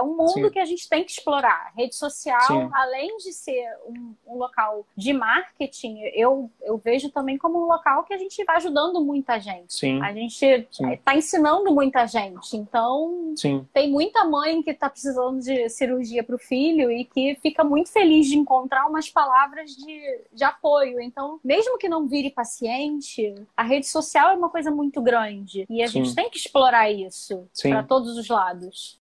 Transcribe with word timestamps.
É 0.00 0.02
um 0.02 0.16
mundo 0.16 0.32
Sim. 0.32 0.50
que 0.50 0.58
a 0.58 0.64
gente 0.64 0.88
tem 0.88 1.04
que 1.04 1.10
explorar. 1.10 1.72
Rede 1.76 1.94
social, 1.94 2.40
Sim. 2.46 2.70
além 2.72 3.18
de 3.18 3.34
ser 3.34 3.66
um, 3.86 4.14
um, 4.26 4.38
local 4.38 4.86
de 4.96 5.12
marketing, 5.12 6.00
eu, 6.14 6.50
eu 6.62 6.78
vejo 6.78 7.10
também 7.10 7.36
como 7.36 7.62
um 7.62 7.66
local 7.66 8.02
que 8.04 8.14
a 8.14 8.18
gente 8.18 8.42
vai 8.44 8.56
ajudando 8.56 9.04
muita 9.04 9.38
gente. 9.38 9.74
Sim. 9.74 10.00
A 10.02 10.10
gente 10.14 10.66
está 10.80 11.14
ensinando 11.14 11.70
muita 11.70 12.06
gente. 12.06 12.56
Então, 12.56 13.34
tem 13.74 13.90
muita 13.90 14.24
mãe 14.24 14.62
que 14.62 14.70
está 14.70 14.88
precisando 14.88 15.38
de 15.40 15.68
cirurgia 15.68 16.24
para 16.24 16.34
o 16.34 16.38
filho 16.38 16.90
e 16.90 17.04
que 17.04 17.36
fica 17.42 17.62
muito 17.62 17.92
feliz 17.92 18.26
de 18.26 18.38
encontrar 18.38 18.86
umas 18.86 19.10
palavras 19.10 19.72
de, 19.72 20.24
de 20.32 20.44
apoio. 20.44 20.98
Então, 20.98 21.38
mesmo 21.44 21.76
que 21.76 21.90
não 21.90 22.08
vire 22.08 22.30
paciente, 22.30 23.34
a 23.54 23.62
rede 23.62 23.86
social 23.86 24.30
é 24.30 24.34
uma 24.34 24.48
coisa 24.48 24.70
muito 24.70 25.02
grande. 25.02 25.66
E 25.68 25.82
a 25.82 25.86
gente 25.86 26.14
tem 26.14 26.30
que 26.30 26.38
explorar 26.38 26.90
isso 26.90 27.46
para 27.62 27.82
todos 27.82 28.16
os 28.16 28.28
lados. 28.28 28.98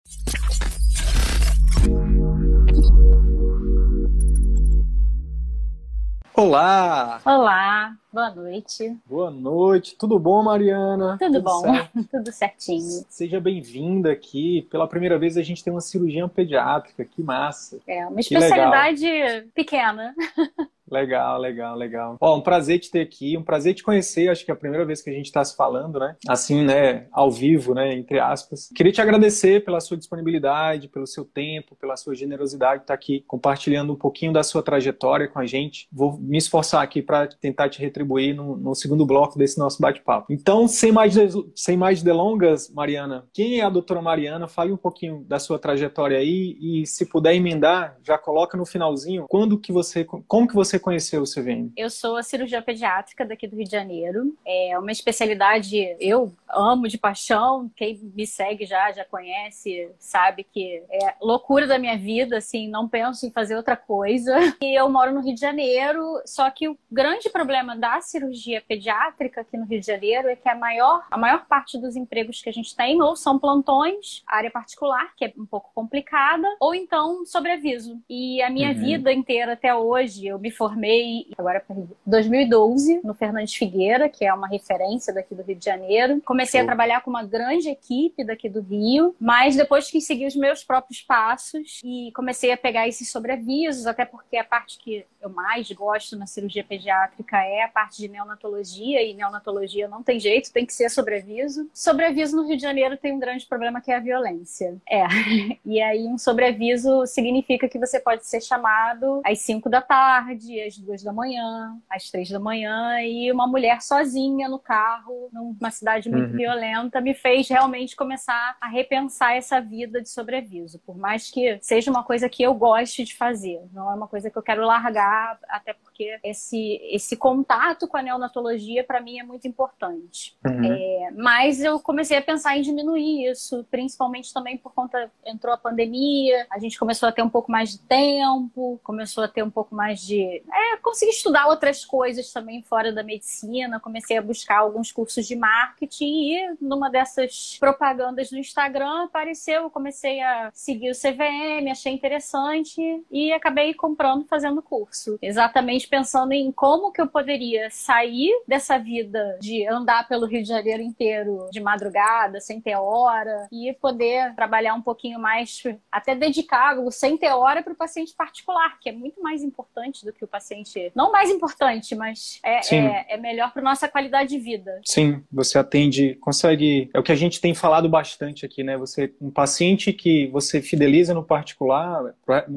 Olá! 6.38 7.18
Olá, 7.24 7.96
boa 8.12 8.28
noite. 8.28 8.94
Boa 9.06 9.30
noite, 9.30 9.96
tudo 9.96 10.18
bom, 10.18 10.42
Mariana? 10.42 11.16
Tudo, 11.18 11.32
Tudo 11.32 11.44
bom, 11.44 11.60
certo? 11.62 12.04
tudo 12.12 12.30
certinho. 12.30 13.06
Seja 13.08 13.40
bem-vinda 13.40 14.12
aqui. 14.12 14.68
Pela 14.70 14.86
primeira 14.86 15.18
vez 15.18 15.38
a 15.38 15.42
gente 15.42 15.64
tem 15.64 15.72
uma 15.72 15.80
cirurgia 15.80 16.28
pediátrica, 16.28 17.06
que 17.06 17.22
massa. 17.22 17.78
É, 17.86 18.06
uma 18.06 18.20
especialidade 18.20 19.06
pequena. 19.54 20.14
Legal, 20.90 21.38
legal, 21.38 21.76
legal. 21.76 22.16
Ó, 22.20 22.36
um 22.36 22.40
prazer 22.40 22.78
te 22.78 22.90
ter 22.90 23.00
aqui, 23.00 23.36
um 23.36 23.42
prazer 23.42 23.74
te 23.74 23.82
conhecer. 23.82 24.28
Acho 24.28 24.44
que 24.44 24.50
é 24.50 24.54
a 24.54 24.56
primeira 24.56 24.84
vez 24.84 25.02
que 25.02 25.10
a 25.10 25.12
gente 25.12 25.26
está 25.26 25.44
se 25.44 25.56
falando, 25.56 25.98
né? 25.98 26.16
Assim, 26.28 26.64
né? 26.64 27.06
Ao 27.12 27.30
vivo, 27.30 27.74
né? 27.74 27.94
Entre 27.94 28.18
aspas. 28.18 28.68
Queria 28.74 28.92
te 28.92 29.00
agradecer 29.00 29.64
pela 29.64 29.80
sua 29.80 29.96
disponibilidade, 29.96 30.88
pelo 30.88 31.06
seu 31.06 31.24
tempo, 31.24 31.76
pela 31.76 31.96
sua 31.96 32.14
generosidade 32.14 32.78
de 32.78 32.84
estar 32.84 32.94
aqui 32.94 33.24
compartilhando 33.26 33.92
um 33.92 33.96
pouquinho 33.96 34.32
da 34.32 34.42
sua 34.42 34.62
trajetória 34.62 35.28
com 35.28 35.38
a 35.38 35.46
gente. 35.46 35.88
Vou 35.92 36.18
me 36.18 36.38
esforçar 36.38 36.82
aqui 36.82 37.02
para 37.02 37.26
tentar 37.26 37.68
te 37.68 37.80
retribuir 37.80 38.34
no, 38.34 38.56
no, 38.56 38.74
segundo 38.74 39.04
bloco 39.04 39.38
desse 39.38 39.58
nosso 39.58 39.80
bate-papo. 39.80 40.32
Então, 40.32 40.68
sem 40.68 40.92
mais, 40.92 41.14
de, 41.14 41.28
sem 41.54 41.76
mais 41.76 42.02
delongas, 42.02 42.70
Mariana, 42.70 43.26
quem 43.32 43.60
é 43.60 43.64
a 43.64 43.70
doutora 43.70 44.00
Mariana? 44.00 44.48
Fale 44.48 44.72
um 44.72 44.76
pouquinho 44.76 45.24
da 45.26 45.38
sua 45.38 45.58
trajetória 45.58 46.18
aí 46.18 46.56
e, 46.60 46.86
se 46.86 47.06
puder 47.06 47.34
emendar, 47.34 47.98
já 48.02 48.16
coloca 48.16 48.56
no 48.56 48.64
finalzinho 48.64 49.26
quando 49.28 49.58
que 49.58 49.72
você, 49.72 50.04
como 50.04 50.46
que 50.46 50.54
você 50.54 50.75
você 50.76 50.78
conheceu 50.78 51.22
o 51.22 51.24
CVM? 51.24 51.72
Eu 51.76 51.88
sou 51.88 52.16
a 52.16 52.22
cirurgia 52.22 52.60
pediátrica 52.60 53.24
daqui 53.24 53.46
do 53.46 53.56
Rio 53.56 53.64
de 53.64 53.70
Janeiro. 53.70 54.36
É 54.46 54.78
uma 54.78 54.92
especialidade 54.92 55.96
eu 55.98 56.32
amo 56.48 56.88
de 56.88 56.98
paixão. 56.98 57.70
Quem 57.74 57.98
me 58.14 58.26
segue 58.26 58.66
já 58.66 58.92
já 58.92 59.04
conhece, 59.04 59.88
sabe 59.98 60.44
que 60.44 60.82
é 60.90 61.14
loucura 61.20 61.66
da 61.66 61.78
minha 61.78 61.96
vida, 61.96 62.36
assim, 62.36 62.68
não 62.68 62.88
penso 62.88 63.26
em 63.26 63.30
fazer 63.30 63.56
outra 63.56 63.76
coisa. 63.76 64.36
E 64.60 64.78
eu 64.78 64.88
moro 64.88 65.12
no 65.12 65.20
Rio 65.20 65.34
de 65.34 65.40
Janeiro, 65.40 66.02
só 66.24 66.50
que 66.50 66.68
o 66.68 66.76
grande 66.90 67.28
problema 67.30 67.76
da 67.76 68.00
cirurgia 68.00 68.62
pediátrica 68.66 69.42
aqui 69.42 69.56
no 69.56 69.64
Rio 69.64 69.80
de 69.80 69.86
Janeiro 69.86 70.28
é 70.28 70.36
que 70.36 70.48
a 70.48 70.54
maior 70.54 71.06
a 71.10 71.16
maior 71.16 71.46
parte 71.46 71.78
dos 71.78 71.94
empregos 71.94 72.42
que 72.42 72.48
a 72.48 72.52
gente 72.52 72.74
tem 72.74 73.00
ou 73.00 73.14
são 73.14 73.38
plantões, 73.38 74.22
área 74.26 74.50
particular, 74.50 75.14
que 75.16 75.24
é 75.24 75.32
um 75.38 75.46
pouco 75.46 75.70
complicada, 75.74 76.46
ou 76.60 76.74
então 76.74 77.24
sobreaviso. 77.24 78.00
E 78.08 78.42
a 78.42 78.50
minha 78.50 78.70
uhum. 78.70 78.78
vida 78.78 79.12
inteira 79.12 79.52
até 79.52 79.74
hoje, 79.74 80.26
eu 80.26 80.38
me 80.38 80.50
formei 80.50 80.65
formei 80.66 81.28
agora 81.38 81.62
em 81.70 81.88
2012 82.04 83.00
no 83.04 83.14
Fernandes 83.14 83.54
Figueira, 83.54 84.08
que 84.08 84.24
é 84.24 84.34
uma 84.34 84.48
referência 84.48 85.14
daqui 85.14 85.34
do 85.34 85.42
Rio 85.42 85.54
de 85.54 85.64
Janeiro. 85.64 86.20
Comecei 86.24 86.60
a 86.60 86.64
trabalhar 86.64 87.02
com 87.02 87.10
uma 87.10 87.22
grande 87.22 87.68
equipe 87.68 88.24
daqui 88.24 88.48
do 88.48 88.60
Rio, 88.60 89.14
mas 89.20 89.54
depois 89.54 89.88
que 89.88 90.00
segui 90.00 90.26
os 90.26 90.34
meus 90.34 90.64
próprios 90.64 91.00
passos 91.02 91.80
e 91.84 92.10
comecei 92.14 92.50
a 92.50 92.56
pegar 92.56 92.88
esses 92.88 93.10
sobreavisos, 93.10 93.86
até 93.86 94.04
porque 94.04 94.36
a 94.36 94.44
parte 94.44 94.78
que 94.78 95.06
eu 95.26 95.30
mais 95.30 95.70
gosto 95.72 96.16
na 96.16 96.26
cirurgia 96.26 96.64
pediátrica 96.64 97.36
é 97.38 97.62
a 97.62 97.68
parte 97.68 97.98
de 97.98 98.08
neonatologia, 98.08 99.02
e 99.02 99.14
neonatologia 99.14 99.88
não 99.88 100.02
tem 100.02 100.18
jeito, 100.18 100.52
tem 100.52 100.64
que 100.64 100.72
ser 100.72 100.88
sobreaviso. 100.90 101.68
Sobreaviso 101.72 102.36
no 102.36 102.46
Rio 102.46 102.56
de 102.56 102.62
Janeiro 102.62 102.96
tem 102.96 103.12
um 103.12 103.18
grande 103.18 103.46
problema 103.46 103.80
que 103.80 103.90
é 103.90 103.96
a 103.96 104.00
violência. 104.00 104.76
É. 104.88 105.06
E 105.64 105.80
aí 105.80 106.06
um 106.06 106.16
sobreaviso 106.16 107.06
significa 107.06 107.68
que 107.68 107.78
você 107.78 107.98
pode 107.98 108.24
ser 108.24 108.40
chamado 108.40 109.20
às 109.24 109.40
5 109.40 109.68
da 109.68 109.82
tarde, 109.82 110.60
às 110.60 110.78
duas 110.78 111.02
da 111.02 111.12
manhã, 111.12 111.76
às 111.90 112.08
três 112.08 112.30
da 112.30 112.38
manhã, 112.38 113.00
e 113.02 113.30
uma 113.32 113.46
mulher 113.46 113.82
sozinha 113.82 114.48
no 114.48 114.58
carro, 114.58 115.28
numa 115.32 115.70
cidade 115.70 116.08
muito 116.08 116.30
uhum. 116.30 116.36
violenta, 116.36 117.00
me 117.00 117.14
fez 117.14 117.48
realmente 117.48 117.96
começar 117.96 118.56
a 118.60 118.68
repensar 118.68 119.34
essa 119.34 119.60
vida 119.60 120.00
de 120.00 120.08
sobreaviso. 120.08 120.78
Por 120.80 120.96
mais 120.96 121.30
que 121.30 121.58
seja 121.60 121.90
uma 121.90 122.04
coisa 122.04 122.28
que 122.28 122.42
eu 122.42 122.54
goste 122.54 123.04
de 123.04 123.16
fazer, 123.16 123.60
não 123.72 123.90
é 123.90 123.94
uma 123.94 124.06
coisa 124.08 124.30
que 124.30 124.38
eu 124.38 124.42
quero 124.42 124.64
largar, 124.64 125.15
até 125.48 125.72
porque 125.72 126.18
esse, 126.22 126.80
esse 126.90 127.16
contato 127.16 127.88
com 127.88 127.96
a 127.96 128.02
neonatologia, 128.02 128.84
para 128.84 129.00
mim, 129.00 129.18
é 129.18 129.22
muito 129.22 129.46
importante. 129.46 130.36
Uhum. 130.44 130.64
É, 130.64 131.10
mas 131.16 131.60
eu 131.60 131.80
comecei 131.80 132.16
a 132.18 132.22
pensar 132.22 132.56
em 132.56 132.62
diminuir 132.62 133.30
isso, 133.30 133.64
principalmente 133.70 134.32
também 134.32 134.56
por 134.56 134.72
conta, 134.72 135.10
entrou 135.24 135.52
a 135.54 135.58
pandemia, 135.58 136.46
a 136.50 136.58
gente 136.58 136.78
começou 136.78 137.08
a 137.08 137.12
ter 137.12 137.22
um 137.22 137.28
pouco 137.28 137.50
mais 137.50 137.70
de 137.70 137.78
tempo, 137.80 138.80
começou 138.82 139.24
a 139.24 139.28
ter 139.28 139.42
um 139.42 139.50
pouco 139.50 139.74
mais 139.74 140.00
de 140.00 140.42
é, 140.52 140.76
consegui 140.82 141.10
estudar 141.10 141.46
outras 141.48 141.84
coisas 141.84 142.32
também 142.32 142.62
fora 142.62 142.92
da 142.92 143.02
medicina, 143.02 143.80
comecei 143.80 144.16
a 144.16 144.22
buscar 144.22 144.58
alguns 144.58 144.92
cursos 144.92 145.26
de 145.26 145.36
marketing 145.36 146.04
e 146.04 146.56
numa 146.60 146.90
dessas 146.90 147.56
propagandas 147.58 148.30
no 148.30 148.38
Instagram 148.38 149.04
apareceu, 149.04 149.70
comecei 149.70 150.20
a 150.20 150.50
seguir 150.52 150.90
o 150.90 150.94
CVM, 150.94 151.70
achei 151.70 151.92
interessante 151.92 152.80
e 153.10 153.32
acabei 153.32 153.74
comprando, 153.74 154.24
fazendo 154.26 154.62
curso. 154.62 155.05
Exatamente 155.20 155.88
pensando 155.88 156.32
em 156.32 156.50
como 156.52 156.92
que 156.92 157.00
eu 157.00 157.06
poderia 157.06 157.68
sair 157.70 158.30
dessa 158.46 158.78
vida 158.78 159.38
de 159.40 159.66
andar 159.66 160.08
pelo 160.08 160.26
Rio 160.26 160.42
de 160.42 160.48
Janeiro 160.48 160.82
inteiro 160.82 161.48
de 161.50 161.60
madrugada, 161.60 162.40
sem 162.40 162.60
ter 162.60 162.76
hora, 162.76 163.48
e 163.52 163.72
poder 163.80 164.34
trabalhar 164.34 164.74
um 164.74 164.82
pouquinho 164.82 165.18
mais, 165.18 165.62
até 165.90 166.14
dedicar 166.14 166.76
sem 166.90 167.16
ter 167.16 167.30
hora 167.30 167.62
para 167.62 167.72
o 167.72 167.76
paciente 167.76 168.14
particular, 168.14 168.78
que 168.80 168.88
é 168.88 168.92
muito 168.92 169.22
mais 169.22 169.42
importante 169.42 170.04
do 170.04 170.12
que 170.12 170.24
o 170.24 170.28
paciente. 170.28 170.90
Não 170.94 171.12
mais 171.12 171.30
importante, 171.30 171.94
mas 171.94 172.40
é, 172.44 172.74
é, 172.74 173.14
é, 173.14 173.16
melhor 173.16 173.52
para 173.52 173.62
nossa 173.62 173.88
qualidade 173.88 174.30
de 174.30 174.38
vida. 174.38 174.80
Sim, 174.84 175.22
você 175.30 175.58
atende, 175.58 176.14
consegue. 176.20 176.90
É 176.92 176.98
o 176.98 177.02
que 177.02 177.12
a 177.12 177.16
gente 177.16 177.40
tem 177.40 177.54
falado 177.54 177.88
bastante 177.88 178.44
aqui, 178.44 178.62
né? 178.62 178.76
Você, 178.76 179.14
um 179.20 179.30
paciente 179.30 179.92
que 179.92 180.26
você 180.28 180.60
fideliza 180.60 181.14
no 181.14 181.24
particular, 181.24 182.14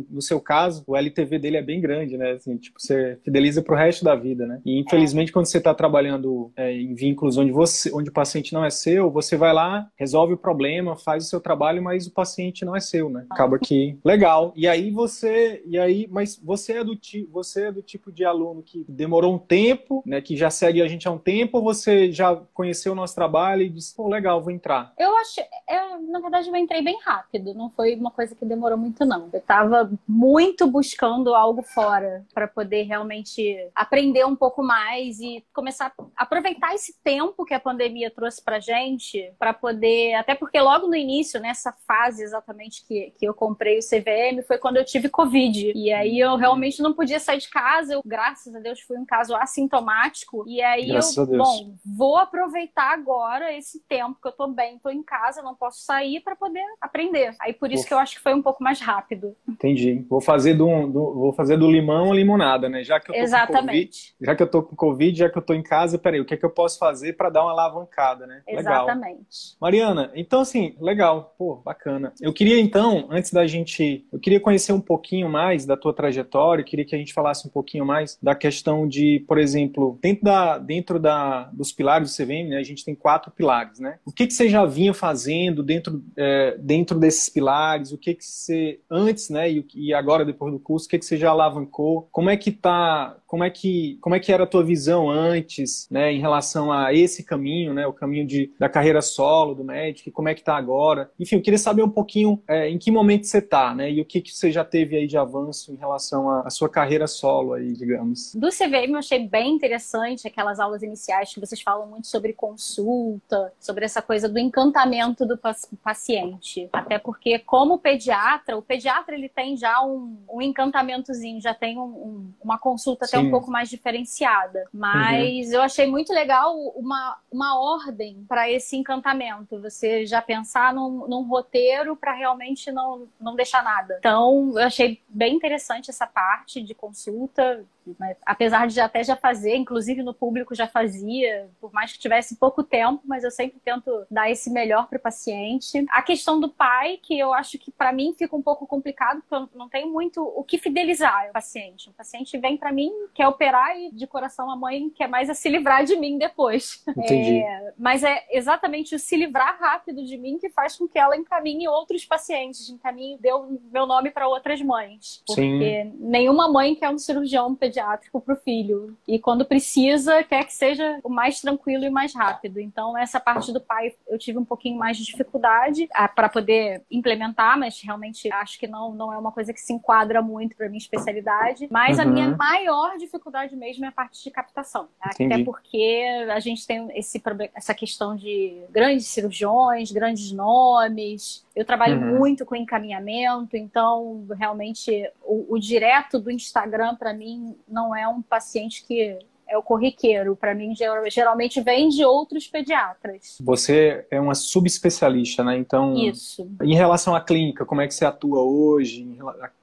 no 0.10 0.22
seu 0.22 0.40
caso, 0.40 0.84
o 0.88 0.95
LTV 0.95 1.40
dele 1.40 1.57
é 1.57 1.62
bem 1.62 1.81
grande, 1.81 2.18
né? 2.18 2.29
Assim, 2.34 2.58
tipo, 2.58 2.80
você 2.80 3.18
fideliza 3.24 3.62
para 3.62 3.74
o 3.74 3.78
resto 3.78 4.04
da 4.04 4.16
vida, 4.16 4.46
né? 4.46 4.62
E 4.66 4.80
infelizmente, 4.80 5.30
é. 5.30 5.34
quando 5.34 5.46
você 5.46 5.58
está 5.58 5.74
trabalhando 5.74 6.52
é, 6.56 6.74
em 6.74 6.94
vínculos 6.94 7.38
onde, 7.38 7.52
você, 7.52 7.92
onde 7.94 8.10
o 8.10 8.14
paciente 8.14 8.54
não 8.54 8.64
é 8.64 8.70
seu, 8.70 9.10
você 9.10 9.36
vai 9.36 9.54
lá, 9.54 9.88
resolve 9.96 10.34
o 10.34 10.38
problema, 10.38 10.96
faz 10.96 11.26
o 11.26 11.30
seu 11.30 11.40
trabalho, 11.40 11.81
mas 11.81 12.08
o 12.08 12.12
paciente 12.12 12.66
não 12.66 12.76
é 12.76 12.80
seu, 12.80 13.10
né? 13.10 13.26
Acaba 13.30 13.58
que. 13.60 13.98
Legal. 14.04 14.54
E 14.56 14.68
aí 14.68 14.92
você. 14.92 15.62
E 15.66 15.78
aí, 15.78 16.08
mas 16.10 16.38
você 16.38 16.74
é 16.74 16.84
do 16.84 16.96
tipo. 16.96 17.31
Você 17.31 17.68
é 17.68 17.72
do 17.72 17.81
tipo 17.81 18.12
de 18.12 18.26
aluno 18.26 18.64
que 18.64 18.86
demorou 18.88 19.34
um 19.34 19.40
tempo, 19.40 20.04
né, 20.06 20.22
que 20.22 20.36
já 20.36 20.50
segue 20.50 20.81
a 20.81 20.88
gente 20.88 21.08
há 21.08 21.12
um 21.12 21.18
tempo, 21.18 21.58
ou 21.58 21.64
você 21.64 22.12
já 22.12 22.36
conheceu 22.54 22.92
o 22.92 22.96
nosso 22.96 23.16
trabalho 23.16 23.64
e 23.64 23.70
disse, 23.70 23.96
pô, 23.96 24.08
legal, 24.08 24.42
vou 24.42 24.52
entrar? 24.52 24.94
Eu 24.98 25.16
acho, 25.18 25.42
eu, 25.70 26.02
na 26.10 26.20
verdade, 26.20 26.50
eu 26.50 26.56
entrei 26.56 26.81
bem 26.81 27.00
rápido, 27.04 27.54
não 27.54 27.70
foi 27.70 27.96
uma 27.96 28.12
coisa 28.12 28.36
que 28.36 28.46
demorou 28.46 28.78
muito, 28.78 29.06
não. 29.06 29.30
Eu 29.31 29.40
estava 29.40 29.92
muito 30.08 30.68
buscando 30.68 31.34
algo 31.34 31.62
fora 31.62 32.19
para 32.33 32.48
poder 32.48 32.83
realmente 32.83 33.57
aprender 33.75 34.25
um 34.25 34.36
pouco 34.36 34.63
mais 34.63 35.19
e 35.19 35.44
começar 35.54 35.94
a 36.16 36.24
aproveitar 36.24 36.75
esse 36.75 36.95
tempo 37.04 37.45
que 37.45 37.54
a 37.54 37.60
pandemia 37.60 38.12
trouxe 38.12 38.44
pra 38.44 38.60
gente, 38.60 39.33
para 39.39 39.54
poder, 39.54 40.13
até 40.13 40.36
porque 40.36 40.60
logo 40.60 40.88
no 40.88 40.95
início, 40.95 41.39
nessa 41.39 41.71
fase 41.88 42.24
exatamente 42.24 42.86
que, 42.86 43.13
que 43.18 43.25
eu 43.25 43.33
comprei 43.33 43.77
o 43.77 43.81
CVM, 43.81 44.44
foi 44.45 44.57
quando 44.57 44.77
eu 44.77 44.86
tive 44.86 45.10
Covid. 45.10 45.71
E 45.75 45.92
aí 45.92 46.19
eu 46.19 46.36
realmente 46.36 46.81
não 46.81 46.94
podia 46.94 47.19
sair 47.19 47.39
de 47.39 47.50
casa, 47.50 47.94
eu, 47.94 48.01
graças 48.06 48.54
a 48.54 48.60
Deus, 48.60 48.80
fui 48.81 48.98
um 48.98 49.06
caso 49.06 49.36
assintomático. 49.36 50.44
E 50.48 50.62
aí 50.62 50.88
graças 50.88 51.18
eu, 51.18 51.25
bom, 51.25 51.75
vou 51.86 52.18
aproveitar 52.18 52.94
agora 52.94 53.56
esse 53.57 53.83
tempo 53.88 54.18
que 54.21 54.27
eu 54.27 54.31
tô 54.31 54.48
bem, 54.48 54.80
tô 54.80 54.89
em 54.89 55.04
casa, 55.04 55.42
não 55.42 55.56
posso 55.56 55.83
sair 55.83 56.21
para 56.21 56.36
poder 56.36 56.63
aprender. 56.81 57.36
Aí 57.39 57.54
por 57.54 57.71
isso 57.71 57.86
que 57.86 57.94
eu 57.94 58.00
acho 58.00 58.16
que 58.16 58.21
foi 58.21 58.33
um 58.33 58.42
pouco 58.42 58.63
mais 58.63 58.80
rápido. 58.80 59.36
Entendi. 59.48 60.06
Vou 60.10 60.21
fazer 60.21 60.54
do, 60.54 60.66
do 60.88 61.13
vou 61.13 61.33
fazer 61.33 61.57
do 61.57 61.69
limão 61.69 62.08
a 62.11 62.15
limonada, 62.15 62.69
né? 62.69 62.83
Já 62.83 63.00
que 63.00 63.11
eu 63.11 63.15
tô 63.15 63.21
Exatamente. 63.21 63.56
com 63.57 63.67
Covid, 63.67 64.15
já 64.21 64.35
que 64.35 64.44
eu 64.44 64.47
tô 64.47 64.63
com 64.63 64.75
Covid, 64.75 65.17
já 65.17 65.29
que 65.29 65.38
eu 65.38 65.41
tô 65.41 65.53
em 65.53 65.63
casa, 65.63 65.97
peraí, 65.97 66.19
o 66.19 66.25
que 66.25 66.33
é 66.33 66.38
que 66.38 66.45
eu 66.45 66.50
posso 66.50 66.77
fazer 66.77 67.13
para 67.13 67.29
dar 67.29 67.44
uma 67.44 67.51
alavancada, 67.51 68.25
né? 68.25 68.41
Exatamente. 68.47 69.09
Legal. 69.09 69.57
Mariana, 69.59 70.11
então 70.15 70.41
assim, 70.41 70.75
legal, 70.79 71.35
pô, 71.38 71.57
bacana. 71.57 72.13
Eu 72.21 72.33
queria 72.33 72.59
então, 72.59 73.07
antes 73.09 73.31
da 73.31 73.45
gente, 73.47 74.06
eu 74.11 74.19
queria 74.19 74.39
conhecer 74.39 74.73
um 74.73 74.81
pouquinho 74.81 75.29
mais 75.29 75.65
da 75.65 75.75
tua 75.75 75.94
trajetória, 75.94 76.63
queria 76.63 76.85
que 76.85 76.95
a 76.95 77.00
gente 77.00 77.13
falasse 77.13 77.47
um 77.47 77.51
pouquinho 77.51 77.85
mais 77.85 78.17
da 78.21 78.35
questão 78.35 78.88
de, 78.88 79.23
por 79.27 79.38
exemplo, 79.38 79.97
dentro 80.01 80.23
da 80.23 80.57
dentro 80.57 81.00
da 81.00 81.50
dos 81.53 81.71
pilares 81.71 82.11
do 82.11 82.23
CVM, 82.23 82.50
né? 82.50 82.57
A 82.57 82.63
gente 82.63 82.85
tem 82.85 82.95
quatro 82.95 83.31
pilares, 83.31 83.79
né? 83.79 84.00
O 84.06 84.11
que 84.11 84.27
que 84.27 84.33
você 84.33 84.50
já 84.50 84.65
vinha 84.65 84.94
fazendo 84.94 85.63
dentro 85.63 86.03
é, 86.17 86.57
dentro 86.59 87.00
desses 87.00 87.29
pilares? 87.29 87.91
O 87.91 87.97
que 87.97 88.13
que 88.13 88.25
você 88.25 88.79
antes, 88.89 89.29
né? 89.29 89.51
E, 89.51 89.65
e 89.75 89.94
agora 89.94 90.25
depois 90.25 90.53
do 90.53 90.59
curso, 90.59 90.85
o 90.85 90.89
que 90.89 91.00
que 91.00 91.06
você 91.06 91.17
já 91.17 91.29
alavancou? 91.29 91.99
Como 92.12 92.30
é 92.30 92.38
que 92.38 92.51
tá 92.51 93.19
como 93.30 93.44
é 93.44 93.50
que, 93.52 94.00
como 94.02 94.16
é 94.16 94.20
que 94.20 94.34
era 94.34 94.44
a 94.44 94.48
tua 94.48 94.64
visão 94.64 95.08
antes, 95.08 95.88
né, 95.92 96.12
em 96.12 96.20
relação 96.20 96.72
a 96.72 96.92
esse 96.92 97.24
caminho, 97.24 97.76
né, 97.76 97.86
o 97.86 97.94
caminho 97.94 98.26
de, 98.26 98.52
da 98.58 98.68
carreira 98.68 99.04
solo 99.04 99.54
do 99.54 99.64
médico, 99.64 100.12
como 100.12 100.28
é 100.30 100.34
que 100.34 100.44
tá 100.44 100.58
agora. 100.58 101.12
Enfim, 101.20 101.36
eu 101.36 101.42
queria 101.44 101.60
saber 101.60 101.84
um 101.84 101.90
pouquinho 101.92 102.42
é, 102.48 102.68
em 102.68 102.80
que 102.80 102.90
momento 102.90 103.28
você 103.28 103.40
tá, 103.40 103.76
né, 103.76 103.92
e 103.92 104.02
o 104.02 104.06
que, 104.06 104.20
que 104.20 104.36
você 104.36 104.52
já 104.52 104.66
teve 104.66 104.98
aí 104.98 105.06
de 105.06 105.16
avanço 105.16 105.72
em 105.72 105.76
relação 105.76 106.28
à 106.40 106.50
sua 106.50 106.68
carreira 106.68 107.06
solo 107.06 107.54
aí, 107.54 107.72
digamos. 107.74 108.34
Do 108.34 108.50
CVM 108.50 108.94
eu 108.94 108.98
achei 108.98 109.20
bem 109.20 109.54
interessante 109.54 110.28
aquelas 110.28 110.60
aulas 110.60 110.81
iniciais 110.81 111.31
que 111.31 111.40
vocês 111.40 111.62
falam 111.62 111.86
muito 111.86 112.08
sobre 112.08 112.34
consulta, 112.34 113.54
sobre 113.60 113.86
essa 113.86 114.02
coisa 114.02 114.28
do 114.28 114.40
encantamento 114.40 115.24
do 115.24 115.40
paciente. 115.84 116.68
Até 116.74 116.98
porque, 116.98 117.38
como 117.38 117.78
pediatra, 117.78 118.58
o 118.58 118.62
pediatra 118.64 119.14
ele 119.14 119.30
tem 119.30 119.56
já 119.56 119.84
um, 119.86 120.18
um 120.28 120.42
encantamentozinho, 120.42 121.40
já 121.40 121.54
tem 121.54 121.78
um, 121.78 121.84
um, 121.84 122.34
uma 122.42 122.58
consulta 122.58 123.06
até 123.19 123.27
um 123.27 123.31
pouco 123.31 123.51
mais 123.51 123.69
diferenciada. 123.69 124.66
Mas 124.74 125.48
uhum. 125.48 125.54
eu 125.54 125.62
achei 125.62 125.88
muito 125.88 126.13
legal 126.13 126.56
uma, 126.75 127.18
uma 127.31 127.60
ordem 127.60 128.25
para 128.27 128.50
esse 128.50 128.75
encantamento. 128.75 129.62
Você 129.62 130.06
já 130.06 130.21
pensar 130.21 130.74
num, 130.74 131.07
num 131.07 131.24
roteiro 131.24 131.95
para 131.95 132.13
realmente 132.13 132.71
não, 132.71 133.07
não 133.19 133.36
deixar 133.36 133.63
nada. 133.63 133.98
Então, 134.00 134.54
eu 134.56 134.63
achei 134.63 135.01
bem 135.07 135.36
interessante 135.36 135.89
essa 135.89 136.07
parte 136.07 136.62
de 136.62 136.74
consulta. 136.74 137.66
Mas, 138.00 138.18
apesar 138.25 138.68
de 138.68 138.80
até 138.80 139.03
já 139.03 139.15
fazer, 139.15 139.56
inclusive 139.56 140.03
no 140.03 140.13
público 140.13 140.53
já 140.53 140.68
fazia, 140.68 141.50
por 141.59 141.71
mais 141.71 141.94
que 141.94 142.00
tivesse 142.00 142.36
pouco 142.36 142.63
tempo, 142.63 143.01
mas 143.06 143.24
eu 143.24 143.31
sempre 143.31 143.59
tento 143.59 144.06
dar 144.09 144.30
esse 144.30 144.50
melhor 144.51 144.88
para 144.88 144.97
o 144.97 145.01
paciente. 145.01 145.86
A 145.89 146.01
questão 146.01 146.39
do 146.39 146.50
pai, 146.50 147.00
que 147.01 147.18
eu 147.18 147.33
acho 147.33 147.57
que 147.57 147.71
para 147.71 147.91
mim 147.91 148.13
fica 148.18 148.36
um 148.36 148.41
pouco 148.41 148.68
complicado, 148.68 149.21
porque 149.21 149.36
eu 149.36 149.50
não 149.57 149.69
tenho 149.69 149.91
muito 149.91 150.21
o 150.21 150.44
que 150.44 150.57
fidelizar 150.57 151.30
o 151.30 151.33
paciente. 151.33 151.89
O 151.89 151.94
paciente 151.94 152.38
vem 152.38 152.57
para 152.57 152.71
mim, 152.71 152.91
quer 153.13 153.27
operar 153.27 153.77
e 153.77 153.92
de 153.92 154.07
coração 154.07 154.50
a 154.50 154.56
mãe 154.56 154.89
quer 154.89 155.07
mais 155.07 155.30
é 155.30 155.33
se 155.33 155.50
livrar 155.50 155.83
de 155.83 155.95
mim 155.95 156.18
depois. 156.18 156.83
Entendi. 156.88 157.39
É, 157.39 157.74
mas 157.77 158.03
é 158.03 158.25
exatamente 158.31 158.95
o 158.95 159.00
se 159.00 159.15
livrar 159.15 159.57
rápido 159.59 160.03
de 160.03 160.18
mim 160.18 160.38
que 160.38 160.50
faz 160.50 160.75
com 160.75 160.88
que 160.88 160.97
ela 160.97 161.15
encaminhe 161.15 161.68
outros 161.68 162.06
pacientes, 162.06 162.69
encaminhe, 162.69 163.18
deu 163.18 163.59
meu 163.71 163.85
nome 163.85 164.12
para 164.12 164.27
outras 164.27 164.62
mães. 164.62 165.24
Porque 165.25 165.42
Sim. 165.42 165.94
nenhuma 166.00 166.51
mãe 166.51 166.75
quer 166.75 166.89
um 166.89 166.97
cirurgião 166.97 167.56
pediátrico 167.56 167.79
pediátrico 167.80 168.22
para 168.22 168.34
o 168.34 168.38
filho. 168.38 168.98
E 169.08 169.18
quando 169.18 169.46
precisa, 169.46 170.24
quer 170.24 170.44
que 170.44 170.54
seja 170.54 171.00
o 171.04 171.10
mais 171.10 171.40
tranquilo 171.40 171.86
e 171.86 171.90
mais 171.90 172.14
rápido. 172.14 172.60
Então, 172.60 172.98
essa 172.98 173.20
parte 173.20 173.52
do 173.54 173.62
pai 173.62 173.94
eu 174.08 174.18
tive 174.18 174.38
um 174.38 174.46
pouquinho 174.46 174.78
mais 174.78 174.98
de 174.98 175.06
dificuldade 175.06 175.88
ah, 175.94 176.08
para 176.08 176.30
poder 176.30 176.84
implementar, 176.92 177.58
mas 177.58 177.81
realmente 177.81 178.31
acho 178.31 178.60
que 178.60 178.68
não, 178.68 178.94
não 178.94 179.14
é 179.14 179.18
uma 179.18 179.31
coisa 179.31 179.54
que 179.54 179.62
se 179.62 179.74
enquadra 179.74 180.22
muito 180.22 180.56
para 180.56 180.68
minha 180.68 180.78
especialidade. 180.78 181.68
Mas 181.72 181.98
uhum. 181.98 182.04
a 182.04 182.06
minha 182.06 182.36
maior 182.36 182.98
dificuldade 182.98 183.56
mesmo 183.56 183.86
é 183.86 183.88
a 183.88 183.92
parte 183.92 184.24
de 184.24 184.31
captação. 184.31 184.90
Tá? 185.00 185.12
Até 185.12 185.44
porque 185.44 186.04
a 186.31 186.40
gente 186.40 186.68
tem 186.68 186.90
esse, 186.98 187.22
essa 187.56 187.74
questão 187.74 188.16
de 188.16 188.62
grandes 188.70 189.08
cirurgiões, 189.08 189.92
grandes 189.92 190.31
nomes. 190.31 191.46
Eu 191.56 191.66
trabalho 191.66 192.00
uhum. 192.00 192.18
muito 192.18 192.46
com 192.46 192.56
encaminhamento, 192.56 193.56
então 193.58 194.26
realmente 194.38 195.10
o, 195.24 195.56
o 195.56 195.60
direto 195.60 196.20
do 196.20 196.31
Instagram 196.31 196.96
para 196.96 197.14
mim 197.14 197.56
não 197.69 197.95
é 197.95 198.07
um 198.07 198.21
paciente 198.21 198.86
que 198.86 199.18
é 199.48 199.57
o 199.57 199.63
corriqueiro. 199.63 200.36
Para 200.36 200.54
mim, 200.54 200.74
geralmente 201.10 201.60
vem 201.62 201.89
de 201.89 202.06
outros 202.06 202.48
pediatras. 202.48 203.38
Você 203.42 204.06
é 204.12 204.19
uma 204.19 204.36
subespecialista, 204.36 205.44
né? 205.44 205.57
Então, 205.57 205.95
Isso. 205.95 206.50
Em 206.62 206.75
relação 206.75 207.16
à 207.16 207.21
clínica, 207.21 207.66
como 207.66 207.81
é 207.81 207.88
que 207.88 207.94
você 207.94 208.06
atua 208.06 208.42
hoje? 208.42 209.18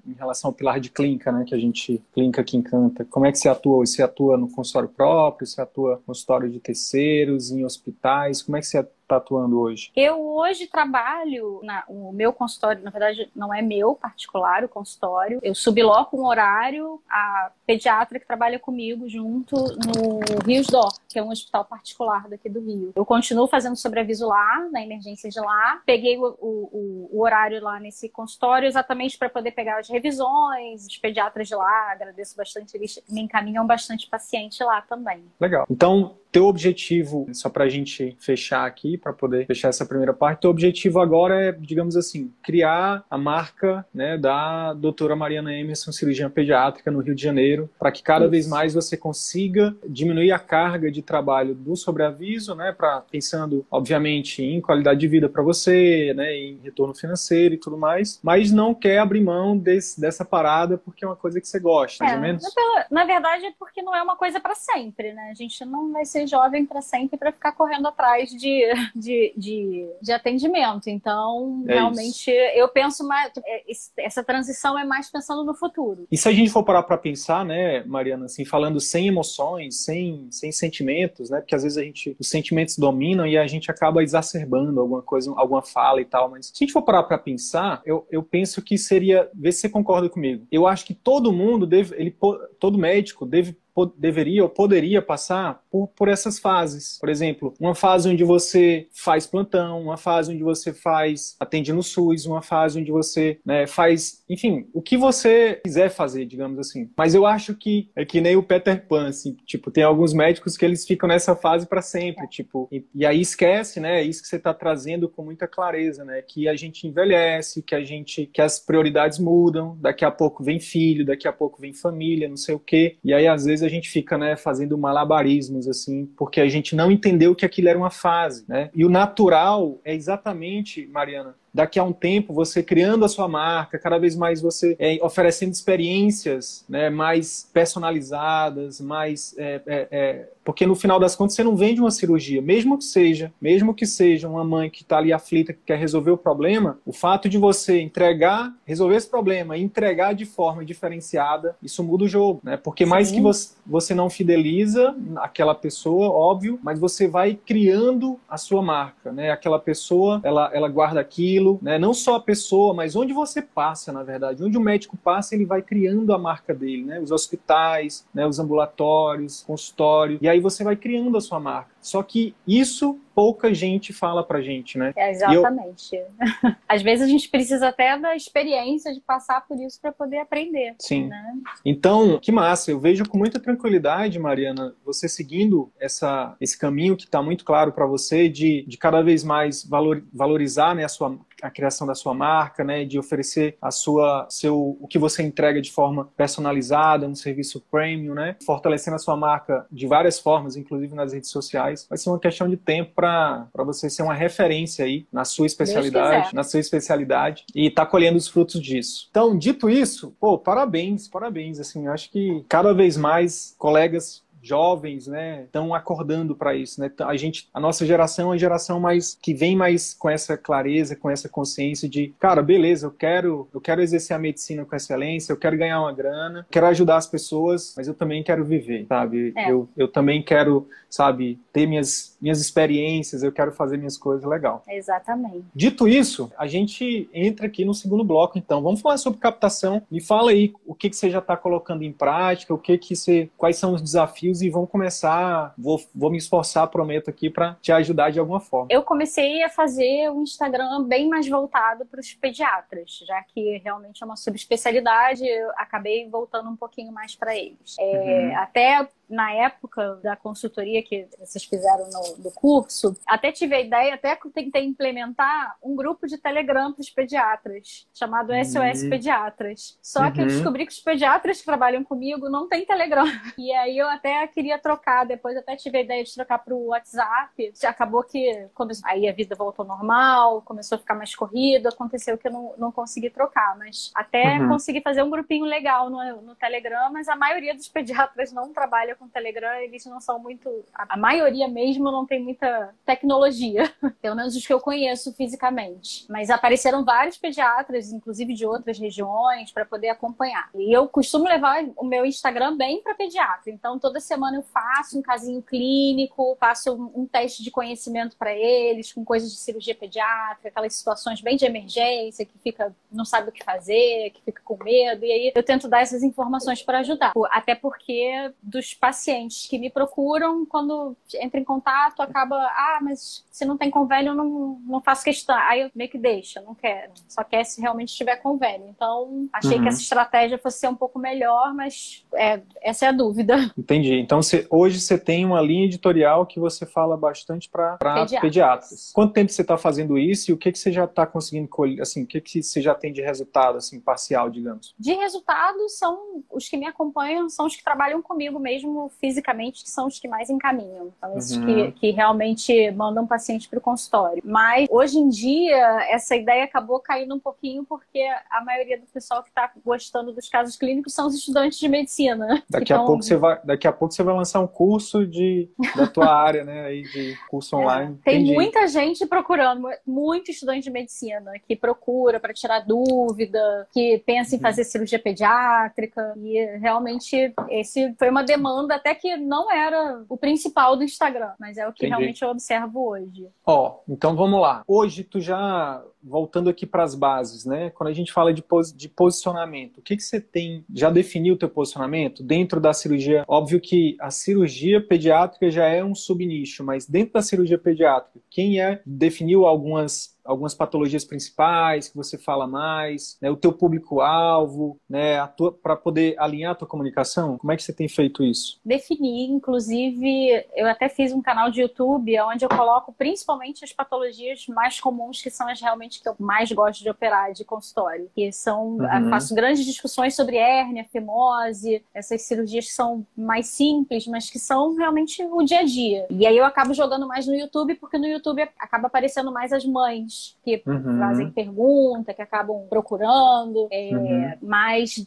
Em 0.06 0.14
relação 0.14 0.48
ao 0.50 0.54
pilar 0.54 0.80
de 0.80 0.90
clínica, 0.90 1.32
né? 1.32 1.44
Que 1.46 1.54
a 1.54 1.58
gente, 1.58 2.02
clínica 2.12 2.44
que 2.44 2.56
encanta. 2.56 3.04
Como 3.04 3.26
é 3.26 3.32
que 3.32 3.38
você 3.38 3.48
atua? 3.48 3.84
Você 3.84 4.02
atua 4.02 4.36
no 4.36 4.48
consultório 4.48 4.88
próprio? 4.88 5.46
Você 5.46 5.60
atua 5.60 5.96
no 5.96 6.02
consultório 6.02 6.48
de 6.48 6.60
terceiros, 6.60 7.50
em 7.50 7.64
hospitais? 7.64 8.42
Como 8.42 8.56
é 8.56 8.60
que 8.60 8.66
você 8.66 8.78
está 9.06 9.16
atuando 9.16 9.60
hoje? 9.60 9.90
Eu 9.96 10.20
hoje 10.20 10.66
trabalho, 10.66 11.60
na, 11.62 11.84
o 11.88 12.12
meu 12.12 12.32
consultório, 12.32 12.82
na 12.82 12.90
verdade, 12.90 13.30
não 13.34 13.54
é 13.54 13.62
meu 13.62 13.94
particular, 13.94 14.64
o 14.64 14.68
consultório. 14.68 15.38
Eu 15.42 15.54
subloco 15.54 16.20
um 16.20 16.26
horário, 16.26 17.00
a 17.08 17.50
pediatra 17.64 18.18
que 18.18 18.26
trabalha 18.26 18.58
comigo 18.58 19.08
junto 19.08 19.56
no 19.56 20.20
Rios 20.44 20.66
Dor, 20.66 20.92
que 21.08 21.18
é 21.18 21.22
um 21.22 21.30
hospital 21.30 21.64
particular 21.64 22.28
daqui 22.28 22.48
do 22.48 22.60
Rio. 22.60 22.92
Eu 22.94 23.04
continuo 23.04 23.46
fazendo 23.46 23.76
sobreaviso 23.76 24.26
lá, 24.26 24.68
na 24.70 24.82
emergência 24.82 25.30
de 25.30 25.40
lá. 25.40 25.80
Peguei 25.86 26.18
o, 26.18 26.36
o, 26.40 27.08
o 27.12 27.22
horário 27.22 27.62
lá 27.62 27.78
nesse 27.78 28.08
consultório 28.08 28.66
exatamente 28.66 29.16
para 29.16 29.28
poder 29.28 29.52
pegar 29.52 29.78
as 29.78 29.88
revisões, 29.96 30.86
os 30.86 30.96
pediatras 30.98 31.48
de 31.48 31.54
lá, 31.54 31.92
agradeço 31.92 32.36
bastante, 32.36 32.76
eles 32.76 33.02
me 33.08 33.22
encaminham 33.22 33.66
bastante 33.66 34.06
paciente 34.08 34.62
lá 34.62 34.82
também. 34.82 35.24
Legal. 35.40 35.66
Então, 35.70 36.14
teu 36.36 36.46
objetivo, 36.46 37.26
só 37.32 37.48
para 37.48 37.64
a 37.64 37.68
gente 37.68 38.14
fechar 38.20 38.66
aqui, 38.66 38.98
para 38.98 39.10
poder 39.10 39.46
fechar 39.46 39.68
essa 39.68 39.86
primeira 39.86 40.12
parte, 40.12 40.42
teu 40.42 40.50
objetivo 40.50 41.00
agora 41.00 41.46
é, 41.46 41.52
digamos 41.52 41.96
assim, 41.96 42.30
criar 42.42 43.02
a 43.08 43.16
marca 43.16 43.86
né, 43.94 44.18
da 44.18 44.74
doutora 44.74 45.16
Mariana 45.16 45.54
Emerson, 45.54 45.92
cirurgiã 45.92 46.28
pediátrica 46.28 46.90
no 46.90 47.00
Rio 47.00 47.14
de 47.14 47.22
Janeiro, 47.22 47.70
para 47.78 47.90
que 47.90 48.02
cada 48.02 48.26
Isso. 48.26 48.30
vez 48.30 48.48
mais 48.48 48.74
você 48.74 48.98
consiga 48.98 49.74
diminuir 49.88 50.30
a 50.30 50.38
carga 50.38 50.90
de 50.90 51.00
trabalho 51.00 51.54
do 51.54 51.74
sobreaviso, 51.74 52.54
né, 52.54 52.70
para 52.70 53.00
pensando, 53.00 53.64
obviamente, 53.70 54.42
em 54.42 54.60
qualidade 54.60 55.00
de 55.00 55.08
vida 55.08 55.30
para 55.30 55.42
você, 55.42 56.12
né, 56.14 56.36
em 56.36 56.60
retorno 56.62 56.94
financeiro 56.94 57.54
e 57.54 57.58
tudo 57.58 57.78
mais, 57.78 58.20
mas 58.22 58.52
não 58.52 58.74
quer 58.74 58.98
abrir 58.98 59.22
mão 59.22 59.56
desse, 59.56 59.85
dessa 59.94 60.24
parada 60.24 60.78
porque 60.78 61.04
é 61.04 61.08
uma 61.08 61.16
coisa 61.16 61.40
que 61.40 61.48
você 61.48 61.58
gosta, 61.58 62.02
mais 62.02 62.14
é, 62.14 62.16
ou 62.16 62.22
menos? 62.22 62.44
Na 62.90 63.04
verdade, 63.04 63.46
é 63.46 63.52
porque 63.58 63.82
não 63.82 63.94
é 63.94 64.02
uma 64.02 64.16
coisa 64.16 64.40
para 64.40 64.54
sempre, 64.54 65.12
né? 65.12 65.28
A 65.30 65.34
gente 65.34 65.64
não 65.64 65.92
vai 65.92 66.04
ser 66.04 66.26
jovem 66.26 66.64
para 66.64 66.80
sempre 66.80 67.16
para 67.16 67.32
ficar 67.32 67.52
correndo 67.52 67.86
atrás 67.88 68.30
de, 68.30 68.64
de, 68.94 69.32
de, 69.36 69.88
de 70.00 70.12
atendimento. 70.12 70.88
Então, 70.88 71.64
é 71.68 71.74
realmente, 71.74 72.30
isso. 72.30 72.58
eu 72.58 72.68
penso 72.68 73.06
mais. 73.06 73.30
É, 73.44 73.62
essa 73.98 74.22
transição 74.22 74.78
é 74.78 74.84
mais 74.84 75.10
pensando 75.10 75.44
no 75.44 75.54
futuro. 75.54 76.06
E 76.10 76.16
se 76.16 76.28
a 76.28 76.32
gente 76.32 76.50
for 76.50 76.62
parar 76.62 76.82
para 76.82 76.96
pensar, 76.96 77.44
né, 77.44 77.84
Mariana, 77.84 78.26
assim, 78.26 78.44
falando 78.44 78.80
sem 78.80 79.08
emoções, 79.08 79.84
sem, 79.84 80.28
sem 80.30 80.50
sentimentos, 80.50 81.30
né? 81.30 81.40
Porque 81.40 81.54
às 81.54 81.62
vezes 81.62 81.78
a 81.78 81.82
gente, 81.82 82.16
os 82.18 82.28
sentimentos 82.28 82.78
dominam 82.78 83.26
e 83.26 83.36
a 83.36 83.46
gente 83.46 83.70
acaba 83.70 84.02
exacerbando 84.02 84.80
alguma 84.80 85.02
coisa, 85.02 85.32
alguma 85.36 85.62
fala 85.62 86.00
e 86.00 86.04
tal. 86.04 86.30
Mas 86.30 86.46
se 86.46 86.52
a 86.54 86.58
gente 86.58 86.72
for 86.72 86.82
parar 86.82 87.02
para 87.02 87.18
pensar, 87.18 87.82
eu, 87.84 88.06
eu 88.10 88.22
penso 88.22 88.62
que 88.62 88.78
seria. 88.78 89.28
Vê 89.34 89.52
se 89.52 89.60
você 89.60 89.68
concorda 89.76 90.08
comigo. 90.08 90.46
Eu 90.50 90.66
acho 90.66 90.84
que 90.84 90.94
todo 90.94 91.32
mundo 91.32 91.66
deve. 91.66 91.94
Ele, 91.96 92.16
todo 92.58 92.78
médico 92.78 93.26
deve 93.26 93.56
deveria 93.84 94.42
ou 94.42 94.48
poderia 94.48 95.02
passar 95.02 95.60
por, 95.70 95.88
por 95.88 96.08
essas 96.08 96.38
fases. 96.38 96.98
Por 96.98 97.08
exemplo, 97.08 97.52
uma 97.60 97.74
fase 97.74 98.08
onde 98.08 98.24
você 98.24 98.86
faz 98.92 99.26
plantão, 99.26 99.82
uma 99.82 99.96
fase 99.96 100.32
onde 100.32 100.42
você 100.42 100.72
faz 100.72 101.36
atende 101.38 101.72
no 101.72 101.82
SUS, 101.82 102.24
uma 102.24 102.40
fase 102.40 102.80
onde 102.80 102.90
você 102.90 103.38
né, 103.44 103.66
faz, 103.66 104.22
enfim, 104.28 104.66
o 104.72 104.80
que 104.80 104.96
você 104.96 105.60
quiser 105.64 105.90
fazer, 105.90 106.24
digamos 106.24 106.58
assim. 106.58 106.88
Mas 106.96 107.14
eu 107.14 107.26
acho 107.26 107.54
que 107.54 107.90
é 107.94 108.04
que 108.04 108.20
nem 108.20 108.36
o 108.36 108.42
Peter 108.42 108.86
Pan, 108.86 109.08
assim, 109.08 109.36
tipo, 109.44 109.70
tem 109.70 109.84
alguns 109.84 110.12
médicos 110.12 110.56
que 110.56 110.64
eles 110.64 110.86
ficam 110.86 111.08
nessa 111.08 111.34
fase 111.34 111.66
para 111.66 111.82
sempre, 111.82 112.26
tipo, 112.28 112.68
e, 112.70 112.84
e, 112.94 113.04
aí 113.04 113.20
esquece, 113.20 113.80
né? 113.80 114.00
É 114.00 114.02
isso 114.02 114.22
que 114.22 114.28
você 114.28 114.36
está 114.36 114.54
trazendo 114.54 115.08
com 115.08 115.22
muita 115.22 115.46
clareza, 115.46 116.04
né? 116.04 116.22
Que 116.22 116.48
a 116.48 116.54
gente 116.54 116.86
envelhece, 116.86 117.62
que 117.62 117.74
a 117.74 117.84
gente, 117.84 118.26
que 118.26 118.40
as 118.40 118.58
prioridades 118.58 119.18
mudam, 119.18 119.76
daqui 119.80 120.04
a 120.04 120.10
pouco 120.10 120.42
vem 120.42 120.60
filho, 120.60 121.04
daqui 121.04 121.26
a 121.26 121.32
pouco 121.32 121.60
vem 121.60 121.72
família, 121.72 122.28
não 122.28 122.36
sei 122.36 122.54
o 122.54 122.58
quê. 122.58 122.96
E 123.04 123.12
aí 123.12 123.26
às 123.26 123.44
vezes 123.44 123.65
a 123.66 123.70
gente 123.70 123.88
fica, 123.88 124.16
né, 124.16 124.36
fazendo 124.36 124.78
malabarismos 124.78 125.68
assim, 125.68 126.06
porque 126.16 126.40
a 126.40 126.48
gente 126.48 126.74
não 126.74 126.90
entendeu 126.90 127.34
que 127.34 127.44
aquilo 127.44 127.68
era 127.68 127.78
uma 127.78 127.90
fase, 127.90 128.44
né? 128.48 128.70
E 128.74 128.84
o 128.84 128.88
natural 128.88 129.78
é 129.84 129.94
exatamente, 129.94 130.86
Mariana, 130.86 131.34
daqui 131.56 131.78
a 131.78 131.84
um 131.84 131.92
tempo 131.92 132.34
você 132.34 132.62
criando 132.62 133.06
a 133.06 133.08
sua 133.08 133.26
marca, 133.26 133.78
cada 133.78 133.96
vez 133.96 134.14
mais 134.14 134.42
você 134.42 134.76
é, 134.78 134.98
oferecendo 135.02 135.52
experiências 135.52 136.66
né, 136.68 136.90
mais 136.90 137.48
personalizadas, 137.50 138.78
mais 138.78 139.34
é, 139.38 139.62
é, 139.66 139.88
é, 139.90 140.28
porque 140.44 140.66
no 140.66 140.74
final 140.74 141.00
das 141.00 141.16
contas 141.16 141.34
você 141.34 141.42
não 141.42 141.56
vende 141.56 141.80
uma 141.80 141.90
cirurgia, 141.90 142.42
mesmo 142.42 142.76
que 142.76 142.84
seja, 142.84 143.32
mesmo 143.40 143.72
que 143.72 143.86
seja 143.86 144.28
uma 144.28 144.44
mãe 144.44 144.68
que 144.68 144.82
está 144.82 144.98
ali 144.98 145.14
aflita 145.14 145.54
que 145.54 145.60
quer 145.64 145.78
resolver 145.78 146.10
o 146.10 146.18
problema, 146.18 146.78
o 146.84 146.92
fato 146.92 147.26
de 147.26 147.38
você 147.38 147.80
entregar, 147.80 148.52
resolver 148.66 148.96
esse 148.96 149.08
problema 149.08 149.56
e 149.56 149.62
entregar 149.62 150.14
de 150.14 150.26
forma 150.26 150.62
diferenciada, 150.62 151.56
isso 151.62 151.82
muda 151.82 152.04
o 152.04 152.08
jogo, 152.08 152.40
né? 152.44 152.58
Porque 152.58 152.84
Sim. 152.84 152.90
mais 152.90 153.10
que 153.10 153.20
você, 153.20 153.54
você 153.66 153.94
não 153.94 154.10
fideliza 154.10 154.94
aquela 155.16 155.54
pessoa, 155.54 156.10
óbvio, 156.10 156.60
mas 156.62 156.78
você 156.78 157.08
vai 157.08 157.34
criando 157.34 158.20
a 158.28 158.36
sua 158.36 158.60
marca, 158.60 159.10
né? 159.10 159.30
Aquela 159.30 159.58
pessoa, 159.58 160.20
ela, 160.22 160.50
ela 160.52 160.68
guarda 160.68 161.00
aquilo 161.00 161.45
aquilo, 161.46 161.58
né? 161.62 161.78
não 161.78 161.94
só 161.94 162.16
a 162.16 162.20
pessoa, 162.20 162.74
mas 162.74 162.96
onde 162.96 163.12
você 163.12 163.40
passa, 163.40 163.92
na 163.92 164.02
verdade. 164.02 164.42
Onde 164.42 164.58
o 164.58 164.60
médico 164.60 164.96
passa, 164.96 165.34
ele 165.34 165.44
vai 165.44 165.62
criando 165.62 166.12
a 166.12 166.18
marca 166.18 166.52
dele, 166.52 166.84
né? 166.84 167.00
Os 167.00 167.10
hospitais, 167.10 168.06
né? 168.12 168.26
os 168.26 168.38
ambulatórios, 168.38 169.42
consultório, 169.46 170.18
e 170.20 170.28
aí 170.28 170.40
você 170.40 170.64
vai 170.64 170.76
criando 170.76 171.16
a 171.16 171.20
sua 171.20 171.38
marca. 171.38 171.76
Só 171.80 172.02
que 172.02 172.34
isso 172.46 172.98
pouca 173.14 173.54
gente 173.54 173.94
fala 173.94 174.22
pra 174.22 174.42
gente, 174.42 174.76
né? 174.76 174.92
É, 174.96 175.10
exatamente. 175.10 175.96
Eu... 175.96 176.06
Às 176.68 176.82
vezes 176.82 177.06
a 177.06 177.08
gente 177.08 177.30
precisa 177.30 177.68
até 177.68 177.98
da 177.98 178.14
experiência 178.14 178.92
de 178.92 179.00
passar 179.00 179.46
por 179.46 179.58
isso 179.58 179.80
para 179.80 179.90
poder 179.90 180.18
aprender. 180.18 180.74
Sim. 180.78 181.06
Né? 181.06 181.34
Então, 181.64 182.18
que 182.18 182.30
massa. 182.30 182.72
Eu 182.72 182.78
vejo 182.78 183.08
com 183.08 183.16
muita 183.16 183.40
tranquilidade, 183.40 184.18
Mariana, 184.18 184.74
você 184.84 185.08
seguindo 185.08 185.72
essa, 185.80 186.36
esse 186.40 186.58
caminho 186.58 186.96
que 186.96 187.04
está 187.04 187.22
muito 187.22 187.44
claro 187.44 187.72
para 187.72 187.86
você 187.86 188.28
de, 188.28 188.66
de 188.66 188.76
cada 188.76 189.00
vez 189.00 189.24
mais 189.24 189.64
valor, 189.64 190.04
valorizar 190.12 190.74
né, 190.74 190.84
a 190.84 190.88
sua 190.88 191.16
a 191.42 191.50
criação 191.50 191.86
da 191.86 191.94
sua 191.94 192.14
marca, 192.14 192.64
né, 192.64 192.84
de 192.84 192.98
oferecer 192.98 193.56
a 193.60 193.70
sua 193.70 194.26
seu 194.28 194.76
o 194.80 194.86
que 194.88 194.98
você 194.98 195.22
entrega 195.22 195.60
de 195.60 195.70
forma 195.70 196.06
personalizada, 196.16 197.06
um 197.06 197.14
serviço 197.14 197.64
premium, 197.70 198.14
né, 198.14 198.36
fortalecendo 198.44 198.96
a 198.96 198.98
sua 198.98 199.16
marca 199.16 199.66
de 199.70 199.86
várias 199.86 200.18
formas, 200.18 200.56
inclusive 200.56 200.94
nas 200.94 201.12
redes 201.12 201.30
sociais. 201.30 201.86
Vai 201.88 201.98
ser 201.98 202.10
uma 202.10 202.18
questão 202.18 202.48
de 202.48 202.56
tempo 202.56 202.92
para 202.94 203.48
você 203.58 203.88
ser 203.90 204.02
uma 204.02 204.14
referência 204.14 204.84
aí 204.84 205.06
na 205.12 205.24
sua 205.24 205.46
especialidade, 205.46 206.34
na 206.34 206.42
sua 206.42 206.60
especialidade 206.60 207.44
e 207.54 207.70
tá 207.70 207.84
colhendo 207.84 208.16
os 208.16 208.28
frutos 208.28 208.60
disso. 208.60 209.08
Então, 209.10 209.36
dito 209.36 209.68
isso, 209.68 210.14
pô, 210.20 210.38
parabéns, 210.38 211.08
parabéns, 211.08 211.60
assim, 211.60 211.86
acho 211.88 212.10
que 212.10 212.44
cada 212.48 212.72
vez 212.72 212.96
mais 212.96 213.54
colegas 213.58 214.24
jovens, 214.46 215.06
né, 215.06 215.42
estão 215.44 215.74
acordando 215.74 216.34
para 216.34 216.54
isso, 216.54 216.80
né? 216.80 216.90
A 217.00 217.16
gente, 217.16 217.48
a 217.52 217.60
nossa 217.60 217.84
geração 217.84 218.26
é 218.26 218.28
uma 218.28 218.38
geração 218.38 218.78
mais 218.78 219.18
que 219.20 219.34
vem 219.34 219.56
mais 219.56 219.94
com 219.94 220.08
essa 220.08 220.36
clareza, 220.36 220.96
com 220.96 221.10
essa 221.10 221.28
consciência 221.28 221.88
de, 221.88 222.14
cara, 222.18 222.42
beleza, 222.42 222.86
eu 222.86 222.90
quero, 222.90 223.48
eu 223.52 223.60
quero 223.60 223.80
exercer 223.80 224.16
a 224.16 224.18
medicina 224.18 224.64
com 224.64 224.76
excelência, 224.76 225.32
eu 225.32 225.36
quero 225.36 225.56
ganhar 225.56 225.80
uma 225.80 225.92
grana, 225.92 226.46
quero 226.50 226.66
ajudar 226.66 226.96
as 226.96 227.06
pessoas, 227.06 227.74
mas 227.76 227.88
eu 227.88 227.94
também 227.94 228.22
quero 228.22 228.44
viver, 228.44 228.86
sabe? 228.88 229.32
É. 229.36 229.50
Eu, 229.50 229.68
eu 229.76 229.88
também 229.88 230.22
quero, 230.22 230.68
sabe, 230.88 231.38
ter 231.52 231.66
minhas 231.66 232.15
minhas 232.26 232.40
experiências, 232.40 233.22
eu 233.22 233.30
quero 233.30 233.52
fazer 233.52 233.76
minhas 233.76 233.96
coisas 233.96 234.28
legal. 234.28 234.64
Exatamente. 234.68 235.44
Dito 235.54 235.86
isso, 235.86 236.32
a 236.36 236.48
gente 236.48 237.08
entra 237.14 237.46
aqui 237.46 237.64
no 237.64 237.72
segundo 237.72 238.02
bloco, 238.02 238.36
então. 238.36 238.60
Vamos 238.60 238.80
falar 238.80 238.96
sobre 238.96 239.20
captação. 239.20 239.80
Me 239.88 240.00
fala 240.00 240.32
aí 240.32 240.52
o 240.66 240.74
que, 240.74 240.90
que 240.90 240.96
você 240.96 241.08
já 241.08 241.20
está 241.20 241.36
colocando 241.36 241.84
em 241.84 241.92
prática, 241.92 242.52
o 242.52 242.58
que 242.58 242.76
que 242.78 242.96
você, 242.96 243.30
quais 243.36 243.56
são 243.56 243.74
os 243.74 243.80
desafios 243.80 244.42
e 244.42 244.50
vão 244.50 244.66
começar. 244.66 245.54
Vou, 245.56 245.80
vou 245.94 246.10
me 246.10 246.18
esforçar, 246.18 246.66
prometo 246.66 247.08
aqui, 247.08 247.30
para 247.30 247.56
te 247.62 247.70
ajudar 247.70 248.10
de 248.10 248.18
alguma 248.18 248.40
forma. 248.40 248.66
Eu 248.70 248.82
comecei 248.82 249.44
a 249.44 249.48
fazer 249.48 250.10
um 250.10 250.22
Instagram 250.22 250.82
bem 250.82 251.08
mais 251.08 251.28
voltado 251.28 251.86
para 251.86 252.00
os 252.00 252.12
pediatras, 252.12 253.04
já 253.06 253.22
que 253.22 253.58
realmente 253.58 254.02
é 254.02 254.06
uma 254.06 254.16
subespecialidade, 254.16 255.24
eu 255.24 255.50
acabei 255.50 256.08
voltando 256.08 256.50
um 256.50 256.56
pouquinho 256.56 256.90
mais 256.90 257.14
para 257.14 257.36
eles. 257.36 257.76
É, 257.78 257.84
uhum. 257.84 258.36
Até 258.36 258.88
na 259.08 259.32
época 259.32 259.96
da 260.02 260.16
consultoria 260.16 260.82
que 260.82 261.08
vocês 261.18 261.44
fizeram 261.44 261.88
no, 262.18 262.30
curso, 262.32 262.96
até 263.06 263.30
tive 263.30 263.54
a 263.54 263.60
ideia, 263.60 263.94
até 263.94 264.18
tentei 264.34 264.64
implementar 264.64 265.56
um 265.62 265.74
grupo 265.76 266.06
de 266.06 266.18
Telegram 266.18 266.72
para 266.72 266.80
os 266.80 266.90
pediatras, 266.90 267.86
chamado 267.94 268.32
SOS 268.32 268.82
uhum. 268.82 268.90
Pediatras. 268.90 269.78
Só 269.82 270.02
uhum. 270.02 270.12
que 270.12 270.20
eu 270.20 270.24
uhum. 270.24 270.30
descobri 270.30 270.66
que 270.66 270.72
os 270.72 270.80
pediatras 270.80 271.38
que 271.38 271.44
trabalham 271.44 271.84
comigo 271.84 272.28
não 272.28 272.48
têm 272.48 272.64
Telegram. 272.64 273.06
E 273.38 273.52
aí 273.52 273.76
eu 273.76 273.88
até 273.88 274.26
queria 274.28 274.58
trocar, 274.58 275.04
depois 275.04 275.36
até 275.36 275.56
tive 275.56 275.78
a 275.78 275.80
ideia 275.82 276.02
de 276.02 276.14
trocar 276.14 276.38
para 276.38 276.54
o 276.54 276.68
WhatsApp. 276.68 277.52
Acabou 277.64 278.02
que 278.02 278.48
começou, 278.54 278.88
aí 278.88 279.08
a 279.08 279.12
vida 279.12 279.36
voltou 279.36 279.64
normal, 279.64 280.42
começou 280.42 280.76
a 280.76 280.78
ficar 280.78 280.94
mais 280.94 281.14
corrido, 281.14 281.68
aconteceu 281.68 282.16
que 282.16 282.26
eu 282.26 282.32
não, 282.32 282.54
não 282.56 282.72
consegui 282.72 283.10
trocar, 283.10 283.56
mas 283.58 283.90
até 283.94 284.38
uhum. 284.38 284.48
consegui 284.48 284.80
fazer 284.80 285.02
um 285.02 285.10
grupinho 285.10 285.44
legal 285.44 285.90
no, 285.90 286.22
no 286.22 286.34
Telegram, 286.34 286.90
mas 286.92 287.08
a 287.08 287.16
maioria 287.16 287.54
dos 287.54 287.68
pediatras 287.68 288.32
não 288.32 288.52
trabalha 288.52 288.95
com 288.96 289.06
o 289.06 289.08
Telegram, 289.08 289.54
eles 289.60 289.84
não 289.86 290.00
são 290.00 290.18
muito. 290.18 290.64
A 290.74 290.96
maioria 290.96 291.48
mesmo 291.48 291.90
não 291.90 292.06
tem 292.06 292.22
muita 292.22 292.74
tecnologia, 292.84 293.72
pelo 294.00 294.16
menos 294.16 294.36
os 294.36 294.46
que 294.46 294.52
eu 294.52 294.60
conheço 294.60 295.12
fisicamente. 295.14 296.06
Mas 296.08 296.30
apareceram 296.30 296.84
vários 296.84 297.16
pediatras, 297.16 297.92
inclusive 297.92 298.34
de 298.34 298.46
outras 298.46 298.78
regiões, 298.78 299.52
para 299.52 299.64
poder 299.64 299.88
acompanhar. 299.88 300.50
E 300.54 300.76
eu 300.76 300.88
costumo 300.88 301.26
levar 301.26 301.64
o 301.76 301.84
meu 301.84 302.04
Instagram 302.04 302.56
bem 302.56 302.82
para 302.82 302.94
pediatra. 302.94 303.50
Então, 303.50 303.78
toda 303.78 304.00
semana 304.00 304.36
eu 304.36 304.42
faço 304.42 304.98
um 304.98 305.02
casinho 305.02 305.42
clínico, 305.42 306.36
faço 306.40 306.74
um 306.94 307.06
teste 307.06 307.42
de 307.42 307.50
conhecimento 307.50 308.16
para 308.16 308.34
eles, 308.34 308.92
com 308.92 309.04
coisas 309.04 309.30
de 309.30 309.38
cirurgia 309.38 309.74
pediátrica, 309.74 310.48
aquelas 310.48 310.74
situações 310.74 311.20
bem 311.20 311.36
de 311.36 311.44
emergência, 311.44 312.24
que 312.24 312.38
fica, 312.38 312.74
não 312.90 313.04
sabe 313.04 313.28
o 313.28 313.32
que 313.32 313.44
fazer, 313.44 314.10
que 314.10 314.22
fica 314.22 314.42
com 314.44 314.62
medo. 314.62 315.04
E 315.04 315.12
aí 315.12 315.32
eu 315.34 315.42
tento 315.42 315.68
dar 315.68 315.80
essas 315.80 316.02
informações 316.02 316.62
para 316.62 316.80
ajudar. 316.80 317.12
Até 317.30 317.54
porque 317.54 318.32
dos 318.42 318.74
pacientes 318.86 319.48
que 319.48 319.58
me 319.58 319.68
procuram, 319.68 320.46
quando 320.46 320.96
entra 321.20 321.40
em 321.40 321.44
contato, 321.44 322.00
acaba, 322.02 322.36
ah, 322.36 322.78
mas 322.80 323.24
se 323.32 323.44
não 323.44 323.56
tem 323.56 323.68
convênio, 323.68 324.12
eu 324.12 324.14
não, 324.14 324.60
não 324.64 324.80
faço 324.80 325.02
questão. 325.02 325.34
Aí 325.36 325.62
eu 325.62 325.70
meio 325.74 325.90
que 325.90 325.98
deixo, 325.98 326.40
não 326.42 326.54
quero. 326.54 326.92
Só 327.08 327.24
quer 327.24 327.42
se 327.42 327.60
realmente 327.60 327.96
tiver 327.96 328.14
convênio. 328.18 328.68
Então, 328.68 329.28
achei 329.32 329.56
uhum. 329.56 329.62
que 329.64 329.68
essa 329.68 329.80
estratégia 329.80 330.38
fosse 330.38 330.60
ser 330.60 330.68
um 330.68 330.74
pouco 330.76 331.00
melhor, 331.00 331.52
mas 331.52 332.06
é, 332.14 332.40
essa 332.62 332.86
é 332.86 332.88
a 332.90 332.92
dúvida. 332.92 333.52
Entendi. 333.58 333.98
Então, 333.98 334.22
você, 334.22 334.46
hoje 334.48 334.80
você 334.80 334.96
tem 334.96 335.24
uma 335.24 335.40
linha 335.40 335.64
editorial 335.64 336.24
que 336.24 336.38
você 336.38 336.64
fala 336.64 336.96
bastante 336.96 337.50
para 337.50 337.76
pediatras. 337.78 338.20
pediatras. 338.20 338.92
Quanto 338.94 339.14
tempo 339.14 339.32
você 339.32 339.42
está 339.42 339.58
fazendo 339.58 339.98
isso 339.98 340.30
e 340.30 340.34
o 340.34 340.38
que, 340.38 340.52
que 340.52 340.58
você 340.60 340.70
já 340.70 340.84
está 340.84 341.04
conseguindo 341.04 341.48
colher? 341.48 341.82
Assim, 341.82 342.04
o 342.04 342.06
que, 342.06 342.20
que 342.20 342.40
você 342.40 342.62
já 342.62 342.74
tem 342.74 342.92
de 342.92 343.02
resultado, 343.02 343.58
assim, 343.58 343.80
parcial, 343.80 344.30
digamos? 344.30 344.76
De 344.78 344.92
resultado, 344.94 345.68
são 345.70 346.22
os 346.30 346.48
que 346.48 346.56
me 346.56 346.66
acompanham, 346.66 347.28
são 347.28 347.46
os 347.46 347.56
que 347.56 347.64
trabalham 347.64 348.00
comigo 348.00 348.38
mesmo 348.38 348.75
fisicamente, 349.00 349.62
que 349.62 349.70
são 349.70 349.86
os 349.86 349.98
que 349.98 350.08
mais 350.08 350.30
encaminham. 350.30 350.92
Então, 350.96 351.16
esses 351.16 351.36
uhum. 351.36 351.46
que, 351.46 351.72
que 351.72 351.90
realmente 351.90 352.70
mandam 352.72 353.06
paciente 353.06 353.48
para 353.48 353.58
o 353.58 353.62
consultório. 353.62 354.22
Mas, 354.24 354.68
hoje 354.70 354.98
em 354.98 355.08
dia, 355.08 355.86
essa 355.90 356.14
ideia 356.14 356.44
acabou 356.44 356.80
caindo 356.80 357.14
um 357.14 357.18
pouquinho 357.20 357.64
porque 357.64 358.04
a 358.30 358.44
maioria 358.44 358.78
do 358.78 358.86
pessoal 358.86 359.22
que 359.22 359.28
está 359.28 359.50
gostando 359.64 360.12
dos 360.12 360.28
casos 360.28 360.56
clínicos 360.56 360.92
são 360.92 361.06
os 361.06 361.14
estudantes 361.14 361.58
de 361.58 361.68
medicina. 361.68 362.42
Daqui 362.48 362.72
a, 362.72 362.78
pouco, 362.78 363.02
você 363.02 363.16
vai, 363.16 363.40
daqui 363.44 363.66
a 363.66 363.72
pouco 363.72 363.94
você 363.94 364.02
vai 364.02 364.14
lançar 364.14 364.40
um 364.40 364.46
curso 364.46 365.06
de, 365.06 365.48
da 365.74 365.86
tua 365.86 366.06
área, 366.14 366.44
né? 366.44 366.66
Aí 366.66 366.82
de 366.82 367.16
curso 367.28 367.56
é, 367.56 367.58
online. 367.58 367.98
É, 368.00 368.04
tem 368.04 368.16
Entendi. 368.22 368.34
muita 368.34 368.66
gente 368.66 369.06
procurando, 369.06 369.68
muito 369.86 370.30
estudante 370.30 370.64
de 370.64 370.70
medicina 370.70 371.32
que 371.46 371.56
procura 371.56 372.18
para 372.18 372.32
tirar 372.32 372.60
dúvida, 372.60 373.66
que 373.72 374.02
pensa 374.06 374.34
em 374.34 374.38
uhum. 374.38 374.42
fazer 374.42 374.64
cirurgia 374.64 374.98
pediátrica. 374.98 376.14
E 376.16 376.58
realmente 376.58 377.32
esse 377.48 377.94
foi 377.98 378.10
uma 378.10 378.22
demanda 378.22 378.65
falando 378.66 378.72
até 378.72 378.94
que 378.94 379.16
não 379.16 379.50
era 379.50 380.04
o 380.08 380.16
principal 380.16 380.76
do 380.76 380.82
Instagram, 380.82 381.32
mas 381.38 381.56
é 381.56 381.66
o 381.66 381.72
que 381.72 381.86
Entendi. 381.86 382.00
realmente 382.00 382.22
eu 382.22 382.30
observo 382.30 382.88
hoje. 382.88 383.28
Ó, 383.44 383.78
então 383.88 384.14
vamos 384.16 384.40
lá. 384.40 384.62
Hoje 384.66 385.04
tu 385.04 385.20
já 385.20 385.82
voltando 386.06 386.48
aqui 386.48 386.64
para 386.66 386.84
as 386.84 386.94
bases, 386.94 387.44
né? 387.44 387.70
Quando 387.70 387.90
a 387.90 387.92
gente 387.92 388.12
fala 388.12 388.32
de, 388.32 388.42
pos 388.42 388.72
de 388.72 388.88
posicionamento, 388.88 389.78
o 389.78 389.82
que, 389.82 389.96
que 389.96 390.02
você 390.02 390.20
tem? 390.20 390.64
Já 390.72 390.90
definiu 390.90 391.34
o 391.34 391.38
teu 391.38 391.48
posicionamento 391.48 392.22
dentro 392.22 392.60
da 392.60 392.72
cirurgia? 392.72 393.24
Óbvio 393.26 393.60
que 393.60 393.96
a 394.00 394.10
cirurgia 394.10 394.80
pediátrica 394.80 395.50
já 395.50 395.66
é 395.66 395.84
um 395.84 395.94
subnicho, 395.94 396.64
mas 396.64 396.86
dentro 396.86 397.14
da 397.14 397.22
cirurgia 397.22 397.58
pediátrica, 397.58 398.20
quem 398.30 398.60
é 398.60 398.80
definiu 398.86 399.46
algumas 399.46 400.16
algumas 400.26 400.54
patologias 400.54 401.04
principais 401.04 401.88
que 401.88 401.96
você 401.96 402.18
fala 402.18 402.46
mais, 402.46 403.16
né, 403.20 403.30
o 403.30 403.36
teu 403.36 403.52
público-alvo, 403.52 404.78
né, 404.88 405.26
para 405.62 405.76
poder 405.76 406.16
alinhar 406.18 406.52
a 406.52 406.54
tua 406.54 406.68
comunicação? 406.68 407.38
Como 407.38 407.52
é 407.52 407.56
que 407.56 407.62
você 407.62 407.72
tem 407.72 407.88
feito 407.88 408.24
isso? 408.24 408.60
Defini, 408.64 409.26
inclusive, 409.26 410.44
eu 410.54 410.66
até 410.66 410.88
fiz 410.88 411.12
um 411.12 411.22
canal 411.22 411.50
de 411.50 411.60
YouTube 411.60 412.20
onde 412.22 412.44
eu 412.44 412.48
coloco 412.48 412.92
principalmente 412.92 413.64
as 413.64 413.72
patologias 413.72 414.46
mais 414.48 414.80
comuns, 414.80 415.22
que 415.22 415.30
são 415.30 415.48
as 415.48 415.60
realmente 415.60 415.95
que 416.02 416.08
eu 416.08 416.14
mais 416.18 416.50
gosto 416.52 416.82
de 416.82 416.90
operar 416.90 417.32
de 417.32 417.44
consultório, 417.44 418.10
que 418.14 418.30
são, 418.32 418.76
uhum. 418.76 419.10
faço 419.10 419.34
grandes 419.34 419.64
discussões 419.64 420.14
sobre 420.14 420.36
hérnia, 420.36 420.84
fimose, 420.90 421.82
essas 421.94 422.22
cirurgias 422.22 422.66
que 422.66 422.72
são 422.72 423.06
mais 423.16 423.46
simples, 423.46 424.06
mas 424.06 424.30
que 424.30 424.38
são 424.38 424.74
realmente 424.74 425.22
o 425.24 425.42
dia 425.42 425.60
a 425.60 425.64
dia. 425.64 426.06
E 426.10 426.26
aí 426.26 426.36
eu 426.36 426.44
acabo 426.44 426.74
jogando 426.74 427.06
mais 427.06 427.26
no 427.26 427.34
YouTube, 427.34 427.74
porque 427.76 427.98
no 427.98 428.06
YouTube 428.06 428.42
acaba 428.58 428.86
aparecendo 428.86 429.32
mais 429.32 429.52
as 429.52 429.64
mães, 429.64 430.36
que 430.44 430.62
uhum. 430.66 430.98
fazem 430.98 431.30
pergunta, 431.30 432.14
que 432.14 432.22
acabam 432.22 432.66
procurando, 432.68 433.68
é, 433.70 433.90
uhum. 433.92 434.32
mas 434.42 435.06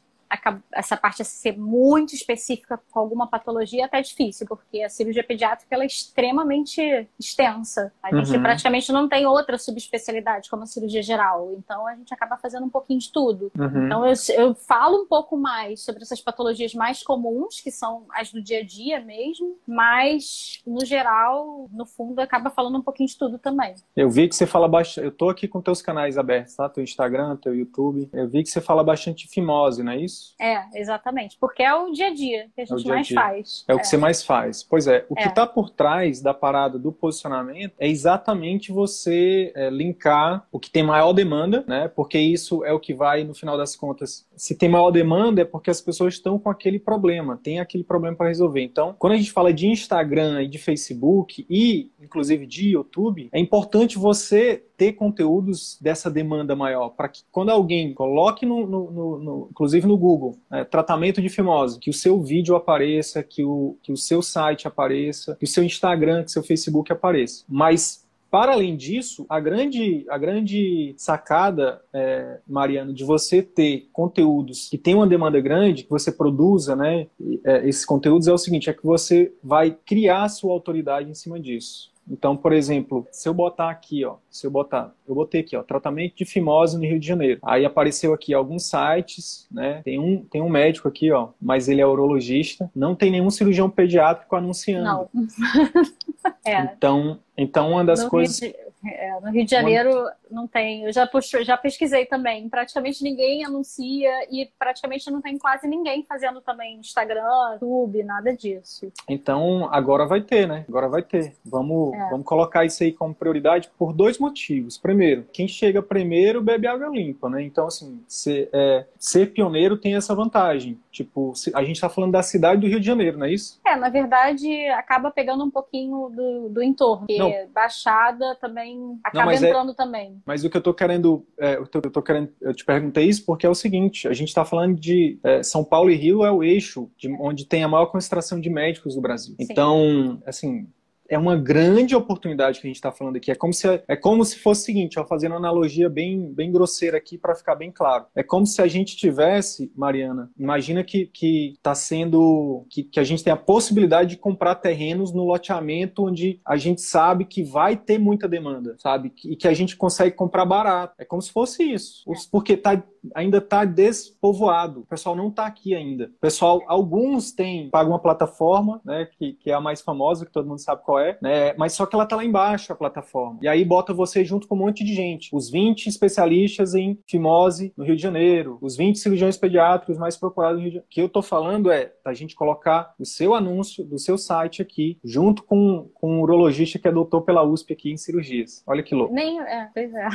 essa 0.72 0.96
parte 0.96 1.24
ser 1.26 1.58
muito 1.58 2.14
específica 2.14 2.80
com 2.92 3.00
alguma 3.00 3.28
patologia 3.28 3.84
é 3.84 3.86
até 3.86 4.02
difícil, 4.02 4.48
porque 4.48 4.84
a 4.84 4.90
cirurgia 4.90 5.24
pediátrica 5.24 5.74
ela 5.74 5.84
é 5.84 5.88
extremamente 5.88 7.08
extensa. 7.20 7.92
A 8.02 8.16
gente 8.16 8.36
uhum. 8.36 8.42
praticamente 8.42 8.92
não 8.92 9.10
tem 9.10 9.26
outra 9.26 9.58
subespecialidade 9.58 10.50
como 10.50 10.64
a 10.64 10.66
cirurgia 10.66 11.02
geral. 11.02 11.54
Então 11.58 11.88
a 11.88 11.96
gente 11.96 12.14
acaba 12.14 12.38
fazendo 12.38 12.66
um 12.66 12.70
pouquinho 12.70 13.00
de 13.00 13.12
tudo. 13.12 13.52
Uhum. 13.58 13.86
Então 13.86 14.06
eu, 14.06 14.14
eu 14.36 14.56
falo 14.56 15.02
um 15.02 15.08
pouco 15.08 15.36
mais 15.36 15.82
sobre 15.82 16.04
essas 16.04 16.22
patologias 16.22 16.74
mais 16.74 17.02
comuns, 17.02 17.60
que 17.60 17.72
são 17.72 18.06
as 18.14 18.32
do 18.32 18.42
dia 18.42 18.60
a 18.60 18.64
dia 18.64 19.00
mesmo, 19.00 19.58
mas 19.68 20.62
no 20.66 20.86
geral, 20.86 21.68
no 21.72 21.86
fundo, 21.86 22.20
acaba 22.20 22.50
falando 22.50 22.78
um 22.78 22.82
pouquinho 22.82 23.10
de 23.10 23.18
tudo 23.18 23.40
também. 23.40 23.76
Eu 23.96 24.10
vi 24.10 24.28
que 24.28 24.36
você 24.36 24.46
fala 24.46 24.68
bastante. 24.68 25.06
Eu 25.06 25.12
tô 25.12 25.30
aqui 25.30 25.48
com 25.48 25.62
teus 25.62 25.82
canais 25.82 26.18
abertos, 26.18 26.56
tá? 26.56 26.70
Teu 26.70 26.84
Instagram, 26.84 27.36
teu 27.38 27.56
YouTube. 27.56 28.10
Eu 28.14 28.28
vi 28.28 28.44
que 28.44 28.50
você 28.50 28.62
fala 28.62 28.84
bastante 28.84 29.26
de 29.26 29.34
fimose, 29.34 29.84
não 29.84 29.92
é 29.92 29.98
isso? 29.98 30.19
Isso? 30.20 30.36
É, 30.40 30.66
exatamente. 30.76 31.38
Porque 31.40 31.64
é 31.64 31.74
o 31.74 31.92
dia 31.92 32.08
a 32.08 32.14
dia 32.14 32.48
que 32.54 32.62
a 32.62 32.64
é 32.64 32.68
gente 32.68 32.86
é 32.86 32.94
mais 32.94 33.08
-dia. 33.08 33.16
faz. 33.16 33.66
É, 33.68 33.72
é, 33.72 33.76
o 33.76 33.80
que 33.80 33.88
você 33.88 33.98
mais 33.98 34.24
faz. 34.24 34.64
Pois 34.64 34.88
é, 34.88 35.06
o 35.10 35.16
que 35.16 35.28
está 35.28 35.44
é. 35.44 35.48
por 35.48 35.70
trás 35.70 36.22
da 36.22 36.34
parada 36.34 36.78
do 36.78 36.92
posicionamento 36.92 37.74
é 37.80 37.88
exatamente 37.88 38.72
você 38.72 39.52
é, 39.56 39.70
linkar 39.70 40.46
o 40.52 40.60
que 40.60 40.70
tem 40.70 40.84
maior 40.84 41.14
demanda, 41.14 41.64
né? 41.68 41.88
Porque 41.88 42.20
isso 42.20 42.64
é 42.64 42.74
o 42.74 42.80
que 42.80 42.94
vai, 42.94 43.24
no 43.24 43.34
final 43.34 43.58
das 43.58 43.76
contas, 43.76 44.28
se 44.36 44.56
tem 44.56 44.70
maior 44.70 44.92
demanda 44.92 45.42
é 45.42 45.46
porque 45.46 45.70
as 45.70 45.82
pessoas 45.82 46.16
estão 46.16 46.38
com 46.38 46.50
aquele 46.50 46.80
problema, 46.80 47.40
tem 47.42 47.60
aquele 47.60 47.84
problema 47.84 48.16
para 48.16 48.28
resolver. 48.28 48.62
Então, 48.62 48.96
quando 48.98 49.14
a 49.14 49.18
gente 49.18 49.32
fala 49.32 49.54
de 49.54 49.68
Instagram 49.68 50.44
e 50.44 50.48
de 50.48 50.58
Facebook 50.58 51.46
e, 51.50 51.92
inclusive, 52.02 52.46
de 52.46 52.70
YouTube, 52.70 53.30
é 53.32 53.40
importante 53.40 53.98
você 53.98 54.64
ter 54.80 54.94
conteúdos 54.94 55.78
dessa 55.82 56.10
demanda 56.10 56.56
maior, 56.56 56.92
para 56.92 57.10
que 57.10 57.22
quando 57.34 57.50
alguém 57.50 57.94
coloque, 57.94 58.46
no, 58.46 58.66
no, 58.66 58.90
no, 58.90 59.20
no 59.20 59.48
inclusive 59.52 59.86
no 59.86 59.98
Google, 59.98 60.38
né, 60.50 60.64
tratamento 60.64 61.22
de 61.22 61.28
fimose, 61.28 61.78
que 61.78 61.90
o 61.90 61.94
seu 61.94 62.22
vídeo 62.24 62.56
apareça, 62.56 63.22
que 63.22 63.44
o, 63.44 63.76
que 63.84 63.92
o 63.92 63.98
seu 63.98 64.22
site 64.22 64.70
apareça, 64.70 65.36
que 65.36 65.44
o 65.44 65.48
seu 65.48 65.66
Instagram, 65.66 66.24
que 66.24 66.30
o 66.30 66.32
seu 66.32 66.44
Facebook 66.44 66.94
apareça. 66.94 67.44
Mas 67.50 68.08
para 68.32 68.54
além 68.54 68.78
disso, 68.78 69.26
a 69.28 69.38
grande, 69.38 70.06
a 70.10 70.18
grande 70.18 70.94
sacada, 70.96 71.82
é, 71.92 72.40
Mariano, 72.48 72.94
de 72.94 73.04
você 73.04 73.42
ter 73.42 73.90
conteúdos 73.92 74.70
que 74.70 74.78
tem 74.78 74.96
uma 74.96 75.08
demanda 75.08 75.42
grande, 75.42 75.84
que 75.84 75.90
você 75.90 76.10
produza 76.10 76.74
né, 76.74 77.08
é, 77.44 77.68
esses 77.68 77.84
conteúdos, 77.84 78.30
é 78.30 78.32
o 78.32 78.38
seguinte: 78.38 78.70
é 78.70 78.74
que 78.74 78.86
você 78.86 79.34
vai 79.44 79.76
criar 79.86 80.30
sua 80.30 80.54
autoridade 80.54 81.10
em 81.10 81.16
cima 81.16 81.38
disso. 81.38 81.92
Então, 82.10 82.36
por 82.36 82.52
exemplo, 82.52 83.08
se 83.12 83.30
eu 83.30 83.34
botar 83.34 83.70
aqui, 83.70 84.04
ó, 84.04 84.16
se 84.30 84.48
eu 84.48 84.52
botar, 84.52 84.94
eu 85.08 85.14
botei 85.14 85.42
aqui, 85.42 85.56
ó, 85.56 85.62
tratamento 85.62 86.16
de 86.16 86.26
fimose 86.26 86.78
no 86.78 86.84
Rio 86.84 87.00
de 87.00 87.08
Janeiro. 87.08 87.40
Aí 87.44 87.66
apareceu 87.66 88.14
aqui 88.14 88.34
alguns 88.34 88.64
sites, 88.66 89.48
né? 89.52 89.82
Tem 89.84 90.00
um, 90.00 90.24
tem 90.24 90.42
um 90.42 90.50
médico 90.50 90.88
aqui, 90.88 91.12
ó, 91.12 91.30
mas 91.40 91.70
ele 91.70 91.82
é 91.82 91.86
urologista. 91.86 92.70
Não 92.76 92.96
tem 92.96 93.12
nenhum 93.12 93.30
cirurgião 93.30 93.70
pediátrico 93.70 94.36
anunciando. 94.36 94.84
Não. 94.84 95.10
é. 96.44 96.64
Então, 96.64 97.20
então 97.38 97.72
uma 97.72 97.86
das 97.86 98.04
no 98.04 98.10
coisas 98.10 98.40
Rio 98.40 98.52
de, 98.52 98.69
é, 98.86 99.20
no 99.20 99.32
Rio 99.32 99.44
de 99.44 99.52
Janeiro 99.52 100.10
não 100.32 100.48
tem. 100.48 100.86
Eu 100.86 100.94
já, 100.94 101.06
puxo, 101.06 101.44
já 101.44 101.58
pesquisei 101.58 102.06
também. 102.06 102.48
Praticamente 102.48 103.04
ninguém 103.04 103.44
anuncia 103.44 104.10
e 104.32 104.50
praticamente 104.58 105.10
não 105.12 105.22
tem 105.22 105.38
quase 105.38 105.68
ninguém 105.68 106.06
fazendo 106.08 106.40
também 106.42 106.80
Instagram, 106.80 107.24
YouTube, 107.54 108.04
nada 108.04 108.34
disso. 108.36 108.92
Então 109.08 109.68
agora 109.72 110.06
vai 110.06 110.22
ter, 110.22 110.48
né? 110.48 110.66
Agora 110.68 110.88
vai 110.88 111.02
ter. 111.02 111.34
Vamos, 111.44 111.94
é. 111.94 112.10
vamos 112.10 112.26
colocar 112.26 112.66
isso 112.66 112.82
aí 112.84 112.94
como 112.94 113.14
prioridade 113.14 113.70
por 113.78 113.92
dois 113.92 114.18
motivos. 114.18 114.78
Primeiro, 114.78 115.26
quem 115.34 115.48
chega 115.48 115.82
primeiro 115.82 116.42
bebe 116.42 116.68
água 116.68 116.88
limpa, 116.88 117.30
né? 117.30 117.42
Então, 117.44 117.68
assim, 117.68 118.02
ser, 118.08 118.50
é, 118.54 118.86
ser 118.98 119.34
pioneiro 119.34 119.78
tem 119.78 119.96
essa 119.96 120.16
vantagem. 120.16 120.80
Tipo, 120.92 121.34
a 121.54 121.64
gente 121.64 121.76
está 121.76 121.90
falando 121.90 122.12
da 122.12 122.24
cidade 122.24 122.62
do 122.62 122.68
Rio 122.68 122.80
de 122.80 122.86
Janeiro, 122.86 123.18
não 123.18 123.26
é 123.26 123.34
isso? 123.34 123.60
É, 123.66 123.76
na 123.76 123.90
verdade, 123.90 124.68
acaba 124.70 125.12
pegando 125.12 125.44
um 125.44 125.50
pouquinho 125.50 126.10
do, 126.10 126.50
do 126.50 126.64
entorno. 126.64 127.08
Porque 127.08 127.18
não. 127.18 127.50
Baixada 127.54 128.36
também 128.36 128.69
acaba 129.04 129.26
não, 129.26 129.32
é 129.32 129.36
entrando 129.36 129.72
é... 129.72 129.76
também. 129.76 130.22
Mas 130.26 130.44
o 130.44 130.50
que 130.50 130.58
eu 130.58 130.62
tô 130.62 130.74
querendo, 130.74 131.26
é, 131.40 131.56
eu, 131.56 131.68
tô, 131.68 131.80
eu 131.84 131.92
tô 131.92 132.02
querendo, 132.02 132.30
eu 132.42 132.54
te 132.54 132.66
perguntei 132.66 133.06
isso 133.06 133.26
porque 133.26 133.46
é 133.46 133.50
o 133.50 133.56
seguinte: 133.56 134.08
a 134.08 134.14
gente 134.14 134.30
está 134.30 134.44
falando 134.44 134.80
de 134.80 135.20
é, 135.24 135.44
São 135.44 135.64
Paulo 135.64 135.90
e 135.90 135.96
Rio 135.96 136.24
é 136.24 136.32
o 136.32 136.44
eixo 136.44 136.90
de, 136.98 137.10
onde 137.20 137.46
tem 137.46 137.64
a 137.64 137.68
maior 137.68 137.88
concentração 137.88 138.40
de 138.40 138.50
médicos 138.50 138.96
do 138.96 139.02
Brasil. 139.02 139.36
Sim. 139.40 139.48
Então, 139.50 140.22
assim, 140.26 140.68
é 141.10 141.18
uma 141.18 141.36
grande 141.36 141.96
oportunidade 141.96 142.60
que 142.60 142.68
a 142.68 142.70
gente 142.70 142.76
está 142.76 142.92
falando 142.92 143.16
aqui. 143.16 143.32
É 143.32 143.36
como 143.36 143.54
se, 143.54 143.68
é 143.88 143.96
como 143.96 144.24
se 144.24 144.38
fosse 144.38 144.62
o 144.62 144.66
seguinte, 144.66 145.00
ó, 145.00 145.06
fazendo 145.06 145.32
uma 145.32 145.40
analogia 145.40 145.90
bem, 145.90 146.32
bem 146.34 146.52
grosseira 146.52 146.98
aqui 146.98 147.18
para 147.18 147.36
ficar 147.36 147.56
bem 147.56 147.72
claro. 147.72 148.06
É 148.16 148.24
como 148.24 148.46
se 148.46 148.62
a 148.62 148.68
gente 148.68 148.96
tivesse, 148.96 149.72
Mariana, 149.76 150.30
imagina 150.38 150.84
que 150.84 151.08
que 151.08 151.54
está 151.58 151.74
sendo 151.74 152.66
que, 152.70 152.84
que 152.84 153.00
a 153.00 153.04
gente 153.04 153.24
tem 153.24 153.34
a 153.34 153.38
possibilidade 153.38 154.12
de 154.12 154.18
comprar 154.18 154.56
terrenos 154.56 155.12
no 155.12 155.26
loteamento 155.26 156.06
onde 156.06 156.40
a 156.46 156.56
gente 156.58 156.82
sabe 156.82 157.26
que 157.26 157.44
vai 157.44 157.76
ter 157.76 157.98
muita 157.98 158.28
demanda, 158.28 158.76
sabe? 158.78 159.12
E 159.26 159.36
que 159.36 159.48
a 159.48 159.54
gente 159.54 159.76
consegue 159.76 160.16
comprar 160.16 160.46
barato. 160.46 160.94
É 161.00 161.06
como 161.06 161.22
se 161.22 161.32
fosse 161.32 161.64
isso. 161.64 162.04
Porque 162.32 162.56
tá, 162.56 162.84
ainda 163.14 163.38
está 163.38 163.66
despovoado. 163.66 164.82
O 164.82 164.86
pessoal 164.86 165.16
não 165.16 165.30
está 165.30 165.46
aqui 165.46 165.76
ainda. 165.76 166.06
O 166.06 166.20
pessoal, 166.20 166.62
alguns 166.68 167.32
têm, 167.32 167.70
pagam 167.70 167.92
uma 167.92 168.00
plataforma, 168.00 168.82
né, 168.84 169.08
que, 169.18 169.34
que 169.34 169.52
é 169.52 169.54
a 169.54 169.62
mais 169.62 169.82
famosa, 169.82 170.26
que 170.26 170.32
todo 170.32 170.48
mundo 170.48 170.60
sabe 170.60 170.84
qual 170.84 171.00
é, 171.00 171.18
né? 171.22 171.54
Mas 171.58 171.74
só 171.74 171.86
que 171.86 171.96
ela 171.96 172.06
tá 172.06 172.16
lá 172.16 172.26
embaixo, 172.26 172.72
a 172.72 172.76
plataforma. 172.76 173.40
E 173.42 173.48
aí 173.48 173.64
bota 173.64 173.94
você 173.94 174.24
junto 174.24 174.48
com 174.48 174.56
um 174.56 174.60
monte 174.60 174.84
de 174.84 174.94
gente. 174.94 175.30
Os 175.34 175.50
20 175.50 175.88
especialistas 175.88 176.76
em 176.76 177.00
fimose 177.08 177.74
no 177.78 177.84
Rio 177.84 177.96
de 177.96 178.02
Janeiro, 178.02 178.58
os 178.62 178.76
20 178.76 178.98
cirurgiões 178.98 179.38
pediátricos 179.38 179.98
mais 179.98 180.18
procurados 180.18 180.58
no 180.58 180.64
Rio 180.64 180.70
de 180.70 180.76
Janeiro. 180.76 180.88
O 180.90 180.94
que 180.94 181.02
eu 181.02 181.10
tô 181.10 181.22
falando 181.22 181.72
é 181.72 181.94
a 182.06 182.14
gente 182.14 182.36
colocar 182.36 182.94
o 183.00 183.06
seu 183.06 183.34
anúncio 183.34 183.84
do 183.84 183.98
seu 183.98 184.18
site 184.18 184.62
aqui, 184.62 184.98
junto 185.04 185.44
com, 185.44 185.90
com 185.94 186.18
um 186.18 186.22
urologista 186.22 186.80
que 186.80 186.88
é 186.88 186.92
doutor 186.92 187.22
pela 187.22 187.44
USP 187.44 187.74
aqui 187.74 187.92
em 187.92 187.98
cirurgias. 187.98 188.64
Olha 188.66 188.84
que 188.84 188.96
louco. 188.96 189.14
Nem, 189.14 189.40
é, 189.40 189.70
pois 189.74 189.94
é. 189.94 190.08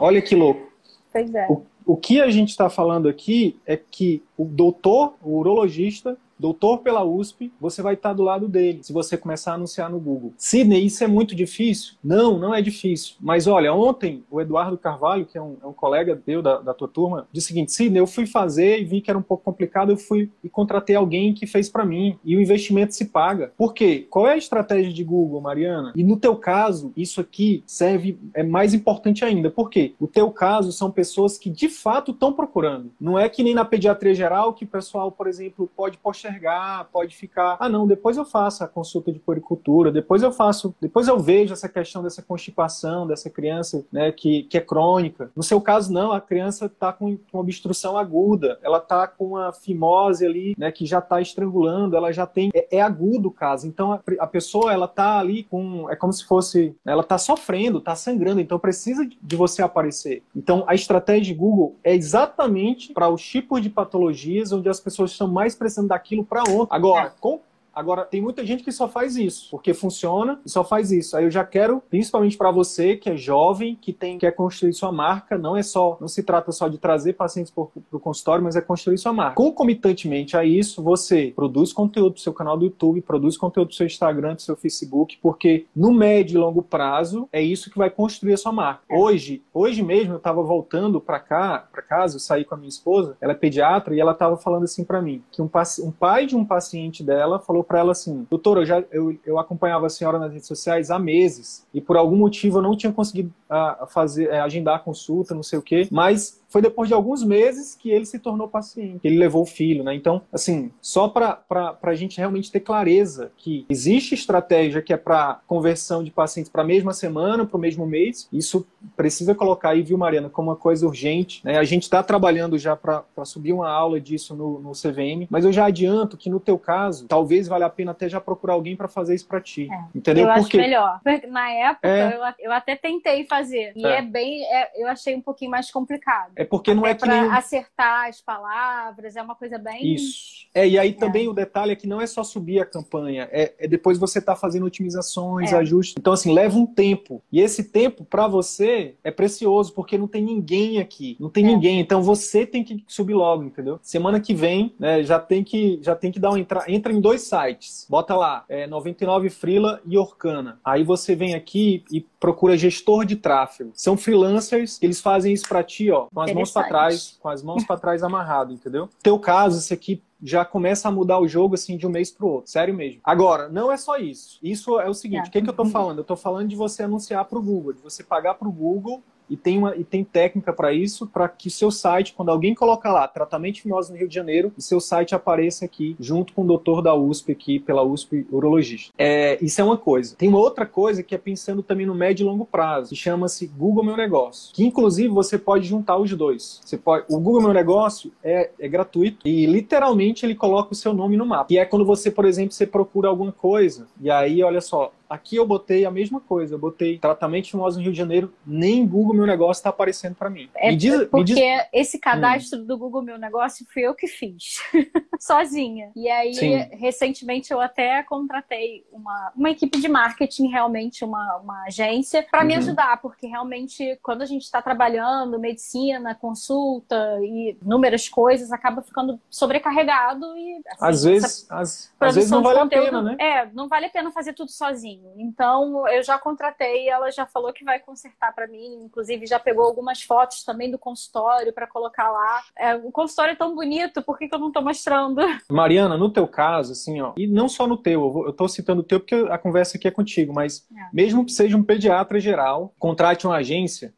Olha 0.00 0.22
que 0.22 0.34
louco. 0.34 0.68
Pois 1.12 1.34
é. 1.34 1.46
O, 1.48 1.62
o 1.88 1.96
que 1.96 2.20
a 2.20 2.28
gente 2.28 2.50
está 2.50 2.68
falando 2.68 3.08
aqui 3.08 3.56
é 3.64 3.74
que 3.74 4.22
o 4.38 4.44
doutor, 4.44 5.14
o 5.20 5.36
urologista, 5.36 6.16
doutor 6.38 6.78
pela 6.78 7.04
USP, 7.04 7.52
você 7.60 7.82
vai 7.82 7.94
estar 7.94 8.12
do 8.12 8.22
lado 8.22 8.48
dele, 8.48 8.80
se 8.82 8.92
você 8.92 9.16
começar 9.16 9.52
a 9.52 9.54
anunciar 9.54 9.90
no 9.90 9.98
Google. 9.98 10.32
Sidney, 10.36 10.86
isso 10.86 11.02
é 11.02 11.06
muito 11.06 11.34
difícil? 11.34 11.94
Não, 12.02 12.38
não 12.38 12.54
é 12.54 12.62
difícil. 12.62 13.16
Mas 13.20 13.46
olha, 13.46 13.74
ontem 13.74 14.22
o 14.30 14.40
Eduardo 14.40 14.78
Carvalho, 14.78 15.26
que 15.26 15.36
é 15.36 15.42
um, 15.42 15.56
é 15.62 15.66
um 15.66 15.72
colega 15.72 16.16
teu 16.24 16.40
da, 16.40 16.58
da, 16.58 16.74
tua 16.74 16.88
turma, 16.88 17.26
disse 17.32 17.46
o 17.46 17.48
seguinte: 17.48 17.72
Sidney, 17.72 18.00
eu 18.00 18.06
fui 18.06 18.26
fazer 18.26 18.80
e 18.80 18.84
vi 18.84 19.00
que 19.00 19.10
era 19.10 19.18
um 19.18 19.22
pouco 19.22 19.44
complicado, 19.44 19.90
eu 19.90 19.96
fui 19.96 20.30
e 20.44 20.48
contratei 20.48 20.94
alguém 20.94 21.34
que 21.34 21.46
fez 21.46 21.68
para 21.68 21.84
mim. 21.84 22.18
E 22.24 22.36
o 22.36 22.40
investimento 22.40 22.94
se 22.94 23.06
paga. 23.06 23.52
Por 23.56 23.74
quê? 23.74 24.06
Qual 24.08 24.26
é 24.26 24.34
a 24.34 24.38
estratégia 24.38 24.92
de 24.92 25.02
Google, 25.02 25.40
Mariana? 25.40 25.92
E 25.96 26.04
no 26.04 26.16
teu 26.16 26.36
caso, 26.36 26.92
isso 26.96 27.20
aqui 27.20 27.64
serve, 27.66 28.18
é 28.34 28.42
mais 28.42 28.74
importante 28.74 29.24
ainda. 29.24 29.50
Por 29.50 29.68
quê? 29.68 29.94
O 29.98 30.06
teu 30.06 30.30
caso 30.30 30.70
são 30.72 30.90
pessoas 30.90 31.36
que 31.36 31.50
de 31.50 31.68
fato 31.68 32.12
estão 32.12 32.32
procurando. 32.32 32.92
Não 33.00 33.18
é 33.18 33.28
que 33.28 33.42
nem 33.42 33.54
na 33.54 33.64
pediatria 33.64 34.14
geral 34.28 34.52
que 34.52 34.64
o 34.64 34.68
pessoal, 34.68 35.10
por 35.10 35.26
exemplo, 35.26 35.70
pode 35.74 35.96
postergar, 35.96 36.86
pode 36.92 37.16
ficar, 37.16 37.56
ah, 37.58 37.68
não, 37.68 37.86
depois 37.86 38.18
eu 38.18 38.26
faço 38.26 38.62
a 38.62 38.68
consulta 38.68 39.10
de 39.10 39.18
puericultura, 39.18 39.90
depois 39.90 40.22
eu 40.22 40.30
faço, 40.30 40.74
depois 40.80 41.08
eu 41.08 41.18
vejo 41.18 41.54
essa 41.54 41.68
questão 41.68 42.02
dessa 42.02 42.22
constipação 42.22 43.06
dessa 43.06 43.30
criança, 43.30 43.84
né, 43.90 44.12
que, 44.12 44.42
que 44.44 44.58
é 44.58 44.60
crônica. 44.60 45.30
No 45.34 45.42
seu 45.42 45.60
caso, 45.60 45.90
não, 45.90 46.12
a 46.12 46.20
criança 46.20 46.66
está 46.66 46.92
com, 46.92 47.16
com 47.32 47.38
obstrução 47.38 47.96
aguda, 47.96 48.58
ela 48.62 48.78
está 48.78 49.06
com 49.06 49.28
uma 49.28 49.52
fimose 49.52 50.26
ali, 50.26 50.54
né, 50.58 50.70
que 50.70 50.84
já 50.84 50.98
está 50.98 51.20
estrangulando, 51.20 51.96
ela 51.96 52.12
já 52.12 52.26
tem, 52.26 52.50
é, 52.54 52.76
é 52.76 52.82
agudo 52.82 53.28
o 53.28 53.32
caso. 53.32 53.66
Então 53.66 53.92
a, 53.92 54.00
a, 54.20 54.26
pessoa, 54.26 54.72
ela 54.72 54.84
está 54.84 55.18
ali 55.18 55.44
com, 55.44 55.88
é 55.88 55.96
como 55.96 56.12
se 56.12 56.26
fosse, 56.26 56.76
ela 56.84 57.02
está 57.02 57.16
sofrendo, 57.16 57.78
está 57.78 57.96
sangrando, 57.96 58.40
então 58.40 58.58
precisa 58.58 59.08
de 59.20 59.36
você 59.36 59.62
aparecer. 59.62 60.22
Então 60.36 60.64
a 60.66 60.74
estratégia 60.74 61.32
de 61.32 61.34
Google 61.34 61.76
é 61.82 61.94
exatamente 61.94 62.92
para 62.92 63.08
os 63.08 63.22
tipos 63.22 63.62
de 63.62 63.70
patologias 64.18 64.52
onde 64.52 64.68
as 64.68 64.80
pessoas 64.80 65.12
estão 65.12 65.28
mais 65.28 65.54
precisando 65.54 65.88
daquilo 65.88 66.24
para 66.24 66.42
ontem. 66.42 66.74
Agora, 66.74 67.14
com 67.20 67.40
Agora, 67.78 68.04
tem 68.04 68.20
muita 68.20 68.44
gente 68.44 68.64
que 68.64 68.72
só 68.72 68.88
faz 68.88 69.16
isso, 69.16 69.48
porque 69.52 69.72
funciona 69.72 70.40
e 70.44 70.50
só 70.50 70.64
faz 70.64 70.90
isso. 70.90 71.16
Aí 71.16 71.22
eu 71.22 71.30
já 71.30 71.44
quero, 71.44 71.80
principalmente 71.88 72.36
para 72.36 72.50
você 72.50 72.96
que 72.96 73.08
é 73.08 73.16
jovem, 73.16 73.78
que 73.80 73.92
tem 73.92 74.18
quer 74.18 74.32
construir 74.32 74.72
sua 74.72 74.90
marca, 74.90 75.38
não 75.38 75.56
é 75.56 75.62
só, 75.62 75.96
não 76.00 76.08
se 76.08 76.24
trata 76.24 76.50
só 76.50 76.66
de 76.66 76.76
trazer 76.76 77.12
pacientes 77.12 77.52
para 77.52 77.62
o 77.62 78.00
consultório, 78.00 78.42
mas 78.42 78.56
é 78.56 78.60
construir 78.60 78.98
sua 78.98 79.12
marca. 79.12 79.36
Concomitantemente 79.36 80.36
a 80.36 80.44
isso, 80.44 80.82
você 80.82 81.32
produz 81.36 81.72
conteúdo 81.72 82.14
para 82.14 82.18
o 82.18 82.22
seu 82.22 82.32
canal 82.32 82.58
do 82.58 82.64
YouTube, 82.64 83.00
produz 83.00 83.36
conteúdo 83.36 83.68
para 83.68 83.74
o 83.74 83.76
seu 83.76 83.86
Instagram, 83.86 84.30
para 84.30 84.38
o 84.38 84.42
seu 84.42 84.56
Facebook, 84.56 85.16
porque 85.22 85.66
no 85.74 85.92
médio 85.92 86.36
e 86.36 86.40
longo 86.40 86.62
prazo 86.62 87.28
é 87.32 87.40
isso 87.40 87.70
que 87.70 87.78
vai 87.78 87.90
construir 87.90 88.32
a 88.32 88.38
sua 88.38 88.50
marca. 88.50 88.82
É. 88.90 88.98
Hoje, 88.98 89.40
hoje 89.54 89.84
mesmo 89.84 90.14
eu 90.14 90.18
estava 90.18 90.42
voltando 90.42 91.00
para 91.00 91.20
cá, 91.20 91.68
para 91.70 91.80
casa, 91.80 92.16
eu 92.16 92.20
saí 92.20 92.44
com 92.44 92.56
a 92.56 92.58
minha 92.58 92.68
esposa, 92.68 93.16
ela 93.20 93.34
é 93.34 93.36
pediatra 93.36 93.94
e 93.94 94.00
ela 94.00 94.10
estava 94.10 94.36
falando 94.36 94.64
assim 94.64 94.82
para 94.82 95.00
mim 95.00 95.22
que 95.30 95.40
um, 95.40 95.48
um 95.84 95.92
pai 95.92 96.26
de 96.26 96.34
um 96.34 96.44
paciente 96.44 97.04
dela 97.04 97.38
falou 97.38 97.67
para 97.68 97.78
ela 97.80 97.92
assim: 97.92 98.26
Doutora, 98.30 98.60
eu, 98.60 98.66
já, 98.66 98.82
eu, 98.90 99.16
eu 99.24 99.38
acompanhava 99.38 99.86
a 99.86 99.90
senhora 99.90 100.18
nas 100.18 100.32
redes 100.32 100.48
sociais 100.48 100.90
há 100.90 100.98
meses 100.98 101.66
e 101.72 101.80
por 101.80 101.96
algum 101.96 102.16
motivo 102.16 102.58
eu 102.58 102.62
não 102.62 102.76
tinha 102.76 102.92
conseguido 102.92 103.32
uh, 103.48 103.86
fazer, 103.86 104.30
uh, 104.30 104.42
agendar 104.42 104.76
a 104.76 104.78
consulta, 104.78 105.34
não 105.34 105.42
sei 105.42 105.58
o 105.58 105.62
quê, 105.62 105.86
mas 105.90 106.37
foi 106.48 106.62
depois 106.62 106.88
de 106.88 106.94
alguns 106.94 107.22
meses 107.22 107.74
que 107.74 107.90
ele 107.90 108.06
se 108.06 108.18
tornou 108.18 108.48
paciente, 108.48 109.00
ele 109.04 109.18
levou 109.18 109.42
o 109.42 109.46
filho, 109.46 109.84
né? 109.84 109.94
Então, 109.94 110.22
assim, 110.32 110.70
só 110.80 111.08
para 111.08 111.42
a 111.82 111.94
gente 111.94 112.18
realmente 112.18 112.50
ter 112.50 112.60
clareza 112.60 113.30
que 113.36 113.66
existe 113.68 114.14
estratégia 114.14 114.82
que 114.82 114.92
é 114.92 114.96
para 114.96 115.40
conversão 115.46 116.02
de 116.02 116.10
pacientes 116.10 116.50
para 116.50 116.62
a 116.62 116.66
mesma 116.66 116.92
semana, 116.92 117.44
para 117.44 117.56
o 117.56 117.60
mesmo 117.60 117.86
mês, 117.86 118.28
isso 118.32 118.66
precisa 118.96 119.34
colocar 119.34 119.70
aí, 119.70 119.82
viu, 119.82 119.98
Mariana, 119.98 120.28
como 120.28 120.50
uma 120.50 120.56
coisa 120.56 120.86
urgente. 120.86 121.44
Né? 121.44 121.58
A 121.58 121.64
gente 121.64 121.82
está 121.82 122.02
trabalhando 122.02 122.58
já 122.58 122.74
para 122.74 123.04
subir 123.24 123.52
uma 123.52 123.68
aula 123.68 124.00
disso 124.00 124.34
no, 124.34 124.58
no 124.60 124.72
CVM, 124.72 125.26
mas 125.30 125.44
eu 125.44 125.52
já 125.52 125.66
adianto 125.66 126.16
que 126.16 126.30
no 126.30 126.40
teu 126.40 126.58
caso, 126.58 127.06
talvez 127.06 127.46
valha 127.46 127.66
a 127.66 127.70
pena 127.70 127.92
até 127.92 128.08
já 128.08 128.20
procurar 128.20 128.54
alguém 128.54 128.76
para 128.76 128.88
fazer 128.88 129.14
isso 129.14 129.26
para 129.26 129.40
ti. 129.40 129.68
É. 129.70 129.78
Entendeu? 129.94 130.26
Eu 130.26 130.34
Porque... 130.34 130.56
acho 130.58 130.68
melhor. 130.68 131.00
Na 131.28 131.50
época, 131.50 131.88
é. 131.88 132.16
eu, 132.16 132.46
eu 132.46 132.52
até 132.52 132.76
tentei 132.76 133.24
fazer. 133.26 133.72
E 133.76 133.84
é, 133.84 133.98
é 133.98 134.02
bem. 134.02 134.44
É, 134.44 134.82
eu 134.82 134.88
achei 134.88 135.14
um 135.14 135.20
pouquinho 135.20 135.50
mais 135.50 135.70
complicado. 135.70 136.32
É 136.38 136.44
porque 136.44 136.70
Até 136.70 136.80
não 136.80 136.86
é 136.86 136.94
que 136.94 137.04
nem... 137.04 137.18
acertar 137.32 138.08
as 138.08 138.20
palavras, 138.20 139.16
é 139.16 139.22
uma 139.22 139.34
coisa 139.34 139.58
bem. 139.58 139.94
Isso. 139.94 140.46
É, 140.54 140.66
e 140.66 140.78
aí 140.78 140.92
também 140.92 141.26
é. 141.26 141.28
o 141.28 141.32
detalhe 141.32 141.72
é 141.72 141.76
que 141.76 141.86
não 141.88 142.00
é 142.00 142.06
só 142.06 142.22
subir 142.22 142.60
a 142.60 142.64
campanha, 142.64 143.28
é, 143.32 143.54
é 143.58 143.66
depois 143.66 143.98
você 143.98 144.20
tá 144.20 144.36
fazendo 144.36 144.64
otimizações, 144.64 145.52
é. 145.52 145.56
ajustes. 145.56 145.96
Então, 145.98 146.12
assim, 146.12 146.32
leva 146.32 146.56
um 146.56 146.64
tempo. 146.64 147.20
E 147.32 147.40
esse 147.40 147.64
tempo, 147.64 148.04
para 148.04 148.28
você, 148.28 148.94
é 149.02 149.10
precioso, 149.10 149.74
porque 149.74 149.98
não 149.98 150.06
tem 150.06 150.22
ninguém 150.22 150.78
aqui. 150.78 151.16
Não 151.18 151.28
tem 151.28 151.44
é. 151.44 151.48
ninguém. 151.48 151.80
Então 151.80 152.02
você 152.02 152.46
tem 152.46 152.62
que 152.62 152.84
subir 152.86 153.14
logo, 153.14 153.42
entendeu? 153.42 153.80
Semana 153.82 154.20
que 154.20 154.32
vem, 154.32 154.72
né, 154.78 155.02
já 155.02 155.18
tem 155.18 155.42
que, 155.42 155.80
já 155.82 155.96
tem 155.96 156.12
que 156.12 156.20
dar 156.20 156.30
um 156.30 156.36
entra, 156.36 156.64
entra 156.68 156.92
em 156.92 157.00
dois 157.00 157.22
sites. 157.22 157.84
Bota 157.90 158.14
lá, 158.14 158.44
é, 158.48 158.64
99 158.66 159.28
Frila 159.28 159.80
e 159.84 159.98
Orkana. 159.98 160.60
Aí 160.64 160.84
você 160.84 161.16
vem 161.16 161.34
aqui 161.34 161.82
e 161.90 162.00
procura 162.20 162.56
gestor 162.56 163.04
de 163.04 163.16
tráfego. 163.16 163.70
São 163.74 163.96
freelancers 163.96 164.78
que 164.78 164.86
eles 164.86 165.00
fazem 165.00 165.32
isso 165.32 165.48
para 165.48 165.64
ti, 165.64 165.90
ó, 165.90 166.06
com 166.12 166.27
as 166.28 166.34
mãos 166.34 166.50
para 166.50 166.68
trás, 166.68 167.18
com 167.20 167.28
as 167.28 167.42
mãos 167.42 167.64
para 167.64 167.76
trás 167.78 168.02
amarrado, 168.02 168.52
entendeu? 168.52 168.88
Teu 169.02 169.18
caso, 169.18 169.58
esse 169.58 169.72
aqui 169.72 170.02
já 170.22 170.44
começa 170.44 170.88
a 170.88 170.90
mudar 170.90 171.18
o 171.18 171.28
jogo 171.28 171.54
assim 171.54 171.76
de 171.76 171.86
um 171.86 171.90
mês 171.90 172.10
para 172.10 172.26
o 172.26 172.30
outro, 172.30 172.50
sério 172.50 172.74
mesmo. 172.74 173.00
Agora, 173.04 173.48
não 173.48 173.70
é 173.70 173.76
só 173.76 173.96
isso. 173.96 174.38
Isso 174.42 174.78
é 174.80 174.88
o 174.88 174.94
seguinte, 174.94 175.26
é. 175.26 175.28
o 175.28 175.30
que, 175.30 175.42
que 175.42 175.48
eu 175.48 175.52
estou 175.52 175.66
falando? 175.66 175.98
Eu 175.98 176.02
estou 176.02 176.16
falando 176.16 176.48
de 176.48 176.56
você 176.56 176.82
anunciar 176.82 177.24
para 177.24 177.38
o 177.38 177.42
Google, 177.42 177.72
de 177.72 177.80
você 177.80 178.02
pagar 178.02 178.34
para 178.34 178.48
o 178.48 178.52
Google 178.52 179.02
e 179.28 179.36
tem, 179.36 179.58
uma, 179.58 179.76
e 179.76 179.84
tem 179.84 180.04
técnica 180.04 180.52
para 180.52 180.72
isso, 180.72 181.06
para 181.06 181.28
que 181.28 181.48
o 181.48 181.50
seu 181.50 181.70
site, 181.70 182.12
quando 182.14 182.30
alguém 182.30 182.54
coloca 182.54 182.90
lá 182.90 183.06
tratamento 183.06 183.56
de 183.56 183.62
fimose 183.62 183.92
no 183.92 183.98
Rio 183.98 184.08
de 184.08 184.14
Janeiro, 184.14 184.52
o 184.56 184.60
seu 184.60 184.80
site 184.80 185.14
apareça 185.14 185.64
aqui, 185.64 185.96
junto 185.98 186.32
com 186.32 186.42
o 186.42 186.46
doutor 186.46 186.82
da 186.82 186.94
USP 186.94 187.32
aqui, 187.32 187.58
pela 187.58 187.82
USP 187.82 188.26
urologista. 188.30 188.92
É, 188.98 189.38
isso 189.42 189.60
é 189.60 189.64
uma 189.64 189.76
coisa. 189.76 190.16
Tem 190.16 190.28
uma 190.28 190.38
outra 190.38 190.66
coisa 190.66 191.02
que 191.02 191.14
é 191.14 191.18
pensando 191.18 191.62
também 191.62 191.86
no 191.86 191.94
médio 191.94 192.24
e 192.24 192.26
longo 192.26 192.44
prazo, 192.44 192.90
que 192.90 192.96
chama-se 192.96 193.46
Google 193.46 193.84
Meu 193.84 193.96
Negócio, 193.96 194.54
que 194.54 194.64
inclusive 194.64 195.08
você 195.08 195.38
pode 195.38 195.66
juntar 195.66 195.96
os 195.96 196.10
dois. 196.12 196.60
Você 196.64 196.76
pode, 196.76 197.04
o 197.08 197.18
Google 197.18 197.42
Meu 197.42 197.52
Negócio 197.52 198.12
é, 198.22 198.50
é 198.58 198.68
gratuito 198.68 199.26
e 199.26 199.46
literalmente 199.46 200.24
ele 200.24 200.34
coloca 200.34 200.72
o 200.72 200.76
seu 200.76 200.92
nome 200.92 201.16
no 201.16 201.26
mapa. 201.26 201.52
E 201.52 201.58
é 201.58 201.64
quando 201.64 201.84
você, 201.84 202.10
por 202.10 202.24
exemplo, 202.24 202.52
você 202.52 202.66
procura 202.66 203.08
alguma 203.08 203.32
coisa, 203.32 203.86
e 204.00 204.10
aí, 204.10 204.42
olha 204.42 204.60
só, 204.60 204.92
Aqui 205.08 205.36
eu 205.36 205.46
botei 205.46 205.86
a 205.86 205.90
mesma 205.90 206.20
coisa, 206.20 206.54
eu 206.54 206.58
botei 206.58 206.98
tratamento 206.98 207.46
de 207.46 207.50
fimose 207.52 207.78
no 207.78 207.82
Rio 207.82 207.92
de 207.92 207.98
Janeiro, 207.98 208.34
nem 208.46 208.86
Google 208.86 209.14
Meu 209.14 209.26
Negócio 209.26 209.60
está 209.60 209.70
aparecendo 209.70 210.14
para 210.14 210.28
mim. 210.28 210.50
É 210.54 210.74
diz, 210.74 211.04
porque 211.04 211.34
diz... 211.34 211.66
esse 211.72 211.98
cadastro 211.98 212.60
hum. 212.60 212.66
do 212.66 212.76
Google 212.76 213.02
Meu 213.02 213.18
Negócio 213.18 213.66
fui 213.72 213.82
eu 213.82 213.94
que 213.94 214.06
fiz, 214.06 214.60
sozinha. 215.18 215.90
E 215.96 216.10
aí, 216.10 216.34
Sim. 216.34 216.56
recentemente, 216.72 217.52
eu 217.52 217.60
até 217.60 218.02
contratei 218.02 218.84
uma, 218.92 219.32
uma 219.34 219.50
equipe 219.50 219.80
de 219.80 219.88
marketing, 219.88 220.48
realmente 220.48 221.04
uma, 221.04 221.36
uma 221.38 221.64
agência, 221.64 222.26
para 222.30 222.40
uhum. 222.40 222.46
me 222.46 222.54
ajudar, 222.56 223.00
porque 223.00 223.26
realmente, 223.26 223.98
quando 224.02 224.22
a 224.22 224.26
gente 224.26 224.42
está 224.42 224.60
trabalhando 224.60 225.38
medicina, 225.38 226.14
consulta 226.14 227.18
e 227.22 227.56
inúmeras 227.62 228.08
coisas, 228.08 228.52
acaba 228.52 228.82
ficando 228.82 229.18
sobrecarregado 229.30 230.26
e. 230.36 230.60
Assim, 230.66 230.76
às 230.80 231.04
vezes, 231.04 231.46
às, 231.50 231.94
às 231.98 232.14
vezes 232.14 232.30
não 232.30 232.42
vale 232.42 232.60
conteúdo, 232.60 232.86
a 232.86 232.90
pena, 232.90 233.02
né? 233.02 233.16
É, 233.18 233.50
não 233.54 233.68
vale 233.68 233.86
a 233.86 233.90
pena 233.90 234.10
fazer 234.10 234.34
tudo 234.34 234.50
sozinho. 234.50 234.97
Então, 235.16 235.86
eu 235.88 236.02
já 236.02 236.18
contratei, 236.18 236.88
ela 236.88 237.10
já 237.10 237.26
falou 237.26 237.52
que 237.52 237.64
vai 237.64 237.80
consertar 237.80 238.34
para 238.34 238.46
mim, 238.46 238.84
inclusive 238.84 239.26
já 239.26 239.38
pegou 239.38 239.64
algumas 239.64 240.02
fotos 240.02 240.44
também 240.44 240.70
do 240.70 240.78
consultório 240.78 241.52
para 241.52 241.66
colocar 241.66 242.10
lá. 242.10 242.42
É, 242.56 242.74
o 242.76 242.92
consultório 242.92 243.32
é 243.32 243.36
tão 243.36 243.54
bonito, 243.54 244.02
por 244.02 244.18
que, 244.18 244.28
que 244.28 244.34
eu 244.34 244.38
não 244.38 244.48
estou 244.48 244.62
mostrando? 244.62 245.20
Mariana, 245.50 245.96
no 245.96 246.12
teu 246.12 246.26
caso, 246.26 246.72
assim, 246.72 247.00
ó, 247.00 247.14
e 247.16 247.26
não 247.26 247.48
só 247.48 247.66
no 247.66 247.76
teu, 247.76 248.22
eu 248.24 248.30
estou 248.30 248.48
citando 248.48 248.80
o 248.80 248.84
teu 248.84 249.00
porque 249.00 249.14
a 249.14 249.38
conversa 249.38 249.76
aqui 249.76 249.88
é 249.88 249.90
contigo, 249.90 250.32
mas 250.32 250.66
é. 250.70 250.88
mesmo 250.92 251.24
que 251.24 251.32
seja 251.32 251.56
um 251.56 251.64
pediatra 251.64 252.20
geral, 252.20 252.74
contrate 252.78 253.26
uma 253.26 253.36
agência, 253.36 253.92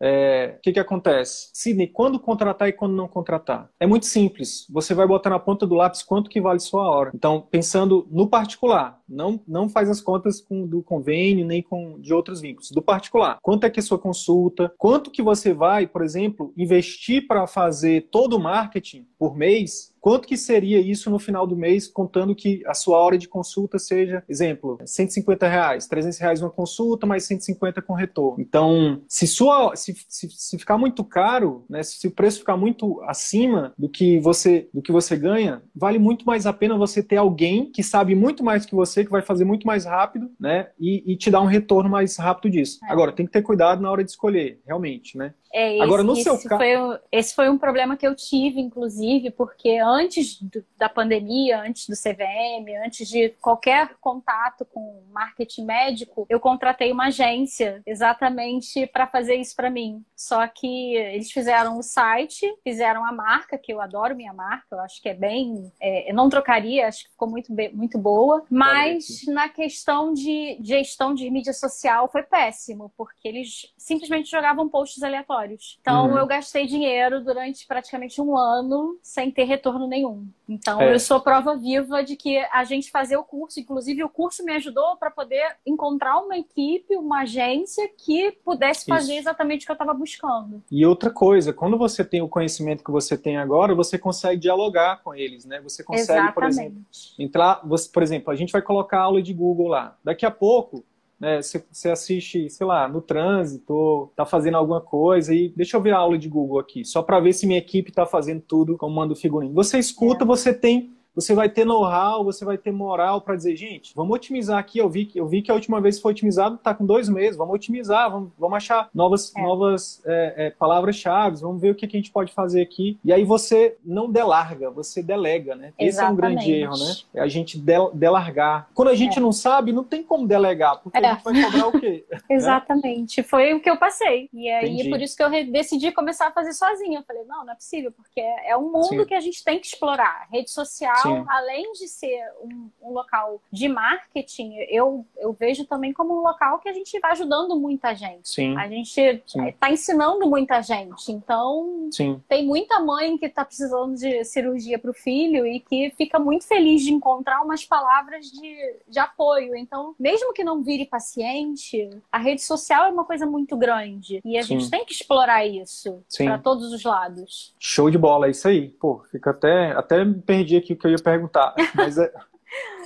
é, 0.00 0.54
o 0.58 0.60
que, 0.60 0.72
que 0.72 0.80
acontece? 0.80 1.50
Sidney, 1.52 1.88
quando 1.88 2.20
contratar 2.20 2.68
e 2.68 2.72
quando 2.72 2.94
não 2.94 3.08
contratar? 3.08 3.68
É 3.80 3.86
muito 3.86 4.06
simples. 4.06 4.66
Você 4.70 4.94
vai 4.94 5.06
botar 5.06 5.30
na 5.30 5.38
ponta 5.38 5.66
do 5.66 5.74
lápis 5.74 6.02
quanto 6.02 6.30
que 6.30 6.40
vale 6.40 6.60
sua 6.60 6.88
hora. 6.88 7.10
Então, 7.14 7.46
pensando 7.50 8.06
no 8.10 8.28
particular, 8.28 9.00
não, 9.08 9.40
não 9.46 9.68
faz 9.68 9.88
as 9.88 10.00
contas 10.00 10.40
com, 10.40 10.66
do 10.66 10.82
convênio 10.82 11.46
nem 11.46 11.62
com 11.62 11.98
de 11.98 12.12
outros 12.12 12.40
vínculos. 12.40 12.70
Do 12.70 12.82
particular, 12.82 13.38
quanto 13.42 13.64
é 13.64 13.70
que 13.70 13.80
é 13.80 13.82
sua 13.82 13.98
consulta? 13.98 14.72
Quanto 14.78 15.10
que 15.10 15.22
você 15.22 15.52
vai, 15.52 15.86
por 15.86 16.02
exemplo, 16.02 16.52
investir 16.56 17.26
para 17.26 17.46
fazer 17.46 18.08
todo 18.10 18.36
o 18.36 18.40
marketing 18.40 19.06
por 19.18 19.36
mês? 19.36 19.92
Quanto 20.00 20.26
que 20.26 20.36
seria 20.36 20.80
isso 20.80 21.10
no 21.10 21.18
final 21.18 21.46
do 21.46 21.56
mês, 21.56 21.86
contando 21.86 22.34
que 22.34 22.62
a 22.66 22.74
sua 22.74 22.98
hora 22.98 23.18
de 23.18 23.28
consulta 23.28 23.78
seja, 23.78 24.22
exemplo, 24.28 24.78
150 24.84 25.48
reais, 25.48 25.86
300 25.86 26.18
reais 26.18 26.42
uma 26.42 26.50
consulta, 26.50 27.06
mais 27.06 27.24
150 27.24 27.82
com 27.82 27.94
retorno. 27.94 28.42
Então, 28.42 29.02
se, 29.08 29.26
sua, 29.26 29.74
se, 29.76 29.94
se, 30.08 30.28
se 30.30 30.58
ficar 30.58 30.78
muito 30.78 31.04
caro, 31.04 31.64
né, 31.68 31.82
se 31.82 32.06
o 32.06 32.10
preço 32.10 32.40
ficar 32.40 32.56
muito 32.56 33.00
acima 33.02 33.72
do 33.78 33.88
que 33.88 34.18
você 34.20 34.68
do 34.72 34.82
que 34.82 34.92
você 34.92 35.16
ganha, 35.16 35.62
vale 35.74 35.98
muito 35.98 36.24
mais 36.24 36.46
a 36.46 36.52
pena 36.52 36.76
você 36.76 37.02
ter 37.02 37.16
alguém 37.16 37.70
que 37.70 37.82
sabe 37.82 38.14
muito 38.14 38.44
mais 38.44 38.64
que 38.64 38.74
você, 38.74 39.04
que 39.04 39.10
vai 39.10 39.22
fazer 39.22 39.44
muito 39.44 39.66
mais 39.66 39.84
rápido, 39.84 40.30
né, 40.38 40.68
e, 40.78 41.12
e 41.12 41.16
te 41.16 41.30
dar 41.30 41.40
um 41.40 41.46
retorno 41.46 41.88
mais 41.88 42.16
rápido 42.16 42.50
disso. 42.50 42.78
É. 42.84 42.92
Agora, 42.92 43.12
tem 43.12 43.26
que 43.26 43.32
ter 43.32 43.42
cuidado 43.42 43.82
na 43.82 43.90
hora 43.90 44.04
de 44.04 44.10
escolher, 44.10 44.60
realmente, 44.66 45.16
né? 45.16 45.34
É, 45.52 45.74
esse, 45.74 45.82
Agora, 45.82 46.02
no 46.02 46.16
seu 46.16 46.38
caso. 46.42 47.00
Esse 47.10 47.34
foi 47.34 47.48
um 47.48 47.58
problema 47.58 47.96
que 47.96 48.06
eu 48.06 48.14
tive, 48.14 48.60
inclusive, 48.60 49.30
porque 49.30 49.78
antes 49.78 50.40
do, 50.40 50.64
da 50.76 50.88
pandemia, 50.88 51.60
antes 51.60 51.88
do 51.88 51.94
CVM, 51.94 52.84
antes 52.84 53.08
de 53.08 53.30
qualquer 53.40 53.96
contato 54.00 54.64
com 54.64 55.02
marketing 55.10 55.64
médico, 55.64 56.26
eu 56.28 56.38
contratei 56.38 56.92
uma 56.92 57.06
agência 57.06 57.82
exatamente 57.86 58.86
para 58.86 59.06
fazer 59.06 59.36
isso 59.36 59.56
para 59.56 59.70
mim. 59.70 60.04
Só 60.16 60.46
que 60.46 60.94
eles 60.96 61.30
fizeram 61.30 61.78
o 61.78 61.82
site, 61.82 62.46
fizeram 62.62 63.04
a 63.04 63.12
marca, 63.12 63.58
que 63.58 63.72
eu 63.72 63.80
adoro 63.80 64.16
minha 64.16 64.32
marca, 64.32 64.66
eu 64.72 64.80
acho 64.80 65.00
que 65.00 65.08
é 65.08 65.14
bem. 65.14 65.72
É, 65.80 66.10
eu 66.10 66.14
não 66.14 66.28
trocaria, 66.28 66.86
acho 66.86 67.04
que 67.04 67.10
ficou 67.10 67.28
muito, 67.28 67.52
muito 67.72 67.98
boa. 67.98 68.44
Mas 68.50 69.24
na 69.26 69.48
questão 69.48 70.12
de 70.12 70.58
gestão 70.62 71.14
de 71.14 71.30
mídia 71.30 71.52
social 71.52 72.08
foi 72.08 72.22
péssimo, 72.22 72.92
porque 72.96 73.26
eles 73.26 73.72
simplesmente 73.76 74.30
jogavam 74.30 74.68
posts 74.68 75.02
aleatórios. 75.02 75.38
Então 75.80 76.10
uhum. 76.10 76.18
eu 76.18 76.26
gastei 76.26 76.66
dinheiro 76.66 77.22
durante 77.22 77.66
praticamente 77.66 78.20
um 78.20 78.36
ano 78.36 78.98
sem 79.02 79.30
ter 79.30 79.44
retorno 79.44 79.86
nenhum. 79.86 80.26
Então 80.48 80.80
é. 80.80 80.94
eu 80.94 80.98
sou 80.98 81.20
prova 81.20 81.56
viva 81.56 82.02
de 82.02 82.16
que 82.16 82.38
a 82.52 82.64
gente 82.64 82.90
fazer 82.90 83.16
o 83.16 83.24
curso, 83.24 83.60
inclusive 83.60 84.02
o 84.02 84.08
curso 84.08 84.44
me 84.44 84.52
ajudou 84.54 84.96
para 84.96 85.10
poder 85.10 85.56
encontrar 85.66 86.18
uma 86.18 86.38
equipe, 86.38 86.96
uma 86.96 87.22
agência 87.22 87.88
que 87.96 88.32
pudesse 88.44 88.86
fazer 88.86 89.12
Isso. 89.12 89.22
exatamente 89.22 89.62
o 89.62 89.66
que 89.66 89.72
eu 89.72 89.74
estava 89.74 89.92
buscando. 89.92 90.62
E 90.70 90.86
outra 90.86 91.10
coisa, 91.10 91.52
quando 91.52 91.76
você 91.76 92.04
tem 92.04 92.22
o 92.22 92.28
conhecimento 92.28 92.82
que 92.82 92.90
você 92.90 93.16
tem 93.16 93.36
agora, 93.36 93.74
você 93.74 93.98
consegue 93.98 94.40
dialogar 94.40 95.02
com 95.02 95.14
eles, 95.14 95.44
né? 95.44 95.60
Você 95.60 95.84
consegue, 95.84 96.12
exatamente. 96.12 96.34
por 96.34 96.44
exemplo, 96.44 96.82
entrar, 97.18 97.60
você, 97.64 97.88
por 97.90 98.02
exemplo, 98.02 98.32
a 98.32 98.36
gente 98.36 98.52
vai 98.52 98.62
colocar 98.62 99.00
aula 99.00 99.20
de 99.20 99.32
Google 99.34 99.68
lá. 99.68 99.96
Daqui 100.02 100.24
a 100.24 100.30
pouco 100.30 100.84
né, 101.18 101.42
você, 101.42 101.64
você 101.70 101.90
assiste, 101.90 102.48
sei 102.48 102.66
lá, 102.66 102.88
no 102.88 103.00
trânsito, 103.00 104.10
tá 104.14 104.24
fazendo 104.24 104.56
alguma 104.56 104.80
coisa 104.80 105.34
e 105.34 105.48
deixa 105.56 105.76
eu 105.76 105.80
ver 105.80 105.92
a 105.92 105.98
aula 105.98 106.16
de 106.16 106.28
Google 106.28 106.58
aqui, 106.58 106.84
só 106.84 107.02
para 107.02 107.20
ver 107.20 107.32
se 107.32 107.46
minha 107.46 107.58
equipe 107.58 107.92
tá 107.92 108.06
fazendo 108.06 108.40
tudo 108.40 108.76
como 108.76 108.94
manda 108.94 109.12
o 109.12 109.16
figurino. 109.16 109.54
Você 109.54 109.78
escuta, 109.78 110.24
é. 110.24 110.26
você 110.26 110.54
tem 110.54 110.96
você 111.18 111.34
vai 111.34 111.48
ter 111.48 111.64
know-how, 111.64 112.22
você 112.22 112.44
vai 112.44 112.56
ter 112.56 112.70
moral 112.70 113.20
para 113.20 113.34
dizer, 113.34 113.56
gente, 113.56 113.92
vamos 113.94 114.14
otimizar 114.14 114.56
aqui. 114.56 114.78
Eu 114.78 114.88
vi 114.88 115.04
que, 115.04 115.18
eu 115.18 115.26
vi 115.26 115.42
que 115.42 115.50
a 115.50 115.54
última 115.54 115.80
vez 115.80 116.00
foi 116.00 116.12
otimizado 116.12 116.54
está 116.54 116.72
com 116.72 116.86
dois 116.86 117.08
meses, 117.08 117.36
vamos 117.36 117.56
otimizar, 117.56 118.08
vamos, 118.08 118.30
vamos 118.38 118.56
achar 118.56 118.88
novas, 118.94 119.34
é. 119.34 119.42
novas 119.42 120.00
é, 120.06 120.34
é, 120.36 120.50
palavras-chave, 120.50 121.40
vamos 121.40 121.60
ver 121.60 121.72
o 121.72 121.74
que, 121.74 121.88
que, 121.88 121.96
a 121.96 122.00
gente 122.00 122.12
pode 122.12 122.32
fazer 122.32 122.62
aqui. 122.62 123.00
E 123.04 123.12
aí 123.12 123.24
você 123.24 123.76
não 123.84 124.08
delarga, 124.08 124.70
você 124.70 125.02
delega, 125.02 125.56
né? 125.56 125.72
Exatamente. 125.76 125.88
Esse 125.88 126.00
é 126.00 126.08
um 126.08 126.14
grande 126.14 126.52
erro, 126.52 126.78
né? 126.78 126.94
É 127.14 127.20
a 127.20 127.28
gente 127.28 127.58
del 127.58 127.90
delargar. 127.92 128.68
Quando 128.72 128.88
a 128.88 128.94
gente 128.94 129.18
é. 129.18 129.20
não 129.20 129.32
sabe, 129.32 129.72
não 129.72 129.82
tem 129.82 130.04
como 130.04 130.24
delegar, 130.24 130.80
porque 130.80 130.98
a 130.98 131.00
é. 131.00 131.14
gente 131.14 131.24
vai 131.24 131.42
cobrar 131.42 131.66
o 131.66 131.80
quê? 131.80 132.06
Exatamente. 132.30 133.24
Foi 133.24 133.54
o 133.54 133.60
que 133.60 133.68
eu 133.68 133.76
passei. 133.76 134.30
E 134.32 134.48
aí, 134.48 134.74
Entendi. 134.74 134.90
por 134.90 135.00
isso 135.00 135.16
que 135.16 135.22
eu 135.24 135.30
decidi 135.50 135.90
começar 135.90 136.28
a 136.28 136.32
fazer 136.32 136.52
sozinha. 136.52 137.00
Eu 137.00 137.04
falei, 137.04 137.24
não, 137.24 137.44
não 137.44 137.52
é 137.52 137.56
possível, 137.56 137.90
porque 137.90 138.20
é 138.20 138.56
um 138.56 138.70
mundo 138.70 139.00
Sim. 139.00 139.04
que 139.04 139.14
a 139.14 139.20
gente 139.20 139.42
tem 139.42 139.58
que 139.58 139.66
explorar. 139.66 140.28
Rede 140.30 140.50
social 140.50 141.07
então, 141.10 141.24
além 141.28 141.72
de 141.72 141.88
ser 141.88 142.22
um, 142.42 142.70
um, 142.82 142.92
local 142.92 143.40
de 143.52 143.68
marketing, 143.68 144.54
eu, 144.68 145.04
eu 145.16 145.32
vejo 145.32 145.64
também 145.64 145.92
como 145.92 146.18
um 146.18 146.22
local 146.22 146.58
que 146.58 146.68
a 146.68 146.72
gente 146.72 146.98
vai 147.00 147.12
ajudando 147.12 147.58
muita 147.58 147.94
gente. 147.94 148.28
Sim. 148.28 148.56
A 148.56 148.68
gente 148.68 149.00
está 149.00 149.70
ensinando 149.70 150.28
muita 150.28 150.60
gente. 150.62 151.12
Então, 151.12 151.88
Sim. 151.90 152.20
tem 152.28 152.46
muita 152.46 152.80
mãe 152.80 153.16
que 153.16 153.26
está 153.26 153.44
precisando 153.44 153.94
de 153.94 154.24
cirurgia 154.24 154.78
para 154.78 154.90
o 154.90 154.94
filho 154.94 155.46
e 155.46 155.60
que 155.60 155.92
fica 155.96 156.18
muito 156.18 156.46
feliz 156.46 156.82
de 156.82 156.92
encontrar 156.92 157.42
umas 157.42 157.64
palavras 157.64 158.26
de, 158.26 158.76
de 158.88 158.98
apoio. 158.98 159.56
Então, 159.56 159.94
mesmo 159.98 160.32
que 160.32 160.44
não 160.44 160.62
vire 160.62 160.86
paciente, 160.86 161.88
a 162.10 162.18
rede 162.18 162.42
social 162.42 162.86
é 162.86 162.88
uma 162.88 163.04
coisa 163.04 163.26
muito 163.26 163.56
grande. 163.56 164.20
E 164.24 164.36
a 164.38 164.42
Sim. 164.42 164.58
gente 164.58 164.70
tem 164.70 164.84
que 164.84 164.92
explorar 164.92 165.46
isso 165.46 166.02
para 166.16 166.38
todos 166.38 166.72
os 166.72 166.82
lados. 166.82 167.54
Show 167.58 167.90
de 167.90 167.98
bola, 167.98 168.26
é 168.26 168.30
isso 168.30 168.48
aí. 168.48 168.68
Pô, 168.68 169.02
fica 169.10 169.30
até, 169.30 169.72
até 169.72 170.04
me 170.04 170.20
perdi 170.20 170.56
aqui 170.56 170.72
o 170.72 170.76
que 170.76 170.87
eu 170.88 170.92
ia 170.92 171.02
perguntar, 171.02 171.54
mas 171.74 171.98
é, 171.98 172.12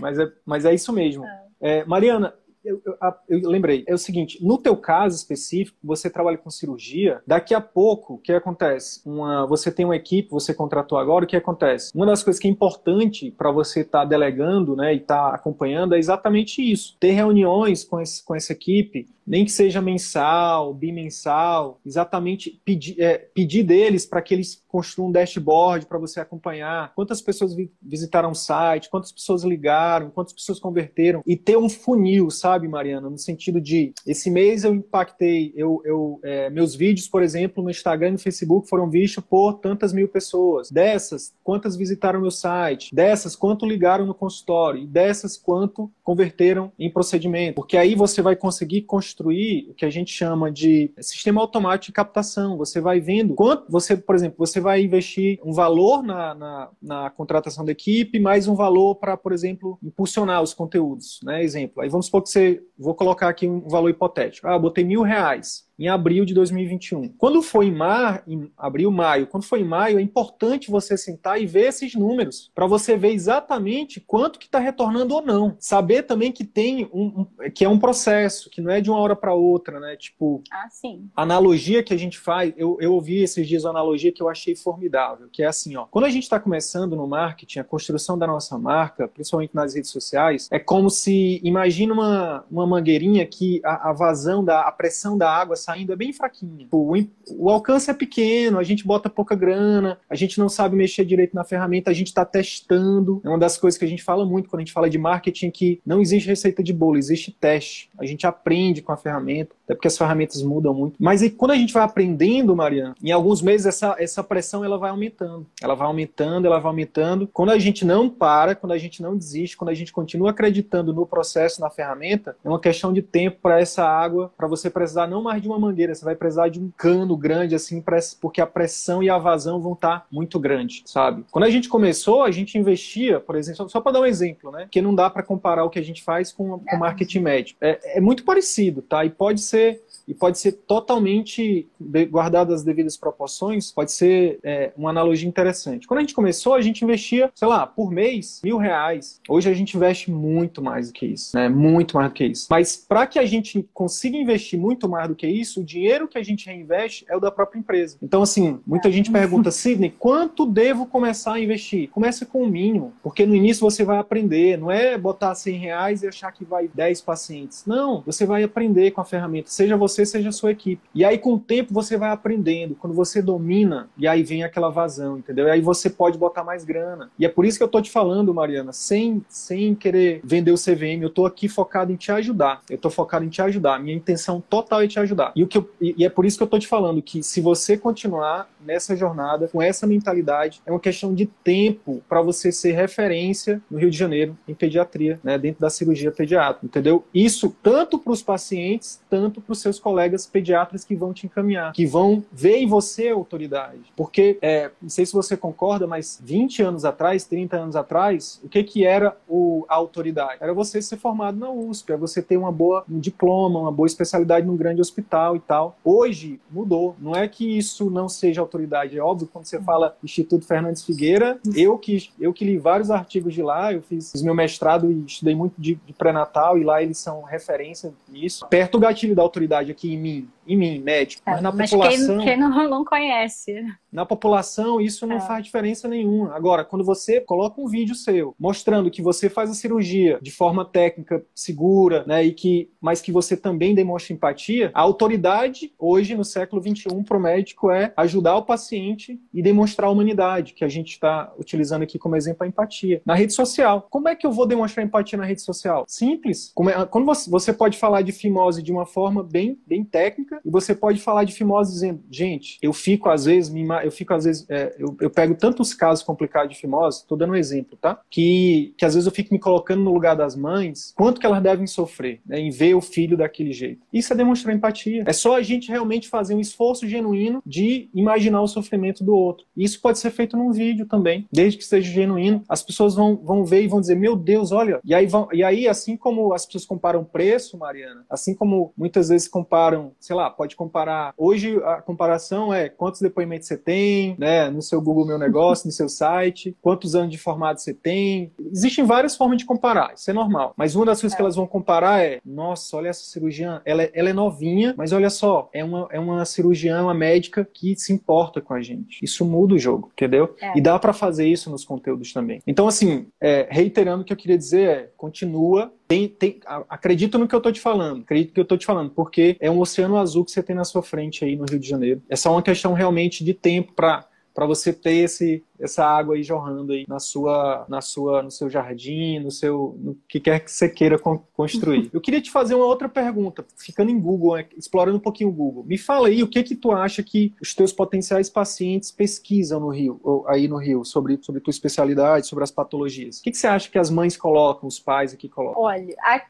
mas 0.00 0.18
é, 0.18 0.32
mas 0.44 0.64
é 0.64 0.74
isso 0.74 0.92
mesmo. 0.92 1.24
É. 1.24 1.42
É, 1.64 1.84
Mariana, 1.84 2.34
eu, 2.64 2.80
eu, 2.84 2.96
eu, 3.28 3.50
lembrei, 3.50 3.84
é 3.88 3.94
o 3.94 3.98
seguinte, 3.98 4.38
no 4.44 4.56
teu 4.56 4.76
caso 4.76 5.16
específico, 5.16 5.76
você 5.82 6.08
trabalha 6.08 6.38
com 6.38 6.50
cirurgia, 6.50 7.20
daqui 7.26 7.54
a 7.54 7.60
pouco, 7.60 8.14
o 8.14 8.18
que 8.18 8.32
acontece? 8.32 9.00
Uma, 9.04 9.46
você 9.46 9.70
tem 9.70 9.84
uma 9.84 9.96
equipe, 9.96 10.30
você 10.30 10.54
contratou 10.54 10.96
agora, 10.98 11.24
o 11.24 11.28
que 11.28 11.36
acontece? 11.36 11.90
Uma 11.94 12.06
das 12.06 12.22
coisas 12.22 12.40
que 12.40 12.46
é 12.46 12.50
importante 12.50 13.30
para 13.32 13.50
você 13.50 13.80
estar 13.80 14.00
tá 14.00 14.04
delegando 14.04 14.76
né, 14.76 14.94
e 14.94 14.98
estar 14.98 15.30
tá 15.30 15.34
acompanhando 15.34 15.94
é 15.94 15.98
exatamente 15.98 16.62
isso. 16.62 16.96
Ter 17.00 17.10
reuniões 17.10 17.84
com, 17.84 18.00
esse, 18.00 18.24
com 18.24 18.34
essa 18.34 18.52
equipe, 18.52 19.08
nem 19.26 19.44
que 19.44 19.50
seja 19.50 19.80
mensal, 19.80 20.74
bimensal, 20.74 21.80
exatamente 21.84 22.60
pedir, 22.64 23.00
é, 23.00 23.18
pedir 23.18 23.62
deles 23.62 24.06
para 24.06 24.22
que 24.22 24.34
eles 24.34 24.62
construam 24.68 25.10
um 25.10 25.12
dashboard 25.12 25.86
para 25.86 25.98
você 25.98 26.20
acompanhar 26.20 26.94
quantas 26.94 27.20
pessoas 27.20 27.54
vi 27.54 27.70
visitaram 27.80 28.30
o 28.30 28.34
site, 28.34 28.88
quantas 28.90 29.12
pessoas 29.12 29.44
ligaram, 29.44 30.10
quantas 30.10 30.32
pessoas 30.32 30.58
converteram 30.58 31.22
e 31.26 31.36
ter 31.36 31.56
um 31.56 31.68
funil, 31.68 32.30
sabe, 32.30 32.66
Mariana, 32.66 33.10
no 33.10 33.18
sentido 33.18 33.60
de 33.60 33.92
esse 34.06 34.30
mês 34.30 34.64
eu 34.64 34.74
impactei, 34.74 35.52
eu, 35.54 35.82
eu 35.84 36.20
é, 36.22 36.48
meus 36.50 36.74
vídeos, 36.74 37.08
por 37.08 37.22
exemplo, 37.22 37.62
no 37.62 37.70
Instagram 37.70 38.08
e 38.08 38.12
no 38.12 38.18
Facebook 38.18 38.68
foram 38.68 38.88
vistos 38.88 39.22
por 39.24 39.54
tantas 39.54 39.92
mil 39.92 40.08
pessoas. 40.08 40.70
Dessas, 40.70 41.34
quantas 41.42 41.76
visitaram 41.76 42.20
meu 42.20 42.30
site? 42.30 42.94
Dessas, 42.94 43.36
quanto 43.36 43.66
ligaram 43.66 44.06
no 44.06 44.14
consultório? 44.14 44.82
E 44.82 44.86
dessas, 44.86 45.36
quanto 45.36 45.90
converteram 46.02 46.72
em 46.78 46.90
procedimento? 46.90 47.56
Porque 47.56 47.76
aí 47.76 47.94
você 47.94 48.22
vai 48.22 48.36
conseguir 48.36 48.82
construir 48.82 49.11
construir 49.12 49.68
o 49.70 49.74
que 49.74 49.84
a 49.84 49.90
gente 49.90 50.12
chama 50.12 50.50
de 50.50 50.92
sistema 51.00 51.40
automático 51.40 51.86
de 51.86 51.92
captação. 51.92 52.56
Você 52.56 52.80
vai 52.80 53.00
vendo 53.00 53.34
quanto 53.34 53.70
você, 53.70 53.96
por 53.96 54.14
exemplo, 54.14 54.36
você 54.38 54.60
vai 54.60 54.82
investir 54.82 55.38
um 55.44 55.52
valor 55.52 56.02
na, 56.02 56.34
na, 56.34 56.70
na 56.80 57.10
contratação 57.10 57.64
da 57.64 57.72
equipe, 57.72 58.18
mais 58.18 58.48
um 58.48 58.54
valor 58.54 58.94
para, 58.96 59.16
por 59.16 59.32
exemplo, 59.32 59.78
impulsionar 59.82 60.42
os 60.42 60.54
conteúdos. 60.54 61.20
Né? 61.22 61.44
Exemplo. 61.44 61.82
Aí 61.82 61.88
vamos 61.88 62.06
supor 62.06 62.22
que 62.22 62.30
você. 62.30 62.62
Vou 62.78 62.94
colocar 62.94 63.28
aqui 63.28 63.46
um 63.46 63.68
valor 63.68 63.90
hipotético. 63.90 64.48
Ah, 64.48 64.58
botei 64.58 64.82
mil 64.82 65.02
reais 65.02 65.66
em 65.78 65.88
abril 65.88 66.24
de 66.24 66.34
2021. 66.34 67.08
Quando 67.18 67.42
for 67.42 67.62
em, 67.62 67.72
mar, 67.72 68.22
em 68.26 68.50
abril, 68.56 68.90
maio, 68.90 69.26
quando 69.26 69.44
for 69.44 69.58
em 69.58 69.64
maio, 69.64 69.98
é 69.98 70.02
importante 70.02 70.70
você 70.70 70.96
sentar 70.96 71.40
e 71.40 71.46
ver 71.46 71.68
esses 71.68 71.94
números 71.94 72.50
para 72.54 72.66
você 72.66 72.96
ver 72.96 73.12
exatamente 73.12 74.00
quanto 74.00 74.38
que 74.38 74.46
está 74.46 74.58
retornando 74.58 75.14
ou 75.14 75.22
não. 75.22 75.56
Saber 75.58 76.02
também 76.02 76.30
que 76.30 76.44
tem 76.44 76.88
um, 76.92 77.22
um, 77.22 77.50
que 77.50 77.64
é 77.64 77.68
um 77.68 77.78
processo, 77.78 78.50
que 78.50 78.60
não 78.60 78.70
é 78.70 78.80
de 78.80 78.90
uma 78.90 78.98
hora 78.98 79.16
para 79.16 79.34
outra, 79.34 79.80
né? 79.80 79.96
Tipo, 79.96 80.42
ah, 80.52 80.68
sim. 80.70 81.08
analogia 81.16 81.82
que 81.82 81.94
a 81.94 81.96
gente 81.96 82.18
faz, 82.18 82.52
eu, 82.56 82.76
eu 82.80 82.92
ouvi 82.92 83.22
esses 83.22 83.46
dias 83.46 83.64
uma 83.64 83.70
analogia 83.70 84.12
que 84.12 84.22
eu 84.22 84.28
achei 84.28 84.54
formidável, 84.54 85.28
que 85.32 85.42
é 85.42 85.46
assim, 85.46 85.76
ó, 85.76 85.86
quando 85.90 86.04
a 86.04 86.10
gente 86.10 86.24
está 86.24 86.38
começando 86.38 86.96
no 86.96 87.06
marketing, 87.06 87.60
a 87.60 87.64
construção 87.64 88.18
da 88.18 88.26
nossa 88.26 88.58
marca, 88.58 89.08
principalmente 89.08 89.54
nas 89.54 89.74
redes 89.74 89.90
sociais, 89.90 90.48
é 90.50 90.58
como 90.58 90.90
se 90.90 91.40
imagina 91.42 91.92
uma, 91.92 92.44
uma 92.50 92.66
mangueirinha 92.66 93.26
que 93.26 93.60
a, 93.64 93.90
a 93.90 93.92
vazão 93.92 94.44
da 94.44 94.62
a 94.62 94.72
pressão 94.72 95.16
da 95.16 95.30
água 95.30 95.56
saindo 95.62 95.92
é 95.92 95.96
bem 95.96 96.12
fraquinha. 96.12 96.66
O, 96.70 96.94
o 97.38 97.50
alcance 97.50 97.90
é 97.90 97.94
pequeno, 97.94 98.58
a 98.58 98.62
gente 98.62 98.86
bota 98.86 99.08
pouca 99.08 99.34
grana, 99.34 99.98
a 100.08 100.14
gente 100.14 100.38
não 100.38 100.48
sabe 100.48 100.76
mexer 100.76 101.04
direito 101.04 101.34
na 101.34 101.44
ferramenta, 101.44 101.90
a 101.90 101.94
gente 101.94 102.08
está 102.08 102.24
testando. 102.24 103.20
É 103.24 103.28
uma 103.28 103.38
das 103.38 103.56
coisas 103.56 103.78
que 103.78 103.84
a 103.84 103.88
gente 103.88 104.02
fala 104.02 104.24
muito 104.24 104.48
quando 104.48 104.60
a 104.60 104.64
gente 104.64 104.72
fala 104.72 104.90
de 104.90 104.98
marketing 104.98 105.50
que 105.50 105.80
não 105.84 106.00
existe 106.00 106.28
receita 106.28 106.62
de 106.62 106.72
bolo, 106.72 106.98
existe 106.98 107.30
teste. 107.30 107.90
A 107.98 108.04
gente 108.04 108.26
aprende 108.26 108.82
com 108.82 108.92
a 108.92 108.96
ferramenta, 108.96 109.54
até 109.64 109.74
porque 109.74 109.88
as 109.88 109.96
ferramentas 109.96 110.42
mudam 110.42 110.74
muito. 110.74 110.96
Mas 110.98 111.22
aí, 111.22 111.30
quando 111.30 111.52
a 111.52 111.56
gente 111.56 111.72
vai 111.72 111.82
aprendendo, 111.82 112.54
Mariana, 112.54 112.94
em 113.02 113.10
alguns 113.10 113.40
meses 113.42 113.66
essa, 113.66 113.96
essa 113.98 114.22
pressão 114.22 114.64
ela 114.64 114.78
vai 114.78 114.90
aumentando. 114.90 115.46
Ela 115.60 115.74
vai 115.74 115.86
aumentando, 115.86 116.46
ela 116.46 116.58
vai 116.58 116.70
aumentando. 116.70 117.28
Quando 117.32 117.50
a 117.50 117.58
gente 117.58 117.84
não 117.84 118.08
para, 118.08 118.54
quando 118.54 118.72
a 118.72 118.78
gente 118.78 119.02
não 119.02 119.16
desiste, 119.16 119.56
quando 119.56 119.70
a 119.70 119.74
gente 119.74 119.92
continua 119.92 120.30
acreditando 120.30 120.92
no 120.92 121.06
processo, 121.06 121.60
na 121.60 121.70
ferramenta, 121.70 122.36
é 122.44 122.48
uma 122.48 122.60
questão 122.60 122.92
de 122.92 123.02
tempo 123.02 123.38
para 123.40 123.60
essa 123.60 123.84
água, 123.84 124.32
para 124.36 124.48
você 124.48 124.68
precisar 124.70 125.06
não 125.06 125.22
mais 125.22 125.40
de 125.40 125.48
uma 125.52 125.58
mangueira, 125.58 125.94
você 125.94 126.04
vai 126.04 126.14
precisar 126.16 126.48
de 126.48 126.60
um 126.60 126.70
cano 126.76 127.16
grande, 127.16 127.54
assim, 127.54 127.82
porque 128.20 128.40
a 128.40 128.46
pressão 128.46 129.02
e 129.02 129.10
a 129.10 129.18
vazão 129.18 129.60
vão 129.60 129.74
estar 129.74 130.00
tá 130.00 130.06
muito 130.10 130.38
grande, 130.38 130.82
sabe? 130.86 131.24
Quando 131.30 131.44
a 131.44 131.50
gente 131.50 131.68
começou, 131.68 132.22
a 132.22 132.30
gente 132.30 132.58
investia, 132.58 133.20
por 133.20 133.36
exemplo, 133.36 133.68
só 133.68 133.80
para 133.80 133.92
dar 133.92 134.00
um 134.00 134.06
exemplo, 134.06 134.50
né? 134.50 134.68
Que 134.70 134.82
não 134.82 134.94
dá 134.94 135.08
para 135.08 135.22
comparar 135.22 135.64
o 135.64 135.70
que 135.70 135.78
a 135.78 135.84
gente 135.84 136.02
faz 136.02 136.32
com 136.32 136.54
o 136.54 136.78
marketing 136.78 137.20
médio. 137.20 137.56
É, 137.60 137.98
é 137.98 138.00
muito 138.00 138.24
parecido, 138.24 138.82
tá? 138.82 139.04
E 139.04 139.10
pode 139.10 139.40
ser 139.40 139.82
e 140.06 140.14
pode 140.14 140.38
ser 140.38 140.52
totalmente, 140.52 141.68
guardado 142.10 142.52
as 142.52 142.62
devidas 142.62 142.96
proporções, 142.96 143.70
pode 143.70 143.92
ser 143.92 144.38
é, 144.42 144.72
uma 144.76 144.90
analogia 144.90 145.28
interessante. 145.28 145.86
Quando 145.86 145.98
a 145.98 146.02
gente 146.02 146.14
começou, 146.14 146.54
a 146.54 146.60
gente 146.60 146.84
investia, 146.84 147.30
sei 147.34 147.48
lá, 147.48 147.66
por 147.66 147.90
mês, 147.90 148.40
mil 148.44 148.56
reais. 148.56 149.20
Hoje 149.28 149.48
a 149.50 149.54
gente 149.54 149.76
investe 149.76 150.10
muito 150.10 150.62
mais 150.62 150.88
do 150.88 150.92
que 150.92 151.06
isso, 151.06 151.36
né? 151.36 151.48
Muito 151.48 151.96
mais 151.96 152.10
do 152.10 152.14
que 152.14 152.24
isso. 152.24 152.46
Mas 152.50 152.76
para 152.76 153.06
que 153.06 153.18
a 153.18 153.26
gente 153.26 153.68
consiga 153.72 154.16
investir 154.16 154.58
muito 154.58 154.88
mais 154.88 155.08
do 155.08 155.14
que 155.14 155.26
isso, 155.26 155.60
o 155.60 155.64
dinheiro 155.64 156.08
que 156.08 156.18
a 156.18 156.22
gente 156.22 156.46
reinveste 156.46 157.04
é 157.08 157.16
o 157.16 157.20
da 157.20 157.30
própria 157.30 157.58
empresa. 157.58 157.96
Então, 158.02 158.22
assim, 158.22 158.60
muita 158.66 158.90
gente 158.90 159.10
pergunta, 159.10 159.50
Sidney, 159.52 159.94
quanto 159.98 160.46
devo 160.46 160.86
começar 160.86 161.34
a 161.34 161.40
investir? 161.40 161.88
Começa 161.90 162.24
com 162.24 162.42
o 162.42 162.48
mínimo, 162.48 162.92
porque 163.02 163.26
no 163.26 163.34
início 163.34 163.60
você 163.60 163.84
vai 163.84 163.98
aprender, 163.98 164.58
não 164.58 164.70
é 164.70 164.96
botar 164.96 165.34
100 165.34 165.56
reais 165.58 166.02
e 166.02 166.08
achar 166.08 166.32
que 166.32 166.44
vai 166.44 166.68
10 166.72 167.00
pacientes. 167.02 167.64
Não, 167.66 168.02
você 168.04 168.24
vai 168.24 168.42
aprender 168.42 168.90
com 168.92 169.00
a 169.00 169.04
ferramenta, 169.04 169.50
seja 169.50 169.76
você 169.76 169.91
você 169.92 170.06
seja 170.06 170.28
a 170.28 170.32
sua 170.32 170.50
equipe. 170.50 170.82
E 170.94 171.04
aí, 171.04 171.18
com 171.18 171.34
o 171.34 171.38
tempo, 171.38 171.72
você 171.72 171.96
vai 171.96 172.10
aprendendo. 172.10 172.74
Quando 172.74 172.94
você 172.94 173.20
domina, 173.20 173.88
e 173.96 174.06
aí 174.06 174.22
vem 174.22 174.42
aquela 174.42 174.70
vazão, 174.70 175.18
entendeu? 175.18 175.46
E 175.46 175.50
aí 175.50 175.60
você 175.60 175.90
pode 175.90 176.18
botar 176.18 176.44
mais 176.44 176.64
grana. 176.64 177.10
E 177.18 177.24
é 177.24 177.28
por 177.28 177.44
isso 177.44 177.58
que 177.58 177.64
eu 177.64 177.68
tô 177.68 177.80
te 177.80 177.90
falando, 177.90 178.34
Mariana, 178.34 178.72
sem, 178.72 179.24
sem 179.28 179.74
querer 179.74 180.20
vender 180.24 180.52
o 180.52 180.56
CVM, 180.56 181.02
eu 181.02 181.10
tô 181.10 181.26
aqui 181.26 181.48
focado 181.48 181.92
em 181.92 181.96
te 181.96 182.10
ajudar. 182.12 182.62
Eu 182.68 182.78
tô 182.78 182.90
focado 182.90 183.24
em 183.24 183.28
te 183.28 183.42
ajudar. 183.42 183.80
Minha 183.80 183.96
intenção 183.96 184.40
total 184.40 184.82
é 184.82 184.88
te 184.88 184.98
ajudar. 184.98 185.32
E, 185.34 185.42
o 185.42 185.46
que 185.46 185.58
eu, 185.58 185.70
e 185.80 186.04
é 186.04 186.08
por 186.08 186.24
isso 186.24 186.36
que 186.36 186.42
eu 186.42 186.48
tô 186.48 186.58
te 186.58 186.66
falando 186.66 187.02
que 187.02 187.22
se 187.22 187.40
você 187.40 187.76
continuar 187.76 188.48
nessa 188.64 188.96
jornada, 188.96 189.48
com 189.48 189.60
essa 189.60 189.86
mentalidade, 189.86 190.62
é 190.66 190.70
uma 190.70 190.80
questão 190.80 191.14
de 191.14 191.26
tempo 191.26 192.02
para 192.08 192.22
você 192.22 192.52
ser 192.52 192.72
referência 192.72 193.60
no 193.70 193.78
Rio 193.78 193.90
de 193.90 193.96
Janeiro 193.96 194.36
em 194.46 194.54
pediatria, 194.54 195.20
né, 195.22 195.38
dentro 195.38 195.60
da 195.60 195.70
cirurgia 195.70 196.10
pediátrica, 196.10 196.64
entendeu? 196.64 197.04
Isso 197.12 197.54
tanto 197.62 197.98
para 197.98 198.12
os 198.12 198.22
pacientes, 198.22 199.00
tanto 199.10 199.40
para 199.40 199.52
os 199.52 199.60
seus 199.60 199.78
colegas 199.82 200.26
pediatras 200.26 200.84
que 200.84 200.94
vão 200.94 201.12
te 201.12 201.26
encaminhar, 201.26 201.72
que 201.72 201.84
vão 201.84 202.24
ver 202.32 202.58
em 202.58 202.66
você 202.66 203.08
autoridade. 203.08 203.80
Porque, 203.96 204.38
é, 204.40 204.70
não 204.80 204.88
sei 204.88 205.04
se 205.04 205.12
você 205.12 205.36
concorda, 205.36 205.86
mas 205.86 206.20
20 206.22 206.62
anos 206.62 206.84
atrás, 206.84 207.24
30 207.24 207.56
anos 207.56 207.76
atrás, 207.76 208.40
o 208.44 208.48
que, 208.48 208.62
que 208.62 208.86
era 208.86 209.16
o, 209.28 209.66
a 209.68 209.74
autoridade? 209.74 210.38
Era 210.40 210.54
você 210.54 210.80
ser 210.80 210.96
formado 210.96 211.38
na 211.38 211.50
USP, 211.50 211.92
é 211.92 211.96
você 211.96 212.22
ter 212.22 212.36
uma 212.36 212.52
boa, 212.52 212.84
um 212.88 212.98
diploma, 212.98 213.60
uma 213.60 213.72
boa 213.72 213.86
especialidade 213.86 214.46
num 214.46 214.56
grande 214.56 214.80
hospital 214.80 215.36
e 215.36 215.40
tal. 215.40 215.76
Hoje 215.84 216.40
mudou. 216.50 216.94
Não 216.98 217.14
é 217.14 217.26
que 217.26 217.58
isso 217.58 217.90
não 217.90 218.08
seja 218.08 218.40
autoridade. 218.40 218.96
É 218.96 219.02
óbvio, 219.02 219.28
quando 219.32 219.46
você 219.46 219.60
fala 219.60 219.96
Instituto 220.02 220.46
Fernandes 220.46 220.84
Figueira, 220.84 221.38
eu 221.54 221.76
que, 221.76 222.10
eu 222.20 222.32
que 222.32 222.44
li 222.44 222.58
vários 222.58 222.90
artigos 222.90 223.34
de 223.34 223.42
lá, 223.42 223.72
eu 223.72 223.82
fiz, 223.82 224.12
fiz 224.12 224.22
meu 224.22 224.34
mestrado 224.34 224.90
e 224.90 225.04
estudei 225.04 225.34
muito 225.34 225.54
de, 225.58 225.74
de 225.86 225.92
pré-natal 225.92 226.56
e 226.58 226.64
lá 226.64 226.82
eles 226.82 226.98
são 226.98 227.22
referência 227.22 227.92
nisso. 228.08 228.44
Aperta 228.44 228.76
o 228.76 228.80
gatilho 228.80 229.14
da 229.14 229.22
autoridade 229.22 229.71
aqui 229.72 229.92
em 229.92 229.98
mim, 229.98 230.30
em 230.46 230.56
mim, 230.56 230.78
médico. 230.80 231.22
É, 231.26 231.32
mas 231.32 231.42
na 231.42 231.52
mas 231.52 231.70
população. 231.70 232.16
Quem, 232.18 232.26
quem 232.26 232.36
não, 232.36 232.50
não 232.68 232.84
conhece. 232.84 233.64
Na 233.92 234.06
população, 234.06 234.80
isso 234.80 235.06
não 235.06 235.16
é. 235.16 235.20
faz 235.20 235.44
diferença 235.44 235.86
nenhuma. 235.86 236.34
Agora, 236.34 236.64
quando 236.64 236.84
você 236.84 237.20
coloca 237.20 237.60
um 237.60 237.68
vídeo 237.68 237.94
seu 237.94 238.34
mostrando 238.38 238.90
que 238.90 239.02
você 239.02 239.28
faz 239.28 239.50
a 239.50 239.54
cirurgia 239.54 240.18
de 240.22 240.30
forma 240.30 240.64
técnica, 240.64 241.24
segura, 241.34 242.04
né, 242.06 242.24
e 242.24 242.32
que, 242.32 242.70
mas 242.80 243.00
que 243.00 243.12
você 243.12 243.36
também 243.36 243.74
demonstra 243.74 244.14
empatia, 244.14 244.70
a 244.74 244.80
autoridade, 244.80 245.72
hoje, 245.78 246.14
no 246.14 246.24
século 246.24 246.62
XXI, 246.62 247.02
para 247.06 247.16
o 247.16 247.20
médico 247.20 247.70
é 247.70 247.92
ajudar 247.96 248.36
o 248.36 248.44
paciente 248.44 249.20
e 249.32 249.42
demonstrar 249.42 249.88
a 249.88 249.92
humanidade, 249.92 250.54
que 250.54 250.64
a 250.64 250.68
gente 250.68 250.92
está 250.92 251.32
utilizando 251.38 251.82
aqui 251.82 251.98
como 251.98 252.16
exemplo 252.16 252.44
a 252.44 252.46
empatia. 252.46 253.02
Na 253.04 253.14
rede 253.14 253.32
social. 253.32 253.86
Como 253.90 254.08
é 254.08 254.16
que 254.16 254.26
eu 254.26 254.32
vou 254.32 254.46
demonstrar 254.46 254.84
empatia 254.84 255.18
na 255.18 255.24
rede 255.24 255.42
social? 255.42 255.84
Simples. 255.86 256.52
É, 256.68 256.86
quando 256.86 257.04
você, 257.04 257.30
você 257.30 257.52
pode 257.52 257.76
falar 257.76 258.02
de 258.02 258.12
fimose 258.12 258.62
de 258.62 258.72
uma 258.72 258.86
forma 258.86 259.22
bem, 259.22 259.58
bem 259.66 259.84
técnica, 259.84 260.31
e 260.44 260.50
você 260.50 260.74
pode 260.74 261.00
falar 261.00 261.24
de 261.24 261.32
fimose 261.32 261.72
dizendo, 261.72 262.00
gente, 262.10 262.58
eu 262.62 262.72
fico 262.72 263.08
às 263.08 263.24
vezes, 263.24 263.52
eu 263.84 263.90
fico 263.90 264.14
às 264.14 264.24
vezes, 264.24 264.46
é, 264.48 264.74
eu, 264.78 264.96
eu, 265.00 265.10
pego 265.10 265.34
tantos 265.34 265.74
casos 265.74 266.04
complicados 266.04 266.54
de 266.54 266.60
fimose, 266.60 266.98
estou 266.98 267.16
dando 267.18 267.32
um 267.32 267.36
exemplo, 267.36 267.76
tá? 267.80 268.00
Que, 268.10 268.74
que 268.76 268.84
às 268.84 268.94
vezes 268.94 269.06
eu 269.06 269.12
fico 269.12 269.32
me 269.32 269.40
colocando 269.40 269.82
no 269.82 269.92
lugar 269.92 270.14
das 270.14 270.36
mães, 270.36 270.92
quanto 270.96 271.20
que 271.20 271.26
elas 271.26 271.42
devem 271.42 271.66
sofrer 271.66 272.20
né, 272.24 272.38
em 272.38 272.50
ver 272.50 272.74
o 272.74 272.80
filho 272.80 273.16
daquele 273.16 273.52
jeito. 273.52 273.82
Isso 273.92 274.12
é 274.12 274.16
demonstrar 274.16 274.54
empatia. 274.54 275.04
É 275.06 275.12
só 275.12 275.36
a 275.36 275.42
gente 275.42 275.68
realmente 275.68 276.08
fazer 276.08 276.34
um 276.34 276.40
esforço 276.40 276.86
genuíno 276.86 277.42
de 277.44 277.88
imaginar 277.94 278.42
o 278.42 278.48
sofrimento 278.48 279.04
do 279.04 279.14
outro. 279.14 279.46
Isso 279.56 279.80
pode 279.80 279.98
ser 279.98 280.10
feito 280.10 280.36
num 280.36 280.52
vídeo 280.52 280.86
também, 280.86 281.26
desde 281.32 281.58
que 281.58 281.64
seja 281.64 281.90
genuíno. 281.90 282.42
As 282.48 282.62
pessoas 282.62 282.94
vão, 282.94 283.16
vão 283.16 283.44
ver 283.44 283.62
e 283.62 283.68
vão 283.68 283.80
dizer, 283.80 283.96
meu 283.96 284.16
Deus, 284.16 284.52
olha. 284.52 284.80
E 284.84 284.94
aí, 284.94 285.06
vão, 285.06 285.28
e 285.32 285.42
aí, 285.42 285.68
assim 285.68 285.96
como 285.96 286.32
as 286.32 286.46
pessoas 286.46 286.64
comparam 286.64 287.04
preço, 287.04 287.56
Mariana, 287.58 288.04
assim 288.08 288.34
como 288.34 288.72
muitas 288.76 289.08
vezes 289.08 289.28
comparam, 289.28 289.92
sei 290.00 290.14
lá, 290.16 290.21
pode 290.30 290.56
comparar. 290.56 291.14
Hoje 291.16 291.60
a 291.64 291.82
comparação 291.82 292.52
é 292.52 292.68
quantos 292.68 293.00
depoimentos 293.00 293.48
você 293.48 293.56
tem, 293.56 294.16
né, 294.18 294.50
no 294.50 294.62
seu 294.62 294.80
Google 294.80 295.06
Meu 295.06 295.18
Negócio, 295.18 295.66
no 295.66 295.72
seu 295.72 295.88
site, 295.88 296.56
quantos 296.60 296.94
anos 296.94 297.10
de 297.10 297.18
formado 297.18 297.58
você 297.58 297.74
tem. 297.74 298.32
Existem 298.50 298.84
várias 298.84 299.16
formas 299.16 299.38
de 299.38 299.44
comparar, 299.44 299.94
isso 299.94 300.10
é 300.10 300.14
normal. 300.14 300.54
Mas 300.56 300.74
uma 300.74 300.86
das 300.86 301.00
coisas 301.00 301.14
é. 301.14 301.16
que 301.16 301.22
elas 301.22 301.36
vão 301.36 301.46
comparar 301.46 302.02
é, 302.02 302.20
nossa, 302.24 302.76
olha 302.76 302.88
essa 302.88 303.04
cirurgiã, 303.04 303.60
ela, 303.64 303.82
é, 303.82 303.90
ela 303.94 304.10
é 304.10 304.12
novinha, 304.12 304.74
mas 304.76 304.92
olha 304.92 305.10
só, 305.10 305.48
é 305.52 305.64
uma, 305.64 305.88
é 305.90 305.98
uma 305.98 306.24
cirurgiã, 306.24 306.82
uma 306.82 306.94
médica 306.94 307.46
que 307.52 307.76
se 307.76 307.92
importa 307.92 308.40
com 308.40 308.54
a 308.54 308.60
gente. 308.60 309.02
Isso 309.02 309.24
muda 309.24 309.54
o 309.54 309.58
jogo, 309.58 309.90
entendeu? 309.92 310.34
É. 310.40 310.56
E 310.56 310.60
dá 310.60 310.78
para 310.78 310.92
fazer 310.92 311.26
isso 311.26 311.50
nos 311.50 311.64
conteúdos 311.64 312.12
também. 312.12 312.42
Então, 312.46 312.66
assim, 312.66 313.06
é, 313.20 313.46
reiterando 313.50 314.02
o 314.02 314.04
que 314.04 314.12
eu 314.12 314.16
queria 314.16 314.38
dizer 314.38 314.68
é, 314.68 314.90
continua 314.96 315.72
tem, 315.86 316.08
tem, 316.08 316.40
acredito 316.68 317.18
no 317.18 317.28
que 317.28 317.34
eu 317.34 317.38
estou 317.38 317.52
te 317.52 317.60
falando, 317.60 318.02
acredito 318.02 318.28
no 318.28 318.34
que 318.34 318.40
eu 318.40 318.44
estou 318.44 318.58
te 318.58 318.66
falando, 318.66 318.90
porque 318.90 319.36
é 319.40 319.50
um 319.50 319.60
oceano 319.60 319.98
azul 319.98 320.24
que 320.24 320.30
você 320.30 320.42
tem 320.42 320.56
na 320.56 320.64
sua 320.64 320.82
frente 320.82 321.24
aí 321.24 321.36
no 321.36 321.44
Rio 321.44 321.58
de 321.58 321.68
Janeiro. 321.68 322.02
É 322.08 322.16
só 322.16 322.32
uma 322.32 322.42
questão 322.42 322.72
realmente 322.72 323.24
de 323.24 323.34
tempo 323.34 323.72
para 323.74 324.06
para 324.34 324.46
você 324.46 324.72
ter 324.72 324.94
esse, 324.94 325.42
essa 325.58 325.84
água 325.84 326.14
aí 326.14 326.22
jorrando 326.22 326.72
aí 326.72 326.84
na 326.88 326.98
sua, 326.98 327.64
na 327.68 327.80
sua, 327.80 328.22
no 328.22 328.30
seu 328.30 328.48
jardim, 328.48 329.18
no 329.18 329.30
seu, 329.30 329.76
no 329.78 329.96
que 330.08 330.18
quer 330.20 330.40
que 330.40 330.50
você 330.50 330.68
queira 330.68 330.98
construir. 330.98 331.90
Eu 331.94 332.00
queria 332.00 332.20
te 332.20 332.30
fazer 332.30 332.54
uma 332.54 332.64
outra 332.64 332.88
pergunta, 332.88 333.44
ficando 333.56 333.90
em 333.90 334.00
Google, 334.00 334.36
né, 334.36 334.46
explorando 334.56 334.96
um 334.96 335.00
pouquinho 335.00 335.30
o 335.30 335.32
Google. 335.32 335.64
Me 335.64 335.78
fala 335.78 336.08
aí 336.08 336.22
o 336.22 336.28
que 336.28 336.42
que 336.42 336.56
tu 336.56 336.72
acha 336.72 337.02
que 337.02 337.34
os 337.40 337.54
teus 337.54 337.72
potenciais 337.72 338.30
pacientes 338.30 338.90
pesquisam 338.90 339.60
no 339.60 339.68
Rio, 339.68 340.24
aí 340.26 340.48
no 340.48 340.56
Rio, 340.56 340.84
sobre, 340.84 341.18
sobre 341.22 341.40
tua 341.40 341.50
especialidade, 341.50 342.26
sobre 342.26 342.44
as 342.44 342.50
patologias. 342.50 343.18
O 343.18 343.22
que, 343.22 343.30
que 343.30 343.38
você 343.38 343.46
acha 343.46 343.70
que 343.70 343.78
as 343.78 343.90
mães 343.90 344.16
colocam, 344.16 344.68
os 344.68 344.78
pais 344.78 345.12
aqui 345.12 345.28
colocam? 345.28 345.62
Olha, 345.62 345.94
a 346.00 346.20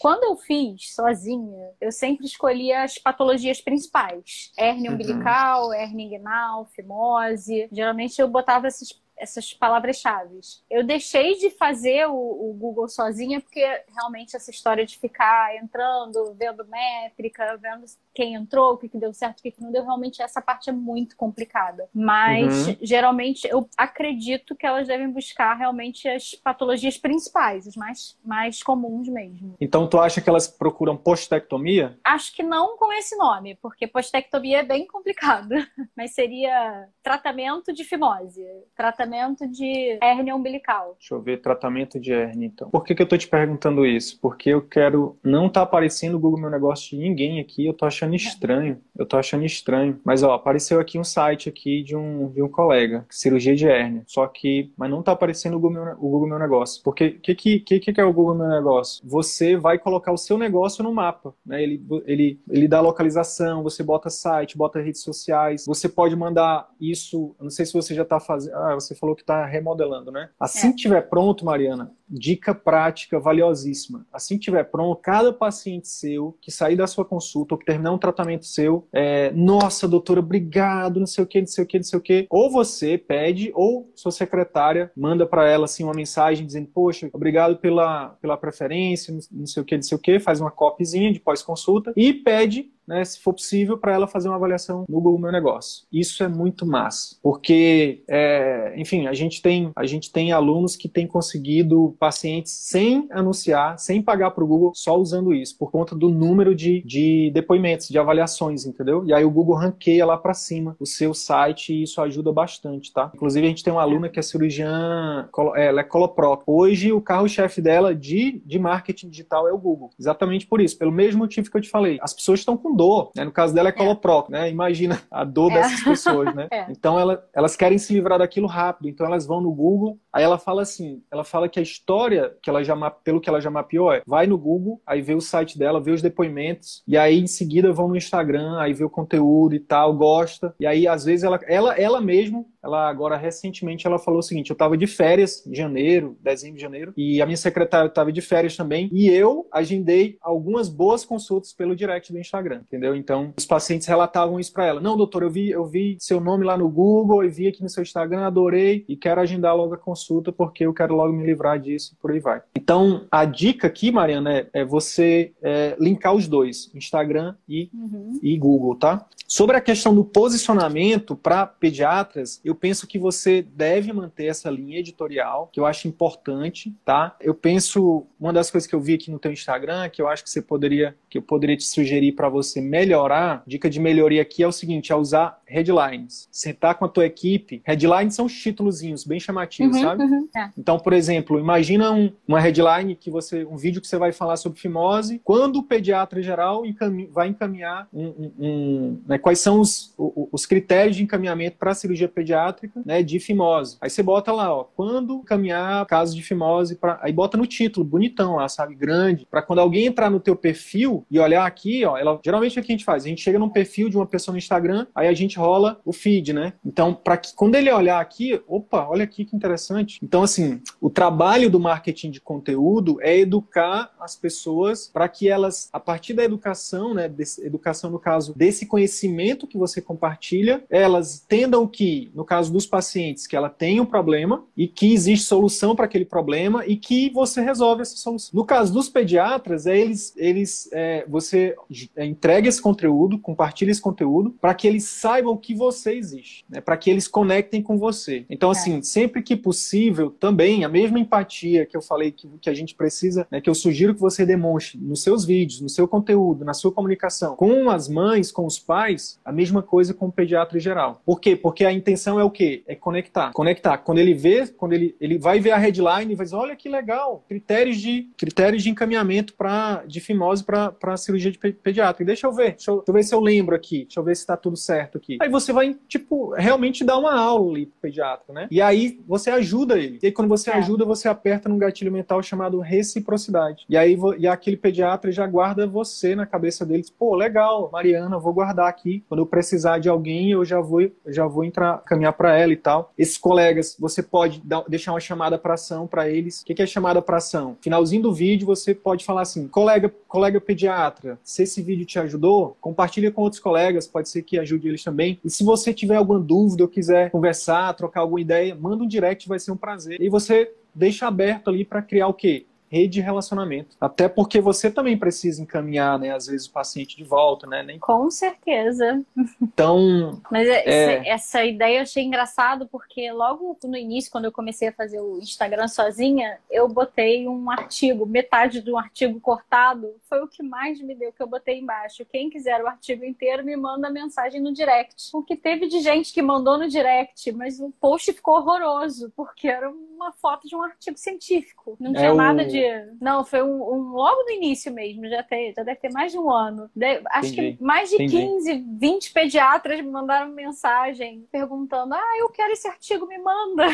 quando 0.00 0.24
eu 0.24 0.36
fiz 0.36 0.94
sozinha, 0.94 1.72
eu 1.80 1.92
sempre 1.92 2.26
escolhia 2.26 2.82
as 2.82 2.98
patologias 2.98 3.60
principais: 3.60 4.52
hérnia 4.56 4.90
uhum. 4.90 4.94
umbilical, 4.94 5.72
hérnia 5.72 6.06
inguinal, 6.06 6.66
fimose. 6.74 7.68
Geralmente 7.72 8.20
eu 8.20 8.28
botava 8.28 8.68
esses 8.68 8.92
essas 9.18 9.52
palavras-chave. 9.52 10.40
Eu 10.70 10.84
deixei 10.84 11.34
de 11.34 11.50
fazer 11.50 12.06
o, 12.06 12.14
o, 12.14 12.54
Google 12.54 12.88
sozinha 12.88 13.40
porque 13.40 13.64
realmente 13.88 14.36
essa 14.36 14.50
história 14.50 14.86
de 14.86 14.98
ficar 14.98 15.56
entrando, 15.56 16.34
vendo 16.34 16.64
métrica, 16.66 17.56
vendo 17.56 17.84
quem 18.18 18.34
entrou, 18.34 18.72
o 18.72 18.76
que, 18.76 18.88
que 18.88 18.98
deu 18.98 19.14
certo, 19.14 19.38
o 19.38 19.42
que, 19.44 19.52
que 19.52 19.62
não 19.62 19.70
deu, 19.70 19.84
realmente 19.84 20.20
essa 20.20 20.42
parte 20.42 20.68
é 20.68 20.72
muito 20.72 21.16
complicada. 21.16 21.88
Mas 21.94 22.66
uhum. 22.66 22.76
geralmente 22.82 23.46
eu 23.46 23.68
acredito 23.76 24.56
que 24.56 24.66
elas 24.66 24.88
devem 24.88 25.08
buscar 25.08 25.54
realmente 25.54 26.08
as 26.08 26.34
patologias 26.34 26.98
principais, 26.98 27.68
as 27.68 27.76
mais, 27.76 28.18
mais 28.24 28.60
comuns 28.60 29.08
mesmo. 29.08 29.54
Então 29.60 29.86
tu 29.86 30.00
acha 30.00 30.20
que 30.20 30.28
elas 30.28 30.48
procuram 30.48 30.96
postectomia? 30.96 31.96
Acho 32.02 32.34
que 32.34 32.42
não 32.42 32.76
com 32.76 32.92
esse 32.92 33.16
nome, 33.16 33.56
porque 33.62 33.86
postectomia 33.86 34.58
é 34.58 34.64
bem 34.64 34.84
complicado. 34.84 35.50
Mas 35.96 36.12
seria 36.12 36.88
tratamento 37.00 37.72
de 37.72 37.84
fimose, 37.84 38.44
tratamento 38.74 39.46
de 39.46 39.96
hérnia 40.02 40.34
umbilical. 40.34 40.96
Deixa 40.98 41.14
eu 41.14 41.22
ver, 41.22 41.40
tratamento 41.40 42.00
de 42.00 42.12
hérnia, 42.12 42.46
então. 42.46 42.68
Por 42.70 42.82
que, 42.82 42.96
que 42.96 43.02
eu 43.02 43.08
tô 43.08 43.16
te 43.16 43.28
perguntando 43.28 43.86
isso? 43.86 44.18
Porque 44.20 44.50
eu 44.50 44.60
quero. 44.60 45.16
Não 45.22 45.48
tá 45.48 45.62
aparecendo 45.62 46.16
o 46.16 46.20
Google 46.20 46.40
Meu 46.40 46.50
Negócio 46.50 46.90
de 46.90 46.98
ninguém 46.98 47.38
aqui, 47.38 47.64
eu 47.64 47.74
tô 47.74 47.86
achando 47.86 48.07
estranho. 48.14 48.80
Eu 48.96 49.06
tô 49.06 49.16
achando 49.16 49.44
estranho. 49.44 50.00
Mas, 50.04 50.22
ó, 50.22 50.32
apareceu 50.32 50.80
aqui 50.80 50.98
um 50.98 51.04
site 51.04 51.48
aqui 51.48 51.82
de 51.82 51.96
um, 51.96 52.30
de 52.30 52.42
um 52.42 52.48
colega, 52.48 53.06
cirurgia 53.10 53.54
de 53.54 53.66
hérnia. 53.66 54.02
Só 54.06 54.26
que. 54.26 54.72
Mas 54.76 54.90
não 54.90 55.02
tá 55.02 55.12
aparecendo 55.12 55.56
o 55.56 55.60
Google 55.60 55.84
Meu, 55.84 55.94
o 55.94 56.10
Google 56.10 56.28
Meu 56.28 56.38
Negócio. 56.38 56.82
Porque 56.82 57.06
o 57.08 57.20
que, 57.20 57.34
que, 57.34 57.60
que, 57.60 57.92
que 57.92 58.00
é 58.00 58.04
o 58.04 58.12
Google 58.12 58.34
Meu 58.34 58.48
Negócio? 58.48 59.00
Você 59.04 59.56
vai 59.56 59.78
colocar 59.78 60.12
o 60.12 60.18
seu 60.18 60.38
negócio 60.38 60.82
no 60.82 60.92
mapa. 60.92 61.34
Né? 61.44 61.62
Ele, 61.62 61.84
ele, 62.06 62.40
ele 62.50 62.68
dá 62.68 62.80
localização, 62.80 63.62
você 63.62 63.82
bota 63.82 64.10
site, 64.10 64.56
bota 64.56 64.80
redes 64.80 65.02
sociais. 65.02 65.64
Você 65.66 65.88
pode 65.88 66.14
mandar 66.16 66.68
isso. 66.80 67.34
Não 67.40 67.50
sei 67.50 67.66
se 67.66 67.72
você 67.72 67.94
já 67.94 68.04
tá 68.04 68.20
fazendo. 68.20 68.54
Ah, 68.54 68.74
você 68.74 68.94
falou 68.94 69.14
que 69.14 69.22
está 69.22 69.44
remodelando, 69.44 70.10
né? 70.10 70.30
Assim 70.38 70.68
é. 70.68 70.70
que 70.70 70.76
estiver 70.76 71.02
pronto, 71.02 71.44
Mariana, 71.44 71.92
dica 72.08 72.54
prática 72.54 73.20
valiosíssima. 73.20 74.06
Assim 74.12 74.34
que 74.34 74.40
estiver 74.40 74.64
pronto, 74.64 75.00
cada 75.00 75.32
paciente 75.32 75.88
seu 75.88 76.36
que 76.40 76.50
sair 76.50 76.76
da 76.76 76.86
sua 76.86 77.04
consulta 77.04 77.54
ou 77.54 77.58
que 77.58 77.66
terminar 77.66 77.92
um 77.92 77.97
tratamento 77.98 78.46
seu, 78.46 78.86
é, 78.92 79.30
nossa, 79.32 79.88
doutora, 79.88 80.20
obrigado, 80.20 81.00
não 81.00 81.06
sei 81.06 81.24
o 81.24 81.26
que, 81.26 81.40
não 81.40 81.46
sei 81.46 81.64
o 81.64 81.66
que, 81.66 81.78
não 81.78 81.84
sei 81.84 81.98
o 81.98 82.02
que. 82.02 82.26
Ou 82.30 82.50
você 82.50 82.96
pede, 82.96 83.50
ou 83.54 83.90
sua 83.94 84.12
secretária 84.12 84.90
manda 84.96 85.26
para 85.26 85.48
ela 85.48 85.64
assim 85.64 85.84
uma 85.84 85.94
mensagem 85.94 86.46
dizendo, 86.46 86.68
poxa, 86.72 87.10
obrigado 87.12 87.56
pela, 87.58 88.10
pela 88.20 88.36
preferência, 88.36 89.16
não 89.30 89.46
sei 89.46 89.62
o 89.62 89.66
que, 89.66 89.76
não 89.76 89.82
sei 89.82 89.96
o 89.96 90.00
que, 90.00 90.20
faz 90.20 90.40
uma 90.40 90.50
copyzinha 90.50 91.12
de 91.12 91.20
pós-consulta 91.20 91.92
e 91.96 92.12
pede 92.12 92.70
né, 92.88 93.04
se 93.04 93.20
for 93.20 93.34
possível, 93.34 93.76
para 93.76 93.92
ela 93.92 94.08
fazer 94.08 94.28
uma 94.28 94.36
avaliação 94.36 94.84
no 94.88 95.00
Google 95.00 95.18
Meu 95.18 95.30
Negócio. 95.30 95.86
Isso 95.92 96.24
é 96.24 96.28
muito 96.28 96.66
massa, 96.66 97.16
porque, 97.22 98.02
é, 98.08 98.74
enfim, 98.76 99.06
a 99.06 99.12
gente, 99.12 99.42
tem, 99.42 99.70
a 99.76 99.86
gente 99.86 100.10
tem 100.10 100.32
alunos 100.32 100.74
que 100.74 100.88
têm 100.88 101.06
conseguido 101.06 101.94
pacientes 102.00 102.52
sem 102.52 103.06
anunciar, 103.10 103.78
sem 103.78 104.00
pagar 104.00 104.30
para 104.30 104.42
o 104.42 104.46
Google, 104.46 104.72
só 104.74 104.96
usando 104.98 105.34
isso, 105.34 105.56
por 105.58 105.70
conta 105.70 105.94
do 105.94 106.08
número 106.08 106.54
de, 106.54 106.82
de 106.84 107.30
depoimentos, 107.34 107.88
de 107.88 107.98
avaliações, 107.98 108.64
entendeu? 108.64 109.04
E 109.04 109.12
aí 109.12 109.24
o 109.24 109.30
Google 109.30 109.56
ranqueia 109.56 110.06
lá 110.06 110.16
para 110.16 110.32
cima 110.32 110.74
o 110.80 110.86
seu 110.86 111.12
site 111.12 111.74
e 111.74 111.82
isso 111.82 112.00
ajuda 112.00 112.32
bastante, 112.32 112.92
tá? 112.92 113.10
Inclusive, 113.14 113.46
a 113.46 113.50
gente 113.50 113.62
tem 113.62 113.72
uma 113.72 113.82
aluna 113.82 114.08
que 114.08 114.18
é 114.18 114.22
cirurgiã, 114.22 115.28
é, 115.54 115.66
ela 115.66 115.80
é 115.80 115.84
coloprop. 115.84 116.42
Hoje, 116.46 116.92
o 116.92 117.00
carro-chefe 117.00 117.60
dela 117.60 117.94
de, 117.94 118.40
de 118.46 118.58
marketing 118.58 119.10
digital 119.10 119.46
é 119.46 119.52
o 119.52 119.58
Google. 119.58 119.90
Exatamente 119.98 120.46
por 120.46 120.60
isso, 120.60 120.78
pelo 120.78 120.92
mesmo 120.92 121.18
motivo 121.18 121.50
que 121.50 121.56
eu 121.56 121.60
te 121.60 121.68
falei. 121.68 121.98
As 122.00 122.14
pessoas 122.14 122.40
estão 122.40 122.56
com 122.56 122.74
dor, 122.78 123.10
né? 123.16 123.24
No 123.24 123.32
caso 123.32 123.52
dela 123.52 123.68
é, 123.68 123.70
é. 123.70 123.72
coloproc, 123.72 124.30
né? 124.30 124.48
Imagina 124.48 125.02
a 125.10 125.24
dor 125.24 125.50
é. 125.50 125.54
dessas 125.56 125.82
pessoas, 125.82 126.34
né? 126.34 126.46
É. 126.58 126.66
Então 126.70 126.98
ela, 126.98 127.22
elas 127.34 127.56
querem 127.56 127.76
se 127.76 127.92
livrar 127.92 128.18
daquilo 128.18 128.46
rápido, 128.46 128.88
então 128.88 129.06
elas 129.06 129.26
vão 129.26 129.40
no 129.40 129.52
Google, 129.52 129.98
aí 130.12 130.24
ela 130.24 130.38
fala 130.38 130.62
assim, 130.62 131.02
ela 131.10 131.22
fala 131.22 131.48
que 131.48 131.58
a 131.58 131.62
história 131.62 132.34
que 132.42 132.48
ela 132.48 132.64
já 132.64 132.74
pelo 132.90 133.20
que 133.20 133.28
ela 133.28 133.40
já 133.40 133.50
mapeou 133.50 133.92
é, 133.92 134.02
vai 134.06 134.26
no 134.26 134.38
Google, 134.38 134.80
aí 134.86 135.02
vê 135.02 135.14
o 135.14 135.20
site 135.20 135.58
dela, 135.58 135.80
vê 135.80 135.90
os 135.90 136.00
depoimentos, 136.00 136.82
e 136.86 136.96
aí 136.96 137.18
em 137.18 137.26
seguida 137.26 137.72
vão 137.72 137.88
no 137.88 137.96
Instagram, 137.96 138.58
aí 138.58 138.72
vê 138.72 138.84
o 138.84 138.90
conteúdo 138.90 139.54
e 139.54 139.60
tal, 139.60 139.94
gosta, 139.94 140.54
e 140.58 140.66
aí 140.66 140.88
às 140.88 141.04
vezes 141.04 141.24
ela, 141.24 141.38
ela, 141.46 141.74
ela 141.74 142.00
mesmo 142.00 142.46
ela 142.68 142.88
agora 142.88 143.16
recentemente 143.16 143.86
ela 143.86 143.98
falou 143.98 144.20
o 144.20 144.22
seguinte: 144.22 144.50
eu 144.50 144.54
estava 144.54 144.76
de 144.76 144.86
férias 144.86 145.46
em 145.46 145.54
janeiro, 145.54 146.16
dezembro 146.20 146.56
de 146.56 146.62
janeiro, 146.62 146.92
e 146.96 147.20
a 147.20 147.26
minha 147.26 147.36
secretária 147.36 147.88
estava 147.88 148.12
de 148.12 148.20
férias 148.20 148.56
também, 148.56 148.88
e 148.92 149.08
eu 149.08 149.46
agendei 149.52 150.16
algumas 150.20 150.68
boas 150.68 151.04
consultas 151.04 151.52
pelo 151.52 151.74
direct 151.74 152.12
do 152.12 152.18
Instagram, 152.18 152.60
entendeu? 152.66 152.94
Então 152.94 153.32
os 153.36 153.46
pacientes 153.46 153.86
relatavam 153.86 154.38
isso 154.38 154.52
para 154.52 154.66
ela: 154.66 154.80
não, 154.80 154.96
doutor, 154.96 155.22
eu 155.22 155.30
vi, 155.30 155.50
eu 155.50 155.66
vi 155.66 155.96
seu 155.98 156.20
nome 156.20 156.44
lá 156.44 156.56
no 156.56 156.68
Google, 156.68 157.24
e 157.24 157.28
vi 157.28 157.48
aqui 157.48 157.62
no 157.62 157.68
seu 157.68 157.82
Instagram, 157.82 158.26
adorei 158.26 158.84
e 158.88 158.96
quero 158.96 159.20
agendar 159.20 159.56
logo 159.56 159.74
a 159.74 159.78
consulta 159.78 160.30
porque 160.30 160.66
eu 160.66 160.74
quero 160.74 160.94
logo 160.94 161.12
me 161.12 161.24
livrar 161.24 161.58
disso, 161.58 161.96
por 162.00 162.10
aí 162.10 162.20
vai. 162.20 162.42
Então 162.56 163.06
a 163.10 163.24
dica 163.24 163.66
aqui, 163.66 163.90
Mariana, 163.90 164.38
é, 164.38 164.46
é 164.52 164.64
você 164.64 165.32
é, 165.42 165.76
linkar 165.80 166.14
os 166.14 166.28
dois, 166.28 166.70
Instagram 166.74 167.34
e, 167.48 167.70
uhum. 167.72 168.18
e 168.22 168.36
Google, 168.36 168.76
tá? 168.76 169.06
Sobre 169.26 169.56
a 169.56 169.60
questão 169.60 169.94
do 169.94 170.04
posicionamento 170.04 171.14
para 171.14 171.46
pediatras, 171.46 172.40
eu 172.42 172.54
penso 172.58 172.86
que 172.86 172.98
você 172.98 173.42
deve 173.42 173.92
manter 173.92 174.26
essa 174.26 174.50
linha 174.50 174.78
editorial, 174.78 175.48
que 175.52 175.60
eu 175.60 175.66
acho 175.66 175.88
importante, 175.88 176.74
tá? 176.84 177.16
Eu 177.20 177.34
penso, 177.34 178.06
uma 178.20 178.32
das 178.32 178.50
coisas 178.50 178.68
que 178.68 178.74
eu 178.74 178.80
vi 178.80 178.94
aqui 178.94 179.10
no 179.10 179.18
teu 179.18 179.32
Instagram, 179.32 179.88
que 179.88 180.02
eu 180.02 180.08
acho 180.08 180.24
que 180.24 180.30
você 180.30 180.42
poderia, 180.42 180.96
que 181.08 181.18
eu 181.18 181.22
poderia 181.22 181.56
te 181.56 181.64
sugerir 181.64 182.12
para 182.12 182.28
você 182.28 182.60
melhorar, 182.60 183.42
dica 183.46 183.70
de 183.70 183.80
melhoria 183.80 184.22
aqui 184.22 184.42
é 184.42 184.48
o 184.48 184.52
seguinte, 184.52 184.92
é 184.92 184.96
usar 184.96 185.40
headlines. 185.46 186.28
Sentar 186.30 186.74
com 186.74 186.84
a 186.84 186.88
tua 186.88 187.06
equipe, 187.06 187.62
headlines 187.64 188.14
são 188.14 188.26
títulozinhos 188.26 189.04
bem 189.04 189.20
chamativos, 189.20 189.76
uhum, 189.76 189.82
sabe? 189.82 190.02
Uhum, 190.02 190.28
é. 190.36 190.50
Então, 190.56 190.78
por 190.78 190.92
exemplo, 190.92 191.38
imagina 191.38 191.90
um, 191.92 192.12
uma 192.26 192.40
headline 192.40 192.94
que 192.96 193.10
você, 193.10 193.44
um 193.44 193.56
vídeo 193.56 193.80
que 193.80 193.86
você 193.86 193.96
vai 193.96 194.12
falar 194.12 194.36
sobre 194.36 194.58
fimose, 194.58 195.20
quando 195.22 195.56
o 195.56 195.62
pediatra 195.62 196.22
geral 196.22 196.62
vai 197.10 197.28
encaminhar 197.28 197.88
um, 197.92 198.06
um, 198.06 198.32
um 198.38 199.02
né, 199.06 199.18
quais 199.18 199.38
são 199.38 199.60
os, 199.60 199.94
os 199.96 200.46
critérios 200.46 200.96
de 200.96 201.02
encaminhamento 201.02 201.56
para 201.58 201.70
a 201.70 201.74
cirurgia 201.74 202.08
pediátrica 202.08 202.37
né, 202.84 203.02
de 203.02 203.18
fimose. 203.20 203.76
Aí 203.80 203.90
você 203.90 204.02
bota 204.02 204.32
lá, 204.32 204.54
ó, 204.54 204.64
quando 204.64 205.16
encaminhar 205.16 205.84
caso 205.86 206.14
de 206.14 206.22
fimose, 206.22 206.76
pra, 206.76 206.98
aí 207.02 207.12
bota 207.12 207.36
no 207.36 207.46
título, 207.46 207.86
bonitão 207.86 208.36
lá, 208.36 208.48
sabe, 208.48 208.74
grande, 208.74 209.26
para 209.30 209.42
quando 209.42 209.60
alguém 209.60 209.86
entrar 209.86 210.10
no 210.10 210.20
teu 210.20 210.36
perfil 210.36 211.04
e 211.10 211.18
olhar 211.18 211.46
aqui, 211.46 211.84
ó, 211.84 211.96
ela, 211.96 212.18
geralmente 212.24 212.58
é 212.58 212.60
o 212.60 212.64
que 212.64 212.72
a 212.72 212.74
gente 212.74 212.84
faz, 212.84 213.04
a 213.04 213.08
gente 213.08 213.22
chega 213.22 213.38
num 213.38 213.48
perfil 213.48 213.88
de 213.88 213.96
uma 213.96 214.06
pessoa 214.06 214.32
no 214.32 214.38
Instagram, 214.38 214.86
aí 214.94 215.08
a 215.08 215.12
gente 215.12 215.38
rola 215.38 215.80
o 215.84 215.92
feed, 215.92 216.32
né? 216.32 216.52
Então, 216.64 216.94
para 216.94 217.16
que 217.16 217.34
quando 217.34 217.54
ele 217.54 217.70
olhar 217.70 218.00
aqui, 218.00 218.40
opa, 218.46 218.86
olha 218.88 219.04
aqui 219.04 219.24
que 219.24 219.36
interessante. 219.36 219.98
Então, 220.02 220.22
assim, 220.22 220.60
o 220.80 220.90
trabalho 220.90 221.50
do 221.50 221.60
marketing 221.60 222.10
de 222.10 222.20
conteúdo 222.20 222.98
é 223.00 223.16
educar 223.16 223.92
as 224.00 224.16
pessoas 224.16 224.88
para 224.88 225.08
que 225.08 225.28
elas, 225.28 225.68
a 225.72 225.80
partir 225.80 226.14
da 226.14 226.24
educação, 226.24 226.94
né, 226.94 227.08
desse, 227.08 227.44
educação 227.44 227.90
no 227.90 227.98
caso 227.98 228.34
desse 228.36 228.66
conhecimento 228.66 229.46
que 229.46 229.58
você 229.58 229.80
compartilha, 229.80 230.64
elas 230.68 231.22
entendam 231.24 231.66
que, 231.66 232.10
no 232.14 232.24
caso 232.28 232.52
dos 232.52 232.66
pacientes, 232.66 233.26
que 233.26 233.34
ela 233.34 233.48
tem 233.48 233.80
um 233.80 233.86
problema 233.86 234.44
e 234.54 234.68
que 234.68 234.92
existe 234.92 235.26
solução 235.26 235.74
para 235.74 235.86
aquele 235.86 236.04
problema 236.04 236.64
e 236.66 236.76
que 236.76 237.10
você 237.10 237.40
resolve 237.40 237.82
essa 237.82 237.96
solução. 237.96 238.30
No 238.34 238.44
caso 238.44 238.72
dos 238.72 238.88
pediatras, 238.88 239.66
é 239.66 239.78
eles, 239.78 240.12
eles 240.16 240.68
é, 240.72 241.04
você 241.08 241.56
é, 241.96 242.04
entrega 242.04 242.48
esse 242.48 242.60
conteúdo, 242.60 243.18
compartilha 243.18 243.70
esse 243.70 243.80
conteúdo 243.80 244.34
para 244.40 244.52
que 244.52 244.68
eles 244.68 244.84
saibam 244.84 245.36
que 245.36 245.54
você 245.54 245.94
existe, 245.94 246.44
né, 246.48 246.60
para 246.60 246.76
que 246.76 246.90
eles 246.90 247.08
conectem 247.08 247.62
com 247.62 247.78
você. 247.78 248.26
Então, 248.28 248.50
assim, 248.50 248.78
é. 248.78 248.82
sempre 248.82 249.22
que 249.22 249.34
possível, 249.34 250.10
também 250.10 250.64
a 250.64 250.68
mesma 250.68 250.98
empatia 250.98 251.64
que 251.64 251.76
eu 251.76 251.82
falei 251.82 252.12
que, 252.12 252.28
que 252.40 252.50
a 252.50 252.54
gente 252.54 252.74
precisa, 252.74 253.26
né, 253.30 253.40
que 253.40 253.48
eu 253.48 253.54
sugiro 253.54 253.94
que 253.94 254.00
você 254.00 254.26
demonstre 254.26 254.78
nos 254.78 255.02
seus 255.02 255.24
vídeos, 255.24 255.60
no 255.60 255.68
seu 255.68 255.88
conteúdo, 255.88 256.44
na 256.44 256.52
sua 256.52 256.72
comunicação, 256.72 257.36
com 257.36 257.70
as 257.70 257.88
mães, 257.88 258.30
com 258.30 258.44
os 258.44 258.58
pais, 258.58 259.18
a 259.24 259.32
mesma 259.32 259.62
coisa 259.62 259.94
com 259.94 260.06
o 260.06 260.12
pediatra 260.12 260.58
em 260.58 260.60
geral. 260.60 261.00
Por 261.06 261.20
quê? 261.20 261.34
Porque 261.34 261.64
a 261.64 261.72
intenção 261.72 262.17
é 262.18 262.24
o 262.24 262.30
quê? 262.30 262.62
É 262.66 262.74
conectar. 262.74 263.32
Conectar. 263.32 263.78
Quando 263.78 263.98
ele 263.98 264.14
vê, 264.14 264.46
quando 264.46 264.72
ele, 264.72 264.96
ele 265.00 265.18
vai 265.18 265.38
ver 265.38 265.52
a 265.52 265.58
headline 265.58 266.12
e 266.12 266.16
vai 266.16 266.24
dizer, 266.24 266.36
olha 266.36 266.56
que 266.56 266.68
legal, 266.68 267.24
critérios 267.28 267.78
de, 267.78 268.08
critérios 268.16 268.62
de 268.62 268.70
encaminhamento 268.70 269.34
pra, 269.34 269.84
de 269.86 270.00
fimose 270.00 270.44
para 270.44 270.96
cirurgia 270.96 271.30
de 271.30 271.38
pediatra. 271.38 272.04
deixa 272.04 272.26
eu 272.26 272.32
ver, 272.32 272.52
deixa 272.52 272.70
eu, 272.70 272.76
deixa 272.76 272.90
eu, 272.90 272.94
ver 272.94 273.02
se 273.02 273.14
eu 273.14 273.20
lembro 273.20 273.54
aqui, 273.54 273.84
deixa 273.84 274.00
eu 274.00 274.04
ver 274.04 274.16
se 274.16 274.22
está 274.22 274.36
tudo 274.36 274.56
certo 274.56 274.98
aqui. 274.98 275.18
Aí 275.20 275.28
você 275.28 275.52
vai, 275.52 275.76
tipo, 275.86 276.34
realmente 276.34 276.84
dar 276.84 276.98
uma 276.98 277.18
aula 277.18 277.52
ali 277.52 277.66
pro 277.66 277.80
pediatra, 277.82 278.32
né? 278.32 278.48
E 278.50 278.60
aí 278.60 279.00
você 279.06 279.30
ajuda 279.30 279.78
ele. 279.78 279.98
E 280.02 280.06
aí 280.06 280.12
quando 280.12 280.28
você 280.28 280.50
é. 280.50 280.54
ajuda, 280.54 280.84
você 280.84 281.08
aperta 281.08 281.48
num 281.48 281.58
gatilho 281.58 281.92
mental 281.92 282.22
chamado 282.22 282.58
reciprocidade. 282.60 283.64
E 283.68 283.76
aí 283.76 283.96
e 284.18 284.26
aquele 284.26 284.56
pediatra 284.56 285.12
já 285.12 285.26
guarda 285.26 285.66
você 285.66 286.14
na 286.14 286.26
cabeça 286.26 286.64
dele, 286.64 286.84
pô, 286.98 287.14
legal, 287.14 287.70
Mariana, 287.72 288.18
vou 288.18 288.32
guardar 288.32 288.68
aqui 288.68 288.78
aqui. 288.78 289.04
Quando 289.08 289.20
eu 289.20 289.26
precisar 289.26 289.78
de 289.78 289.88
alguém, 289.88 290.30
eu 290.30 290.44
já 290.44 290.60
vou, 290.60 290.80
já 291.06 291.26
vou 291.26 291.44
entrar, 291.44 291.78
caminhar 291.84 292.07
para 292.12 292.36
ela 292.36 292.52
e 292.52 292.56
tal. 292.56 292.92
Esses 292.96 293.18
colegas, 293.18 293.76
você 293.78 294.02
pode 294.02 294.40
dar, 294.44 294.64
deixar 294.68 294.92
uma 294.92 295.00
chamada 295.00 295.38
para 295.38 295.54
ação 295.54 295.86
para 295.86 296.08
eles. 296.08 296.42
O 296.42 296.44
que 296.44 296.62
é 296.62 296.66
chamada 296.66 297.00
para 297.00 297.18
ação? 297.18 297.56
Finalzinho 297.60 298.02
do 298.02 298.12
vídeo, 298.12 298.46
você 298.46 298.74
pode 298.74 299.04
falar 299.04 299.22
assim: 299.22 299.48
colega, 299.48 299.92
colega 300.06 300.40
pediatra, 300.40 301.18
se 301.22 301.42
esse 301.42 301.62
vídeo 301.62 301.86
te 301.86 301.98
ajudou, 301.98 302.56
compartilha 302.60 303.10
com 303.10 303.22
outros 303.22 303.40
colegas, 303.40 303.86
pode 303.86 304.08
ser 304.08 304.22
que 304.22 304.38
ajude 304.38 304.68
eles 304.68 304.84
também. 304.84 305.18
E 305.24 305.30
se 305.30 305.44
você 305.44 305.72
tiver 305.72 305.96
alguma 305.96 306.20
dúvida 306.20 306.64
ou 306.64 306.68
quiser 306.68 307.10
conversar, 307.10 307.74
trocar 307.74 308.00
alguma 308.00 308.20
ideia, 308.20 308.54
manda 308.54 308.82
um 308.82 308.88
direct, 308.88 309.28
vai 309.28 309.38
ser 309.38 309.52
um 309.52 309.56
prazer. 309.56 310.00
E 310.00 310.08
você 310.08 310.52
deixa 310.74 311.06
aberto 311.06 311.48
ali 311.48 311.64
para 311.64 311.82
criar 311.82 312.08
o 312.08 312.14
quê? 312.14 312.46
Rede 312.70 312.94
de 312.94 313.00
relacionamento. 313.00 313.76
Até 313.80 314.08
porque 314.08 314.40
você 314.40 314.70
também 314.70 314.96
precisa 314.96 315.42
encaminhar, 315.42 315.98
né, 315.98 316.14
às 316.14 316.26
vezes, 316.26 316.46
o 316.46 316.52
paciente 316.52 316.96
de 316.96 317.04
volta, 317.04 317.46
né? 317.46 317.62
Nem... 317.62 317.78
Com 317.78 318.10
certeza. 318.10 319.02
Então. 319.40 320.20
Mas 320.30 320.46
é... 320.48 320.68
essa, 320.68 321.08
essa 321.08 321.44
ideia 321.44 321.78
eu 321.78 321.82
achei 321.82 322.04
engraçado 322.04 322.68
porque 322.68 323.10
logo 323.12 323.56
no 323.64 323.76
início, 323.76 324.10
quando 324.10 324.26
eu 324.26 324.32
comecei 324.32 324.68
a 324.68 324.72
fazer 324.72 325.00
o 325.00 325.18
Instagram 325.18 325.68
sozinha, 325.68 326.38
eu 326.50 326.68
botei 326.68 327.26
um 327.28 327.50
artigo, 327.50 328.06
metade 328.06 328.60
do 328.60 328.76
artigo 328.76 329.20
cortado, 329.20 329.94
foi 330.08 330.22
o 330.22 330.28
que 330.28 330.42
mais 330.42 330.80
me 330.80 330.94
deu 330.94 331.12
que 331.12 331.22
eu 331.22 331.26
botei 331.26 331.58
embaixo. 331.58 332.04
Quem 332.10 332.30
quiser 332.30 332.62
o 332.62 332.68
artigo 332.68 333.04
inteiro, 333.04 333.44
me 333.44 333.56
manda 333.56 333.90
mensagem 333.90 334.40
no 334.40 334.52
direct. 334.52 335.10
O 335.12 335.22
que 335.22 335.36
teve 335.36 335.66
de 335.66 335.80
gente 335.80 336.12
que 336.12 336.22
mandou 336.22 336.58
no 336.58 336.68
direct, 336.68 337.30
mas 337.32 337.60
o 337.60 337.72
post 337.80 338.12
ficou 338.12 338.36
horroroso, 338.36 339.12
porque 339.16 339.48
era 339.48 339.70
uma 339.70 340.12
foto 340.12 340.48
de 340.48 340.54
um 340.54 340.62
artigo 340.62 340.98
científico. 340.98 341.76
Não 341.80 341.92
é 341.92 341.94
tinha 341.94 342.10
é 342.10 342.14
nada 342.14 342.44
de 342.44 342.57
não, 343.00 343.24
foi 343.24 343.42
um, 343.42 343.62
um, 343.62 343.92
logo 343.92 344.22
no 344.24 344.30
início 344.30 344.72
mesmo, 344.72 345.08
já, 345.08 345.22
tem, 345.22 345.52
já 345.54 345.62
deve 345.62 345.80
ter 345.80 345.90
mais 345.90 346.12
de 346.12 346.18
um 346.18 346.30
ano. 346.30 346.70
De, 346.74 347.00
acho 347.10 347.32
que 347.32 347.56
mais 347.60 347.90
de 347.90 347.96
Entendi. 347.96 348.16
15, 348.16 348.64
20 348.78 349.12
pediatras 349.12 349.80
me 349.80 349.90
mandaram 349.90 350.30
mensagem 350.32 351.26
perguntando: 351.30 351.94
ah, 351.94 352.16
eu 352.18 352.28
quero 352.30 352.52
esse 352.52 352.68
artigo, 352.68 353.06
me 353.06 353.18
manda. 353.18 353.66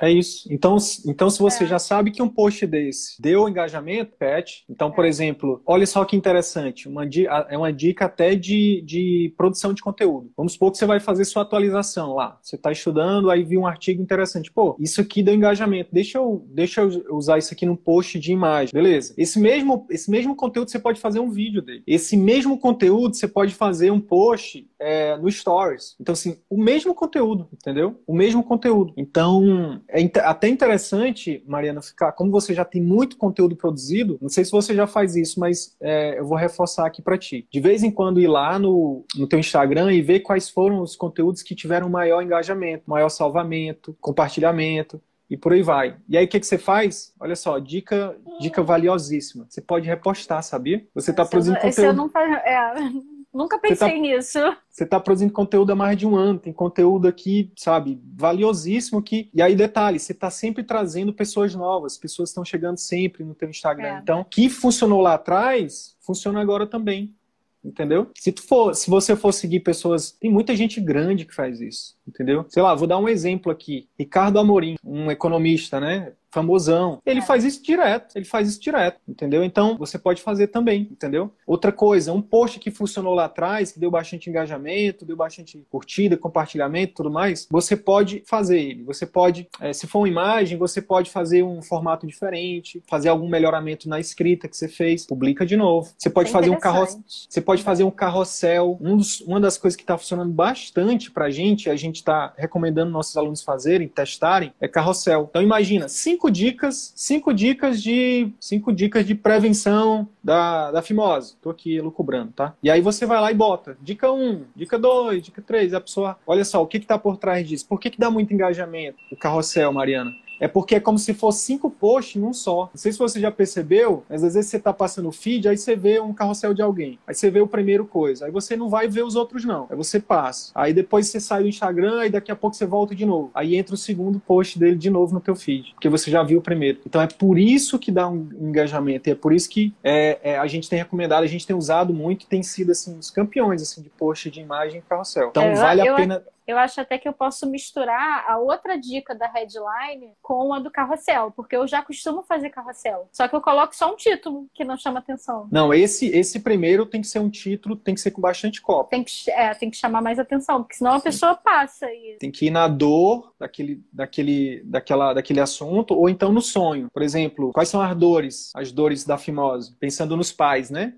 É 0.00 0.10
isso. 0.10 0.52
Então, 0.52 0.76
então 1.06 1.30
se 1.30 1.38
você 1.38 1.64
é. 1.64 1.66
já 1.66 1.78
sabe 1.78 2.10
que 2.10 2.22
um 2.22 2.28
post 2.28 2.66
desse 2.66 3.20
deu 3.20 3.48
engajamento, 3.48 4.16
pet. 4.16 4.64
Então, 4.68 4.90
por 4.90 5.04
é. 5.04 5.08
exemplo, 5.08 5.62
olha 5.66 5.86
só 5.86 6.04
que 6.04 6.16
interessante, 6.16 6.88
uma, 6.88 7.04
é 7.48 7.56
uma 7.56 7.72
dica 7.72 8.06
até 8.06 8.34
de, 8.34 8.82
de 8.84 9.32
produção 9.36 9.72
de 9.72 9.82
conteúdo. 9.82 10.30
Vamos 10.36 10.54
supor 10.54 10.72
que 10.72 10.78
você 10.78 10.86
vai 10.86 11.00
fazer 11.00 11.24
sua 11.24 11.42
atualização 11.42 12.14
lá. 12.14 12.38
Você 12.42 12.56
está 12.56 12.72
estudando, 12.72 13.30
aí 13.30 13.44
viu 13.44 13.60
um 13.60 13.66
artigo 13.66 14.02
interessante. 14.02 14.52
Pô, 14.52 14.76
isso 14.78 15.00
aqui 15.00 15.22
deu 15.22 15.34
engajamento. 15.34 15.90
Deixa 15.92 16.18
eu, 16.18 16.44
deixa 16.48 16.82
eu 16.82 17.14
usar 17.14 17.38
isso 17.38 17.52
aqui 17.52 17.66
num 17.66 17.76
post 17.76 18.11
post 18.12 18.18
de 18.18 18.32
imagem, 18.32 18.72
beleza? 18.72 19.14
Esse 19.16 19.38
mesmo, 19.38 19.86
esse 19.90 20.10
mesmo 20.10 20.34
conteúdo 20.34 20.70
você 20.70 20.78
pode 20.78 21.00
fazer 21.00 21.20
um 21.20 21.30
vídeo 21.30 21.62
dele. 21.62 21.82
Esse 21.86 22.16
mesmo 22.16 22.58
conteúdo 22.58 23.14
você 23.14 23.28
pode 23.28 23.54
fazer 23.54 23.90
um 23.90 24.00
post 24.00 24.68
é, 24.78 25.16
no 25.16 25.30
Stories. 25.30 25.96
Então, 26.00 26.12
assim, 26.12 26.38
o 26.50 26.56
mesmo 26.56 26.94
conteúdo, 26.94 27.48
entendeu? 27.52 28.00
O 28.06 28.14
mesmo 28.14 28.42
conteúdo. 28.42 28.92
Então, 28.96 29.80
é 29.88 30.02
até 30.20 30.48
interessante, 30.48 31.42
Mariana, 31.46 31.80
ficar, 31.80 32.12
como 32.12 32.30
você 32.30 32.52
já 32.54 32.64
tem 32.64 32.82
muito 32.82 33.16
conteúdo 33.16 33.56
produzido, 33.56 34.18
não 34.20 34.28
sei 34.28 34.44
se 34.44 34.50
você 34.50 34.74
já 34.74 34.86
faz 34.86 35.16
isso, 35.16 35.38
mas 35.38 35.76
é, 35.80 36.18
eu 36.18 36.26
vou 36.26 36.36
reforçar 36.36 36.86
aqui 36.86 37.00
para 37.00 37.18
ti. 37.18 37.46
De 37.50 37.60
vez 37.60 37.82
em 37.82 37.90
quando 37.90 38.20
ir 38.20 38.28
lá 38.28 38.58
no, 38.58 39.04
no 39.16 39.26
teu 39.26 39.38
Instagram 39.38 39.92
e 39.92 40.02
ver 40.02 40.20
quais 40.20 40.48
foram 40.48 40.82
os 40.82 40.96
conteúdos 40.96 41.42
que 41.42 41.54
tiveram 41.54 41.88
maior 41.88 42.22
engajamento, 42.22 42.84
maior 42.86 43.08
salvamento, 43.08 43.96
compartilhamento 44.00 45.00
e 45.32 45.36
por 45.38 45.54
aí 45.54 45.62
vai. 45.62 45.96
E 46.06 46.18
aí 46.18 46.26
o 46.26 46.28
que, 46.28 46.38
que 46.38 46.46
você 46.46 46.58
faz? 46.58 47.14
Olha 47.18 47.34
só, 47.34 47.58
dica, 47.58 48.14
dica 48.38 48.62
valiosíssima. 48.62 49.46
Você 49.48 49.62
pode 49.62 49.88
repostar, 49.88 50.42
sabia? 50.42 50.86
Você 50.94 51.10
está 51.10 51.24
produzindo 51.24 51.56
eu, 51.56 51.62
conteúdo. 51.62 51.86
Eu 51.86 51.94
não, 51.94 52.10
é, 52.14 52.74
nunca 53.32 53.58
pensei 53.58 53.92
tá, 53.92 53.96
nisso. 53.96 54.38
Você 54.68 54.84
está 54.84 55.00
produzindo 55.00 55.32
conteúdo 55.32 55.72
há 55.72 55.74
mais 55.74 55.96
de 55.96 56.06
um 56.06 56.16
ano, 56.16 56.38
tem 56.38 56.52
conteúdo 56.52 57.08
aqui, 57.08 57.50
sabe, 57.56 57.98
valiosíssimo 58.14 59.02
que. 59.02 59.30
E 59.32 59.40
aí, 59.40 59.56
detalhe, 59.56 59.98
você 59.98 60.12
está 60.12 60.28
sempre 60.28 60.64
trazendo 60.64 61.14
pessoas 61.14 61.54
novas, 61.54 61.96
pessoas 61.96 62.28
estão 62.28 62.44
chegando 62.44 62.76
sempre 62.76 63.24
no 63.24 63.34
teu 63.34 63.48
Instagram. 63.48 63.96
É. 63.96 63.98
Então, 64.02 64.20
o 64.20 64.24
que 64.26 64.50
funcionou 64.50 65.00
lá 65.00 65.14
atrás, 65.14 65.96
funciona 66.02 66.42
agora 66.42 66.66
também. 66.66 67.16
Entendeu? 67.64 68.10
Se 68.16 68.32
tu 68.32 68.42
for, 68.42 68.74
se 68.74 68.90
você 68.90 69.14
for 69.14 69.32
seguir 69.32 69.60
pessoas, 69.60 70.12
tem 70.12 70.30
muita 70.30 70.54
gente 70.56 70.80
grande 70.80 71.24
que 71.24 71.34
faz 71.34 71.60
isso, 71.60 71.96
entendeu? 72.06 72.44
Sei 72.48 72.62
lá, 72.62 72.74
vou 72.74 72.88
dar 72.88 72.98
um 72.98 73.08
exemplo 73.08 73.50
aqui. 73.50 73.88
Ricardo 73.98 74.38
Amorim, 74.38 74.76
um 74.84 75.10
economista, 75.10 75.80
né? 75.80 76.12
Famosão. 76.32 77.00
Ele 77.04 77.20
é. 77.20 77.22
faz 77.22 77.44
isso 77.44 77.62
direto, 77.62 78.16
ele 78.16 78.24
faz 78.24 78.48
isso 78.48 78.60
direto, 78.60 78.98
entendeu? 79.06 79.44
Então 79.44 79.76
você 79.76 79.98
pode 79.98 80.22
fazer 80.22 80.48
também, 80.48 80.88
entendeu? 80.90 81.30
Outra 81.46 81.70
coisa, 81.70 82.12
um 82.12 82.22
post 82.22 82.58
que 82.58 82.70
funcionou 82.70 83.14
lá 83.14 83.26
atrás, 83.26 83.72
que 83.72 83.78
deu 83.78 83.90
bastante 83.90 84.30
engajamento, 84.30 85.04
deu 85.04 85.16
bastante 85.16 85.64
curtida, 85.70 86.16
compartilhamento, 86.16 86.94
tudo 86.94 87.10
mais, 87.10 87.46
você 87.50 87.76
pode 87.76 88.22
fazer 88.26 88.58
ele. 88.58 88.82
Você 88.84 89.06
pode, 89.06 89.48
é, 89.60 89.72
se 89.72 89.86
for 89.86 90.00
uma 90.00 90.08
imagem, 90.08 90.56
você 90.56 90.80
pode 90.80 91.10
fazer 91.10 91.42
um 91.42 91.60
formato 91.60 92.06
diferente, 92.06 92.82
fazer 92.88 93.10
algum 93.10 93.28
melhoramento 93.28 93.88
na 93.88 94.00
escrita 94.00 94.48
que 94.48 94.56
você 94.56 94.68
fez, 94.68 95.06
publica 95.06 95.44
de 95.44 95.56
novo. 95.56 95.92
Você 95.98 96.08
pode 96.08 96.30
é 96.30 96.32
fazer 96.32 96.50
um 96.50 96.58
carrossel, 96.58 97.02
você 97.06 97.40
pode 97.40 97.62
fazer 97.62 97.84
um 97.84 97.90
carrossel. 97.90 98.78
Um 98.80 98.96
dos, 98.96 99.20
uma 99.20 99.40
das 99.40 99.58
coisas 99.58 99.76
que 99.76 99.82
está 99.82 99.98
funcionando 99.98 100.32
bastante 100.32 101.10
para 101.10 101.26
a 101.26 101.30
gente, 101.30 101.68
a 101.68 101.76
gente 101.76 101.96
está 101.96 102.32
recomendando 102.36 102.90
nossos 102.90 103.16
alunos 103.16 103.42
fazerem, 103.42 103.88
testarem, 103.88 104.52
é 104.60 104.66
carrossel. 104.66 105.26
Então 105.28 105.42
imagina 105.42 105.88
cinco 105.88 106.21
cinco 106.22 106.30
dicas, 106.30 106.92
cinco 106.94 107.34
dicas 107.34 107.82
de 107.82 108.32
cinco 108.38 108.72
dicas 108.72 109.04
de 109.04 109.14
prevenção 109.14 110.08
da, 110.22 110.70
da 110.70 110.82
fimose. 110.82 111.34
Tô 111.42 111.50
aqui 111.50 111.80
lucubrando, 111.80 112.32
tá? 112.32 112.54
E 112.62 112.70
aí 112.70 112.80
você 112.80 113.04
vai 113.04 113.20
lá 113.20 113.32
e 113.32 113.34
bota 113.34 113.76
dica 113.80 114.12
1, 114.12 114.30
um, 114.30 114.44
dica 114.54 114.78
2, 114.78 115.22
dica 115.22 115.42
3, 115.42 115.74
a 115.74 115.80
pessoa, 115.80 116.16
olha 116.24 116.44
só, 116.44 116.62
o 116.62 116.66
que 116.66 116.78
que 116.78 116.86
tá 116.86 116.96
por 116.96 117.16
trás 117.16 117.48
disso? 117.48 117.66
Por 117.66 117.80
que 117.80 117.90
que 117.90 117.98
dá 117.98 118.10
muito 118.10 118.32
engajamento? 118.32 118.98
O 119.10 119.16
carrossel, 119.16 119.72
Mariana 119.72 120.10
é 120.42 120.48
porque 120.48 120.74
é 120.74 120.80
como 120.80 120.98
se 120.98 121.14
fosse 121.14 121.44
cinco 121.44 121.70
posts 121.70 122.20
num 122.20 122.32
só. 122.32 122.62
Não 122.72 122.76
sei 122.76 122.90
se 122.90 122.98
você 122.98 123.20
já 123.20 123.30
percebeu, 123.30 124.02
mas 124.08 124.24
às 124.24 124.34
vezes 124.34 124.50
você 124.50 124.58
tá 124.58 124.72
passando 124.72 125.08
o 125.08 125.12
feed, 125.12 125.48
aí 125.48 125.56
você 125.56 125.76
vê 125.76 126.00
um 126.00 126.12
carrossel 126.12 126.52
de 126.52 126.60
alguém. 126.60 126.98
Aí 127.06 127.14
você 127.14 127.30
vê 127.30 127.40
o 127.40 127.46
primeiro 127.46 127.86
coisa. 127.86 128.26
Aí 128.26 128.32
você 128.32 128.56
não 128.56 128.68
vai 128.68 128.88
ver 128.88 129.04
os 129.04 129.14
outros, 129.14 129.44
não. 129.44 129.68
Aí 129.70 129.76
você 129.76 130.00
passa. 130.00 130.50
Aí 130.52 130.72
depois 130.72 131.06
você 131.06 131.20
sai 131.20 131.42
do 131.42 131.48
Instagram 131.48 132.06
e 132.06 132.10
daqui 132.10 132.32
a 132.32 132.36
pouco 132.36 132.56
você 132.56 132.66
volta 132.66 132.92
de 132.92 133.06
novo. 133.06 133.30
Aí 133.32 133.54
entra 133.54 133.76
o 133.76 133.78
segundo 133.78 134.18
post 134.18 134.58
dele 134.58 134.74
de 134.74 134.90
novo 134.90 135.14
no 135.14 135.20
teu 135.20 135.36
feed. 135.36 135.74
Porque 135.74 135.88
você 135.88 136.10
já 136.10 136.24
viu 136.24 136.40
o 136.40 136.42
primeiro. 136.42 136.80
Então 136.84 137.00
é 137.00 137.06
por 137.06 137.38
isso 137.38 137.78
que 137.78 137.92
dá 137.92 138.08
um 138.08 138.28
engajamento. 138.40 139.08
E 139.08 139.12
é 139.12 139.14
por 139.14 139.32
isso 139.32 139.48
que 139.48 139.72
é, 139.84 140.18
é, 140.24 140.38
a 140.38 140.46
gente 140.48 140.68
tem 140.68 140.78
recomendado, 140.78 141.22
a 141.22 141.28
gente 141.28 141.46
tem 141.46 141.54
usado 141.54 141.94
muito 141.94 142.26
tem 142.26 142.42
sido 142.42 142.72
assim, 142.72 142.98
os 142.98 143.10
campeões 143.10 143.60
assim, 143.60 143.82
de 143.82 143.90
post 143.90 144.30
de 144.30 144.40
imagem 144.40 144.78
e 144.78 144.82
carrossel. 144.82 145.28
Então 145.28 145.42
é, 145.42 145.54
vale 145.54 145.86
a 145.86 145.94
pena 145.94 146.22
eu 146.46 146.58
acho 146.58 146.80
até 146.80 146.98
que 146.98 147.08
eu 147.08 147.12
posso 147.12 147.48
misturar 147.48 148.24
a 148.28 148.38
outra 148.38 148.76
dica 148.76 149.14
da 149.14 149.26
headline 149.26 150.12
com 150.20 150.52
a 150.52 150.58
do 150.58 150.70
carrossel, 150.70 151.30
porque 151.30 151.56
eu 151.56 151.66
já 151.66 151.82
costumo 151.82 152.22
fazer 152.22 152.50
carrossel. 152.50 153.08
Só 153.12 153.28
que 153.28 153.34
eu 153.34 153.40
coloco 153.40 153.74
só 153.74 153.92
um 153.92 153.96
título 153.96 154.48
que 154.52 154.64
não 154.64 154.76
chama 154.76 154.98
atenção. 154.98 155.48
Não, 155.50 155.72
esse 155.72 156.06
esse 156.06 156.40
primeiro 156.40 156.84
tem 156.84 157.00
que 157.00 157.06
ser 157.06 157.18
um 157.18 157.30
título, 157.30 157.76
tem 157.76 157.94
que 157.94 158.00
ser 158.00 158.10
com 158.10 158.20
bastante 158.20 158.60
copo. 158.60 158.90
Tem 158.90 159.04
que, 159.04 159.30
é, 159.30 159.54
tem 159.54 159.70
que 159.70 159.76
chamar 159.76 160.02
mais 160.02 160.18
atenção, 160.18 160.62
porque 160.62 160.76
senão 160.76 160.94
a 160.94 161.00
pessoa 161.00 161.34
passa. 161.34 161.86
E... 161.92 162.16
Tem 162.18 162.30
que 162.30 162.46
ir 162.46 162.50
na 162.50 162.68
dor 162.68 163.32
daquele, 163.38 163.82
daquele, 163.92 164.62
daquela, 164.64 165.14
daquele 165.14 165.40
assunto, 165.40 165.94
ou 165.94 166.08
então 166.08 166.32
no 166.32 166.40
sonho. 166.40 166.88
Por 166.92 167.02
exemplo, 167.02 167.52
quais 167.52 167.68
são 167.68 167.80
as 167.80 167.96
dores, 167.96 168.52
as 168.54 168.72
dores 168.72 169.04
da 169.04 169.16
fimose? 169.16 169.74
Pensando 169.78 170.16
nos 170.16 170.32
pais, 170.32 170.70
né? 170.70 170.94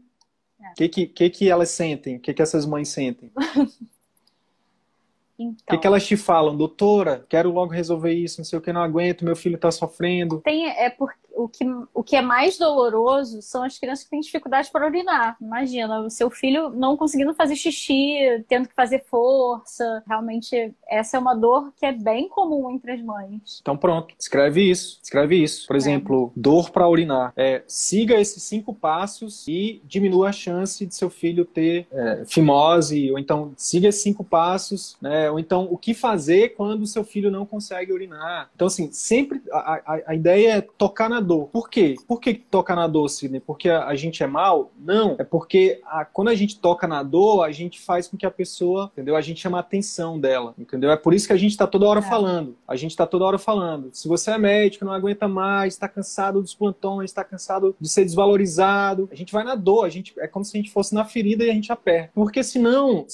O 0.58 0.64
é. 0.64 0.72
que, 0.76 0.88
que, 0.88 1.06
que, 1.06 1.30
que 1.30 1.50
elas 1.50 1.70
sentem? 1.70 2.16
O 2.16 2.20
que, 2.20 2.32
que 2.32 2.42
essas 2.42 2.64
mães 2.64 2.88
sentem? 2.88 3.30
Então. 5.44 5.64
O 5.68 5.70
que, 5.70 5.78
que, 5.78 5.86
elas 5.86 6.06
te 6.06 6.16
falam, 6.16 6.56
doutora? 6.56 7.24
Quero 7.28 7.50
logo 7.50 7.72
resolver 7.72 8.12
isso, 8.12 8.40
não 8.40 8.44
sei 8.44 8.58
o 8.58 8.62
que, 8.62 8.72
não 8.72 8.82
aguento, 8.82 9.24
meu 9.24 9.36
filho 9.36 9.56
está 9.56 9.70
sofrendo. 9.70 10.40
Tem, 10.40 10.68
é 10.68 10.90
porque 10.90 11.23
o 11.36 11.48
que, 11.48 11.64
o 11.92 12.02
que 12.02 12.16
é 12.16 12.22
mais 12.22 12.56
doloroso 12.58 13.42
são 13.42 13.62
as 13.62 13.78
crianças 13.78 14.04
que 14.04 14.10
têm 14.10 14.20
dificuldade 14.20 14.70
para 14.70 14.86
urinar. 14.86 15.36
Imagina, 15.40 16.00
o 16.00 16.10
seu 16.10 16.30
filho 16.30 16.70
não 16.70 16.96
conseguindo 16.96 17.34
fazer 17.34 17.56
xixi, 17.56 18.44
tendo 18.48 18.68
que 18.68 18.74
fazer 18.74 19.04
força. 19.04 20.02
Realmente, 20.06 20.74
essa 20.88 21.16
é 21.16 21.20
uma 21.20 21.34
dor 21.34 21.72
que 21.76 21.84
é 21.84 21.92
bem 21.92 22.28
comum 22.28 22.70
entre 22.70 22.92
as 22.92 23.02
mães. 23.02 23.58
Então, 23.60 23.76
pronto, 23.76 24.14
escreve 24.18 24.62
isso. 24.70 24.98
Escreve 25.02 25.42
isso. 25.42 25.66
Por 25.66 25.76
é. 25.76 25.78
exemplo, 25.78 26.32
dor 26.36 26.70
para 26.70 26.88
urinar. 26.88 27.32
É, 27.36 27.62
siga 27.66 28.20
esses 28.20 28.42
cinco 28.42 28.74
passos 28.74 29.46
e 29.48 29.82
diminua 29.84 30.28
a 30.28 30.32
chance 30.32 30.86
de 30.86 30.94
seu 30.94 31.10
filho 31.10 31.44
ter 31.44 31.86
é, 31.90 32.24
fimose, 32.26 33.10
ou 33.10 33.18
então 33.18 33.52
siga 33.56 33.88
esses 33.88 34.02
cinco 34.02 34.24
passos, 34.24 34.96
né? 35.00 35.30
Ou 35.30 35.38
então, 35.38 35.68
o 35.70 35.76
que 35.76 35.94
fazer 35.94 36.50
quando 36.50 36.86
seu 36.86 37.04
filho 37.04 37.30
não 37.30 37.44
consegue 37.44 37.92
urinar. 37.92 38.50
Então, 38.54 38.66
assim, 38.66 38.90
sempre 38.92 39.42
a, 39.50 39.74
a, 39.74 40.00
a 40.08 40.14
ideia 40.14 40.56
é 40.56 40.60
tocar 40.60 41.08
na 41.08 41.20
dor. 41.24 41.48
Por 41.48 41.68
quê? 41.68 41.96
Por 42.06 42.20
que 42.20 42.34
toca 42.34 42.74
na 42.76 42.86
dor, 42.86 43.08
Sidney? 43.08 43.40
Porque 43.40 43.68
a, 43.68 43.86
a 43.86 43.96
gente 43.96 44.22
é 44.22 44.26
mal? 44.26 44.70
Não. 44.78 45.16
É 45.18 45.24
porque 45.24 45.80
a, 45.86 46.04
quando 46.04 46.28
a 46.28 46.34
gente 46.34 46.60
toca 46.60 46.86
na 46.86 47.02
dor, 47.02 47.42
a 47.42 47.50
gente 47.50 47.80
faz 47.80 48.06
com 48.06 48.16
que 48.16 48.26
a 48.26 48.30
pessoa, 48.30 48.90
entendeu? 48.92 49.16
A 49.16 49.20
gente 49.20 49.40
chama 49.40 49.56
a 49.56 49.60
atenção 49.60 50.20
dela, 50.20 50.54
entendeu? 50.58 50.90
É 50.90 50.96
por 50.96 51.12
isso 51.12 51.26
que 51.26 51.32
a 51.32 51.36
gente 51.36 51.50
está 51.52 51.66
toda 51.66 51.86
hora 51.86 52.00
é. 52.00 52.02
falando. 52.02 52.56
A 52.68 52.76
gente 52.76 52.92
está 52.92 53.06
toda 53.06 53.24
hora 53.24 53.38
falando. 53.38 53.90
Se 53.92 54.06
você 54.06 54.30
é 54.30 54.38
médico, 54.38 54.84
não 54.84 54.92
aguenta 54.92 55.26
mais, 55.26 55.74
está 55.74 55.88
cansado 55.88 56.40
dos 56.40 56.54
plantões, 56.54 57.10
está 57.10 57.24
cansado 57.24 57.74
de 57.80 57.88
ser 57.88 58.04
desvalorizado, 58.04 59.08
a 59.10 59.14
gente 59.14 59.32
vai 59.32 59.42
na 59.42 59.54
dor. 59.54 59.86
A 59.86 59.88
gente, 59.88 60.14
é 60.18 60.28
como 60.28 60.44
se 60.44 60.56
a 60.56 60.60
gente 60.60 60.70
fosse 60.70 60.94
na 60.94 61.04
ferida 61.04 61.44
e 61.44 61.50
a 61.50 61.54
gente 61.54 61.72
aperta. 61.72 62.10
Porque 62.14 62.42
senão, 62.42 63.06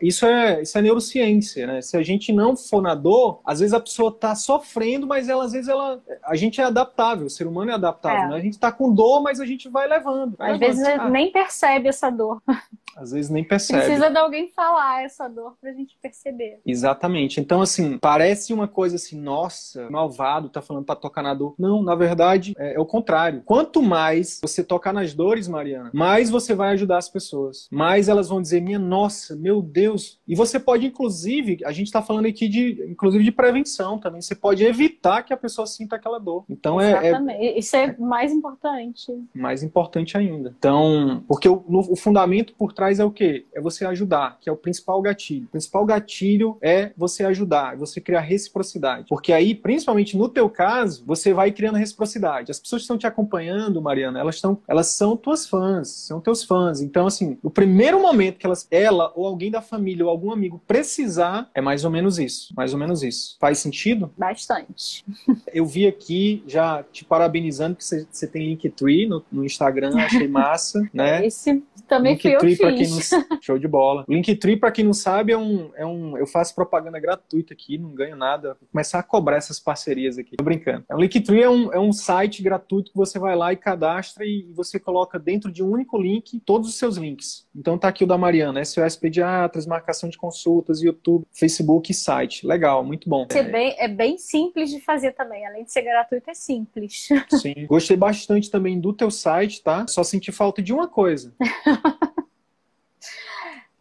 isso 0.00 0.26
é, 0.26 0.62
isso 0.62 0.78
é 0.78 0.82
neurociência, 0.82 1.66
né? 1.66 1.82
Se 1.82 1.96
a 1.96 2.02
gente 2.02 2.32
não 2.32 2.56
for 2.56 2.82
na 2.82 2.94
dor, 2.94 3.40
às 3.44 3.60
vezes 3.60 3.74
a 3.74 3.80
pessoa 3.80 4.10
está 4.10 4.34
sofrendo, 4.34 5.06
mas 5.06 5.28
ela, 5.28 5.44
às 5.44 5.52
vezes 5.52 5.68
ela, 5.68 6.00
a 6.22 6.36
gente 6.36 6.60
é 6.60 6.64
adaptável 6.64 7.23
adaptável, 7.24 7.26
o 7.26 7.30
ser 7.30 7.46
humano 7.46 7.70
é 7.70 7.74
adaptável, 7.74 8.24
é. 8.24 8.28
né? 8.28 8.36
A 8.36 8.40
gente 8.40 8.58
tá 8.58 8.70
com 8.70 8.92
dor, 8.92 9.22
mas 9.22 9.40
a 9.40 9.46
gente 9.46 9.68
vai 9.68 9.88
levando. 9.88 10.36
Vai 10.36 10.52
Às 10.52 10.60
levando. 10.60 10.76
vezes 10.76 11.00
ah. 11.00 11.08
nem 11.08 11.32
percebe 11.32 11.88
essa 11.88 12.10
dor. 12.10 12.42
Às 12.96 13.10
vezes 13.10 13.30
nem 13.30 13.42
percebe. 13.42 13.82
Precisa 13.82 14.08
de 14.08 14.16
alguém 14.16 14.48
falar 14.48 15.02
essa 15.02 15.28
dor 15.28 15.56
pra 15.60 15.72
gente 15.72 15.96
perceber. 16.00 16.60
Exatamente. 16.64 17.40
Então, 17.40 17.60
assim, 17.60 17.98
parece 17.98 18.52
uma 18.52 18.68
coisa 18.68 18.96
assim, 18.96 19.20
nossa, 19.20 19.90
malvado, 19.90 20.48
tá 20.48 20.62
falando 20.62 20.84
pra 20.84 20.94
tocar 20.94 21.22
na 21.22 21.34
dor. 21.34 21.54
Não, 21.58 21.82
na 21.82 21.94
verdade, 21.94 22.54
é, 22.56 22.74
é 22.74 22.78
o 22.78 22.86
contrário. 22.86 23.42
Quanto 23.44 23.82
mais 23.82 24.38
você 24.40 24.62
tocar 24.62 24.92
nas 24.92 25.12
dores, 25.12 25.48
Mariana, 25.48 25.90
mais 25.92 26.30
você 26.30 26.54
vai 26.54 26.72
ajudar 26.74 26.98
as 26.98 27.08
pessoas. 27.08 27.68
Mais 27.70 28.08
elas 28.08 28.28
vão 28.28 28.40
dizer, 28.40 28.60
minha 28.60 28.78
nossa, 28.78 29.34
meu 29.34 29.60
Deus. 29.60 30.20
E 30.26 30.36
você 30.36 30.60
pode, 30.60 30.86
inclusive, 30.86 31.58
a 31.64 31.72
gente 31.72 31.90
tá 31.90 32.00
falando 32.00 32.26
aqui 32.26 32.48
de, 32.48 32.86
inclusive, 32.88 33.24
de 33.24 33.32
prevenção 33.32 33.98
também. 33.98 34.20
Você 34.20 34.36
pode 34.36 34.64
evitar 34.64 35.22
que 35.22 35.32
a 35.32 35.36
pessoa 35.36 35.66
sinta 35.66 35.96
aquela 35.96 36.18
dor. 36.18 36.44
Então, 36.48 36.80
é, 36.80 37.08
é 37.08 37.13
Exatamente. 37.14 37.58
Isso 37.58 37.76
é 37.76 37.96
mais 37.98 38.32
importante. 38.32 39.24
Mais 39.34 39.62
importante 39.62 40.16
ainda. 40.16 40.54
Então, 40.58 41.22
porque 41.26 41.48
o, 41.48 41.62
o, 41.68 41.96
fundamento 41.96 42.54
por 42.54 42.72
trás 42.72 42.98
é 42.98 43.04
o 43.04 43.10
quê? 43.10 43.46
É 43.54 43.60
você 43.60 43.84
ajudar, 43.86 44.38
que 44.40 44.48
é 44.48 44.52
o 44.52 44.56
principal 44.56 45.00
gatilho. 45.00 45.46
O 45.46 45.48
principal 45.48 45.84
gatilho 45.84 46.56
é 46.60 46.92
você 46.96 47.24
ajudar, 47.24 47.74
é 47.74 47.76
você 47.76 48.00
criar 48.00 48.20
reciprocidade. 48.20 49.06
Porque 49.08 49.32
aí, 49.32 49.54
principalmente 49.54 50.16
no 50.16 50.28
teu 50.28 50.48
caso, 50.48 51.04
você 51.06 51.32
vai 51.32 51.52
criando 51.52 51.76
reciprocidade. 51.76 52.50
As 52.50 52.58
pessoas 52.58 52.80
que 52.80 52.84
estão 52.84 52.98
te 52.98 53.06
acompanhando, 53.06 53.80
Mariana, 53.80 54.20
elas 54.20 54.36
estão, 54.36 54.58
elas 54.66 54.88
são 54.88 55.16
tuas 55.16 55.46
fãs, 55.46 55.88
são 55.88 56.20
teus 56.20 56.44
fãs. 56.44 56.80
Então, 56.80 57.06
assim, 57.06 57.38
o 57.42 57.50
primeiro 57.50 58.00
momento 58.00 58.38
que 58.38 58.46
elas, 58.46 58.66
ela 58.70 59.12
ou 59.14 59.26
alguém 59.26 59.50
da 59.50 59.60
família 59.60 60.04
ou 60.04 60.10
algum 60.10 60.32
amigo 60.32 60.60
precisar, 60.66 61.50
é 61.54 61.60
mais 61.60 61.84
ou 61.84 61.90
menos 61.90 62.18
isso. 62.18 62.52
Mais 62.56 62.72
ou 62.72 62.78
menos 62.78 63.02
isso. 63.02 63.36
Faz 63.38 63.58
sentido? 63.58 64.10
Bastante. 64.16 65.04
Eu 65.52 65.66
vi 65.66 65.86
aqui 65.86 66.42
já, 66.46 66.84
te 67.04 67.06
parabenizando 67.06 67.76
que 67.76 67.84
você 67.84 68.26
tem 68.26 68.46
Linktree 68.46 69.06
no, 69.06 69.22
no 69.30 69.44
Instagram, 69.44 69.94
achei 69.96 70.26
massa, 70.26 70.82
né? 70.92 71.24
Esse 71.24 71.62
também 71.86 72.12
Linktree, 72.12 72.56
fui 72.56 72.66
eu 72.66 72.74
quem 72.74 72.88
não, 72.88 72.98
Show 73.42 73.58
de 73.58 73.68
bola. 73.68 74.04
Linktree, 74.08 74.56
para 74.56 74.72
quem 74.72 74.84
não 74.84 74.94
sabe, 74.94 75.32
é 75.32 75.38
um, 75.38 75.70
é 75.76 75.84
um... 75.84 76.16
Eu 76.16 76.26
faço 76.26 76.54
propaganda 76.54 76.98
gratuita 76.98 77.52
aqui, 77.52 77.76
não 77.76 77.90
ganho 77.90 78.16
nada. 78.16 78.56
Vou 78.60 78.68
começar 78.72 78.98
a 78.98 79.02
cobrar 79.02 79.36
essas 79.36 79.60
parcerias 79.60 80.18
aqui. 80.18 80.36
Tô 80.36 80.44
brincando. 80.44 80.84
O 80.90 80.96
Linktree 80.96 81.42
é 81.42 81.50
um, 81.50 81.72
é 81.72 81.78
um 81.78 81.92
site 81.92 82.42
gratuito 82.42 82.90
que 82.90 82.96
você 82.96 83.18
vai 83.18 83.36
lá 83.36 83.52
e 83.52 83.56
cadastra 83.56 84.24
e 84.24 84.50
você 84.54 84.78
coloca 84.78 85.18
dentro 85.18 85.52
de 85.52 85.62
um 85.62 85.70
único 85.70 86.00
link 86.00 86.40
todos 86.40 86.68
os 86.68 86.76
seus 86.76 86.96
links. 86.96 87.46
Então 87.54 87.76
tá 87.76 87.88
aqui 87.88 88.04
o 88.04 88.06
da 88.06 88.16
Mariana, 88.16 88.64
SOS 88.64 88.96
Pediatras, 88.96 89.66
marcação 89.66 90.08
de 90.08 90.16
consultas, 90.16 90.82
YouTube, 90.82 91.26
Facebook 91.32 91.92
e 91.92 91.94
site. 91.94 92.46
Legal, 92.46 92.84
muito 92.84 93.08
bom. 93.08 93.26
É 93.30 93.42
bem, 93.42 93.74
é 93.78 93.88
bem 93.88 94.16
simples 94.16 94.70
de 94.70 94.80
fazer 94.80 95.12
também. 95.12 95.46
Além 95.46 95.64
de 95.64 95.72
ser 95.72 95.82
gratuito, 95.82 96.30
é 96.30 96.34
simples. 96.34 96.93
Sim. 97.30 97.66
Gostei 97.66 97.96
bastante 97.96 98.50
também 98.50 98.80
do 98.80 98.92
teu 98.92 99.10
site, 99.10 99.62
tá? 99.62 99.86
Só 99.88 100.02
senti 100.02 100.30
falta 100.32 100.62
de 100.62 100.72
uma 100.72 100.88
coisa. 100.88 101.34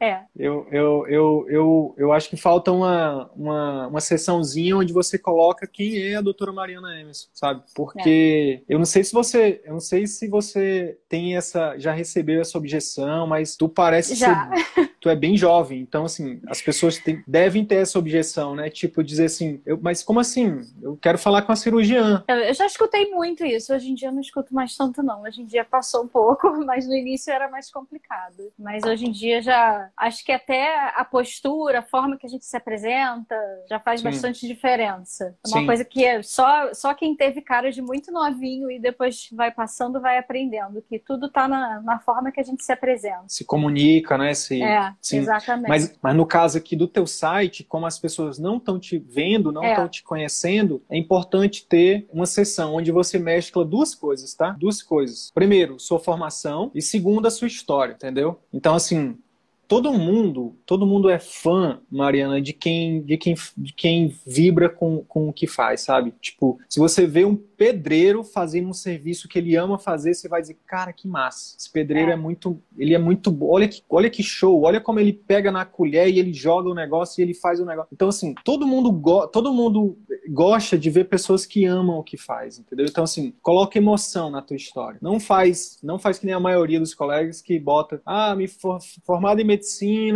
É. 0.04 0.26
Eu, 0.36 0.68
eu, 0.70 1.08
eu, 1.08 1.46
eu, 1.48 1.96
eu 1.98 2.12
acho 2.12 2.30
que 2.30 2.36
falta 2.36 2.74
uma, 2.74 3.32
uma, 3.34 3.88
uma 3.88 4.02
sessãozinha 4.02 4.76
onde 4.76 4.92
você 4.92 5.18
coloca 5.18 5.66
quem 5.66 5.98
é 5.98 6.16
a 6.16 6.22
doutora 6.22 6.52
Mariana 6.52 7.00
Emerson, 7.00 7.30
sabe? 7.34 7.64
Porque 7.74 8.62
é. 8.68 8.74
eu 8.74 8.78
não 8.78 8.86
sei 8.86 9.02
se 9.06 9.14
você. 9.14 9.62
Eu 9.64 9.72
não 9.72 9.80
sei 9.80 10.06
se 10.06 10.28
você 10.28 10.98
tem 11.08 11.38
essa. 11.38 11.78
já 11.78 11.94
recebeu 11.94 12.42
essa 12.42 12.58
objeção, 12.58 13.26
mas 13.26 13.56
tu 13.56 13.70
parece 13.70 14.16
já. 14.16 14.50
ser. 14.76 14.92
Tu 15.00 15.10
é 15.10 15.18
bem 15.18 15.36
jovem, 15.36 15.82
então 15.82 16.06
assim, 16.06 16.40
as 16.48 16.62
pessoas 16.62 16.98
tem, 16.98 17.22
devem 17.28 17.66
ter 17.66 17.76
essa 17.76 18.00
objeção, 18.00 18.56
né? 18.56 18.70
Tipo, 18.70 19.04
dizer 19.04 19.26
assim, 19.26 19.62
eu, 19.66 19.78
mas 19.82 20.02
como 20.02 20.22
assim? 20.22 20.62
Eu 20.82 20.96
quero 20.96 21.18
falar 21.18 21.42
com 21.42 21.52
a 21.52 21.58
cirurgiã. 21.58 22.24
Eu, 22.26 22.38
eu 22.38 22.54
já 22.54 22.66
escutei 22.66 23.10
muito 23.12 23.46
isso. 23.46 23.74
Hoje 23.74 23.92
em 23.92 23.96
dia 23.96 24.08
eu 24.08 24.14
não 24.14 24.22
escuto 24.22 24.54
mais 24.54 24.78
tanto, 24.78 25.04
não. 25.04 25.24
Hoje 25.24 25.42
em 25.42 25.46
dia 25.46 25.66
passou 25.66 26.06
um 26.06 26.08
pouco, 26.08 26.50
mas 26.66 26.88
no 26.88 26.96
início 26.96 27.34
era 27.34 27.50
mais 27.50 27.70
complicado. 27.70 28.52
Mas 28.58 28.84
hoje 28.84 29.06
em 29.06 29.12
dia 29.12 29.42
já 29.42 29.90
acho 29.98 30.24
que 30.24 30.32
até 30.32 30.90
a 30.96 31.06
postura, 31.06 31.80
a 31.80 31.84
forma 31.84 32.18
que 32.18 32.26
a 32.26 32.30
gente 32.30 32.46
se 32.46 32.56
apresenta, 32.56 33.36
já 33.70 33.80
faz 33.80 34.02
Sim. 34.02 34.06
bastante 34.06 34.48
diferença. 34.48 35.36
É 35.46 35.50
uma 35.50 35.60
Sim. 35.60 35.66
coisa 35.66 35.86
que 35.86 36.04
é 36.04 36.22
só, 36.22 36.74
só 36.74 36.94
quem 36.94 37.16
teve 37.16 37.42
cara 37.42 37.72
de 37.72 37.82
muito 37.82 38.12
novinho 38.12 38.70
e 38.70 38.80
depois 38.80 39.30
vai 39.32 39.52
passando, 39.52 40.02
vai 40.02 40.18
aprendendo, 40.18 40.82
que 40.82 41.00
tudo 41.00 41.30
tá 41.30 41.48
na, 41.48 41.82
na 41.82 42.00
forma 42.00 42.32
que 42.32 42.40
a 42.40 42.44
gente 42.44 42.64
se 42.64 42.72
apresenta. 42.72 43.26
Se 43.28 43.46
comunica, 43.46 44.18
né? 44.18 44.34
Se, 44.34 44.62
é, 44.62 44.94
Sim. 45.02 45.18
exatamente. 45.20 45.70
Mas, 45.70 46.00
mas 46.02 46.16
no 46.16 46.26
caso 46.26 46.58
aqui 46.58 46.76
do 46.76 46.88
teu 46.88 47.06
site, 47.06 47.64
como 47.64 47.86
as 47.86 48.00
pessoas 48.00 48.40
não 48.40 48.58
estão 48.58 48.80
te 48.80 48.98
vendo, 48.98 49.52
não 49.52 49.64
estão 49.64 49.86
é. 49.86 49.90
te 49.90 50.04
conhecendo, 50.04 50.84
é 50.90 50.98
importante 50.98 51.66
ter 51.68 52.08
uma 52.12 52.26
sessão 52.26 52.76
onde 52.76 52.92
você 52.92 53.20
mescla 53.20 53.64
duas 53.64 53.94
coisas, 53.94 54.34
tá? 54.34 54.52
Duas 54.52 54.82
coisas. 54.82 55.32
Primeiro, 55.34 55.80
sua 55.80 56.00
formação 56.00 56.72
e 56.74 56.82
segundo, 56.82 57.28
a 57.28 57.32
sua 57.32 57.48
história, 57.48 57.94
entendeu? 57.94 58.40
Então, 58.52 58.76
assim, 58.76 59.18
todo 59.74 59.92
mundo, 59.92 60.56
todo 60.68 60.86
mundo 60.86 61.10
é 61.10 61.18
fã, 61.18 61.80
Mariana, 61.90 62.40
de 62.40 62.54
quem, 62.54 63.02
de 63.02 63.18
quem, 63.18 63.34
de 63.58 63.74
quem 63.74 64.16
vibra 64.24 64.70
com, 64.70 65.04
com 65.08 65.28
o 65.28 65.34
que 65.34 65.48
faz, 65.48 65.82
sabe? 65.82 66.14
Tipo, 66.22 66.60
se 66.70 66.80
você 66.80 67.08
vê 67.08 67.26
um 67.26 67.36
pedreiro 67.36 68.24
fazendo 68.24 68.68
um 68.68 68.74
serviço 68.74 69.28
que 69.28 69.40
ele 69.40 69.56
ama 69.56 69.80
fazer, 69.80 70.14
você 70.14 70.28
vai 70.28 70.42
dizer, 70.42 70.58
cara, 70.68 70.94
que 70.94 71.08
massa. 71.08 71.56
Esse 71.58 71.72
pedreiro 71.72 72.12
é, 72.12 72.14
é 72.14 72.18
muito, 72.18 72.62
ele 72.78 72.94
é 72.94 73.00
muito 73.00 73.32
bom. 73.32 73.50
Olha 73.50 73.68
que, 73.68 73.82
olha 73.90 74.12
que 74.12 74.22
show, 74.22 74.62
olha 74.62 74.80
como 74.80 75.00
ele 75.00 75.12
pega 75.14 75.52
na 75.52 75.66
colher 75.66 76.08
e 76.08 76.20
ele 76.20 76.34
joga 76.34 76.70
o 76.70 76.76
negócio 76.76 77.20
e 77.20 77.24
ele 77.24 77.34
faz 77.34 77.60
o 77.60 77.66
negócio. 77.66 77.90
Então, 77.92 78.10
assim, 78.10 78.36
todo 78.44 78.68
mundo, 78.68 78.92
go 78.92 79.28
todo 79.28 79.54
mundo 79.54 79.98
gosta 80.30 80.78
de 80.78 80.90
ver 80.90 81.06
pessoas 81.06 81.46
que 81.46 81.66
amam 81.66 81.98
o 81.98 82.04
que 82.04 82.18
faz, 82.18 82.60
entendeu? 82.60 82.86
Então, 82.86 83.04
assim, 83.04 83.34
coloca 83.42 83.78
emoção 83.78 84.30
na 84.30 84.42
tua 84.42 84.56
história. 84.56 85.00
Não 85.02 85.20
faz, 85.20 85.80
não 85.82 85.98
faz 85.98 86.20
que 86.20 86.26
nem 86.26 86.36
a 86.36 86.40
maioria 86.40 86.80
dos 86.80 86.94
colegas 86.94 87.42
que 87.42 87.60
bota, 87.60 88.02
ah, 88.06 88.36
me 88.36 88.48
for, 88.48 88.80
formado 89.06 89.40
em 89.40 89.46
medicina, 89.46 89.63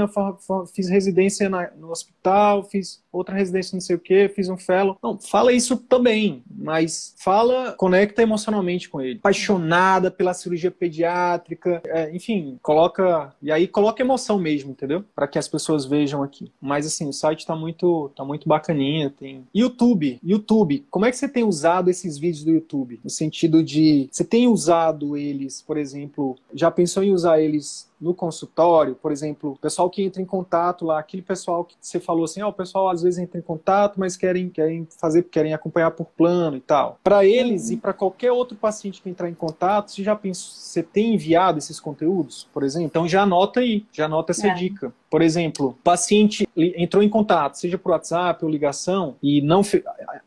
for, 0.07 0.67
fiz 0.67 0.89
residência 0.89 1.49
na, 1.49 1.71
no 1.71 1.91
hospital, 1.91 2.63
fiz 2.63 3.01
outra 3.11 3.35
residência 3.35 3.75
não 3.75 3.81
sei 3.81 3.95
o 3.95 3.99
que, 3.99 4.29
fiz 4.29 4.49
um 4.49 4.57
fellow. 4.57 4.97
Não, 5.01 5.17
fala 5.17 5.51
isso 5.51 5.77
também, 5.77 6.43
mas 6.49 7.15
fala, 7.17 7.73
conecta 7.73 8.21
emocionalmente 8.21 8.89
com 8.89 9.01
ele. 9.01 9.19
Apaixonada 9.19 10.11
pela 10.11 10.33
cirurgia 10.33 10.71
pediátrica, 10.71 11.81
é, 11.85 12.13
enfim, 12.15 12.59
coloca. 12.61 13.33
E 13.41 13.51
aí 13.51 13.67
coloca 13.67 14.01
emoção 14.01 14.37
mesmo, 14.37 14.71
entendeu? 14.71 15.03
Para 15.15 15.27
que 15.27 15.39
as 15.39 15.47
pessoas 15.47 15.85
vejam 15.85 16.23
aqui. 16.23 16.51
Mas 16.61 16.85
assim, 16.85 17.07
o 17.07 17.13
site 17.13 17.45
tá 17.45 17.55
muito, 17.55 18.11
tá 18.15 18.23
muito 18.23 18.47
bacaninha. 18.47 19.09
Tem. 19.09 19.45
YouTube, 19.53 20.19
YouTube, 20.23 20.85
como 20.89 21.05
é 21.05 21.11
que 21.11 21.17
você 21.17 21.27
tem 21.27 21.43
usado 21.43 21.89
esses 21.89 22.17
vídeos 22.17 22.43
do 22.43 22.51
YouTube? 22.51 22.99
No 23.03 23.09
sentido 23.09 23.63
de. 23.63 24.09
Você 24.11 24.23
tem 24.23 24.47
usado 24.47 25.17
eles, 25.17 25.61
por 25.61 25.77
exemplo, 25.77 26.35
já 26.53 26.69
pensou 26.69 27.03
em 27.03 27.11
usar 27.11 27.41
eles 27.41 27.87
no 27.99 28.13
consultório, 28.13 28.95
por 28.95 29.11
exemplo, 29.11 29.51
o 29.51 29.57
pessoal 29.57 29.89
que 29.89 30.03
entra 30.03 30.21
em 30.21 30.25
contato 30.25 30.85
lá, 30.85 30.99
aquele 30.99 31.23
pessoal 31.23 31.65
que 31.65 31.75
você 31.81 31.99
falou 31.99 32.25
assim, 32.25 32.41
ah, 32.41 32.47
o 32.47 32.53
pessoal 32.53 32.89
às 32.89 33.01
vezes 33.01 33.19
entra 33.19 33.39
em 33.39 33.41
contato, 33.41 33.99
mas 33.99 34.15
querem, 34.15 34.49
querem 34.49 34.87
fazer, 34.99 35.23
querem 35.23 35.53
acompanhar 35.53 35.91
por 35.91 36.05
plano 36.05 36.57
e 36.57 36.61
tal. 36.61 36.99
Para 37.03 37.25
eles 37.25 37.67
uhum. 37.67 37.73
e 37.73 37.77
para 37.77 37.93
qualquer 37.93 38.31
outro 38.31 38.55
paciente 38.55 39.01
que 39.01 39.09
entrar 39.09 39.29
em 39.29 39.33
contato, 39.33 39.91
você 39.91 40.03
já 40.03 40.15
pensou, 40.15 40.53
você 40.53 40.83
tem 40.83 41.15
enviado 41.15 41.57
esses 41.57 41.79
conteúdos, 41.79 42.47
por 42.53 42.63
exemplo? 42.63 42.87
Então 42.87 43.07
já 43.07 43.23
anota 43.23 43.59
aí, 43.59 43.85
já 43.91 44.05
anota 44.05 44.31
essa 44.31 44.47
é. 44.47 44.53
dica. 44.53 44.93
Por 45.09 45.21
exemplo, 45.21 45.77
paciente 45.83 46.47
entrou 46.55 47.01
em 47.01 47.07
contato, 47.07 47.55
seja 47.55 47.77
por 47.77 47.91
WhatsApp 47.91 48.43
ou 48.43 48.51
ligação, 48.51 49.15
e 49.23 49.41
não, 49.41 49.61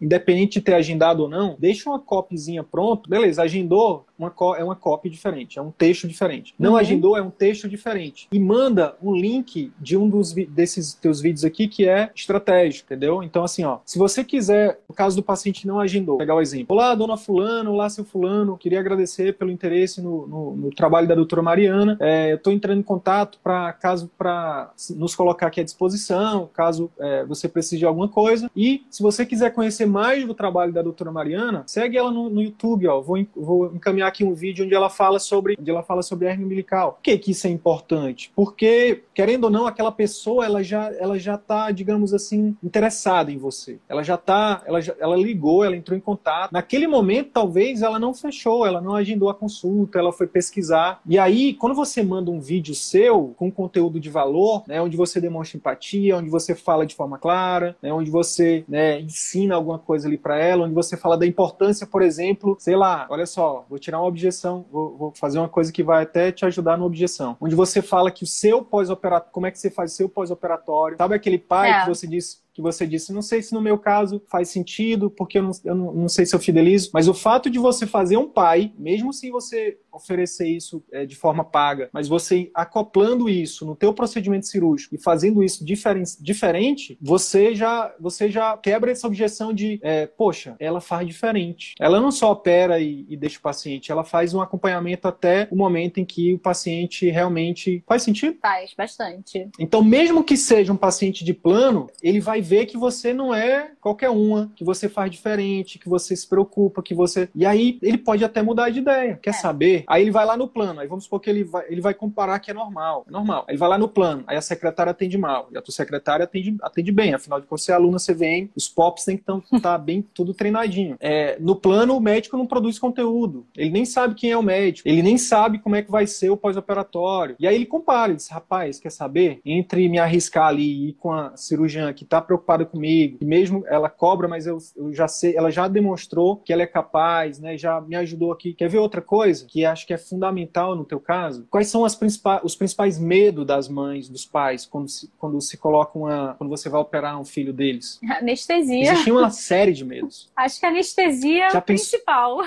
independente 0.00 0.58
de 0.58 0.62
ter 0.62 0.74
agendado 0.74 1.22
ou 1.22 1.28
não, 1.28 1.54
deixa 1.58 1.88
uma 1.90 1.98
copyzinha 1.98 2.64
pronto, 2.64 3.08
beleza, 3.08 3.42
agendou, 3.42 4.06
uma, 4.18 4.32
é 4.56 4.64
uma 4.64 4.76
copy 4.76 5.10
diferente, 5.10 5.58
é 5.58 5.62
um 5.62 5.70
texto 5.70 6.08
diferente. 6.08 6.54
Não 6.58 6.72
uhum. 6.72 6.76
agendou, 6.76 7.16
é 7.16 7.22
um 7.22 7.30
texto 7.30 7.59
diferente. 7.68 8.28
E 8.32 8.38
manda 8.38 8.96
um 9.02 9.14
link 9.14 9.72
de 9.78 9.96
um 9.96 10.08
dos 10.08 10.32
desses 10.32 10.94
teus 10.94 11.20
vídeos 11.20 11.44
aqui 11.44 11.68
que 11.68 11.88
é 11.88 12.10
estratégico, 12.14 12.86
entendeu? 12.86 13.22
Então, 13.22 13.44
assim, 13.44 13.64
ó, 13.64 13.78
se 13.84 13.98
você 13.98 14.24
quiser, 14.24 14.80
no 14.88 14.94
caso 14.94 15.16
do 15.16 15.22
paciente 15.22 15.66
não 15.66 15.80
agendou, 15.80 16.18
pegar 16.18 16.34
o 16.34 16.40
exemplo. 16.40 16.74
Olá, 16.74 16.94
dona 16.94 17.16
Fulano, 17.16 17.72
olá, 17.72 17.88
seu 17.88 18.04
Fulano, 18.04 18.56
queria 18.56 18.80
agradecer 18.80 19.36
pelo 19.36 19.50
interesse 19.50 20.00
no, 20.00 20.26
no, 20.26 20.56
no 20.56 20.70
trabalho 20.70 21.06
da 21.06 21.14
doutora 21.14 21.42
Mariana. 21.42 21.96
É, 22.00 22.32
eu 22.32 22.36
estou 22.36 22.52
entrando 22.52 22.80
em 22.80 22.82
contato 22.82 23.38
para 23.42 23.72
caso 23.72 24.10
para 24.18 24.72
nos 24.96 25.14
colocar 25.14 25.46
aqui 25.46 25.60
à 25.60 25.64
disposição, 25.64 26.48
caso 26.52 26.90
é, 26.98 27.24
você 27.24 27.48
precise 27.48 27.78
de 27.78 27.84
alguma 27.84 28.08
coisa. 28.08 28.50
E 28.54 28.84
se 28.90 29.02
você 29.02 29.24
quiser 29.24 29.52
conhecer 29.52 29.86
mais 29.86 30.26
do 30.26 30.34
trabalho 30.34 30.72
da 30.72 30.82
doutora 30.82 31.12
Mariana, 31.12 31.64
segue 31.66 31.96
ela 31.96 32.10
no, 32.10 32.28
no 32.28 32.42
YouTube, 32.42 32.86
ó. 32.86 33.00
Vou, 33.00 33.18
vou 33.34 33.74
encaminhar 33.74 34.08
aqui 34.08 34.24
um 34.24 34.34
vídeo 34.34 34.64
onde 34.64 34.74
ela 34.74 34.90
fala 34.90 35.18
sobre, 35.18 35.56
onde 35.58 35.70
ela 35.70 35.82
fala 35.82 36.02
sobre 36.02 36.28
hernia 36.28 36.46
umbilical. 36.46 36.92
Por 36.92 37.02
que, 37.02 37.18
que 37.18 37.30
isso 37.32 37.46
é 37.46 37.49
importante? 37.50 38.32
Porque, 38.34 39.04
querendo 39.14 39.44
ou 39.44 39.50
não, 39.50 39.66
aquela 39.66 39.92
pessoa 39.92 40.44
ela 40.44 40.62
já 40.62 40.90
ela 40.98 41.18
já 41.18 41.34
está, 41.34 41.70
digamos 41.70 42.12
assim, 42.14 42.56
interessada 42.62 43.30
em 43.30 43.38
você. 43.38 43.78
Ela 43.88 44.02
já 44.02 44.14
está, 44.14 44.62
ela, 44.66 44.80
já, 44.80 44.94
ela 44.98 45.16
ligou, 45.16 45.64
ela 45.64 45.76
entrou 45.76 45.96
em 45.96 46.00
contato. 46.00 46.52
Naquele 46.52 46.86
momento, 46.86 47.30
talvez 47.32 47.82
ela 47.82 47.98
não 47.98 48.14
fechou, 48.14 48.66
ela 48.66 48.80
não 48.80 48.94
agendou 48.94 49.28
a 49.28 49.34
consulta, 49.34 49.98
ela 49.98 50.12
foi 50.12 50.26
pesquisar. 50.26 51.00
E 51.06 51.18
aí, 51.18 51.54
quando 51.54 51.74
você 51.74 52.02
manda 52.02 52.30
um 52.30 52.40
vídeo 52.40 52.74
seu 52.74 53.34
com 53.36 53.50
conteúdo 53.50 54.00
de 54.00 54.10
valor, 54.10 54.64
né, 54.66 54.80
onde 54.80 54.96
você 54.96 55.20
demonstra 55.20 55.56
empatia, 55.56 56.16
onde 56.16 56.30
você 56.30 56.54
fala 56.54 56.86
de 56.86 56.94
forma 56.94 57.18
clara, 57.18 57.76
né, 57.82 57.92
onde 57.92 58.10
você 58.10 58.64
né, 58.68 59.00
ensina 59.00 59.54
alguma 59.54 59.78
coisa 59.78 60.08
ali 60.08 60.18
para 60.18 60.38
ela, 60.38 60.64
onde 60.64 60.74
você 60.74 60.96
fala 60.96 61.16
da 61.16 61.26
importância, 61.26 61.86
por 61.86 62.02
exemplo, 62.02 62.56
sei 62.58 62.76
lá, 62.76 63.06
olha 63.10 63.26
só, 63.26 63.64
vou 63.68 63.78
tirar 63.78 64.00
uma 64.00 64.08
objeção, 64.08 64.64
vou, 64.70 64.96
vou 64.96 65.12
fazer 65.14 65.38
uma 65.38 65.48
coisa 65.48 65.72
que 65.72 65.82
vai 65.82 66.02
até 66.02 66.32
te 66.32 66.44
ajudar 66.44 66.76
na 66.76 66.84
objeção, 66.84 67.36
onde 67.40 67.54
você 67.54 67.80
fala 67.80 68.10
que 68.10 68.22
o 68.22 68.26
seu 68.26 68.62
pós-operatório, 68.62 69.32
como 69.32 69.46
é 69.46 69.50
que 69.50 69.58
você 69.58 69.70
faz 69.70 69.92
o 69.92 69.96
seu 69.96 70.08
pós-operatório, 70.08 70.98
sabe 70.98 71.14
aquele 71.14 71.38
pai 71.38 71.70
é. 71.70 71.80
que 71.80 71.88
você 71.88 72.06
disse 72.06 72.38
que 72.52 72.62
você 72.62 72.86
disse, 72.86 73.12
não 73.12 73.22
sei 73.22 73.42
se 73.42 73.52
no 73.52 73.60
meu 73.60 73.78
caso 73.78 74.22
faz 74.28 74.48
sentido, 74.48 75.10
porque 75.10 75.38
eu 75.38 75.42
não, 75.42 75.50
eu 75.64 75.74
não, 75.74 76.08
sei 76.08 76.26
se 76.26 76.34
eu 76.34 76.40
fidelizo, 76.40 76.90
mas 76.92 77.08
o 77.08 77.14
fato 77.14 77.48
de 77.48 77.58
você 77.58 77.86
fazer 77.86 78.16
um 78.16 78.28
pai, 78.28 78.72
mesmo 78.78 79.12
se 79.12 79.30
você 79.30 79.78
oferecer 79.92 80.48
isso 80.48 80.82
é, 80.92 81.04
de 81.04 81.16
forma 81.16 81.44
paga, 81.44 81.88
mas 81.92 82.08
você 82.08 82.50
acoplando 82.54 83.28
isso 83.28 83.66
no 83.66 83.74
teu 83.74 83.92
procedimento 83.92 84.46
cirúrgico 84.46 84.94
e 84.94 85.02
fazendo 85.02 85.42
isso 85.42 85.64
diferen 85.64 86.04
diferente, 86.20 86.96
você 87.00 87.54
já, 87.54 87.94
você 88.00 88.30
já 88.30 88.56
quebra 88.56 88.90
essa 88.90 89.06
objeção 89.06 89.52
de, 89.52 89.78
é, 89.82 90.06
poxa, 90.06 90.56
ela 90.58 90.80
faz 90.80 91.06
diferente. 91.06 91.74
Ela 91.78 92.00
não 92.00 92.10
só 92.10 92.32
opera 92.32 92.80
e, 92.80 93.06
e, 93.08 93.16
deixa 93.16 93.38
o 93.38 93.42
paciente, 93.42 93.90
ela 93.90 94.04
faz 94.04 94.32
um 94.34 94.40
acompanhamento 94.40 95.06
até 95.08 95.48
o 95.50 95.56
momento 95.56 95.98
em 95.98 96.04
que 96.04 96.34
o 96.34 96.38
paciente 96.38 97.10
realmente 97.10 97.82
faz 97.86 98.02
sentido? 98.02 98.36
Faz 98.40 98.72
bastante. 98.74 99.48
Então, 99.58 99.82
mesmo 99.82 100.24
que 100.24 100.36
seja 100.36 100.72
um 100.72 100.76
paciente 100.76 101.24
de 101.24 101.34
plano, 101.34 101.88
ele 102.02 102.20
vai 102.20 102.39
ver 102.40 102.66
que 102.66 102.76
você 102.76 103.12
não 103.12 103.34
é 103.34 103.72
qualquer 103.80 104.10
uma, 104.10 104.50
que 104.54 104.64
você 104.64 104.88
faz 104.88 105.10
diferente, 105.10 105.78
que 105.78 105.88
você 105.88 106.14
se 106.16 106.26
preocupa, 106.26 106.82
que 106.82 106.94
você. 106.94 107.28
E 107.34 107.46
aí 107.46 107.78
ele 107.82 107.98
pode 107.98 108.24
até 108.24 108.42
mudar 108.42 108.70
de 108.70 108.80
ideia. 108.80 109.18
Quer 109.22 109.30
é. 109.30 109.34
saber? 109.34 109.84
Aí 109.86 110.02
ele 110.02 110.10
vai 110.10 110.24
lá 110.24 110.36
no 110.36 110.48
plano, 110.48 110.80
aí 110.80 110.88
vamos 110.88 111.04
supor 111.04 111.20
que 111.20 111.30
ele 111.30 111.44
vai, 111.44 111.66
ele 111.68 111.80
vai 111.80 111.94
comparar 111.94 112.38
que 112.38 112.50
é 112.50 112.54
normal, 112.54 113.04
é 113.08 113.10
normal. 113.10 113.44
Aí 113.46 113.52
ele 113.52 113.58
vai 113.58 113.68
lá 113.68 113.78
no 113.78 113.88
plano, 113.88 114.24
aí 114.26 114.36
a 114.36 114.42
secretária 114.42 114.90
atende 114.90 115.16
mal, 115.16 115.48
e 115.52 115.58
a 115.58 115.62
tua 115.62 115.74
secretária 115.74 116.24
atende, 116.24 116.56
atende 116.62 116.92
bem, 116.92 117.14
afinal 117.14 117.40
de 117.40 117.46
contas 117.46 117.60
você 117.64 117.72
é 117.72 117.74
aluna 117.74 117.98
CVM, 117.98 118.48
os 118.56 118.68
POPs 118.68 119.04
tem 119.04 119.16
que 119.16 119.22
estar 119.22 119.60
tá 119.60 119.78
bem 119.78 120.02
tudo 120.14 120.32
treinadinho. 120.32 120.96
É, 121.00 121.36
no 121.38 121.54
plano, 121.54 121.96
o 121.96 122.00
médico 122.00 122.36
não 122.36 122.46
produz 122.46 122.78
conteúdo, 122.78 123.46
ele 123.56 123.70
nem 123.70 123.84
sabe 123.84 124.14
quem 124.14 124.30
é 124.30 124.36
o 124.36 124.42
médico, 124.42 124.88
ele 124.88 125.02
nem 125.02 125.18
sabe 125.18 125.58
como 125.58 125.76
é 125.76 125.82
que 125.82 125.90
vai 125.90 126.06
ser 126.06 126.30
o 126.30 126.36
pós-operatório. 126.36 127.36
E 127.38 127.46
aí 127.46 127.54
ele 127.54 127.66
compara, 127.66 128.08
ele 128.08 128.16
diz, 128.16 128.28
rapaz, 128.28 128.78
quer 128.78 128.90
saber? 128.90 129.40
Entre 129.44 129.88
me 129.88 129.98
arriscar 129.98 130.48
ali 130.48 130.62
e 130.62 130.88
ir 130.90 130.92
com 130.94 131.12
a 131.12 131.36
cirurgiã 131.36 131.92
que 131.92 132.04
está 132.04 132.20
preocupada 132.30 132.64
comigo, 132.64 133.18
e 133.20 133.24
mesmo 133.24 133.64
ela 133.66 133.90
cobra, 133.90 134.28
mas 134.28 134.46
eu, 134.46 134.58
eu 134.76 134.92
já 134.92 135.08
sei, 135.08 135.36
ela 135.36 135.50
já 135.50 135.66
demonstrou 135.66 136.36
que 136.36 136.52
ela 136.52 136.62
é 136.62 136.66
capaz, 136.66 137.40
né? 137.40 137.58
Já 137.58 137.80
me 137.80 137.96
ajudou 137.96 138.30
aqui. 138.30 138.54
Quer 138.54 138.68
ver 138.68 138.78
outra 138.78 139.02
coisa 139.02 139.44
que 139.46 139.64
acho 139.64 139.84
que 139.84 139.92
é 139.92 139.98
fundamental 139.98 140.76
no 140.76 140.84
teu 140.84 141.00
caso? 141.00 141.46
Quais 141.50 141.66
são 141.66 141.84
as 141.84 141.96
principais, 141.96 142.40
os 142.44 142.54
principais 142.54 142.98
medos 143.00 143.44
das 143.44 143.68
mães, 143.68 144.08
dos 144.08 144.24
pais, 144.24 144.64
quando 144.64 144.88
se, 144.88 145.10
quando 145.18 145.40
se 145.40 145.56
coloca 145.56 145.98
uma. 145.98 146.34
quando 146.38 146.50
você 146.50 146.68
vai 146.68 146.80
operar 146.80 147.20
um 147.20 147.24
filho 147.24 147.52
deles? 147.52 147.98
Anestesia. 148.08 148.92
Existia 148.92 149.12
uma 149.12 149.30
série 149.30 149.72
de 149.72 149.84
medos. 149.84 150.30
Acho 150.36 150.60
que 150.60 150.66
a 150.66 150.68
anestesia 150.68 151.48
é 151.48 151.58
o 151.58 151.62
principal. 151.62 152.38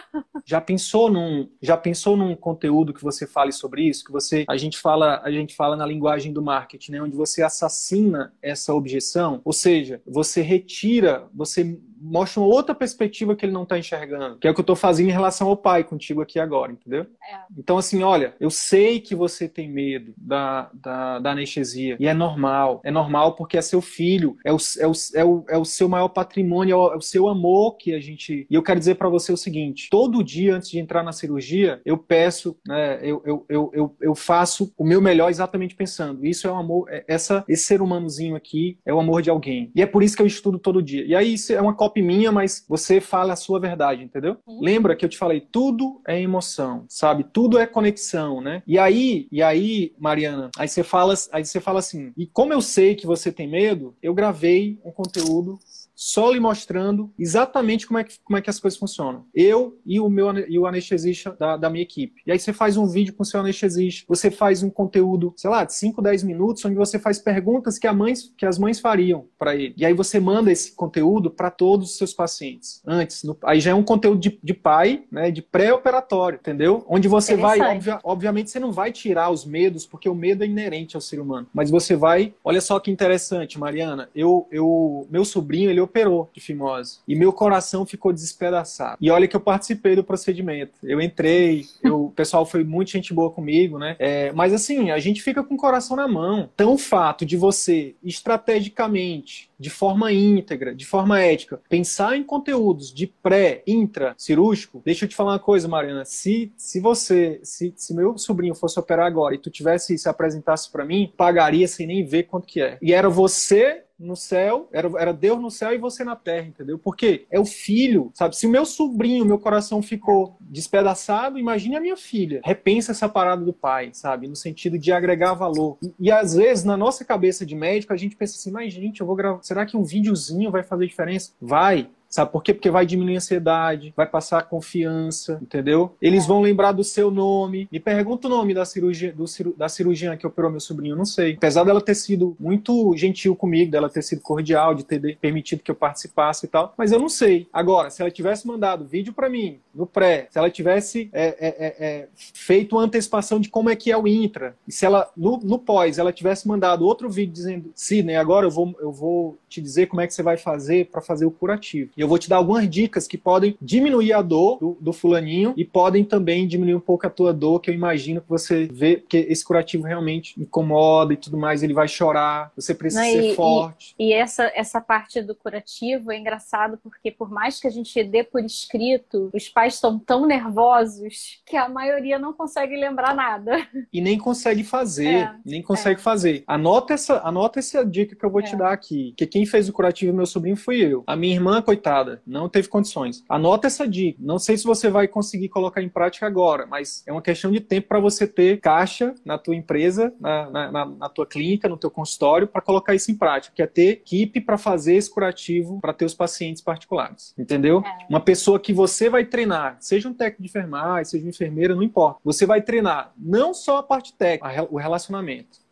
Já 0.46 0.62
pensou 0.62 1.12
num, 1.12 1.50
já 1.62 1.76
pensou 1.76 2.16
num 2.16 2.36
conteúdo 2.36 2.94
que 2.94 3.04
você 3.04 3.28
fale 3.28 3.52
sobre 3.52 3.84
isso? 3.84 4.06
Que 4.06 4.12
você, 4.12 4.46
a 4.48 4.58
gente 4.58 4.78
fala, 4.78 5.22
a 5.24 5.32
gente 5.32 5.56
fala 5.56 5.76
na 5.76 5.86
linguagem 5.86 6.32
do 6.32 6.42
marketing, 6.42 6.92
né? 6.94 7.02
Onde 7.02 7.16
você 7.16 7.42
assassina 7.42 8.34
essa 8.42 8.74
objeção, 8.74 9.42
ou 9.44 9.54
seja, 9.54 9.73
você 10.06 10.42
retira, 10.42 11.28
você 11.34 11.80
mostra 12.04 12.42
uma 12.42 12.50
outra 12.50 12.76
perspectiva 12.76 13.36
que 13.36 13.46
ele 13.46 13.54
não 13.54 13.64
está 13.64 13.78
enxergando, 13.78 14.38
que 14.38 14.48
é 14.48 14.52
o 14.52 14.54
que 14.54 14.60
eu 14.60 14.64
estou 14.64 14.76
fazendo 14.76 15.10
em 15.10 15.14
relação 15.14 15.48
ao 15.48 15.58
pai 15.58 15.84
contigo 15.84 16.22
aqui 16.22 16.40
agora, 16.40 16.72
entendeu? 16.72 17.02
É. 17.04 17.38
Então, 17.58 17.78
assim, 17.78 18.04
olha, 18.04 18.36
eu 18.40 18.50
sei 18.50 19.00
que 19.00 19.16
você 19.16 19.48
tem 19.48 19.70
medo 19.70 20.14
da, 20.18 20.70
da, 20.74 21.20
da, 21.20 21.32
anestesia, 21.32 21.98
e 22.00 22.08
é 22.08 22.14
normal, 22.14 22.82
é 22.84 22.92
normal 22.92 23.36
porque 23.36 23.58
é 23.58 23.62
seu 23.62 23.82
filho, 23.82 24.36
é 24.46 24.52
o, 24.52 24.58
é 24.80 24.88
o, 24.88 24.92
é 25.16 25.26
o, 25.26 25.46
é 25.50 25.58
o 25.58 25.66
seu 25.66 25.88
maior 25.88 26.10
patrimônio, 26.10 26.74
é 26.74 26.76
o, 26.76 26.94
é 26.94 26.98
o 26.98 27.02
seu 27.02 27.28
amor 27.28 27.78
que 27.78 27.94
a 27.94 28.00
gente. 28.00 28.46
E 28.50 28.54
eu 28.54 28.64
quero 28.64 28.80
dizer 28.80 28.96
para 28.96 29.10
você 29.10 29.32
o 29.32 29.38
seguinte: 29.38 29.88
todo 29.90 30.24
dia 30.24 30.56
antes 30.56 30.70
de 30.70 30.80
entrar 30.80 31.04
na 31.04 31.12
cirurgia, 31.12 31.82
eu 31.86 31.98
peço, 31.98 32.58
né, 32.68 33.00
eu, 33.02 33.22
eu, 33.26 33.46
eu, 33.50 33.72
eu, 33.74 33.96
eu 34.02 34.16
faço 34.16 34.74
o 34.78 34.84
meu 34.86 35.02
melhor 35.02 35.30
exatamente 35.30 35.76
pensando, 35.76 36.26
isso 36.26 36.48
é 36.48 36.52
o 36.52 36.56
amor, 36.56 36.88
é, 36.90 37.04
essa, 37.08 37.44
esse 37.48 37.64
ser 37.64 37.82
humanozinho 37.82 38.36
aqui 38.36 38.78
é 38.86 38.94
o 38.94 39.00
amor 39.00 39.22
de 39.22 39.30
alguém. 39.30 39.72
E 39.76 39.82
é 39.82 39.86
por 39.86 40.04
isso 40.04 40.16
que 40.16 40.22
eu 40.22 40.28
estudo 40.28 40.60
todo 40.60 40.82
dia. 40.82 41.06
E 41.06 41.16
aí, 41.16 41.34
isso 41.34 41.54
é 41.54 41.62
uma 41.62 41.74
cópia 41.74 41.93
minha, 42.02 42.32
mas 42.32 42.66
você 42.68 43.00
fala 43.00 43.34
a 43.34 43.38
sua 43.38 43.60
verdade, 43.60 44.04
entendeu? 44.04 44.38
Sim. 44.48 44.60
Lembra 44.62 44.96
que 44.96 45.06
eu 45.06 45.10
te 45.10 45.18
falei, 45.18 45.42
tudo 45.42 46.02
é 46.08 46.20
emoção, 46.20 46.86
sabe? 46.88 47.26
Tudo 47.32 47.58
é 47.58 47.66
conexão, 47.66 48.42
né? 48.42 48.64
E 48.66 48.78
aí, 48.78 49.28
e 49.32 49.42
aí, 49.42 49.94
Mariana, 49.98 50.50
aí 50.58 50.68
você 50.68 50.84
fala, 50.84 51.14
aí 51.32 51.46
você 51.46 51.60
fala 51.60 51.80
assim, 51.80 52.12
e 52.18 52.26
como 52.26 52.54
eu 52.54 52.62
sei 52.62 52.96
que 52.96 53.06
você 53.06 53.32
tem 53.32 53.48
medo, 53.48 53.96
eu 54.02 54.14
gravei 54.14 54.80
um 54.84 54.92
conteúdo 54.92 55.60
só 55.96 56.32
lhe 56.32 56.40
mostrando 56.40 57.12
exatamente 57.18 57.88
como 57.88 58.00
é 58.00 58.04
que, 58.04 58.20
como 58.24 58.38
é 58.38 58.42
que 58.42 58.50
as 58.50 58.60
coisas 58.60 58.80
funcionam. 58.80 59.26
Eu 59.34 59.80
e 59.86 60.00
o 60.00 60.10
meu 60.10 60.34
e 60.48 60.58
o 60.58 60.66
anestesista 60.66 61.36
da, 61.40 61.58
da 61.58 61.70
minha 61.70 61.84
equipe. 61.84 62.22
E 62.26 62.32
aí 62.32 62.40
você 62.40 62.54
faz 62.54 62.78
um 62.78 62.88
vídeo 62.88 63.14
com 63.14 63.24
o 63.24 63.26
seu 63.26 63.40
anestesista, 63.40 64.06
você 64.08 64.32
faz 64.32 64.64
um 64.64 64.70
conteúdo, 64.70 65.34
sei 65.38 65.50
lá, 65.50 65.64
de 65.64 65.74
5, 65.74 66.02
10 66.02 66.24
minutos, 66.24 66.66
onde 66.66 66.76
você 66.76 66.98
faz 66.98 67.20
perguntas 67.20 67.78
que, 67.78 67.88
a 67.88 67.94
mães, 67.94 68.34
que 68.38 68.46
as 68.46 68.58
mães 68.58 68.80
fariam 68.80 69.26
para 69.38 69.56
ele. 69.56 69.74
E 69.78 69.86
aí 69.86 69.94
você 69.94 70.20
manda 70.20 70.52
esse 70.52 70.74
conteúdo 70.76 71.30
para 71.30 71.52
todos 71.52 71.92
os 71.92 71.98
seus 71.98 72.14
pacientes. 72.14 72.82
Antes, 72.86 73.24
no, 73.24 73.38
aí 73.44 73.60
já 73.60 73.72
é 73.72 73.76
um 73.76 73.84
conteúdo 73.84 74.20
de, 74.20 74.40
de 74.42 74.54
pai, 74.54 75.04
né, 75.12 75.32
de 75.32 75.42
pré-operatório, 75.42 76.40
entendeu? 76.40 76.86
Onde 76.88 77.08
você 77.08 77.36
vai, 77.36 77.60
obvia, 77.60 78.00
obviamente 78.04 78.50
você 78.50 78.60
não 78.60 78.72
vai 78.72 78.92
tirar 78.92 79.30
os 79.30 79.46
medos, 79.46 79.86
porque 79.86 80.10
o 80.10 80.16
medo 80.16 80.44
é 80.44 80.48
inerente 80.48 80.96
ao 80.96 81.02
ser 81.02 81.20
humano. 81.20 81.48
Mas 81.54 81.70
você 81.70 81.96
vai, 81.96 82.34
olha 82.44 82.62
só 82.62 82.80
que 82.80 82.92
interessante, 82.92 83.60
Mariana, 83.60 84.10
eu, 84.16 84.48
eu 84.52 85.08
meu 85.10 85.26
sobrinho, 85.26 85.70
ele 85.70 85.80
operou 85.94 86.30
de 86.34 86.42
fimose. 86.42 86.98
E 87.08 87.16
meu 87.16 87.32
coração 87.32 87.86
ficou 87.86 88.12
despedaçado. 88.12 88.98
E 89.00 89.12
olha 89.12 89.28
que 89.28 89.36
eu 89.36 89.40
participei 89.40 89.96
do 89.96 90.04
procedimento. 90.04 90.74
Eu 90.82 91.00
entrei, 91.00 91.66
eu, 91.84 92.06
o 92.06 92.12
pessoal 92.12 92.46
foi 92.46 92.64
muito 92.64 92.90
gente 92.90 93.14
boa 93.14 93.30
comigo, 93.30 93.78
né? 93.78 93.96
É, 94.00 94.32
mas 94.32 94.54
assim, 94.54 94.90
a 94.90 94.98
gente 94.98 95.22
fica 95.22 95.44
com 95.44 95.54
o 95.54 95.58
coração 95.58 95.96
na 95.96 96.08
mão. 96.08 96.50
Então 96.56 96.74
o 96.74 96.78
fato 96.78 97.26
de 97.26 97.38
você, 97.38 97.96
estrategicamente, 98.04 99.52
de 99.60 99.70
forma 99.70 100.12
íntegra, 100.12 100.74
de 100.74 100.86
forma 100.86 101.22
ética, 101.22 101.62
pensar 101.70 102.18
em 102.18 102.24
conteúdos 102.24 102.92
de 102.92 103.08
pré, 103.08 103.62
intra, 103.68 104.16
cirúrgico, 104.18 104.82
deixa 104.84 105.06
eu 105.06 105.10
te 105.10 105.16
falar 105.16 105.34
uma 105.34 105.40
coisa, 105.40 105.68
Mariana. 105.68 106.04
Se, 106.06 106.52
se 106.58 106.80
você, 106.80 107.40
se, 107.44 107.74
se 107.78 107.94
meu 107.94 108.18
sobrinho 108.18 108.56
fosse 108.56 108.80
operar 108.80 109.06
agora 109.06 109.36
e 109.36 109.38
tu 109.38 109.50
tivesse 109.50 109.98
se 109.98 110.10
apresentasse 110.10 110.72
para 110.72 110.84
mim, 110.84 111.14
pagaria 111.16 111.68
sem 111.68 111.86
nem 111.86 112.04
ver 112.04 112.24
quanto 112.24 112.48
que 112.48 112.62
é. 112.62 112.78
E 112.82 112.92
era 112.94 113.10
você 113.10 113.84
no 114.04 114.16
céu, 114.16 114.68
era, 114.72 114.90
era 115.00 115.14
Deus 115.14 115.40
no 115.40 115.50
céu 115.50 115.74
e 115.74 115.78
você 115.78 116.04
na 116.04 116.16
terra, 116.16 116.48
entendeu? 116.48 116.78
Porque 116.78 117.26
é 117.32 117.40
o 117.40 117.46
filho, 117.46 118.12
sabe? 118.14 118.36
Se 118.36 118.46
o 118.46 118.50
meu 118.50 118.66
sobrinho, 118.66 119.26
meu 119.26 119.40
coração 119.40 119.82
ficou 119.82 120.36
despedaçado, 120.40 121.40
imagine 121.40 121.76
a 121.76 121.82
minha 121.82 121.98
filha. 121.98 122.42
Repensa 122.44 122.92
essa 122.92 123.08
parada 123.08 123.44
do 123.44 123.54
pai, 123.54 123.90
sabe? 123.94 124.28
No 124.28 124.36
sentido 124.36 124.78
de 124.78 124.92
agregar 124.92 125.34
valor. 125.34 125.78
E, 125.82 125.94
e 126.00 126.12
às 126.12 126.36
vezes, 126.36 126.64
na 126.64 126.78
nossa 126.78 127.06
cabeça 127.06 127.46
de 127.46 127.56
médico, 127.56 127.94
a 127.94 127.98
gente 127.98 128.16
pensa 128.16 128.36
assim, 128.36 128.52
mas 128.52 128.74
gente, 128.74 129.02
eu 129.02 129.08
vou 129.08 129.16
gravar. 129.16 129.42
Será 129.42 129.66
que 129.66 129.78
um 129.78 129.84
videozinho 129.84 130.52
vai 130.52 130.64
fazer 130.64 130.88
diferença? 130.88 131.32
Vai. 131.42 131.90
Sabe 132.14 132.32
por 132.32 132.44
quê? 132.44 132.54
Porque 132.54 132.70
vai 132.70 132.86
diminuir 132.86 133.16
a 133.16 133.18
ansiedade, 133.18 133.92
vai 133.98 134.06
passar 134.06 134.38
a 134.38 134.44
confiança, 134.44 135.40
entendeu? 135.42 135.96
Eles 136.00 136.28
vão 136.28 136.42
lembrar 136.42 136.72
do 136.72 136.84
seu 136.84 137.10
nome. 137.10 137.68
Me 137.72 137.80
pergunta 137.80 138.28
o 138.28 138.30
nome 138.30 138.54
da 138.54 138.64
cirurgia, 138.66 139.12
do, 139.12 139.26
da 139.58 139.68
cirurgiã 139.68 140.16
que 140.16 140.28
operou 140.28 140.52
meu 140.52 140.60
sobrinho, 140.60 140.96
não 140.96 141.06
sei. 141.06 141.34
Apesar 141.34 141.64
dela 141.64 141.82
ter 141.82 141.96
sido 141.96 142.38
muito 142.40 142.96
gentil 142.96 143.36
comigo, 143.36 143.72
dela 143.72 143.90
ter 143.90 144.04
sido 144.04 144.22
cordial, 144.22 144.76
de 144.76 144.84
ter 144.84 145.18
permitido 145.18 145.64
que 145.64 145.72
eu 145.72 145.76
participasse 145.76 146.46
e 146.46 146.50
tal, 146.50 146.72
mas 146.78 146.92
eu 146.92 147.00
não 147.00 147.10
sei. 147.10 147.48
Agora, 147.52 147.90
se 147.90 148.00
ela 148.00 148.12
tivesse 148.12 148.46
mandado 148.46 148.86
vídeo 148.86 149.12
para 149.12 149.28
mim 149.28 149.58
no 149.74 149.88
pré, 149.88 150.28
se 150.30 150.38
ela 150.38 150.52
tivesse 150.52 151.10
é, 151.12 151.26
é, 151.26 151.48
é, 151.48 151.76
é, 151.80 152.08
feito 152.14 152.76
uma 152.76 152.84
antecipação 152.84 153.40
de 153.40 153.50
como 153.50 153.72
é 153.72 153.76
que 153.76 153.92
é 153.92 153.98
o 153.98 154.08
intra, 154.08 154.56
e 154.68 154.72
se 154.72 154.86
ela 154.86 155.10
no, 155.18 155.38
no 155.38 155.58
pós 155.58 155.98
ela 155.98 156.14
tivesse 156.14 156.48
mandado 156.48 156.86
outro 156.86 157.10
vídeo 157.10 157.34
dizendo, 157.34 157.72
Sidney, 157.74 158.18
agora 158.18 158.46
eu 158.46 158.52
vou, 158.52 158.76
eu 158.80 158.92
vou 158.92 159.36
te 159.50 159.60
dizer 159.60 159.88
como 159.88 160.02
é 160.02 160.06
que 160.06 160.14
você 160.14 160.22
vai 160.22 160.38
fazer 160.38 160.90
para 160.92 161.02
fazer 161.02 161.26
o 161.26 161.32
curativo. 161.32 161.90
E 161.98 162.03
eu 162.04 162.08
vou 162.08 162.18
te 162.18 162.28
dar 162.28 162.38
algumas 162.38 162.70
dicas 162.70 163.08
que 163.08 163.18
podem 163.18 163.56
diminuir 163.62 164.14
a 164.14 164.22
dor 164.22 164.58
do, 164.60 164.78
do, 164.80 164.92
fulaninho 164.94 165.54
e 165.56 165.64
podem 165.64 166.04
também 166.04 166.48
diminuir 166.48 166.76
um 166.76 166.80
pouco 166.80 167.06
a 167.06 167.10
tua 167.10 167.34
dor, 167.34 167.60
que 167.60 167.70
eu 167.70 167.74
imagino 167.74 168.22
que 168.22 168.30
você 168.30 168.66
vê, 168.72 168.98
porque 168.98 169.18
esse 169.30 169.44
curativo 169.44 169.84
realmente 169.84 170.40
incomoda 170.40 171.14
e 171.14 171.18
tudo 171.18 171.38
mais, 171.38 171.62
ele 171.62 171.74
vai 171.74 171.88
chorar, 171.88 172.52
você 172.56 172.74
precisa 172.74 173.04
Não, 173.04 173.12
ser 173.12 173.32
e, 173.32 173.36
forte. 173.36 173.96
E, 174.00 174.10
e, 174.10 174.14
essa, 174.14 174.52
essa 174.56 174.82
parte 174.82 175.22
do 175.22 175.36
curativo 175.36 176.12
é 176.12 176.18
engraçado 176.18 176.80
porque 176.82 177.12
por 177.12 177.30
mais 177.30 177.60
que 177.60 177.68
a 177.68 177.72
gente 177.72 178.04
dê 178.04 178.24
por 178.24 178.44
escrito, 178.44 179.30
os 179.34 179.48
pais 179.50 179.76
estão 179.76 180.00
tão 180.00 180.26
nervosos 180.26 181.42
que 181.46 181.56
a 181.56 181.70
maioria 181.70 182.18
não 182.18 182.34
consegue 182.34 182.76
lembrar 182.76 183.16
nada. 183.16 183.68
E 183.92 184.02
nem 184.02 184.18
consegue 184.18 184.64
fazer, 184.64 185.08
é, 185.08 185.36
nem 185.46 185.62
consegue 185.62 186.00
é. 186.00 186.04
fazer. 186.04 186.44
Anota 186.48 186.94
essa, 186.94 187.22
anota 187.24 187.60
essa 187.60 187.86
dica 187.86 188.16
que 188.16 188.26
eu 188.26 188.30
vou 188.30 188.42
te 188.42 188.56
é. 188.56 188.58
dar 188.58 188.72
aqui, 188.72 189.14
que 189.16 189.28
quem 189.28 189.44
quem 189.44 189.46
fez 189.46 189.68
o 189.68 189.74
curativo 189.74 190.16
meu 190.16 190.26
sobrinho 190.26 190.56
fui 190.56 190.82
eu. 190.82 191.04
A 191.06 191.16
minha 191.16 191.34
irmã, 191.34 191.62
coitada, 191.62 191.93
não 192.26 192.50
teve 192.50 192.68
condições. 192.68 193.24
Anota 193.28 193.68
essa 193.68 193.88
dica. 193.88 194.18
Não 194.22 194.40
sei 194.40 194.58
se 194.58 194.64
você 194.64 194.90
vai 194.90 195.08
conseguir 195.08 195.50
colocar 195.50 195.82
em 195.82 195.90
prática 195.90 196.26
agora, 196.26 196.66
mas 196.66 197.04
é 197.08 197.12
uma 197.12 197.22
questão 197.22 197.52
de 197.52 197.60
tempo 197.60 197.88
para 197.88 198.00
você 198.00 198.28
ter 198.28 198.60
caixa 198.60 199.14
na 199.26 199.38
tua 199.38 199.56
empresa, 199.56 200.14
na, 200.20 200.72
na, 200.72 200.86
na 200.86 201.10
tua 201.10 201.26
clínica, 201.26 201.70
no 201.70 201.78
teu 201.78 201.92
consultório, 201.92 202.48
para 202.48 202.62
colocar 202.62 202.96
isso 202.96 203.12
em 203.12 203.16
prática, 203.16 203.56
que 203.56 203.62
é 203.62 203.68
ter 203.68 203.90
equipe 203.90 204.42
para 204.42 204.58
fazer 204.58 204.96
esse 204.96 205.10
curativo 205.10 205.80
para 205.82 205.94
teus 205.94 206.14
pacientes 206.14 206.62
particulares. 206.62 207.34
Entendeu? 207.38 207.84
É. 207.86 208.06
Uma 208.10 208.20
pessoa 208.20 208.60
que 208.60 208.74
você 208.74 209.10
vai 209.10 209.26
treinar, 209.26 209.78
seja 209.80 210.10
um 210.10 210.14
técnico 210.14 210.44
de 210.44 210.50
enfermagem, 210.50 211.06
seja 211.06 211.24
uma 211.24 211.30
enfermeira, 211.30 211.76
não 211.76 211.84
importa. 211.84 212.20
Você 212.24 212.46
vai 212.46 212.62
treinar 212.62 213.14
não 213.18 213.54
só 213.54 213.78
a 213.78 213.84
parte 213.84 214.14
técnica, 214.14 214.68
o 214.70 214.78
relacionamento 214.78 215.63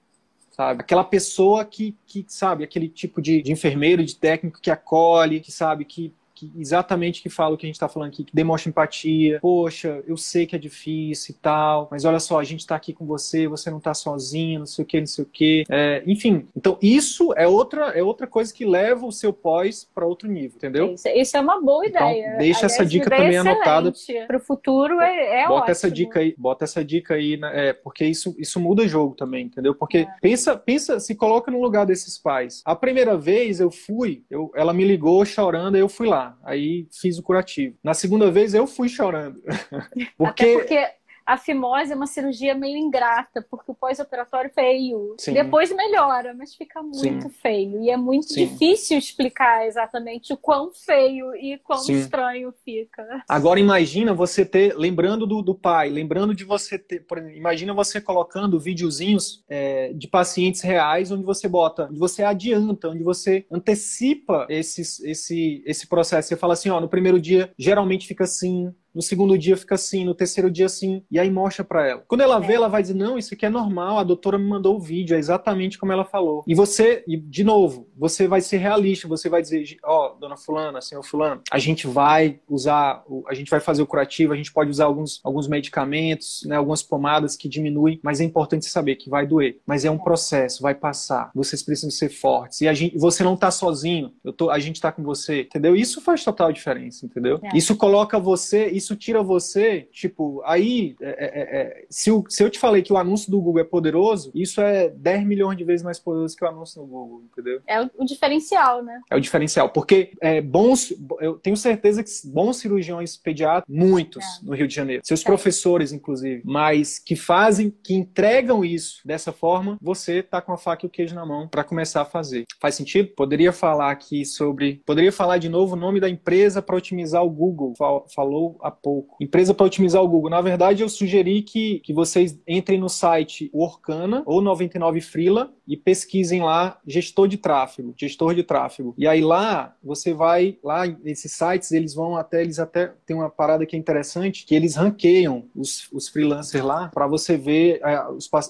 sabe? 0.52 0.82
Aquela 0.82 1.04
pessoa 1.04 1.66
que, 1.66 1.98
que 2.06 2.26
sabe, 2.28 2.64
aquele 2.64 2.88
tipo 2.88 3.22
de, 3.22 3.42
de 3.42 3.52
enfermeiro, 3.52 4.06
de 4.06 4.16
técnico 4.16 4.62
que 4.62 4.70
acolhe, 4.70 5.40
que 5.40 5.52
sabe, 5.52 5.86
que 5.86 6.14
que 6.42 6.52
exatamente 6.60 7.22
que 7.22 7.30
fala 7.30 7.54
o 7.54 7.58
que 7.58 7.66
a 7.66 7.70
gente 7.70 7.76
está 7.76 7.88
falando 7.88 8.10
aqui, 8.10 8.24
que 8.24 8.36
demonstra 8.36 8.70
empatia. 8.70 9.40
Poxa, 9.40 10.04
eu 10.08 10.18
sei 10.18 10.46
que 10.48 10.56
é 10.56 10.60
difícil 10.60 11.36
e 11.36 11.38
tal, 11.42 11.88
mas 11.92 12.06
olha 12.06 12.20
só, 12.20 12.40
a 12.40 12.44
gente 12.44 12.62
está 12.62 12.76
aqui 12.76 12.94
com 12.94 13.06
você, 13.06 13.48
você 13.48 13.70
não 13.70 13.78
está 13.78 13.94
sozinho, 13.94 14.60
não 14.60 14.66
sei 14.66 14.84
o 14.84 14.88
que, 14.88 15.00
não 15.00 15.08
sei 15.08 15.24
o 15.24 15.28
que. 15.28 15.64
É, 15.70 16.04
enfim, 16.08 16.48
então 16.56 16.78
isso 16.82 17.34
é 17.36 17.48
outra, 17.48 17.90
é 17.90 18.02
outra 18.02 18.26
coisa 18.26 18.54
que 18.54 18.66
leva 18.66 19.06
o 19.06 19.12
seu 19.12 19.32
pós 19.32 19.88
para 19.94 20.06
outro 20.06 20.30
nível, 20.30 20.54
entendeu? 20.56 20.94
Isso, 20.94 21.08
isso, 21.08 21.38
é 21.38 21.42
uma 21.42 21.62
boa 21.62 21.86
então, 21.86 22.10
ideia. 22.10 22.38
Deixa 22.38 22.66
essa 22.66 22.86
dica 22.86 23.10
também 23.10 23.38
anotada. 23.38 23.92
Para 24.28 24.38
o 24.38 24.40
futuro 24.40 25.00
é, 25.00 25.44
é 25.44 25.48
bota 25.48 25.54
ótimo. 25.54 25.72
essa 25.72 25.92
dica 25.92 26.20
aí, 26.20 26.36
bota 26.38 26.64
essa 26.64 26.84
dica 26.84 27.16
aí, 27.16 27.38
né, 27.38 27.70
é, 27.70 27.74
porque 27.74 28.06
isso, 28.06 28.36
isso 28.38 28.60
muda 28.60 28.84
o 28.84 28.88
jogo 28.88 29.16
também, 29.16 29.46
entendeu? 29.46 29.76
Porque 29.76 30.00
é. 30.00 30.08
pensa, 30.22 30.56
pensa, 30.58 31.00
se 31.00 31.16
coloca 31.16 31.52
no 31.52 31.62
lugar 31.62 31.86
desses 31.86 32.18
pais. 32.18 32.62
A 32.66 32.76
primeira 32.76 33.18
vez 33.18 33.60
eu 33.60 33.70
fui, 33.70 34.24
eu, 34.30 34.52
ela 34.56 34.74
me 34.74 34.84
ligou 34.84 35.24
chorando, 35.26 35.78
eu 35.78 35.90
fui 35.90 36.08
lá. 36.08 36.31
Aí 36.44 36.88
fiz 36.92 37.18
o 37.18 37.24
curativo. 37.24 37.78
Na 37.84 37.94
segunda 37.94 38.32
vez 38.32 38.54
eu 38.54 38.68
fui 38.68 38.90
chorando. 38.90 39.42
porque... 40.18 40.54
porque 40.54 40.90
a 41.26 41.38
fimose 41.38 41.92
é 41.92 41.96
uma 41.96 42.08
cirurgia 42.08 42.56
meio 42.56 42.78
ingrata, 42.78 43.46
porque 43.50 43.72
o 43.72 43.76
pós-operatório 43.76 44.50
é 44.50 44.54
feio. 44.54 45.16
Sim. 45.18 45.34
Depois 45.34 45.72
melhora, 45.72 46.34
mas 46.34 46.56
fica 46.56 46.82
muito 46.82 47.24
Sim. 47.24 47.30
feio. 47.30 47.84
E 47.84 47.90
é 47.90 47.98
muito 47.98 48.28
Sim. 48.28 48.46
difícil 48.46 48.98
explicar 48.98 49.66
exatamente 49.66 50.34
o 50.34 50.38
quão 50.38 50.72
feio 50.74 51.36
e 51.36 51.58
quão 51.60 51.82
estranho 51.90 52.54
fica. 52.64 53.24
Agora 53.28 53.60
imagina 53.60 54.14
você 54.14 54.46
ter, 54.46 54.76
lembrando 54.78 55.26
do, 55.26 55.42
do 55.42 55.56
pai, 55.56 55.90
lembrando 55.90 56.34
de 56.34 56.44
você 56.44 56.78
ter, 56.78 57.06
por 57.06 57.18
exemplo, 57.18 57.38
imagina 57.38 57.74
você 57.74 58.02
colocando 58.02 58.60
videozinhos 58.60 59.44
é, 59.50 59.94
de 59.94 60.08
pacientes 60.08 60.62
reais 60.62 61.12
onde 61.12 61.24
você 61.24 61.48
bota, 61.48 61.88
onde 61.90 62.00
você 62.00 62.24
adianta, 62.24 62.90
onde 62.90 63.04
você 63.04 63.46
antecipa 63.52 64.46
esses, 64.50 65.00
esse, 65.02 65.64
esse 65.66 65.88
processo. 65.88 66.30
Você 66.30 66.38
fala 66.38 66.54
assim, 66.54 66.70
ó, 66.70 66.80
no 66.80 66.90
primeiro 66.90 67.20
dia 67.20 67.52
geralmente 67.58 68.08
fica 68.08 68.24
assim, 68.24 68.74
no 68.94 69.02
segundo 69.02 69.38
dia 69.38 69.58
fica 69.58 69.76
assim, 69.76 70.06
no 70.06 70.14
terceiro 70.14 70.50
dia 70.50 70.66
assim, 70.66 71.04
e 71.10 71.20
aí 71.20 71.30
mostra 71.30 71.64
para 71.64 71.88
ela. 71.88 72.04
Quando 72.08 72.22
ela 72.22 72.40
vê, 72.40 72.54
é. 72.54 72.56
ela 72.56 72.68
vai 72.68 72.82
dizer: 72.82 72.94
"Não, 72.94 73.18
isso 73.18 73.34
aqui 73.34 73.46
é 73.46 73.50
normal, 73.50 74.00
a 74.00 74.04
doutora 74.04 74.38
me 74.38 74.48
mandou 74.48 74.76
o 74.76 74.80
vídeo, 74.80 75.16
é 75.16 75.20
exatamente 75.20 75.78
como 75.78 75.92
ela 75.92 76.06
falou". 76.06 76.44
E 76.48 76.56
você, 76.56 77.04
e 77.08 77.18
de 77.18 77.44
novo, 77.44 77.88
você 77.98 78.28
vai 78.28 78.42
ser 78.42 78.58
realista, 78.58 79.08
você 79.08 79.30
vai 79.30 79.42
dizer: 79.42 79.78
"Ó, 79.84 80.08
oh, 80.08 80.20
dona 80.20 80.38
fulana, 80.38 80.82
senhor 80.82 81.04
fulano, 81.04 81.42
a 81.52 81.60
gente 81.60 81.88
vai 81.88 82.40
usar, 82.50 83.04
a 83.28 83.34
gente 83.34 83.50
vai 83.50 83.60
fazer 83.60 83.82
o 83.82 83.88
curativo, 83.88 84.34
a 84.34 84.36
gente 84.36 84.52
pode 84.52 84.70
usar 84.70 84.86
alguns, 84.86 85.20
alguns 85.24 85.48
medicamentos, 85.48 86.44
né, 86.46 86.56
algumas 86.56 86.84
pomadas 86.84 87.36
que 87.36 87.48
diminuem, 87.48 88.00
mas 88.04 88.22
é 88.22 88.24
importante 88.24 88.66
saber 88.66 88.96
que 88.96 89.10
vai 89.10 89.26
doer, 89.26 89.60
mas 89.66 89.86
é 89.86 89.92
um 89.92 89.98
processo, 89.98 90.62
vai 90.62 90.76
passar. 90.76 91.32
Vocês 91.34 91.62
precisam 91.64 91.92
ser 91.92 92.10
fortes. 92.10 92.62
E 92.62 92.68
a 92.68 92.74
gente, 92.74 92.98
você 92.98 93.24
não 93.24 93.36
tá 93.36 93.52
sozinho. 93.52 94.12
Eu 94.24 94.34
tô, 94.34 94.50
a 94.50 94.60
gente 94.60 94.82
tá 94.82 94.92
com 94.92 95.04
você, 95.04 95.42
entendeu? 95.42 95.76
Isso 95.76 96.02
faz 96.02 96.24
total 96.24 96.52
diferença, 96.52 97.06
entendeu? 97.06 97.40
É. 97.44 97.58
Isso 97.58 97.76
coloca 97.76 98.20
você, 98.20 98.68
isso 98.82 98.96
tira 98.96 99.22
você, 99.22 99.88
tipo, 99.92 100.42
aí, 100.46 100.96
é, 101.02 101.10
é, 101.10 101.62
é, 101.62 101.86
se, 101.90 102.12
o, 102.12 102.24
se 102.28 102.44
eu 102.44 102.50
te 102.50 102.60
falei 102.60 102.82
que 102.82 102.92
o 102.92 102.98
anúncio 102.98 103.32
do 103.32 103.40
Google 103.40 103.62
é 103.62 103.66
poderoso, 103.66 104.32
isso 104.34 104.60
é 104.60 104.90
10 104.90 105.26
milhões 105.26 105.58
de 105.58 105.64
vezes 105.64 105.84
mais 105.84 106.00
poderoso 106.00 106.36
que 106.36 106.44
o 106.44 106.48
anúncio 106.48 106.82
no 106.82 106.88
Google, 106.88 107.24
entendeu? 107.32 107.62
É 107.68 107.82
o, 107.82 108.06
diferencial, 108.06 108.84
né? 108.84 109.02
É 109.10 109.16
o 109.16 109.20
diferencial, 109.20 109.70
porque 109.70 110.12
é, 110.20 110.42
bons, 110.42 110.94
eu 111.20 111.36
tenho 111.36 111.56
certeza 111.56 112.04
que 112.04 112.10
bons 112.26 112.58
cirurgiões 112.58 113.16
pediatras, 113.16 113.64
muitos 113.68 114.24
é. 114.24 114.46
no 114.46 114.56
Rio 114.56 114.68
de 114.68 114.74
Janeiro, 114.74 115.04
seus 115.06 115.24
professores, 115.24 115.92
inclusive, 115.92 116.42
mas 116.44 116.98
que 116.98 117.16
fazem, 117.16 117.70
que 117.84 117.94
entregam 117.94 118.66
isso 118.66 119.02
dessa 119.06 119.32
forma, 119.32 119.78
você 119.82 120.24
tá 120.24 120.42
com 120.42 120.52
a 120.52 120.58
faca 120.58 120.86
e 120.86 120.88
o 120.88 120.90
queijo 120.90 121.16
na 121.16 121.26
mão 121.26 121.48
para 121.48 121.64
começar 121.64 122.02
a 122.02 122.06
fazer. 122.06 122.46
Faz 122.60 122.76
sentido? 122.76 123.10
Poderia 123.16 123.54
falar 123.54 123.92
aqui 123.92 124.26
sobre, 124.26 124.82
poderia 124.86 125.12
falar 125.12 125.38
de 125.38 125.50
novo 125.50 125.76
o 125.76 125.80
nome 125.80 126.00
da 126.00 126.10
empresa 126.10 126.62
para 126.62 126.76
otimizar 126.76 127.24
o 127.24 127.30
Google. 127.30 127.74
Falou 128.14 128.58
pouco. 128.72 129.18
Empresa 129.22 129.54
para 129.54 129.66
otimizar 129.66 130.02
o 130.02 130.08
Google. 130.08 130.30
Na 130.30 130.42
verdade, 130.42 130.84
eu 130.84 130.90
sugeri 130.90 131.42
que, 131.42 131.80
que 131.80 131.94
vocês 131.94 132.40
entrem 132.48 132.80
no 132.80 132.90
site 132.90 133.50
Orkana 133.54 134.24
ou 134.26 134.42
99 134.42 135.02
Freela 135.02 135.52
e 135.68 135.78
pesquisem 135.78 136.42
lá 136.42 136.80
gestor 136.86 137.28
de 137.28 137.38
tráfego, 137.38 137.94
gestor 137.98 138.36
de 138.36 138.44
tráfego. 138.44 138.94
E 138.98 139.08
aí 139.08 139.22
lá 139.22 139.76
você 139.84 140.14
vai 140.14 140.58
lá 140.64 140.86
nesses 140.86 141.32
sites, 141.32 141.72
eles 141.72 141.94
vão 141.94 142.18
até 142.18 142.42
eles 142.42 142.60
até 142.60 142.94
tem 143.06 143.16
uma 143.16 143.30
parada 143.30 143.66
que 143.66 143.76
é 143.76 143.80
interessante, 143.80 144.46
que 144.46 144.54
eles 144.54 144.76
ranqueiam 144.76 145.46
os, 145.56 145.88
os 145.94 146.10
freelancers 146.10 146.64
lá 146.64 146.90
para 146.90 147.08
você 147.08 147.38
ver 147.38 147.80
é, 147.84 148.02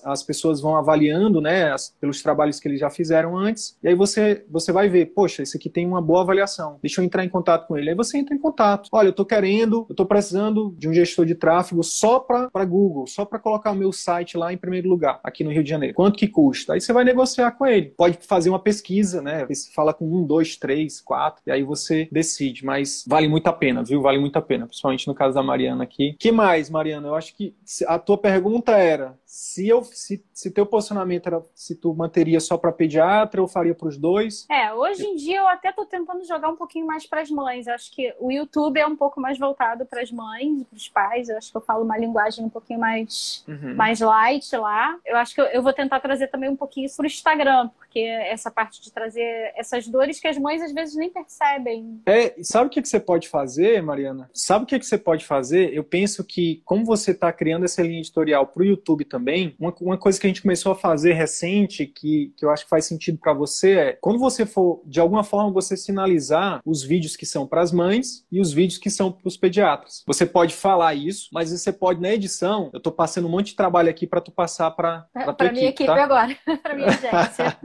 as 0.06 0.24
pessoas 0.24 0.62
vão 0.62 0.76
avaliando, 0.76 1.40
né, 1.40 1.72
as, 1.72 1.94
pelos 2.00 2.22
trabalhos 2.22 2.60
que 2.60 2.68
eles 2.68 2.80
já 2.80 2.90
fizeram 2.90 3.38
antes. 3.38 3.78
E 3.84 3.90
aí 3.90 3.96
você 3.96 4.44
você 4.50 4.72
vai 4.72 4.90
ver, 4.90 5.08
poxa, 5.08 5.44
esse 5.44 5.58
aqui 5.58 5.70
tem 5.70 5.86
uma 5.86 6.02
boa 6.02 6.22
avaliação. 6.22 6.80
Deixa 6.82 7.02
eu 7.02 7.06
entrar 7.06 7.24
em 7.24 7.30
contato 7.30 7.68
com 7.68 7.78
ele. 7.78 7.90
Aí 7.90 7.96
você 7.96 8.18
entra 8.18 8.36
em 8.36 8.40
contato. 8.40 8.90
Olha, 8.92 9.10
eu 9.10 9.14
tô 9.14 9.26
querendo, 9.26 9.86
eu 9.90 9.96
tô 9.96 10.06
precisando 10.12 10.76
de 10.78 10.89
um 10.89 10.93
gestor 10.93 11.26
de 11.26 11.34
tráfego 11.34 11.82
só 11.82 12.20
para 12.20 12.66
Google, 12.66 13.07
só 13.07 13.24
para 13.24 13.39
colocar 13.39 13.72
o 13.72 13.76
meu 13.76 13.93
site 13.93 14.36
lá 14.36 14.51
em 14.51 14.57
primeiro 14.57 14.89
lugar, 14.89 15.22
aqui 15.24 15.41
no 15.41 15.49
Rio 15.49 15.64
de 15.64 15.70
Janeiro. 15.70 15.95
Quanto 15.95 16.20
que 16.20 16.28
custa? 16.28 16.74
Aí 16.74 16.82
você 16.82 16.91
vai 16.91 17.05
negociar 17.05 17.51
com 17.51 17.66
ele. 17.66 17.93
Pode 17.95 18.18
fazer 18.20 18.49
uma 18.49 18.59
pesquisa, 18.59 19.22
né? 19.22 19.45
Você 19.45 19.72
fala 19.72 19.93
com 19.93 20.05
um, 20.05 20.26
dois, 20.26 20.57
três, 20.57 20.99
quatro, 20.99 21.41
e 21.47 21.51
aí 21.51 21.64
você 21.64 22.09
decide. 22.12 22.66
Mas 22.66 23.05
vale 23.07 23.30
muito 23.30 23.47
a 23.47 23.53
pena, 23.53 23.86
viu? 23.86 24.01
Vale 24.01 24.20
muito 24.20 24.36
a 24.36 24.41
pena, 24.41 24.68
principalmente 24.68 25.07
no 25.07 25.16
caso 25.16 25.34
da 25.34 25.41
Mariana 25.41 25.86
aqui. 25.86 26.14
que 26.20 26.30
mais, 26.30 26.70
Mariana? 26.70 27.07
Eu 27.07 27.16
acho 27.16 27.34
que 27.34 27.55
a 27.88 27.97
tua 27.97 28.18
pergunta 28.18 28.74
era 28.74 29.18
se 29.32 29.66
eu 29.66 29.82
se, 29.82 30.22
se 30.34 30.52
teu 30.52 30.66
posicionamento 30.66 31.26
era 31.26 31.42
se 31.56 31.74
tu 31.74 31.94
manteria 31.94 32.38
só 32.42 32.58
para 32.58 32.70
pediatra 32.70 33.42
ou 33.42 33.48
faria 33.48 33.74
para 33.74 33.88
os 33.88 33.98
dois. 33.98 34.46
É, 34.52 34.74
hoje 34.74 35.06
em 35.06 35.16
dia 35.16 35.40
eu 35.40 35.48
até 35.48 35.72
tô 35.72 35.86
tentando 35.86 36.26
jogar 36.26 36.50
um 36.50 36.58
pouquinho 36.58 36.86
mais 36.86 37.08
para 37.08 37.22
as 37.22 37.32
mães. 37.32 37.66
Eu 37.66 37.74
acho 37.74 37.90
que 37.94 38.14
o 38.20 38.30
YouTube 38.30 38.78
é 38.78 38.86
um 38.86 38.98
pouco 38.98 39.22
mais 39.22 39.40
voltado 39.40 39.86
para 39.86 40.02
as 40.02 40.12
mães, 40.12 40.64
para 40.66 40.76
os 40.76 40.90
pais. 40.90 41.30
Eu 41.30 41.38
acho 41.38 41.50
que 41.50 41.56
eu 41.56 41.62
falo 41.62 41.86
uma 41.86 41.98
linguagem 41.98 42.44
um 42.44 42.50
pouquinho 42.50 42.82
mais 42.82 43.46
uhum. 43.48 43.74
mais 43.74 44.02
light 44.02 44.54
lá. 44.54 45.00
Eu 45.06 45.16
acho 45.16 45.34
que 45.34 45.40
eu, 45.40 45.46
eu 45.46 45.64
vou 45.64 45.72
tentar 45.72 46.02
trazer 46.02 46.28
também 46.28 46.50
um 46.50 46.58
pouquinho 46.58 46.88
isso 46.88 46.98
pro 46.98 47.06
Instagram, 47.06 47.70
porque 47.92 48.00
essa 48.00 48.50
parte 48.50 48.82
de 48.82 48.89
trazer 48.89 49.52
essas 49.58 49.86
dores 49.86 50.18
que 50.18 50.28
as 50.28 50.38
mães 50.38 50.62
às 50.62 50.72
vezes 50.72 50.96
nem 50.96 51.10
percebem. 51.10 52.02
É, 52.06 52.34
sabe 52.42 52.68
o 52.68 52.70
que, 52.70 52.82
que 52.82 52.88
você 52.88 53.02
pode 53.02 53.28
fazer, 53.28 53.84
Mariana? 53.84 54.30
Sabe 54.34 54.64
o 54.64 54.68
que, 54.68 54.80
que 54.80 54.86
você 54.86 54.98
pode 54.98 55.26
fazer? 55.26 55.74
Eu 55.74 55.84
penso 55.84 56.24
que, 56.24 56.62
como 56.64 56.86
você 56.86 57.12
está 57.12 57.34
criando 57.34 57.66
essa 57.66 57.82
linha 57.82 58.00
editorial 58.00 58.48
para 58.48 58.64
o 58.64 58.66
YouTube 58.66 59.04
também, 59.04 59.54
uma, 59.60 59.76
uma, 59.82 59.98
coisa 59.98 60.18
que 60.18 60.26
a 60.26 60.30
gente 60.30 60.42
começou 60.42 60.72
a 60.72 60.76
fazer 60.76 61.14
recente, 61.14 61.86
que, 61.86 62.34
que 62.38 62.46
eu 62.46 62.50
acho 62.50 62.64
que 62.64 62.70
faz 62.70 62.86
sentido 62.86 63.18
para 63.18 63.34
você, 63.34 63.72
é 63.72 63.98
quando 64.00 64.20
você 64.20 64.46
for, 64.46 64.82
de 64.86 65.02
alguma 65.02 65.24
forma, 65.24 65.52
você 65.52 65.76
sinalizar 65.76 66.62
os 66.66 66.82
vídeos 66.82 67.18
que 67.18 67.26
são 67.26 67.46
para 67.46 67.62
as 67.62 67.74
mães 67.74 68.26
e 68.32 68.39
os 68.39 68.54
vídeos 68.54 68.80
que 68.80 68.89
são 68.89 69.12
para 69.12 69.28
os 69.28 69.36
pediatras. 69.36 70.02
Você 70.08 70.26
pode 70.26 70.56
falar 70.56 70.96
isso, 70.96 71.28
mas 71.34 71.52
você 71.52 71.74
pode, 71.74 72.00
na 72.00 72.14
edição, 72.14 72.70
eu 72.72 72.78
estou 72.78 72.94
passando 72.94 73.28
um 73.28 73.32
monte 73.32 73.48
de 73.48 73.56
trabalho 73.56 73.89
aqui 73.89 74.08
para 74.08 74.22
tu 74.22 74.32
passar 74.32 74.72
para 74.72 75.06
a 75.14 75.34
tua 75.34 75.52
minha 75.52 75.66
equipe, 75.66 75.84
equipe 75.84 75.88
tá? 75.88 76.04
agora, 76.04 76.38
para 76.64 76.74
minha 76.74 76.88
agência. 77.02 77.58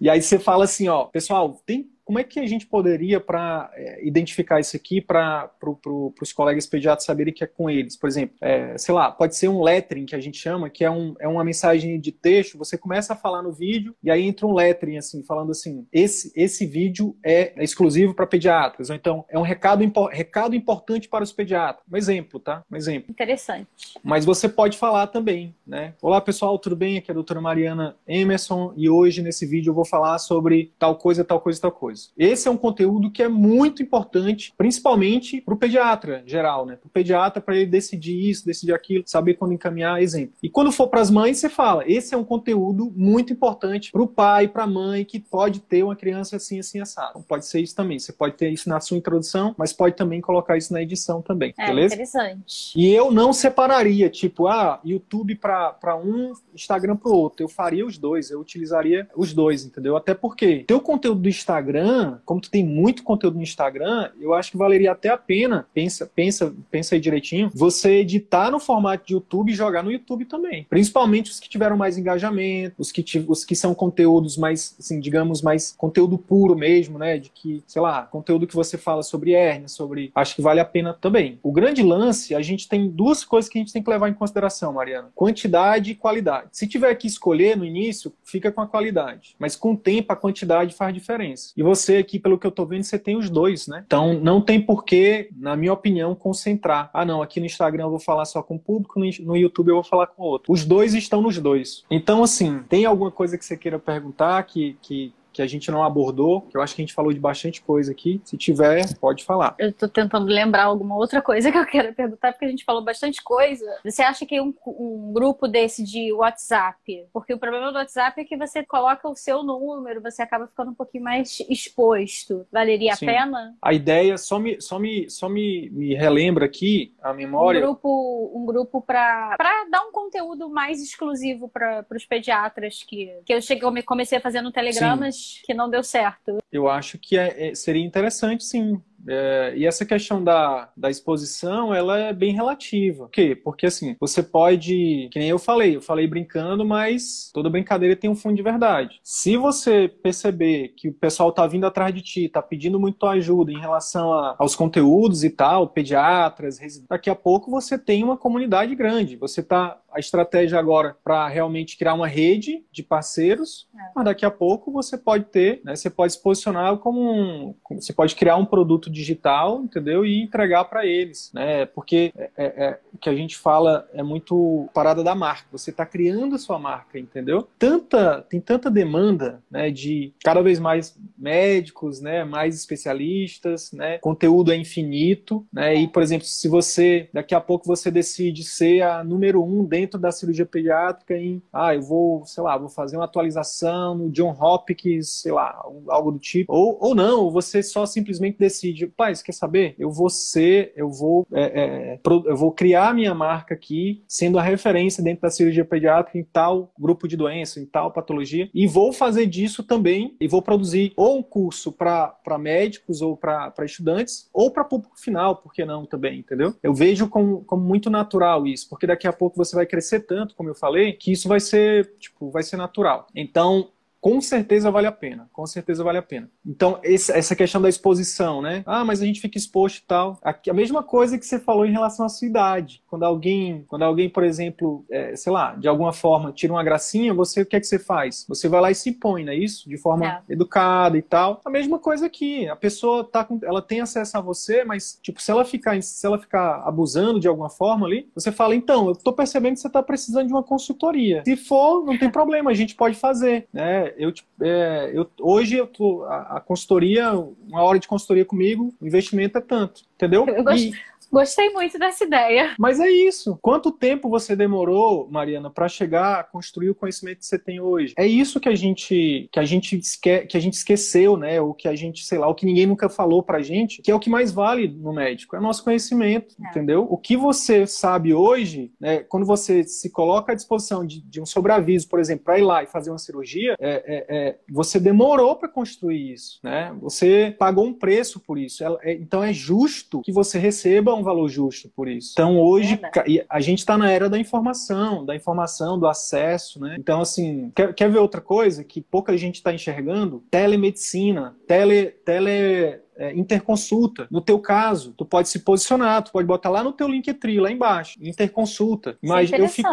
E 0.00 0.10
aí 0.10 0.20
você 0.20 0.38
fala 0.38 0.64
assim, 0.64 0.88
ó, 0.88 1.04
pessoal, 1.04 1.60
tem 1.64 1.90
como 2.06 2.20
é 2.20 2.24
que 2.24 2.38
a 2.38 2.46
gente 2.46 2.66
poderia 2.66 3.18
para 3.18 3.68
é, 3.74 4.06
identificar 4.06 4.60
isso 4.60 4.76
aqui 4.76 5.00
para 5.00 5.48
pro, 5.58 5.74
pro, 5.74 6.14
os 6.22 6.32
colegas 6.32 6.64
pediatras 6.64 7.04
saberem 7.04 7.34
que 7.34 7.42
é 7.42 7.48
com 7.48 7.68
eles? 7.68 7.96
Por 7.96 8.08
exemplo, 8.08 8.36
é, 8.40 8.78
sei 8.78 8.94
lá, 8.94 9.10
pode 9.10 9.34
ser 9.34 9.48
um 9.48 9.60
lettering 9.60 10.06
que 10.06 10.14
a 10.14 10.20
gente 10.20 10.38
chama, 10.38 10.70
que 10.70 10.84
é, 10.84 10.90
um, 10.90 11.16
é 11.18 11.26
uma 11.26 11.42
mensagem 11.42 11.98
de 11.98 12.12
texto, 12.12 12.56
você 12.56 12.78
começa 12.78 13.12
a 13.12 13.16
falar 13.16 13.42
no 13.42 13.52
vídeo 13.52 13.92
e 14.04 14.10
aí 14.10 14.22
entra 14.22 14.46
um 14.46 14.54
lettering 14.54 14.96
assim, 14.96 15.24
falando 15.24 15.50
assim, 15.50 15.84
esse, 15.92 16.32
esse 16.36 16.64
vídeo 16.64 17.16
é 17.24 17.52
exclusivo 17.62 18.14
para 18.14 18.24
pediatras, 18.24 18.88
ou 18.88 18.94
então 18.94 19.24
é 19.28 19.36
um 19.36 19.42
recado, 19.42 19.82
recado 20.08 20.54
importante 20.54 21.08
para 21.08 21.24
os 21.24 21.32
pediatras. 21.32 21.84
Um 21.92 21.96
exemplo, 21.96 22.38
tá? 22.38 22.62
Um 22.70 22.76
exemplo. 22.76 23.10
Interessante. 23.10 23.66
Mas 24.04 24.24
você 24.24 24.48
pode 24.48 24.78
falar 24.78 25.08
também, 25.08 25.56
né? 25.66 25.94
Olá 26.00 26.20
pessoal, 26.20 26.56
tudo 26.56 26.76
bem? 26.76 26.98
Aqui 26.98 27.10
é 27.10 27.12
a 27.12 27.14
doutora 27.14 27.40
Mariana 27.40 27.96
Emerson 28.06 28.72
e 28.76 28.88
hoje 28.88 29.22
nesse 29.22 29.44
vídeo 29.44 29.70
eu 29.70 29.74
vou 29.74 29.84
falar 29.84 30.16
sobre 30.18 30.72
tal 30.78 30.94
coisa, 30.94 31.24
tal 31.24 31.40
coisa, 31.40 31.60
tal 31.60 31.72
coisa. 31.72 31.95
Esse 32.16 32.48
é 32.48 32.50
um 32.50 32.56
conteúdo 32.56 33.10
que 33.10 33.22
é 33.22 33.28
muito 33.28 33.82
importante, 33.82 34.52
principalmente 34.56 35.40
para 35.40 35.54
o 35.54 35.56
pediatra 35.56 36.22
geral, 36.26 36.66
né? 36.66 36.76
Para 36.76 36.86
o 36.86 36.90
pediatra, 36.90 37.40
para 37.40 37.56
ele 37.56 37.66
decidir 37.66 38.30
isso, 38.30 38.46
decidir 38.46 38.72
aquilo, 38.72 39.04
saber 39.06 39.34
quando 39.34 39.52
encaminhar, 39.52 40.02
exemplo. 40.02 40.34
E 40.42 40.48
quando 40.48 40.72
for 40.72 40.88
para 40.88 41.00
as 41.00 41.10
mães, 41.10 41.38
você 41.38 41.48
fala: 41.48 41.84
esse 41.86 42.14
é 42.14 42.16
um 42.16 42.24
conteúdo 42.24 42.92
muito 42.94 43.32
importante 43.32 43.90
para 43.90 44.02
o 44.02 44.08
pai, 44.08 44.48
para 44.48 44.64
a 44.64 44.66
mãe, 44.66 45.04
que 45.04 45.18
pode 45.18 45.60
ter 45.60 45.82
uma 45.82 45.96
criança 45.96 46.36
assim, 46.36 46.58
assim, 46.58 46.80
assado. 46.80 47.10
Então, 47.10 47.22
pode 47.22 47.46
ser 47.46 47.60
isso 47.60 47.74
também. 47.74 47.98
Você 47.98 48.12
pode 48.12 48.34
ter 48.34 48.50
isso 48.50 48.68
na 48.68 48.80
sua 48.80 48.96
introdução, 48.96 49.54
mas 49.56 49.72
pode 49.72 49.96
também 49.96 50.20
colocar 50.20 50.56
isso 50.56 50.72
na 50.72 50.82
edição 50.82 51.22
também. 51.22 51.54
É, 51.58 51.66
beleza? 51.66 51.94
interessante. 51.94 52.72
E 52.76 52.92
eu 52.92 53.10
não 53.10 53.32
separaria, 53.32 54.08
tipo, 54.08 54.46
ah, 54.46 54.80
YouTube 54.84 55.34
para 55.36 55.96
um, 55.96 56.32
Instagram 56.54 56.96
para 56.96 57.10
o 57.10 57.14
outro. 57.14 57.44
Eu 57.44 57.48
faria 57.48 57.86
os 57.86 57.98
dois, 57.98 58.30
eu 58.30 58.40
utilizaria 58.40 59.08
os 59.16 59.32
dois, 59.32 59.64
entendeu? 59.64 59.96
Até 59.96 60.14
porque 60.14 60.64
teu 60.66 60.80
conteúdo 60.80 61.20
do 61.22 61.28
Instagram 61.28 61.85
Instagram, 61.86 62.18
como 62.24 62.40
tu 62.40 62.50
tem 62.50 62.64
muito 62.64 63.02
conteúdo 63.02 63.36
no 63.36 63.42
Instagram, 63.42 64.10
eu 64.20 64.34
acho 64.34 64.50
que 64.50 64.56
valeria 64.56 64.92
até 64.92 65.08
a 65.08 65.16
pena, 65.16 65.66
pensa, 65.72 66.10
pensa, 66.14 66.54
pensa 66.70 66.94
aí 66.94 67.00
direitinho, 67.00 67.50
você 67.54 67.96
editar 67.98 68.50
no 68.50 68.58
formato 68.58 69.06
de 69.06 69.14
YouTube 69.14 69.52
e 69.52 69.54
jogar 69.54 69.82
no 69.82 69.92
YouTube 69.92 70.24
também. 70.24 70.66
Principalmente 70.68 71.30
os 71.30 71.40
que 71.40 71.48
tiveram 71.48 71.76
mais 71.76 71.96
engajamento, 71.96 72.74
os 72.78 72.90
que, 72.90 73.04
os 73.28 73.44
que 73.44 73.54
são 73.54 73.74
conteúdos 73.74 74.36
mais, 74.36 74.74
assim, 74.78 75.00
digamos, 75.00 75.42
mais 75.42 75.74
conteúdo 75.76 76.18
puro 76.18 76.56
mesmo, 76.56 76.98
né? 76.98 77.18
De 77.18 77.30
que, 77.30 77.62
sei 77.66 77.80
lá, 77.80 78.02
conteúdo 78.02 78.46
que 78.46 78.54
você 78.54 78.76
fala 78.76 79.02
sobre 79.02 79.32
hérnia, 79.32 79.68
sobre. 79.68 80.10
Acho 80.14 80.34
que 80.34 80.42
vale 80.42 80.60
a 80.60 80.64
pena 80.64 80.92
também. 80.94 81.38
O 81.42 81.52
grande 81.52 81.82
lance, 81.82 82.34
a 82.34 82.42
gente 82.42 82.68
tem 82.68 82.88
duas 82.88 83.24
coisas 83.24 83.48
que 83.48 83.58
a 83.58 83.60
gente 83.60 83.72
tem 83.72 83.82
que 83.82 83.90
levar 83.90 84.08
em 84.08 84.14
consideração, 84.14 84.72
Mariana: 84.72 85.10
quantidade 85.14 85.92
e 85.92 85.94
qualidade. 85.94 86.48
Se 86.52 86.66
tiver 86.66 86.94
que 86.94 87.06
escolher 87.06 87.56
no 87.56 87.64
início, 87.64 88.12
fica 88.24 88.50
com 88.50 88.60
a 88.60 88.66
qualidade. 88.66 89.36
Mas 89.38 89.54
com 89.54 89.72
o 89.72 89.76
tempo, 89.76 90.12
a 90.12 90.16
quantidade 90.16 90.74
faz 90.74 90.92
diferença. 90.92 91.52
E 91.56 91.62
você 91.62 91.75
aqui, 91.98 92.18
pelo 92.18 92.38
que 92.38 92.46
eu 92.46 92.50
tô 92.50 92.64
vendo, 92.64 92.84
você 92.84 92.98
tem 92.98 93.16
os 93.16 93.28
dois, 93.28 93.66
né? 93.66 93.82
Então 93.86 94.14
não 94.14 94.40
tem 94.40 94.60
porquê, 94.60 95.28
na 95.36 95.56
minha 95.56 95.72
opinião, 95.72 96.14
concentrar. 96.14 96.90
Ah, 96.92 97.04
não, 97.04 97.22
aqui 97.22 97.40
no 97.40 97.46
Instagram 97.46 97.84
eu 97.84 97.90
vou 97.90 97.98
falar 97.98 98.24
só 98.24 98.42
com 98.42 98.56
o 98.56 98.58
público, 98.58 98.98
no 98.98 99.36
YouTube 99.36 99.68
eu 99.68 99.76
vou 99.76 99.84
falar 99.84 100.06
com 100.06 100.22
o 100.22 100.26
outro. 100.26 100.52
Os 100.52 100.64
dois 100.64 100.94
estão 100.94 101.20
nos 101.20 101.38
dois. 101.38 101.84
Então, 101.90 102.22
assim, 102.22 102.60
tem 102.68 102.84
alguma 102.84 103.10
coisa 103.10 103.36
que 103.36 103.44
você 103.44 103.56
queira 103.56 103.78
perguntar 103.78 104.42
que, 104.44 104.76
que 104.80 105.12
que 105.36 105.42
a 105.42 105.46
gente 105.46 105.70
não 105.70 105.84
abordou, 105.84 106.40
que 106.42 106.56
eu 106.56 106.62
acho 106.62 106.74
que 106.74 106.82
a 106.82 106.84
gente 106.84 106.94
falou 106.94 107.12
de 107.12 107.20
bastante 107.20 107.60
coisa 107.60 107.92
aqui. 107.92 108.20
Se 108.24 108.36
tiver, 108.36 108.96
pode 108.98 109.24
falar. 109.24 109.54
Eu 109.58 109.72
tô 109.72 109.86
tentando 109.86 110.26
lembrar 110.26 110.64
alguma 110.64 110.96
outra 110.96 111.20
coisa 111.20 111.52
que 111.52 111.58
eu 111.58 111.66
quero 111.66 111.94
perguntar, 111.94 112.32
porque 112.32 112.46
a 112.46 112.48
gente 112.48 112.64
falou 112.64 112.82
bastante 112.82 113.22
coisa. 113.22 113.64
Você 113.84 114.02
acha 114.02 114.24
que 114.24 114.40
um, 114.40 114.54
um 114.66 115.12
grupo 115.12 115.46
desse 115.46 115.84
de 115.84 116.12
WhatsApp, 116.12 117.06
porque 117.12 117.34
o 117.34 117.38
problema 117.38 117.70
do 117.70 117.78
WhatsApp 117.78 118.20
é 118.20 118.24
que 118.24 118.36
você 118.36 118.64
coloca 118.64 119.08
o 119.08 119.14
seu 119.14 119.42
número, 119.42 120.00
você 120.00 120.22
acaba 120.22 120.46
ficando 120.46 120.70
um 120.70 120.74
pouquinho 120.74 121.04
mais 121.04 121.40
exposto. 121.48 122.46
Valeria 122.50 122.94
Sim. 122.96 123.06
a 123.06 123.12
pena? 123.12 123.56
A 123.60 123.74
ideia, 123.74 124.16
só 124.16 124.38
me, 124.38 124.60
só 124.60 124.78
me, 124.78 125.10
só 125.10 125.28
me, 125.28 125.68
me 125.70 125.94
relembra 125.94 126.46
aqui 126.46 126.94
a 127.02 127.12
memória. 127.12 127.60
Um 127.60 127.64
grupo, 127.64 128.32
um 128.34 128.46
grupo 128.46 128.80
para 128.80 129.36
dar 129.70 129.82
um 129.82 129.92
conteúdo 129.92 130.48
mais 130.48 130.82
exclusivo 130.82 131.48
para 131.48 131.84
os 131.94 132.06
pediatras 132.06 132.82
que, 132.82 133.12
que 133.24 133.34
eu 133.34 133.42
cheguei, 133.42 133.82
comecei 133.82 134.18
a 134.18 134.20
fazer 134.20 134.40
no 134.40 134.52
Telegram, 134.52 134.96
mas 134.96 135.25
que 135.44 135.54
não 135.54 135.68
deu 135.68 135.82
certo. 135.82 136.38
Eu 136.50 136.68
acho 136.68 136.98
que 136.98 137.16
é, 137.16 137.48
é, 137.48 137.54
seria 137.54 137.84
interessante, 137.84 138.44
sim. 138.44 138.82
É, 139.08 139.54
e 139.56 139.66
essa 139.66 139.84
questão 139.84 140.22
da, 140.22 140.70
da 140.76 140.90
exposição, 140.90 141.74
ela 141.74 141.98
é 141.98 142.12
bem 142.12 142.32
relativa. 142.32 143.04
Por 143.04 143.10
quê? 143.10 143.34
Porque 143.34 143.66
assim, 143.66 143.96
você 144.00 144.22
pode, 144.22 145.08
que 145.12 145.18
nem 145.18 145.28
eu 145.28 145.38
falei, 145.38 145.76
eu 145.76 145.82
falei 145.82 146.06
brincando, 146.06 146.64
mas 146.64 147.30
toda 147.32 147.50
brincadeira 147.50 147.96
tem 147.96 148.10
um 148.10 148.16
fundo 148.16 148.36
de 148.36 148.42
verdade. 148.42 149.00
Se 149.02 149.36
você 149.36 149.88
perceber 149.88 150.74
que 150.76 150.88
o 150.88 150.92
pessoal 150.92 151.32
tá 151.32 151.46
vindo 151.46 151.66
atrás 151.66 151.94
de 151.94 152.02
ti, 152.02 152.28
tá 152.28 152.42
pedindo 152.42 152.78
muito 152.80 153.06
ajuda 153.06 153.52
em 153.52 153.58
relação 153.58 154.12
a, 154.12 154.34
aos 154.38 154.54
conteúdos 154.54 155.24
e 155.24 155.30
tal, 155.30 155.68
pediatras, 155.68 156.58
daqui 156.88 157.10
a 157.10 157.14
pouco 157.14 157.50
você 157.50 157.78
tem 157.78 158.02
uma 158.02 158.16
comunidade 158.16 158.74
grande. 158.74 159.16
Você 159.16 159.42
tá 159.42 159.78
a 159.96 159.98
estratégia 159.98 160.58
agora 160.58 160.94
para 161.02 161.26
realmente 161.26 161.78
criar 161.78 161.94
uma 161.94 162.06
rede 162.06 162.62
de 162.70 162.82
parceiros, 162.82 163.66
é. 163.74 163.92
mas 163.96 164.04
daqui 164.04 164.26
a 164.26 164.30
pouco 164.30 164.70
você 164.70 164.98
pode 164.98 165.24
ter, 165.24 165.62
né, 165.64 165.74
você 165.74 165.88
pode 165.88 166.12
se 166.12 166.22
posicionar 166.22 166.76
como 166.76 167.00
um, 167.00 167.54
você 167.70 167.94
pode 167.94 168.14
criar 168.14 168.36
um 168.36 168.44
produto 168.44 168.90
digital, 168.96 169.62
entendeu? 169.62 170.04
E 170.04 170.22
entregar 170.22 170.64
para 170.64 170.86
eles, 170.86 171.30
né? 171.32 171.66
Porque 171.66 172.12
é, 172.16 172.30
é, 172.36 172.44
é, 172.46 172.78
que 173.00 173.08
a 173.08 173.14
gente 173.14 173.36
fala 173.36 173.88
é 173.92 174.02
muito 174.02 174.68
parada 174.72 175.04
da 175.04 175.14
marca. 175.14 175.46
Você 175.52 175.70
está 175.70 175.84
criando 175.84 176.34
a 176.34 176.38
sua 176.38 176.58
marca, 176.58 176.98
entendeu? 176.98 177.46
Tanta, 177.58 178.22
tem 178.22 178.40
tanta 178.40 178.70
demanda, 178.70 179.42
né, 179.50 179.70
de 179.70 180.12
cada 180.24 180.42
vez 180.42 180.58
mais 180.58 180.96
médicos, 181.16 182.00
né, 182.00 182.24
mais 182.24 182.54
especialistas, 182.56 183.72
né? 183.72 183.98
Conteúdo 183.98 184.52
é 184.52 184.56
infinito, 184.56 185.46
né? 185.52 185.74
E 185.74 185.86
por 185.86 186.02
exemplo, 186.02 186.26
se 186.26 186.48
você 186.48 187.08
daqui 187.12 187.34
a 187.34 187.40
pouco 187.40 187.66
você 187.66 187.90
decide 187.90 188.42
ser 188.44 188.82
a 188.82 189.04
número 189.04 189.44
um 189.44 189.64
dentro 189.64 190.00
da 190.00 190.10
cirurgia 190.10 190.46
pediátrica 190.46 191.16
em, 191.16 191.42
ah, 191.52 191.74
eu 191.74 191.82
vou, 191.82 192.24
sei 192.24 192.42
lá, 192.42 192.56
vou 192.56 192.68
fazer 192.68 192.96
uma 192.96 193.04
atualização 193.04 193.94
no 193.94 194.10
John 194.10 194.36
Hopkins, 194.38 195.22
sei 195.22 195.32
lá, 195.32 195.62
algo 195.88 196.12
do 196.12 196.18
tipo. 196.18 196.52
Ou, 196.52 196.78
ou 196.80 196.94
não, 196.94 197.30
você 197.30 197.62
só 197.62 197.84
simplesmente 197.86 198.38
decide, 198.38 198.85
pai, 198.88 199.14
você 199.14 199.22
quer 199.22 199.32
saber? 199.32 199.74
Eu 199.78 199.90
vou 199.90 200.08
ser, 200.08 200.72
eu 200.76 200.90
vou, 200.90 201.26
é, 201.32 201.42
é, 201.42 202.00
eu 202.26 202.36
vou 202.36 202.52
criar 202.52 202.94
minha 202.94 203.14
marca 203.14 203.54
aqui, 203.54 204.02
sendo 204.08 204.38
a 204.38 204.42
referência 204.42 205.02
dentro 205.02 205.22
da 205.22 205.30
cirurgia 205.30 205.64
pediátrica 205.64 206.18
em 206.18 206.24
tal 206.24 206.72
grupo 206.78 207.08
de 207.08 207.16
doença, 207.16 207.60
em 207.60 207.66
tal 207.66 207.90
patologia, 207.90 208.48
e 208.54 208.66
vou 208.66 208.92
fazer 208.92 209.26
disso 209.26 209.62
também, 209.62 210.16
e 210.20 210.28
vou 210.28 210.42
produzir 210.42 210.92
ou 210.96 211.18
um 211.18 211.22
curso 211.22 211.72
para 211.72 212.38
médicos 212.38 213.02
ou 213.02 213.16
para 213.16 213.52
estudantes, 213.64 214.28
ou 214.32 214.50
para 214.50 214.64
público 214.64 214.98
final, 214.98 215.36
por 215.36 215.52
que 215.52 215.64
não 215.64 215.86
também, 215.86 216.20
entendeu? 216.20 216.54
Eu 216.62 216.74
vejo 216.74 217.08
como, 217.08 217.44
como 217.44 217.62
muito 217.62 217.90
natural 217.90 218.46
isso, 218.46 218.68
porque 218.68 218.86
daqui 218.86 219.06
a 219.06 219.12
pouco 219.12 219.36
você 219.36 219.54
vai 219.54 219.66
crescer 219.66 220.00
tanto, 220.00 220.34
como 220.34 220.48
eu 220.48 220.54
falei, 220.54 220.92
que 220.92 221.12
isso 221.12 221.28
vai 221.28 221.40
ser, 221.40 221.94
tipo, 221.98 222.30
vai 222.30 222.42
ser 222.42 222.56
natural. 222.56 223.06
Então, 223.14 223.68
com 224.06 224.20
certeza 224.20 224.70
vale 224.70 224.86
a 224.86 224.92
pena. 224.92 225.28
Com 225.32 225.44
certeza 225.48 225.82
vale 225.82 225.98
a 225.98 226.02
pena. 226.02 226.30
Então, 226.46 226.78
essa 226.84 227.34
questão 227.34 227.60
da 227.60 227.68
exposição, 227.68 228.40
né? 228.40 228.62
Ah, 228.64 228.84
mas 228.84 229.02
a 229.02 229.04
gente 229.04 229.20
fica 229.20 229.36
exposto 229.36 229.78
e 229.78 229.82
tal. 229.82 230.16
A, 230.22 230.32
a, 230.48 230.54
mesma 230.54 230.80
coisa 230.80 231.18
que 231.18 231.26
você 231.26 231.40
falou 231.40 231.66
em 231.66 231.72
relação 231.72 232.06
à 232.06 232.08
sua 232.08 232.28
idade. 232.28 232.84
Quando 232.86 233.02
alguém, 233.02 233.64
quando 233.66 233.82
alguém 233.82 234.08
por 234.08 234.22
exemplo, 234.22 234.84
é, 234.92 235.16
sei 235.16 235.32
lá, 235.32 235.56
de 235.56 235.66
alguma 235.66 235.92
forma 235.92 236.30
tira 236.30 236.52
uma 236.52 236.62
gracinha, 236.62 237.12
você 237.12 237.42
o 237.42 237.46
que 237.46 237.56
é 237.56 237.60
que 237.60 237.66
você 237.66 237.80
faz? 237.80 238.24
Você 238.28 238.48
vai 238.48 238.60
lá 238.60 238.70
e 238.70 238.76
se 238.76 238.92
põe, 238.92 239.24
não 239.24 239.32
é 239.32 239.36
isso? 239.36 239.68
De 239.68 239.76
forma 239.76 240.06
é. 240.06 240.22
educada 240.28 240.96
e 240.96 241.02
tal. 241.02 241.40
A 241.44 241.50
mesma 241.50 241.80
coisa 241.80 242.06
aqui. 242.06 242.48
A 242.48 242.54
pessoa 242.54 243.02
tá 243.02 243.24
com, 243.24 243.40
ela 243.42 243.60
tem 243.60 243.80
acesso 243.80 244.16
a 244.16 244.20
você, 244.20 244.62
mas, 244.62 245.00
tipo, 245.02 245.20
se 245.20 245.32
ela 245.32 245.44
ficar, 245.44 245.82
se 245.82 246.06
ela 246.06 246.16
ficar 246.16 246.62
abusando 246.64 247.18
de 247.18 247.26
alguma 247.26 247.50
forma 247.50 247.84
ali, 247.84 248.08
você 248.14 248.30
fala, 248.30 248.54
então, 248.54 248.86
eu 248.86 248.94
tô 248.94 249.12
percebendo 249.12 249.54
que 249.54 249.60
você 249.60 249.68
tá 249.68 249.82
precisando 249.82 250.28
de 250.28 250.32
uma 250.32 250.44
consultoria. 250.44 251.24
Se 251.24 251.36
for, 251.36 251.84
não 251.84 251.98
tem 251.98 252.08
problema, 252.08 252.52
a 252.52 252.54
gente 252.54 252.76
pode 252.76 252.94
fazer, 252.94 253.48
né? 253.52 253.95
Eu, 253.96 254.12
é, 254.42 254.90
eu 254.94 255.10
hoje 255.20 255.56
eu 255.56 255.66
tô, 255.66 256.04
a, 256.04 256.36
a, 256.36 256.40
consultoria, 256.40 257.12
uma 257.12 257.62
hora 257.62 257.78
de 257.78 257.88
consultoria 257.88 258.24
comigo, 258.24 258.74
o 258.80 258.86
investimento 258.86 259.38
é 259.38 259.40
tanto, 259.40 259.82
entendeu? 259.94 260.26
Eu 260.26 260.44
gosto, 260.44 260.66
e, 260.66 260.74
Gostei 261.10 261.50
muito 261.50 261.78
dessa 261.78 262.04
ideia. 262.04 262.54
Mas 262.58 262.80
é 262.80 262.88
isso. 262.88 263.38
Quanto 263.40 263.70
tempo 263.70 264.08
você 264.08 264.34
demorou, 264.34 265.08
Mariana, 265.10 265.50
para 265.50 265.68
chegar 265.68 266.20
a 266.20 266.24
construir 266.24 266.70
o 266.70 266.74
conhecimento 266.74 267.18
que 267.18 267.26
você 267.26 267.38
tem 267.38 267.60
hoje? 267.60 267.94
É 267.96 268.06
isso 268.06 268.40
que 268.40 268.48
a 268.48 268.54
gente 268.54 269.28
que 269.32 269.38
a 269.38 269.44
gente 269.44 269.76
esque, 269.76 270.20
que 270.20 270.36
a 270.36 270.40
gente 270.40 270.54
esqueceu, 270.54 271.16
né? 271.16 271.40
Ou 271.40 271.54
que 271.54 271.68
a 271.68 271.74
gente, 271.74 272.04
sei 272.04 272.18
lá, 272.18 272.28
o 272.28 272.34
que 272.34 272.46
ninguém 272.46 272.66
nunca 272.66 272.88
falou 272.88 273.22
pra 273.22 273.42
gente, 273.42 273.82
que 273.82 273.90
é 273.90 273.94
o 273.94 274.00
que 274.00 274.10
mais 274.10 274.32
vale 274.32 274.68
no 274.68 274.92
médico, 274.92 275.36
é 275.36 275.38
o 275.38 275.42
nosso 275.42 275.62
conhecimento, 275.62 276.34
é. 276.42 276.48
entendeu? 276.48 276.86
O 276.88 276.96
que 276.96 277.16
você 277.16 277.66
sabe 277.66 278.12
hoje, 278.12 278.72
né, 278.80 278.98
quando 278.98 279.26
você 279.26 279.64
se 279.64 279.90
coloca 279.90 280.32
à 280.32 280.34
disposição 280.34 280.86
de, 280.86 281.00
de 281.02 281.20
um 281.20 281.26
sobreaviso, 281.26 281.88
por 281.88 282.00
exemplo, 282.00 282.24
para 282.24 282.38
ir 282.38 282.42
lá 282.42 282.62
e 282.62 282.66
fazer 282.66 282.90
uma 282.90 282.98
cirurgia, 282.98 283.56
é, 283.58 283.84
é, 283.86 284.06
é 284.08 284.38
você 284.50 284.80
demorou 284.80 285.36
para 285.36 285.48
construir 285.48 286.12
isso, 286.12 286.40
né? 286.42 286.74
Você 286.80 287.34
pagou 287.38 287.64
um 287.66 287.74
preço 287.74 288.20
por 288.20 288.38
isso. 288.38 288.64
É, 288.64 288.76
é, 288.82 288.92
então 288.94 289.22
é 289.22 289.32
justo 289.32 290.00
que 290.02 290.12
você 290.12 290.38
receba 290.38 290.94
um 290.96 291.02
valor 291.02 291.28
justo 291.28 291.70
por 291.74 291.88
isso. 291.88 292.12
Então 292.12 292.38
hoje 292.38 292.78
é, 292.82 293.26
a 293.28 293.40
gente 293.40 293.58
está 293.58 293.76
na 293.76 293.90
era 293.90 294.08
da 294.08 294.18
informação, 294.18 295.04
da 295.04 295.14
informação, 295.14 295.78
do 295.78 295.86
acesso, 295.86 296.60
né? 296.60 296.76
Então 296.78 297.00
assim, 297.00 297.52
quer, 297.54 297.74
quer 297.74 297.90
ver 297.90 297.98
outra 297.98 298.20
coisa 298.20 298.64
que 298.64 298.80
pouca 298.80 299.16
gente 299.16 299.36
está 299.36 299.52
enxergando? 299.52 300.24
Telemedicina, 300.30 301.36
tele, 301.46 301.86
tele 302.04 302.80
é, 302.96 303.14
interconsulta. 303.14 304.06
No 304.10 304.20
teu 304.20 304.38
caso, 304.38 304.92
tu 304.96 305.04
pode 305.04 305.28
se 305.28 305.40
posicionar, 305.40 306.02
tu 306.02 306.12
pode 306.12 306.26
botar 306.26 306.50
lá 306.50 306.62
no 306.62 306.72
teu 306.72 306.88
Linktree, 306.88 307.40
lá 307.40 307.50
embaixo, 307.50 307.98
interconsulta. 308.00 308.96
Mas 309.02 309.32
é 309.32 309.40
eu 309.40 309.48
fico, 309.48 309.68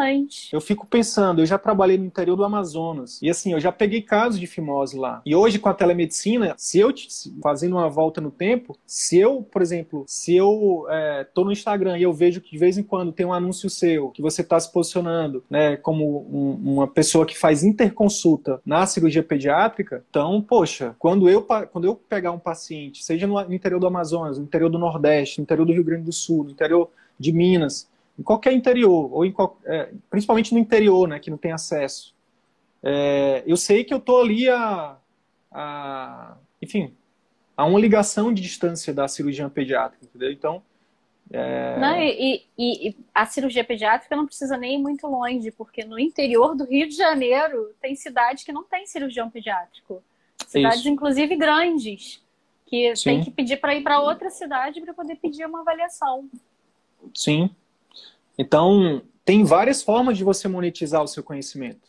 eu 0.51 0.61
fico 0.61 0.87
pensando, 0.87 1.41
eu 1.41 1.45
já 1.45 1.57
trabalhei 1.57 1.97
no 1.97 2.05
interior 2.05 2.35
do 2.35 2.43
Amazonas 2.43 3.19
e 3.21 3.29
assim, 3.29 3.53
eu 3.53 3.59
já 3.59 3.71
peguei 3.71 4.01
casos 4.01 4.39
de 4.39 4.47
fimose 4.47 4.97
lá. 4.97 5.21
E 5.25 5.35
hoje 5.35 5.59
com 5.59 5.69
a 5.69 5.73
telemedicina, 5.73 6.53
se 6.57 6.79
eu 6.79 6.93
fazendo 7.41 7.77
uma 7.77 7.89
volta 7.89 8.21
no 8.21 8.31
tempo, 8.31 8.77
se 8.85 9.17
eu, 9.17 9.41
por 9.41 9.61
exemplo, 9.61 10.03
se 10.07 10.35
eu 10.35 10.85
é, 10.89 11.23
tô 11.33 11.43
no 11.43 11.51
Instagram 11.51 11.97
e 11.97 12.03
eu 12.03 12.13
vejo 12.13 12.41
que 12.41 12.51
de 12.51 12.57
vez 12.57 12.77
em 12.77 12.83
quando 12.83 13.11
tem 13.11 13.25
um 13.25 13.33
anúncio 13.33 13.69
seu 13.69 14.09
que 14.09 14.21
você 14.21 14.41
está 14.41 14.59
se 14.59 14.71
posicionando, 14.71 15.43
né, 15.49 15.77
como 15.77 16.27
um, 16.31 16.73
uma 16.73 16.87
pessoa 16.87 17.25
que 17.25 17.37
faz 17.37 17.63
interconsulta 17.63 18.61
na 18.65 18.85
cirurgia 18.85 19.23
pediátrica, 19.23 20.03
então, 20.09 20.41
poxa, 20.41 20.95
quando 20.99 21.29
eu 21.29 21.43
quando 21.43 21.85
eu 21.85 21.95
pegar 21.95 22.31
um 22.31 22.39
paciente, 22.39 23.03
seja 23.13 23.27
no 23.27 23.53
interior 23.53 23.79
do 23.79 23.87
Amazonas, 23.87 24.37
no 24.37 24.45
interior 24.45 24.69
do 24.69 24.79
Nordeste, 24.79 25.39
no 25.39 25.43
interior 25.43 25.65
do 25.65 25.73
Rio 25.73 25.83
Grande 25.83 26.03
do 26.03 26.11
Sul, 26.11 26.43
no 26.45 26.51
interior 26.51 26.89
de 27.19 27.31
Minas, 27.31 27.89
em 28.17 28.23
qualquer 28.23 28.53
interior, 28.53 29.09
ou 29.13 29.25
em 29.25 29.31
qual, 29.31 29.57
é, 29.65 29.91
principalmente 30.09 30.53
no 30.53 30.59
interior, 30.59 31.07
né, 31.07 31.19
que 31.19 31.29
não 31.29 31.37
tem 31.37 31.51
acesso. 31.51 32.13
É, 32.81 33.43
eu 33.45 33.55
sei 33.55 33.83
que 33.83 33.93
eu 33.93 33.97
estou 33.97 34.21
ali 34.21 34.49
a, 34.49 34.97
a, 35.51 36.37
enfim, 36.61 36.93
a 37.55 37.65
uma 37.65 37.79
ligação 37.79 38.33
de 38.33 38.41
distância 38.41 38.93
da 38.93 39.07
cirurgia 39.07 39.49
pediátrica, 39.49 40.05
entendeu? 40.05 40.31
Então, 40.31 40.61
é... 41.31 41.79
Não, 41.79 41.95
e, 41.95 42.45
e, 42.57 42.89
e, 42.89 42.97
a 43.13 43.25
cirurgia 43.25 43.63
pediátrica 43.63 44.15
não 44.15 44.25
precisa 44.25 44.57
nem 44.57 44.75
ir 44.75 44.81
muito 44.81 45.07
longe, 45.07 45.51
porque 45.51 45.85
no 45.85 45.97
interior 45.97 46.55
do 46.55 46.65
Rio 46.65 46.87
de 46.87 46.95
Janeiro 46.95 47.73
tem 47.81 47.95
cidades 47.95 48.43
que 48.43 48.51
não 48.51 48.63
tem 48.63 48.85
cirurgião 48.85 49.29
pediátrico. 49.29 50.03
Cidades, 50.45 50.79
Isso. 50.79 50.89
inclusive, 50.89 51.35
grandes 51.35 52.22
que 52.65 52.95
Sim. 52.95 53.03
tem 53.03 53.23
que 53.23 53.31
pedir 53.31 53.57
para 53.57 53.75
ir 53.75 53.83
para 53.83 53.99
outra 53.99 54.29
cidade 54.29 54.81
para 54.81 54.93
poder 54.93 55.15
pedir 55.15 55.45
uma 55.45 55.61
avaliação. 55.61 56.29
Sim. 57.13 57.49
Então, 58.37 59.01
tem 59.23 59.43
várias 59.43 59.83
formas 59.83 60.17
de 60.17 60.23
você 60.23 60.47
monetizar 60.47 61.03
o 61.03 61.07
seu 61.07 61.23
conhecimento, 61.23 61.87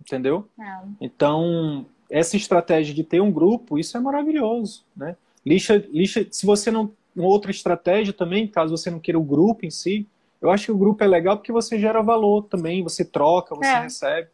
entendeu? 0.00 0.48
É. 0.60 0.78
Então, 1.00 1.86
essa 2.10 2.36
estratégia 2.36 2.94
de 2.94 3.02
ter 3.02 3.20
um 3.20 3.32
grupo, 3.32 3.78
isso 3.78 3.96
é 3.96 4.00
maravilhoso, 4.00 4.84
né? 4.96 5.16
Lixa, 5.44 5.84
lixa, 5.92 6.26
se 6.30 6.44
você 6.44 6.70
não 6.70 6.92
uma 7.16 7.28
outra 7.28 7.50
estratégia 7.50 8.12
também, 8.12 8.46
caso 8.46 8.76
você 8.76 8.90
não 8.90 9.00
queira 9.00 9.18
o 9.18 9.24
grupo 9.24 9.64
em 9.64 9.70
si, 9.70 10.06
eu 10.40 10.50
acho 10.50 10.66
que 10.66 10.72
o 10.72 10.76
grupo 10.76 11.02
é 11.02 11.06
legal 11.06 11.38
porque 11.38 11.50
você 11.50 11.78
gera 11.78 12.02
valor 12.02 12.42
também, 12.42 12.82
você 12.82 13.04
troca, 13.04 13.54
você 13.54 13.70
é. 13.70 13.80
recebe. 13.80 14.28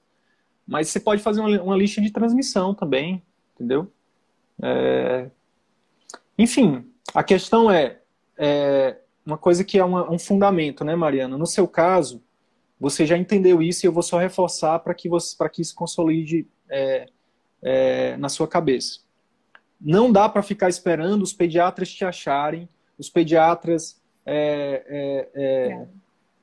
Mas 0.66 0.88
você 0.88 0.98
pode 0.98 1.22
fazer 1.22 1.40
uma, 1.40 1.62
uma 1.62 1.76
lista 1.76 2.00
de 2.00 2.10
transmissão 2.10 2.74
também, 2.74 3.22
entendeu? 3.54 3.90
É, 4.60 5.30
enfim, 6.38 6.84
a 7.14 7.22
questão 7.22 7.70
é, 7.70 7.98
é 8.36 8.98
uma 9.24 9.38
coisa 9.38 9.64
que 9.64 9.78
é 9.78 9.84
uma, 9.84 10.10
um 10.10 10.18
fundamento, 10.18 10.84
né, 10.84 10.94
Mariana? 10.96 11.38
No 11.38 11.46
seu 11.46 11.66
caso, 11.68 12.22
você 12.78 13.06
já 13.06 13.16
entendeu 13.16 13.62
isso 13.62 13.84
e 13.84 13.86
eu 13.86 13.92
vou 13.92 14.02
só 14.02 14.18
reforçar 14.18 14.78
para 14.80 14.94
que, 14.94 15.08
você, 15.08 15.36
que 15.50 15.62
isso 15.62 15.74
consolide 15.74 16.46
é, 16.68 17.06
é, 17.62 18.16
na 18.16 18.28
sua 18.28 18.48
cabeça. 18.48 19.00
Não 19.80 20.10
dá 20.10 20.28
para 20.28 20.42
ficar 20.42 20.68
esperando 20.68 21.22
os 21.22 21.32
pediatras 21.32 21.90
te 21.90 22.04
acharem, 22.04 22.68
os 22.98 23.08
pediatras 23.08 24.00
é, 24.24 24.84
é, 24.86 25.28
é, 25.34 25.72
é. 25.72 25.86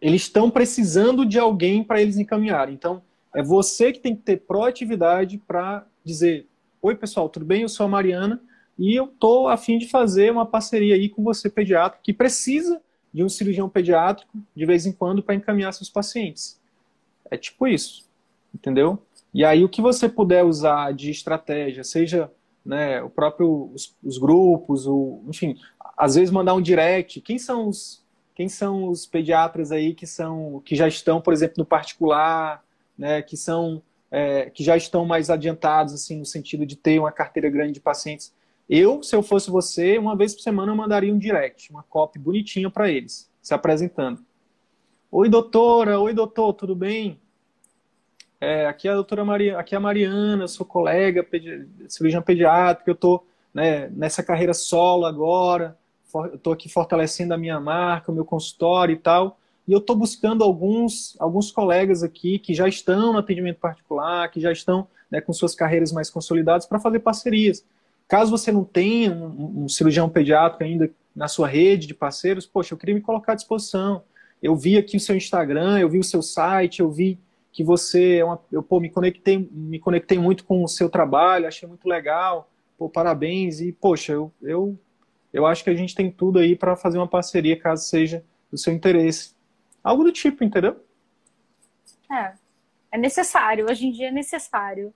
eles 0.01 0.23
estão 0.23 0.49
precisando 0.49 1.25
de 1.25 1.39
alguém 1.39 1.83
para 1.83 2.01
eles 2.01 2.17
encaminharem. 2.17 2.73
Então, 2.73 3.01
é 3.33 3.43
você 3.43 3.91
que 3.91 3.99
tem 3.99 4.15
que 4.15 4.21
ter 4.21 4.37
proatividade 4.37 5.37
para 5.37 5.85
dizer: 6.03 6.47
Oi, 6.81 6.95
pessoal, 6.95 7.29
tudo 7.29 7.45
bem? 7.45 7.61
Eu 7.61 7.69
sou 7.69 7.85
a 7.85 7.89
Mariana 7.89 8.41
e 8.79 8.95
eu 8.95 9.05
estou 9.05 9.49
a 9.49 9.57
fim 9.57 9.77
de 9.77 9.89
fazer 9.89 10.31
uma 10.31 10.45
parceria 10.45 10.95
aí 10.95 11.09
com 11.09 11.21
você, 11.21 11.49
pediatra, 11.49 11.99
que 12.01 12.13
precisa 12.13 12.81
de 13.13 13.21
um 13.21 13.27
cirurgião 13.27 13.67
pediátrico 13.67 14.37
de 14.55 14.65
vez 14.65 14.85
em 14.85 14.93
quando 14.93 15.21
para 15.21 15.35
encaminhar 15.35 15.73
seus 15.73 15.89
pacientes. 15.89 16.57
É 17.29 17.35
tipo 17.35 17.67
isso, 17.67 18.07
entendeu? 18.55 18.97
E 19.33 19.43
aí 19.43 19.65
o 19.65 19.69
que 19.69 19.81
você 19.81 20.07
puder 20.07 20.45
usar 20.45 20.93
de 20.93 21.11
estratégia, 21.11 21.83
seja 21.83 22.31
né, 22.65 23.01
o 23.01 23.09
próprio 23.09 23.69
os, 23.73 23.93
os 24.01 24.17
grupos, 24.17 24.87
o, 24.87 25.23
enfim, 25.27 25.57
às 25.97 26.15
vezes 26.15 26.31
mandar 26.31 26.53
um 26.53 26.61
direct. 26.61 27.19
Quem 27.19 27.37
são 27.37 27.67
os 27.67 28.07
quem 28.33 28.47
são 28.47 28.87
os 28.87 29.05
pediatras 29.05 29.69
aí 29.69 29.93
que 29.93 30.07
são 30.07 30.61
que 30.63 30.73
já 30.73 30.87
estão, 30.87 31.19
por 31.19 31.33
exemplo, 31.33 31.55
no 31.57 31.65
particular, 31.65 32.63
né, 32.97 33.21
que 33.21 33.35
são 33.35 33.81
é, 34.09 34.49
que 34.49 34.63
já 34.63 34.77
estão 34.77 35.05
mais 35.05 35.29
adiantados 35.29 35.93
assim 35.93 36.17
no 36.17 36.25
sentido 36.25 36.65
de 36.65 36.77
ter 36.77 36.97
uma 36.97 37.11
carteira 37.11 37.49
grande 37.49 37.73
de 37.73 37.81
pacientes. 37.81 38.33
Eu, 38.69 39.01
se 39.01 39.15
eu 39.15 39.23
fosse 39.23 39.49
você, 39.49 39.97
uma 39.97 40.15
vez 40.15 40.35
por 40.35 40.41
semana 40.41 40.71
eu 40.71 40.75
mandaria 40.75 41.11
um 41.11 41.17
direct, 41.17 41.71
uma 41.71 41.81
copy 41.81 42.19
bonitinha 42.19 42.69
para 42.69 42.87
eles, 42.87 43.27
se 43.41 43.51
apresentando. 43.51 44.23
Oi, 45.11 45.27
doutora. 45.27 45.99
Oi, 45.99 46.13
doutor. 46.13 46.53
Tudo 46.53 46.75
bem? 46.75 47.19
É, 48.39 48.67
aqui 48.67 48.87
é 48.87 48.91
a 48.91 48.95
doutora 48.95 49.25
Maria, 49.25 49.57
aqui 49.57 49.73
é 49.73 49.77
a 49.77 49.81
Mariana, 49.81 50.47
sou 50.47 50.65
colega, 50.65 51.23
pedi, 51.23 51.67
cirurgião 51.89 52.21
pediátrica, 52.21 52.89
eu 52.89 52.93
estou 52.93 53.27
né, 53.53 53.89
nessa 53.89 54.23
carreira 54.23 54.53
solo 54.53 55.05
agora, 55.05 55.77
estou 56.33 56.53
aqui 56.53 56.69
fortalecendo 56.69 57.33
a 57.33 57.37
minha 57.37 57.59
marca, 57.59 58.11
o 58.11 58.15
meu 58.15 58.23
consultório 58.23 58.93
e 58.93 58.97
tal, 58.97 59.37
e 59.67 59.73
eu 59.73 59.79
estou 59.79 59.93
buscando 59.93 60.41
alguns, 60.41 61.17
alguns 61.19 61.51
colegas 61.51 62.01
aqui 62.01 62.39
que 62.39 62.53
já 62.53 62.65
estão 62.65 63.11
no 63.11 63.19
atendimento 63.19 63.59
particular, 63.59 64.29
que 64.31 64.39
já 64.39 64.53
estão 64.53 64.87
né, 65.11 65.19
com 65.19 65.33
suas 65.33 65.53
carreiras 65.53 65.91
mais 65.91 66.09
consolidadas 66.09 66.65
para 66.65 66.79
fazer 66.79 66.99
parcerias. 66.99 67.65
Caso 68.09 68.31
você 68.31 68.51
não 68.51 68.65
tenha 68.65 69.11
um, 69.11 69.65
um, 69.65 69.69
cirurgião 69.69 70.09
pediátrico 70.09 70.63
ainda 70.63 70.91
na 71.15 71.27
sua 71.27 71.47
rede 71.47 71.85
de 71.85 71.93
parceiros, 71.93 72.43
poxa, 72.43 72.73
eu 72.73 72.77
queria 72.77 72.95
me 72.95 73.01
colocar 73.01 73.33
à 73.33 73.35
disposição. 73.35 74.03
Eu 74.41 74.55
vi 74.55 74.77
aqui 74.77 74.97
o 74.97 74.99
seu 74.99 75.15
Instagram, 75.15 75.77
eu 75.77 75.87
vi 75.87 75.99
o 75.99 76.03
seu 76.03 76.23
site, 76.23 76.79
eu 76.79 76.89
vi 76.89 77.19
que 77.51 77.63
você 77.63 78.15
é 78.15 78.25
uma, 78.25 78.41
eu 78.51 78.63
pô, 78.63 78.79
me 78.79 78.89
conectei, 78.89 79.47
me 79.51 79.77
conectei 79.77 80.17
muito 80.17 80.43
com 80.43 80.63
o 80.63 80.67
seu 80.67 80.89
trabalho, 80.89 81.47
achei 81.47 81.69
muito 81.69 81.87
legal, 81.87 82.49
pô, 82.79 82.89
parabéns 82.89 83.61
e 83.61 83.71
poxa, 83.71 84.13
eu, 84.13 84.33
eu, 84.41 84.79
eu 85.31 85.45
acho 85.45 85.63
que 85.63 85.69
a 85.69 85.75
gente 85.75 85.93
tem 85.93 86.11
tudo 86.11 86.39
aí 86.39 86.55
para 86.55 86.75
fazer 86.75 86.97
uma 86.97 87.07
parceria 87.07 87.59
caso 87.59 87.87
seja 87.87 88.25
do 88.51 88.57
seu 88.57 88.73
interesse, 88.73 89.35
algo 89.83 90.03
do 90.03 90.11
tipo, 90.11 90.43
entendeu? 90.43 90.83
É, 92.11 92.33
é 92.91 92.97
necessário, 92.97 93.69
hoje 93.69 93.85
em 93.85 93.91
dia 93.91 94.07
é 94.07 94.11
necessário. 94.11 94.91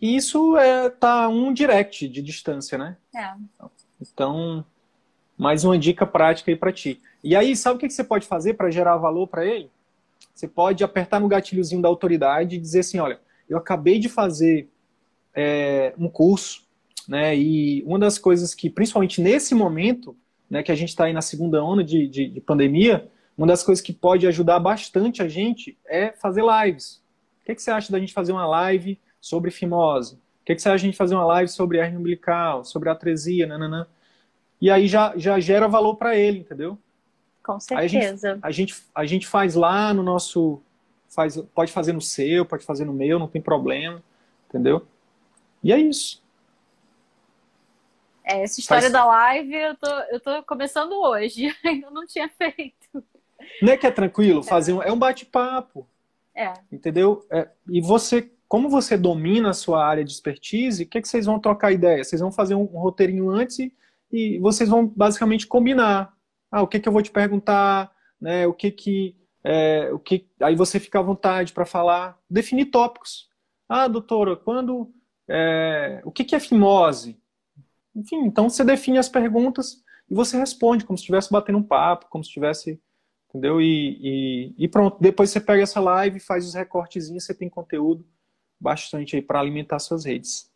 E 0.00 0.16
isso 0.16 0.56
é 0.56 0.90
tá 0.90 1.28
um 1.28 1.52
direct 1.52 2.08
de 2.08 2.20
distância, 2.20 2.76
né? 2.76 2.96
É. 3.14 3.32
Então, 4.00 4.64
mais 5.36 5.64
uma 5.64 5.78
dica 5.78 6.06
prática 6.06 6.50
aí 6.50 6.56
para 6.56 6.72
ti. 6.72 7.00
E 7.22 7.34
aí, 7.34 7.56
sabe 7.56 7.76
o 7.76 7.78
que 7.78 7.88
você 7.88 8.04
pode 8.04 8.26
fazer 8.26 8.54
para 8.54 8.70
gerar 8.70 8.96
valor 8.96 9.26
para 9.26 9.46
ele? 9.46 9.70
Você 10.34 10.48
pode 10.48 10.82
apertar 10.82 11.20
no 11.20 11.28
gatilhozinho 11.28 11.80
da 11.80 11.88
autoridade 11.88 12.56
e 12.56 12.60
dizer 12.60 12.80
assim, 12.80 12.98
olha, 12.98 13.20
eu 13.48 13.56
acabei 13.56 13.98
de 13.98 14.08
fazer 14.08 14.68
é, 15.34 15.94
um 15.98 16.08
curso, 16.08 16.64
né? 17.08 17.36
E 17.36 17.82
uma 17.84 17.98
das 17.98 18.18
coisas 18.18 18.54
que, 18.54 18.68
principalmente 18.68 19.20
nesse 19.20 19.54
momento, 19.54 20.16
né, 20.48 20.62
que 20.62 20.72
a 20.72 20.74
gente 20.74 20.90
está 20.90 21.04
aí 21.04 21.12
na 21.12 21.22
segunda 21.22 21.62
onda 21.62 21.82
de, 21.82 22.06
de, 22.08 22.28
de, 22.28 22.40
pandemia, 22.40 23.08
uma 23.36 23.46
das 23.46 23.62
coisas 23.62 23.82
que 23.82 23.92
pode 23.92 24.26
ajudar 24.26 24.60
bastante 24.60 25.22
a 25.22 25.28
gente 25.28 25.76
é 25.86 26.12
fazer 26.12 26.42
lives. 26.42 27.02
O 27.42 27.46
que, 27.46 27.54
que 27.54 27.62
você 27.62 27.70
acha 27.70 27.92
da 27.92 27.98
gente 27.98 28.12
fazer 28.12 28.32
uma 28.32 28.46
live 28.46 28.98
sobre 29.24 29.50
fimose? 29.50 30.16
O 30.16 30.44
que, 30.44 30.54
que 30.54 30.60
acha 30.60 30.70
da 30.70 30.76
gente 30.76 30.98
fazer 30.98 31.14
uma 31.14 31.24
live 31.24 31.48
sobre 31.48 31.78
hernia 31.78 31.98
umbilical, 31.98 32.62
sobre 32.62 32.90
atresia, 32.90 33.46
nananã? 33.46 33.86
E 34.60 34.70
aí 34.70 34.86
já, 34.86 35.14
já 35.16 35.40
gera 35.40 35.66
valor 35.66 35.96
para 35.96 36.14
ele, 36.14 36.40
entendeu? 36.40 36.78
Com 37.42 37.58
certeza. 37.58 38.38
A 38.42 38.50
gente, 38.50 38.74
a 38.74 38.74
gente, 38.74 38.84
a 38.94 39.04
gente 39.06 39.26
faz 39.26 39.54
lá 39.54 39.94
no 39.94 40.02
nosso. 40.02 40.60
Faz, 41.08 41.38
pode 41.54 41.72
fazer 41.72 41.94
no 41.94 42.02
seu, 42.02 42.44
pode 42.44 42.66
fazer 42.66 42.84
no 42.84 42.92
meu, 42.92 43.18
não 43.18 43.28
tem 43.28 43.40
problema. 43.40 44.02
Entendeu? 44.46 44.86
E 45.62 45.72
é 45.72 45.78
isso. 45.78 46.22
É, 48.24 48.42
essa 48.42 48.60
história 48.60 48.82
faz... 48.82 48.92
da 48.92 49.06
live 49.06 49.54
eu 49.54 49.76
tô, 49.76 49.90
eu 50.10 50.20
tô 50.20 50.42
começando 50.42 50.92
hoje, 50.92 51.54
ainda 51.64 51.90
não 51.90 52.06
tinha 52.06 52.28
feito. 52.28 53.02
Não 53.62 53.72
é 53.72 53.76
que 53.76 53.86
é 53.86 53.90
tranquilo? 53.90 54.42
Fazer 54.42 54.74
um, 54.74 54.82
é 54.82 54.92
um 54.92 54.98
bate-papo. 54.98 55.88
É. 56.34 56.52
Entendeu? 56.70 57.24
É, 57.30 57.48
e 57.68 57.80
você, 57.80 58.30
como 58.54 58.68
você 58.68 58.96
domina 58.96 59.50
a 59.50 59.52
sua 59.52 59.84
área 59.84 60.04
de 60.04 60.12
expertise, 60.12 60.84
o 60.84 60.86
que, 60.86 60.98
é 60.98 61.02
que 61.02 61.08
vocês 61.08 61.26
vão 61.26 61.40
trocar 61.40 61.72
ideia? 61.72 62.04
Vocês 62.04 62.20
vão 62.20 62.30
fazer 62.30 62.54
um, 62.54 62.62
roteirinho 62.62 63.28
antes 63.28 63.58
e, 64.12 64.38
vocês 64.38 64.70
vão 64.70 64.86
basicamente 64.86 65.44
combinar 65.44 66.16
ah, 66.52 66.62
o 66.62 66.68
que, 66.68 66.78
que 66.78 66.88
eu 66.88 66.92
vou 66.92 67.02
te 67.02 67.10
perguntar, 67.10 67.90
né? 68.20 68.46
O 68.46 68.54
que 68.54 68.70
que, 68.70 69.16
é, 69.42 69.92
o 69.92 69.98
que, 69.98 70.28
aí 70.40 70.54
você 70.54 70.78
fica 70.78 71.00
à 71.00 71.02
vontade 71.02 71.52
para 71.52 71.66
falar, 71.66 72.16
definir 72.30 72.66
tópicos. 72.66 73.28
Ah, 73.68 73.88
doutora, 73.88 74.36
quando, 74.36 74.88
é, 75.28 76.00
o 76.04 76.12
que 76.12 76.22
que 76.22 76.36
é 76.36 76.38
fimose? 76.38 77.20
Enfim, 77.92 78.18
então 78.18 78.48
você 78.48 78.62
define 78.62 78.98
as 78.98 79.08
perguntas 79.08 79.82
e 80.08 80.14
você 80.14 80.38
responde 80.38 80.84
como 80.84 80.96
se 80.96 81.02
estivesse 81.02 81.32
batendo 81.32 81.58
um 81.58 81.62
papo, 81.64 82.06
como 82.08 82.22
se 82.22 82.28
estivesse, 82.28 82.80
entendeu? 83.28 83.60
E, 83.60 83.98
e, 84.00 84.54
e 84.56 84.68
pronto. 84.68 84.98
Depois 85.00 85.30
você 85.30 85.40
pega 85.40 85.64
essa 85.64 85.80
live, 85.80 86.20
faz 86.20 86.46
os 86.46 86.54
recortezinhos, 86.54 87.24
você 87.24 87.34
tem 87.34 87.48
conteúdo 87.48 88.06
bastante 88.64 89.14
aí 89.14 89.20
para 89.20 89.38
alimentar 89.38 89.78
suas 89.78 90.06
redes. 90.06 90.50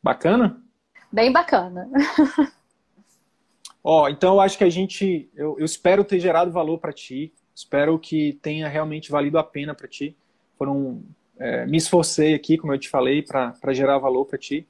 Bacana? 0.00 0.62
Bem 1.10 1.32
bacana. 1.32 1.90
Ó, 3.82 4.08
então 4.08 4.34
eu 4.34 4.40
acho 4.40 4.56
que 4.56 4.62
a 4.62 4.70
gente, 4.70 5.28
eu, 5.34 5.58
eu 5.58 5.64
espero 5.64 6.04
ter 6.04 6.20
gerado 6.20 6.52
valor 6.52 6.78
para 6.78 6.92
ti, 6.92 7.32
espero 7.52 7.98
que 7.98 8.38
tenha 8.40 8.68
realmente 8.68 9.10
valido 9.10 9.38
a 9.38 9.42
pena 9.42 9.74
para 9.74 9.88
ti. 9.88 10.16
Foram, 10.56 11.02
é, 11.36 11.66
me 11.66 11.78
esforcei 11.78 12.32
aqui, 12.32 12.56
como 12.56 12.72
eu 12.72 12.78
te 12.78 12.88
falei, 12.88 13.22
para 13.22 13.72
gerar 13.72 13.98
valor 13.98 14.24
para 14.24 14.38
ti. 14.38 14.64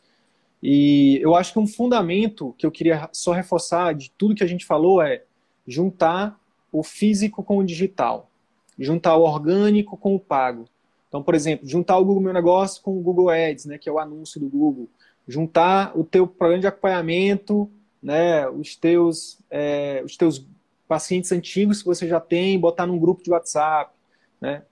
E 0.62 1.18
eu 1.20 1.34
acho 1.34 1.53
que 1.53 1.59
um 1.59 1.66
fundamento 1.66 2.55
que 2.57 2.64
eu 2.64 2.70
queria 2.70 3.11
só 3.12 3.32
reforçar 3.32 3.93
de 3.95 4.11
tudo 4.12 4.34
que 4.34 4.45
a 4.45 4.47
gente 4.47 4.64
falou 4.64 5.03
é 5.03 5.24
juntar 5.66 6.40
o 6.70 6.82
físico 6.82 7.45
com 7.45 7.59
o 7.59 7.64
digital, 7.64 8.30
juntar 8.78 9.16
o 9.16 9.22
orgânico 9.22 9.97
com 9.99 10.14
o 10.14 10.20
pago. 10.20 10.66
Então, 11.12 11.22
por 11.22 11.34
exemplo, 11.34 11.68
juntar 11.68 11.98
o 11.98 12.04
Google 12.06 12.22
Meu 12.22 12.32
Negócio 12.32 12.80
com 12.80 12.96
o 12.96 13.02
Google 13.02 13.28
Ads, 13.28 13.66
né, 13.66 13.76
que 13.76 13.86
é 13.86 13.92
o 13.92 13.98
anúncio 13.98 14.40
do 14.40 14.48
Google, 14.48 14.88
juntar 15.28 15.92
o 15.94 16.04
teu 16.04 16.26
programa 16.26 16.62
de 16.62 16.66
acompanhamento 16.66 17.70
né, 18.02 18.48
os 18.48 18.74
teus, 18.74 19.38
é, 19.48 20.02
os 20.04 20.16
teus 20.16 20.44
pacientes 20.88 21.30
antigos 21.30 21.80
que 21.80 21.86
você 21.86 22.08
já 22.08 22.18
tem, 22.18 22.58
botar 22.58 22.86
num 22.86 22.98
grupo 22.98 23.22
de 23.22 23.30
WhatsApp, 23.30 23.94
né, 24.40 24.62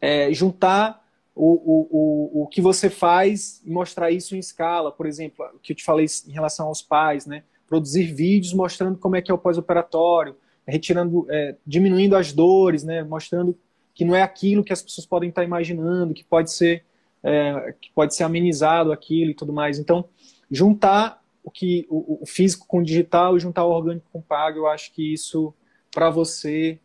é, 0.00 0.32
juntar 0.32 1.06
o, 1.34 1.52
o, 1.52 1.88
o, 1.90 2.42
o 2.42 2.46
que 2.48 2.60
você 2.60 2.90
faz 2.90 3.62
e 3.64 3.70
mostrar 3.70 4.10
isso 4.10 4.34
em 4.34 4.40
escala, 4.40 4.90
por 4.90 5.06
exemplo, 5.06 5.44
o 5.54 5.58
que 5.60 5.72
eu 5.72 5.76
te 5.76 5.84
falei 5.84 6.06
em 6.26 6.32
relação 6.32 6.66
aos 6.66 6.82
pais, 6.82 7.26
né, 7.26 7.44
produzir 7.68 8.12
vídeos 8.12 8.52
mostrando 8.52 8.98
como 8.98 9.14
é 9.14 9.22
que 9.22 9.30
é 9.30 9.34
o 9.34 9.38
pós-operatório, 9.38 10.34
retirando, 10.66 11.26
é, 11.30 11.54
diminuindo 11.64 12.16
as 12.16 12.32
dores, 12.32 12.82
né, 12.82 13.04
mostrando 13.04 13.56
que 13.98 14.04
não 14.04 14.14
é 14.14 14.22
aquilo 14.22 14.62
que 14.62 14.72
as 14.72 14.80
pessoas 14.80 15.04
podem 15.04 15.28
estar 15.28 15.42
imaginando, 15.42 16.14
que 16.14 16.22
pode 16.22 16.52
ser, 16.52 16.84
é, 17.20 17.74
que 17.80 17.90
pode 17.90 18.14
ser 18.14 18.22
amenizado 18.22 18.92
aquilo 18.92 19.32
e 19.32 19.34
tudo 19.34 19.52
mais. 19.52 19.76
Então, 19.76 20.08
juntar 20.48 21.20
o 21.42 21.50
que 21.50 21.84
o, 21.90 22.22
o 22.22 22.24
físico 22.24 22.64
com 22.68 22.78
o 22.78 22.84
digital 22.84 23.36
e 23.36 23.40
juntar 23.40 23.64
o 23.64 23.72
orgânico 23.72 24.06
com 24.12 24.20
o 24.20 24.22
pago, 24.22 24.58
eu 24.58 24.68
acho 24.68 24.92
que 24.92 25.12
isso 25.12 25.52
para 25.90 26.10
você 26.10 26.78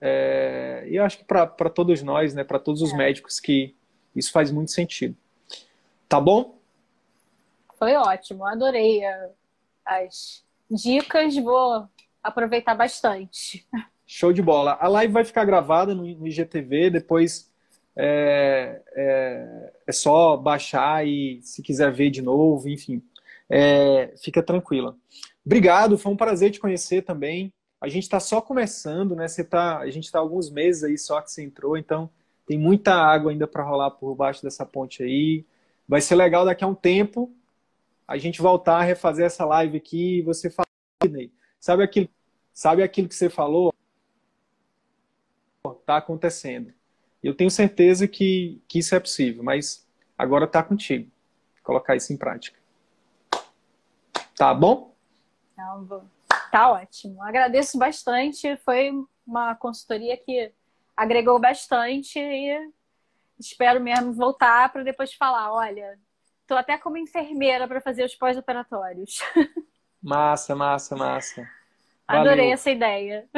é, 0.00 0.86
e 0.88 0.94
eu 0.94 1.02
acho 1.02 1.18
que 1.18 1.24
para 1.24 1.48
todos 1.70 2.00
nós, 2.04 2.34
né, 2.34 2.44
para 2.44 2.60
todos 2.60 2.82
os 2.82 2.92
é. 2.92 2.96
médicos 2.96 3.40
que 3.40 3.74
isso 4.14 4.30
faz 4.30 4.52
muito 4.52 4.70
sentido. 4.70 5.16
Tá 6.08 6.20
bom? 6.20 6.56
Foi 7.76 7.96
ótimo, 7.96 8.46
adorei 8.46 9.00
as 9.84 10.44
dicas, 10.70 11.34
vou 11.36 11.88
aproveitar 12.22 12.76
bastante. 12.76 13.66
Show 14.06 14.32
de 14.32 14.40
bola. 14.40 14.76
A 14.80 14.88
live 14.88 15.12
vai 15.12 15.24
ficar 15.24 15.44
gravada 15.44 15.94
no, 15.94 16.06
IGTV, 16.26 16.90
depois 16.90 17.50
é, 17.96 18.80
é, 18.94 19.72
é, 19.86 19.92
só 19.92 20.36
baixar 20.36 21.06
e 21.06 21.40
se 21.42 21.62
quiser 21.62 21.90
ver 21.90 22.10
de 22.10 22.22
novo, 22.22 22.68
enfim, 22.68 23.02
é, 23.48 24.12
fica 24.22 24.42
tranquila. 24.42 24.96
Obrigado, 25.44 25.98
foi 25.98 26.12
um 26.12 26.16
prazer 26.16 26.50
te 26.50 26.60
conhecer 26.60 27.02
também. 27.02 27.52
A 27.80 27.88
gente 27.88 28.04
está 28.04 28.20
só 28.20 28.40
começando, 28.40 29.14
né? 29.16 29.28
Você 29.28 29.44
tá, 29.44 29.78
a 29.78 29.90
gente 29.90 30.04
está 30.04 30.18
alguns 30.18 30.50
meses 30.50 30.84
aí 30.84 30.98
só 30.98 31.20
que 31.20 31.30
você 31.30 31.42
entrou, 31.42 31.76
então 31.76 32.10
Tem 32.46 32.58
muita 32.58 32.94
água 32.94 33.32
ainda 33.32 33.46
para 33.46 33.64
rolar 33.64 33.90
por 33.90 34.14
baixo 34.14 34.42
dessa 34.42 34.64
ponte 34.64 35.02
aí. 35.02 35.44
Vai 35.88 36.00
ser 36.00 36.14
legal 36.14 36.44
daqui 36.44 36.62
a 36.64 36.66
um 36.68 36.74
tempo 36.74 37.32
a 38.06 38.16
gente 38.18 38.40
voltar 38.40 38.78
a 38.78 38.82
refazer 38.82 39.26
essa 39.26 39.44
live 39.44 39.76
aqui 39.78 40.18
e 40.18 40.22
você 40.22 40.48
falar, 40.48 40.66
sabe 41.58 41.82
aquilo, 41.82 42.08
sabe 42.54 42.82
aquilo 42.82 43.08
que 43.08 43.14
você 43.14 43.28
falou? 43.28 43.74
Tá 45.74 45.96
acontecendo. 45.96 46.72
Eu 47.22 47.34
tenho 47.34 47.50
certeza 47.50 48.06
que, 48.06 48.62
que 48.68 48.78
isso 48.78 48.94
é 48.94 49.00
possível, 49.00 49.42
mas 49.42 49.86
agora 50.16 50.46
tá 50.46 50.62
contigo. 50.62 51.10
Colocar 51.62 51.96
isso 51.96 52.12
em 52.12 52.16
prática. 52.16 52.58
Tá 54.36 54.54
bom? 54.54 54.94
Tá 56.52 56.70
ótimo. 56.70 57.22
Agradeço 57.22 57.78
bastante. 57.78 58.56
Foi 58.58 58.92
uma 59.26 59.54
consultoria 59.54 60.16
que 60.16 60.52
agregou 60.96 61.40
bastante 61.40 62.18
e 62.18 62.70
espero 63.38 63.80
mesmo 63.80 64.12
voltar 64.12 64.72
para 64.72 64.82
depois 64.82 65.12
falar, 65.12 65.52
olha, 65.52 65.98
tô 66.46 66.54
até 66.54 66.78
como 66.78 66.96
enfermeira 66.96 67.66
para 67.66 67.80
fazer 67.80 68.04
os 68.04 68.14
pós-operatórios. 68.14 69.20
Massa, 70.02 70.54
massa, 70.54 70.94
massa. 70.94 71.48
Valeu. 72.06 72.20
Adorei 72.20 72.52
essa 72.52 72.70
ideia. 72.70 73.28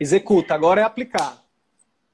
Executa, 0.00 0.54
agora 0.54 0.80
é 0.80 0.84
aplicar. 0.84 1.42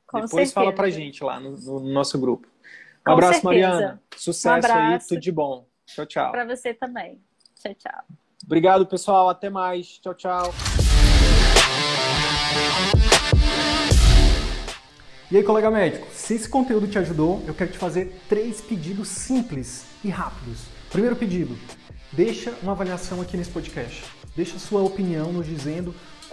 Com 0.07 0.19
Depois 0.21 0.31
certeza. 0.31 0.53
fala 0.55 0.73
pra 0.73 0.89
gente 0.89 1.23
lá 1.23 1.39
no, 1.39 1.51
no 1.51 1.81
nosso 1.81 2.19
grupo. 2.19 2.49
Um 2.49 3.05
Com 3.05 3.13
abraço, 3.13 3.41
certeza. 3.41 3.45
Mariana. 3.45 4.03
Sucesso 4.17 4.49
um 4.49 4.59
abraço. 4.59 5.05
aí, 5.05 5.09
tudo 5.09 5.21
de 5.21 5.33
bom. 5.33 5.67
Tchau, 5.85 6.07
tchau. 6.07 6.31
Para 6.31 6.47
você 6.47 6.73
também. 6.73 7.21
Tchau, 7.61 7.75
tchau. 7.75 8.05
Obrigado, 8.43 8.87
pessoal. 8.87 9.29
Até 9.29 9.51
mais. 9.51 9.99
Tchau, 9.99 10.15
tchau. 10.15 10.55
E 15.31 15.37
aí, 15.37 15.43
colega 15.43 15.71
médico, 15.71 16.07
se 16.11 16.35
esse 16.35 16.49
conteúdo 16.49 16.87
te 16.87 16.99
ajudou, 16.99 17.43
eu 17.47 17.53
quero 17.55 17.73
te 17.73 17.79
fazer 17.79 18.19
três 18.29 18.63
pedidos 18.63 19.09
simples 19.09 19.87
e 20.03 20.09
rápidos. 20.09 20.63
Primeiro 20.91 21.17
pedido, 21.17 21.59
deixa 22.13 22.53
uma 22.63 22.73
avaliação 22.73 23.21
aqui 23.21 23.37
nesse 23.37 23.51
podcast. 23.51 24.05
Deixa 24.35 24.59
sua 24.59 24.83
opinião 24.83 25.33
nos 25.33 25.47
dizendo 25.47 25.95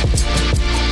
Thank 0.00 0.82
you. 0.82 0.87